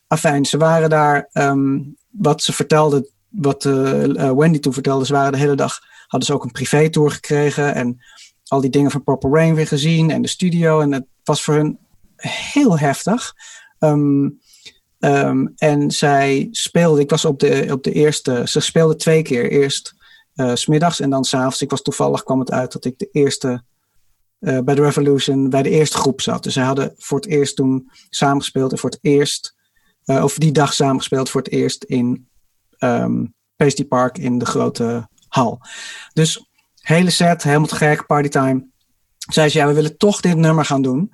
Afijn, 0.07 0.45
ze 0.45 0.57
waren 0.57 0.91
daar, 0.91 1.29
ehm, 1.33 1.81
wat 2.11 2.43
ze 2.43 2.53
vertelde, 2.53 3.11
wat 3.29 3.65
eh, 3.65 4.29
eh, 4.29 4.37
Wendy 4.37 4.59
toen 4.59 4.73
vertelde, 4.73 5.07
ze 5.07 5.13
waren 5.13 5.33
de 5.33 5.39
hele 5.39 5.55
dag, 5.55 5.81
hadden 6.15 6.33
ze 6.33 6.35
ook 6.35 6.45
een 6.45 6.65
privé-tour 6.65 7.11
gekregen 7.11 7.75
en 7.75 8.01
al 8.47 8.61
die 8.61 8.71
dingen 8.71 8.91
van 8.91 9.05
Purple 9.05 9.31
Rain 9.31 9.55
weer 9.55 9.67
gezien 9.67 10.11
en 10.11 10.23
de 10.23 10.29
studio. 10.29 10.81
En 10.81 10.93
het 10.93 11.07
was 11.25 11.43
voor 11.43 11.55
hun 11.55 11.79
heel 12.17 12.79
heftig. 12.79 13.35
Ehm, 13.79 14.29
ehm, 14.99 15.47
en 15.57 15.91
zij 15.91 16.49
speelde, 16.51 17.01
ik 17.01 17.11
was 17.11 17.25
op 17.25 17.41
de, 17.41 17.69
op 17.71 17.83
de 17.83 17.93
eerste, 17.93 18.43
ze 18.45 18.61
speelde 18.61 18.97
twee 18.97 19.23
keer. 19.23 19.51
Eerst 19.51 19.95
eh, 20.35 20.55
s 20.55 20.61
smiddags 20.61 21.01
en 21.01 21.11
dan 21.11 21.25
s'avonds. 21.25 21.63
Ik 21.63 21.71
was 21.71 21.83
toevallig, 21.83 22.23
kwam 22.23 22.39
het 22.39 22.51
uit 22.51 22.73
dat 22.73 22.85
ik 22.85 22.99
de 22.99 23.09
eerste, 23.13 23.63
eh, 24.39 24.59
bij 24.59 24.75
de 24.75 24.83
Revolution, 24.83 25.51
bij 25.51 25.63
de 25.63 25.71
eerste 25.71 25.97
groep 25.97 26.21
zat. 26.21 26.43
Dus 26.43 26.53
zij 26.53 26.65
hadden 26.65 26.95
voor 26.97 27.19
het 27.19 27.29
eerst 27.29 27.57
toen 27.57 27.91
samengespeeld 28.11 28.73
en 28.73 28.79
voor 28.79 28.91
het 28.91 28.99
eerst, 29.03 29.55
eh, 30.05 30.25
of 30.25 30.39
die 30.39 30.53
dag 30.53 30.73
samengespeeld 30.73 31.31
voor 31.31 31.43
het 31.43 31.53
eerst 31.53 31.85
in 31.85 32.29
Paisley 33.57 33.87
Park 33.89 34.19
in 34.19 34.39
de 34.39 34.47
grote 34.47 35.09
hal. 35.35 35.61
Dus 36.13 36.47
hele 36.81 37.11
set, 37.11 37.43
helemaal 37.43 37.67
te 37.67 37.77
gek, 37.77 38.07
partytime. 38.07 38.67
Zei 39.19 39.49
ze, 39.49 39.59
ja, 39.59 39.67
we 39.67 39.73
willen 39.73 39.97
toch 39.97 40.21
dit 40.21 40.37
nummer 40.37 40.65
gaan 40.65 40.83
doen. 40.83 41.13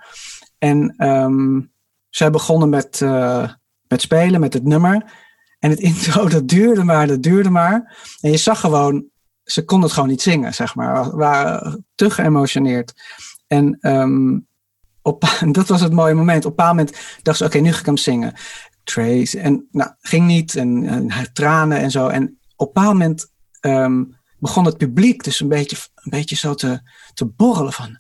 En 0.58 0.94
ehm, 0.96 1.60
zij 2.08 2.30
begonnen 2.30 2.68
met, 2.68 3.00
eh, 3.00 3.50
met 3.88 4.00
spelen, 4.00 4.40
met 4.40 4.52
het 4.52 4.64
nummer. 4.64 5.12
En 5.58 5.70
het 5.70 5.78
intro, 5.90 6.28
dat 6.28 6.48
duurde 6.48 6.84
maar, 6.84 7.06
dat 7.06 7.22
duurde 7.22 7.50
maar. 7.50 7.96
En 8.20 8.30
je 8.30 8.36
zag 8.36 8.60
gewoon, 8.60 9.04
ze 9.44 9.64
kon 9.64 9.82
het 9.82 9.92
gewoon 9.92 10.08
niet 10.08 10.22
zingen, 10.22 10.54
zeg 10.54 10.74
maar. 10.74 11.10
We 11.10 11.16
waren 11.16 11.86
te 11.94 12.10
geëmotioneerd. 12.10 12.92
En 13.46 13.78
ehm, 13.80 14.38
op, 15.02 15.24
dat 15.58 15.68
was 15.68 15.80
het 15.80 15.92
mooie 15.92 16.14
moment. 16.14 16.44
Op 16.44 16.58
een 16.58 16.66
moment 16.66 16.98
dacht 17.22 17.38
ze, 17.38 17.44
oké, 17.44 17.58
nu 17.58 17.72
ga 17.72 17.80
ik 17.80 17.86
hem 17.86 17.96
zingen. 17.96 18.34
Trace. 18.84 19.40
En 19.40 19.68
nou, 19.70 19.90
ging 20.00 20.26
niet. 20.26 20.56
En, 20.56 20.86
en 20.86 21.32
tranen 21.32 21.78
en 21.78 21.90
zo. 21.90 22.08
En 22.08 22.38
op 22.56 22.76
een 22.76 22.82
moment 22.82 23.30
ehm, 23.60 24.04
begon 24.38 24.64
het 24.64 24.76
publiek 24.76 25.24
dus 25.24 25.40
een 25.40 25.48
beetje, 25.48 25.76
een 25.94 26.10
beetje 26.10 26.36
zo 26.36 26.54
te, 26.54 26.80
te 27.14 27.24
borrelen 27.26 27.72
van... 27.72 27.98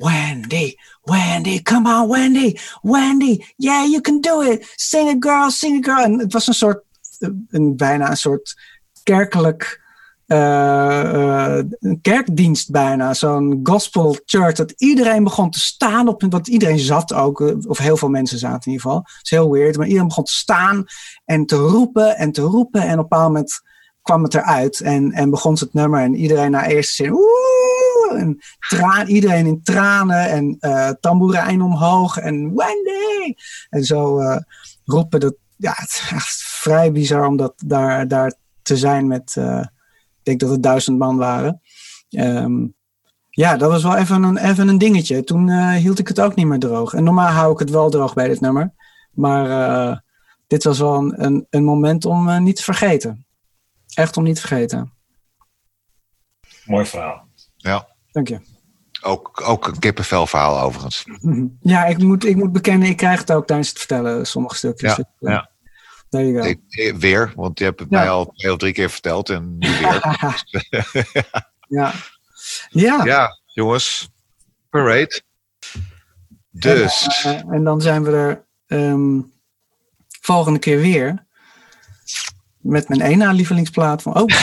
Wendy, 0.00 0.74
Wendy, 1.02 1.62
come 1.62 1.86
on 1.86 2.08
Wendy, 2.08 2.56
Wendy, 2.82 3.44
yeah, 3.56 3.84
you 3.84 4.00
can 4.00 4.20
do 4.20 4.40
it. 4.40 4.72
Sing 4.76 5.08
it 5.08 5.16
girl, 5.20 5.50
sing 5.50 5.76
it 5.78 5.84
girl. 5.84 6.04
En 6.04 6.18
het 6.18 6.32
was 6.32 6.46
een 6.46 6.54
soort, 6.54 6.82
een, 7.48 7.76
bijna 7.76 8.10
een 8.10 8.16
soort 8.16 8.54
kerkelijk, 9.02 9.80
uh, 10.26 11.12
uh, 11.14 11.58
een 11.78 12.00
kerkdienst 12.00 12.70
bijna. 12.70 13.14
Zo'n 13.14 13.60
gospel 13.62 14.16
church, 14.24 14.54
dat 14.54 14.70
iedereen 14.76 15.24
begon 15.24 15.50
te 15.50 15.60
staan 15.60 16.08
op, 16.08 16.22
want 16.28 16.48
iedereen 16.48 16.78
zat 16.78 17.12
ook, 17.12 17.40
of 17.66 17.78
heel 17.78 17.96
veel 17.96 18.08
mensen 18.08 18.38
zaten 18.38 18.64
in 18.64 18.72
ieder 18.72 18.86
geval. 18.86 18.98
Het 18.98 19.24
is 19.24 19.30
heel 19.30 19.50
weird, 19.50 19.76
maar 19.76 19.86
iedereen 19.86 20.08
begon 20.08 20.24
te 20.24 20.32
staan 20.32 20.84
en 21.24 21.46
te 21.46 21.56
roepen 21.56 22.16
en 22.16 22.32
te 22.32 22.42
roepen. 22.42 22.82
En 22.82 22.92
op 22.92 22.96
een 22.98 23.02
bepaald 23.08 23.26
moment 23.26 23.62
kwam 24.02 24.22
het 24.22 24.34
eruit 24.34 24.80
en, 24.80 25.12
en 25.12 25.30
begon 25.30 25.52
het 25.52 25.74
nummer 25.74 26.00
en 26.00 26.14
iedereen 26.14 26.50
naar 26.50 26.66
eerste 26.66 26.94
zin, 26.94 28.42
traan, 28.68 29.06
iedereen 29.06 29.46
in 29.46 29.62
tranen 29.62 30.30
en 30.30 30.56
uh, 30.60 30.90
tamboerijn 31.00 31.62
omhoog 31.62 32.16
en 32.16 32.54
Wendy! 32.54 33.34
En 33.70 33.84
zo 33.84 34.20
uh, 34.20 34.36
roepen, 34.84 35.20
dat, 35.20 35.34
ja, 35.56 35.72
het 35.76 35.88
is 35.88 36.10
echt 36.14 36.42
vrij 36.42 36.92
bizar 36.92 37.26
om 37.26 37.36
dat 37.36 37.54
daar, 37.66 38.08
daar 38.08 38.32
te 38.62 38.76
zijn 38.76 39.06
met, 39.06 39.34
uh, 39.38 39.60
ik 39.60 40.22
denk 40.22 40.40
dat 40.40 40.50
het 40.50 40.62
duizend 40.62 40.98
man 40.98 41.16
waren. 41.16 41.60
Um, 42.10 42.74
ja, 43.30 43.56
dat 43.56 43.70
was 43.70 43.82
wel 43.82 43.96
even 43.96 44.22
een, 44.22 44.36
even 44.36 44.68
een 44.68 44.78
dingetje. 44.78 45.24
Toen 45.24 45.70
hield 45.72 45.98
ik 45.98 46.08
het 46.08 46.20
ook 46.20 46.34
niet 46.34 46.46
meer 46.46 46.58
droog. 46.58 46.94
En 46.94 47.04
normaal 47.04 47.28
hou 47.28 47.52
ik 47.52 47.58
het 47.58 47.70
wel 47.70 47.90
droog 47.90 48.14
bij 48.14 48.28
dit 48.28 48.40
nummer. 48.40 48.72
Maar 49.10 50.02
dit 50.46 50.64
was 50.64 50.78
wel 50.78 50.96
een, 50.96 51.46
een, 51.50 51.64
moment 51.64 52.04
om 52.04 52.42
niet 52.42 52.56
te 52.56 52.62
vergeten. 52.62 53.26
Echt 53.94 54.16
om 54.16 54.24
niet 54.24 54.34
te 54.34 54.40
vergeten. 54.40 54.92
Mooi 56.64 56.86
verhaal. 56.86 57.28
Ja. 57.56 57.88
Dank 58.12 58.28
je. 58.28 58.40
Ook, 59.02 59.40
ook 59.44 59.66
een 59.66 59.78
kippenvel 59.78 60.26
verhaal 60.26 60.60
overigens. 60.60 61.04
Ja, 61.60 61.84
ik 61.84 61.98
moet, 61.98 62.24
ik 62.24 62.36
moet 62.36 62.52
bekennen, 62.52 62.88
ik 62.88 62.96
krijg 62.96 63.20
het 63.20 63.32
ook 63.32 63.46
tijdens 63.46 63.68
het 63.68 63.78
vertellen, 63.78 64.26
sommige 64.26 64.56
stukjes. 64.56 64.96
Ja, 64.96 65.04
ja. 65.18 65.50
There 66.08 66.32
you 66.32 66.42
go. 66.42 66.48
Ik, 66.48 66.96
weer, 66.96 67.32
want 67.36 67.58
je 67.58 67.64
hebt 67.64 67.80
het 67.80 67.90
ja. 67.90 67.98
mij 67.98 68.10
al 68.10 68.26
twee 68.26 68.52
of 68.52 68.58
drie 68.58 68.72
keer 68.72 68.90
verteld 68.90 69.28
en 69.30 69.58
nu 69.58 69.68
weer. 69.68 70.02
ja. 71.78 71.92
Ja. 72.68 73.04
ja, 73.04 73.38
jongens. 73.44 74.08
Parade. 74.70 75.22
Dus. 76.50 77.24
En, 77.24 77.46
uh, 77.48 77.54
en 77.54 77.64
dan 77.64 77.80
zijn 77.80 78.04
we 78.04 78.10
er 78.10 78.44
um, 78.66 79.32
volgende 80.20 80.58
keer 80.58 80.78
weer. 80.78 81.26
Met 82.60 82.88
mijn 82.88 83.00
ene 83.00 83.32
lievelingsplaat 83.32 84.02
van. 84.02 84.14
Oh, 84.16 84.24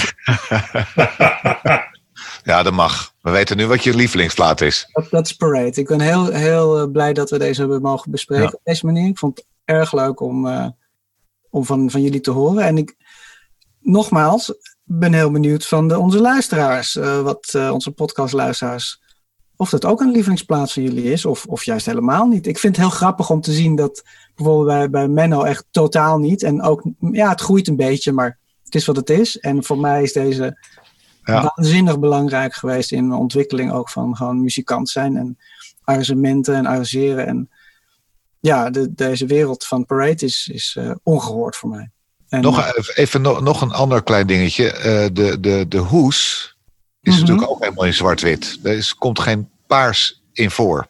Ja, 2.43 2.63
dat 2.63 2.73
mag. 2.73 3.13
We 3.21 3.31
weten 3.31 3.57
nu 3.57 3.67
wat 3.67 3.83
je 3.83 3.95
lievelingsplaat 3.95 4.61
is. 4.61 4.89
dat, 4.91 5.09
dat 5.09 5.25
is 5.25 5.33
Parade. 5.33 5.71
Ik 5.81 5.87
ben 5.87 6.01
heel, 6.01 6.25
heel 6.25 6.79
eh, 6.79 6.91
blij 6.91 7.13
dat 7.13 7.29
we 7.29 7.37
deze 7.37 7.59
hebben 7.59 7.81
mogen 7.81 8.11
bespreken 8.11 8.43
Ja. 8.45 8.51
op 8.53 8.59
deze 8.63 8.85
manier. 8.85 9.07
Ik 9.09 9.17
vond 9.17 9.37
het 9.37 9.47
erg 9.65 9.93
leuk 9.93 10.19
om, 10.19 10.47
eh, 10.47 10.67
om 11.49 11.65
van, 11.65 11.89
van 11.91 12.01
jullie 12.01 12.19
te 12.19 12.31
horen. 12.31 12.63
En 12.63 12.77
ik, 12.77 12.95
nogmaals, 13.79 14.53
ben 14.83 15.13
heel 15.13 15.31
benieuwd 15.31 15.67
van 15.67 15.87
de, 15.87 15.97
onze 15.99 16.19
luisteraars, 16.21 16.95
eh, 16.95 17.21
wat 17.21 17.49
eh, 17.53 17.69
onze 17.71 17.91
podcastluisteraars, 17.91 19.01
of 19.57 19.69
dat 19.69 19.85
ook 19.85 20.01
een 20.01 20.11
lievelingsplaats 20.11 20.73
van 20.73 20.83
jullie 20.83 21.11
is, 21.11 21.25
of, 21.25 21.45
of 21.45 21.63
juist 21.63 21.85
helemaal 21.85 22.25
niet. 22.27 22.47
Ik 22.47 22.57
vind 22.59 22.75
het 22.75 22.85
heel 22.85 22.95
grappig 22.95 23.29
om 23.29 23.41
te 23.41 23.51
zien 23.53 23.75
dat 23.75 24.03
bijvoorbeeld 24.35 24.67
bij, 24.67 24.89
bij 24.89 25.07
Menno 25.07 25.43
echt 25.43 25.65
totaal 25.71 26.17
niet. 26.17 26.43
En 26.43 26.61
ook, 26.61 26.83
ja, 27.11 27.29
het 27.29 27.41
groeit 27.41 27.67
een 27.67 27.75
beetje, 27.75 28.11
maar 28.11 28.37
het 28.63 28.75
is 28.75 28.85
wat 28.85 28.95
het 28.95 29.09
is. 29.09 29.37
En 29.39 29.63
voor 29.63 29.77
mij 29.79 30.03
is 30.03 30.13
deze 30.13 30.57
Ja. 31.23 31.51
waanzinnig 31.55 31.99
belangrijk 31.99 32.53
geweest 32.53 32.91
in 32.91 33.09
de 33.09 33.15
ontwikkeling 33.15 33.71
ook 33.71 33.89
van 33.89 34.15
gewoon 34.15 34.41
muzikant 34.41 34.89
zijn 34.89 35.17
en 35.17 35.37
arrangementen 35.83 36.55
en 36.55 36.65
arrangeren. 36.65 37.27
En 37.27 37.49
ja, 38.39 38.69
de, 38.69 38.93
deze 38.93 39.25
wereld 39.25 39.65
van 39.65 39.85
Parade 39.85 40.25
is, 40.25 40.49
is 40.53 40.75
eh, 40.79 40.91
ongehoord 41.03 41.55
voor 41.55 41.69
mij. 41.69 41.89
En, 42.29 42.41
Nog, 42.41 42.65
even- 42.75 42.95
even 42.95 43.21
nog, 43.21 43.41
nog 43.41 43.61
een 43.61 43.71
ander 43.71 44.03
klein 44.03 44.27
dingetje. 44.27 44.71
Eh, 44.71 45.07
de, 45.13 45.39
de, 45.39 45.65
de 45.67 45.77
hoes 45.77 46.55
is 47.07 47.13
Mhm. 47.13 47.21
natuurlijk 47.21 47.49
ook 47.49 47.59
helemaal 47.63 47.85
in 47.85 47.93
zwart-wit. 47.93 48.59
Er 48.63 48.71
is, 48.77 48.95
komt 48.95 49.19
geen 49.19 49.49
paars 49.67 50.21
in 50.33 50.51
voor. 50.51 50.87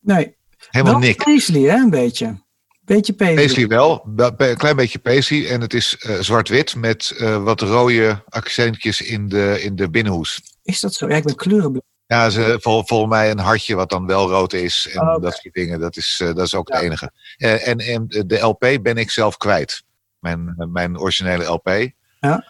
nee, 0.00 0.36
Helemaal 0.70 0.98
niks. 0.98 1.24
Paisley, 1.24 1.60
hè, 1.60 1.76
een 1.76 1.90
beetje. 1.90 2.42
Beetje 2.80 3.12
Paisley. 3.12 3.44
Paisley 3.44 3.66
wel, 3.66 4.04
een 4.36 4.56
klein 4.56 4.76
beetje 4.76 4.98
Paisley. 4.98 5.48
En 5.48 5.60
het 5.60 5.74
is 5.74 5.96
eh, 5.98 6.18
zwart-wit 6.20 6.74
met 6.76 7.10
eh, 7.18 7.42
wat 7.42 7.60
rode 7.60 8.22
accentjes 8.28 9.00
in 9.00 9.28
de, 9.28 9.58
in 9.62 9.76
de 9.76 9.90
binnenhoes. 9.90 10.40
Is 10.62 10.80
dat 10.80 10.94
zo? 10.94 11.08
Ja, 11.08 11.16
ik 11.16 11.24
ben 11.24 11.34
kleurenblind. 11.34 11.84
Ja, 12.06 12.30
ze, 12.30 12.58
vol, 12.60 12.82
volgens 12.86 13.10
mij 13.10 13.30
een 13.30 13.38
hartje 13.38 13.74
wat 13.74 13.90
dan 13.90 14.06
wel 14.06 14.28
rood 14.28 14.52
is. 14.52 14.88
En 14.92 15.00
Oh, 15.00 15.22
dat 15.22 15.34
soort 15.36 15.54
dingen. 15.54 15.80
Dat 15.80 15.96
is, 15.96 16.18
eh, 16.22 16.34
dat 16.34 16.46
is 16.46 16.54
ook 16.54 16.68
Ja. 16.68 16.78
de 16.78 16.84
enige. 16.84 17.12
En, 17.36 17.78
en 17.78 18.06
de 18.26 18.38
LP 18.38 18.78
ben 18.82 18.96
ik 18.96 19.10
zelf 19.10 19.36
kwijt. 19.36 19.82
Mijn, 20.18 20.54
mijn 20.72 20.98
originele 20.98 21.44
LP. 21.44 21.68
Ja. 22.20 22.44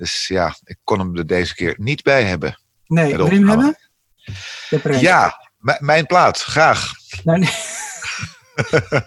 Dus 0.00 0.26
ja, 0.26 0.56
ik 0.64 0.76
kon 0.84 0.98
hem 0.98 1.16
er 1.16 1.26
deze 1.26 1.54
keer 1.54 1.74
niet 1.78 2.02
bij 2.02 2.24
hebben. 2.24 2.60
Nee, 2.86 3.16
wil 3.16 3.26
je 3.26 3.32
hem 3.38 3.48
hebben? 3.48 3.78
Ja, 5.00 5.50
mijn 5.78 6.06
plaat, 6.06 6.40
graag. 6.40 6.92
Nee, 7.24 7.38
nee. 7.38 7.50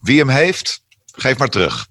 Wie 0.00 0.18
hem 0.18 0.28
heeft, 0.28 0.84
geef 1.12 1.38
maar 1.38 1.48
terug. 1.48 1.86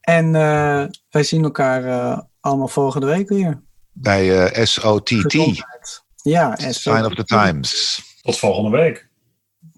En 0.00 0.34
eh, 0.34 0.84
wij 1.10 1.22
zien 1.22 1.42
elkaar 1.44 1.84
eh, 1.84 2.18
allemaal 2.40 2.68
volgende 2.68 3.06
week 3.06 3.28
weer. 3.28 3.62
Bij 3.92 4.46
eh, 4.48 4.64
SOTT, 4.64 5.08
Gezondheid. 5.08 6.02
Ja, 6.22 6.56
zo- 6.56 6.70
Sign 6.72 7.04
of 7.04 7.14
the 7.14 7.24
Times. 7.24 8.02
Tot 8.22 8.38
volgende 8.38 8.70
week. 8.78 9.08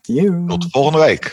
You. 0.03 0.47
Tot 0.47 0.67
volgende 0.71 0.99
week. 0.99 1.33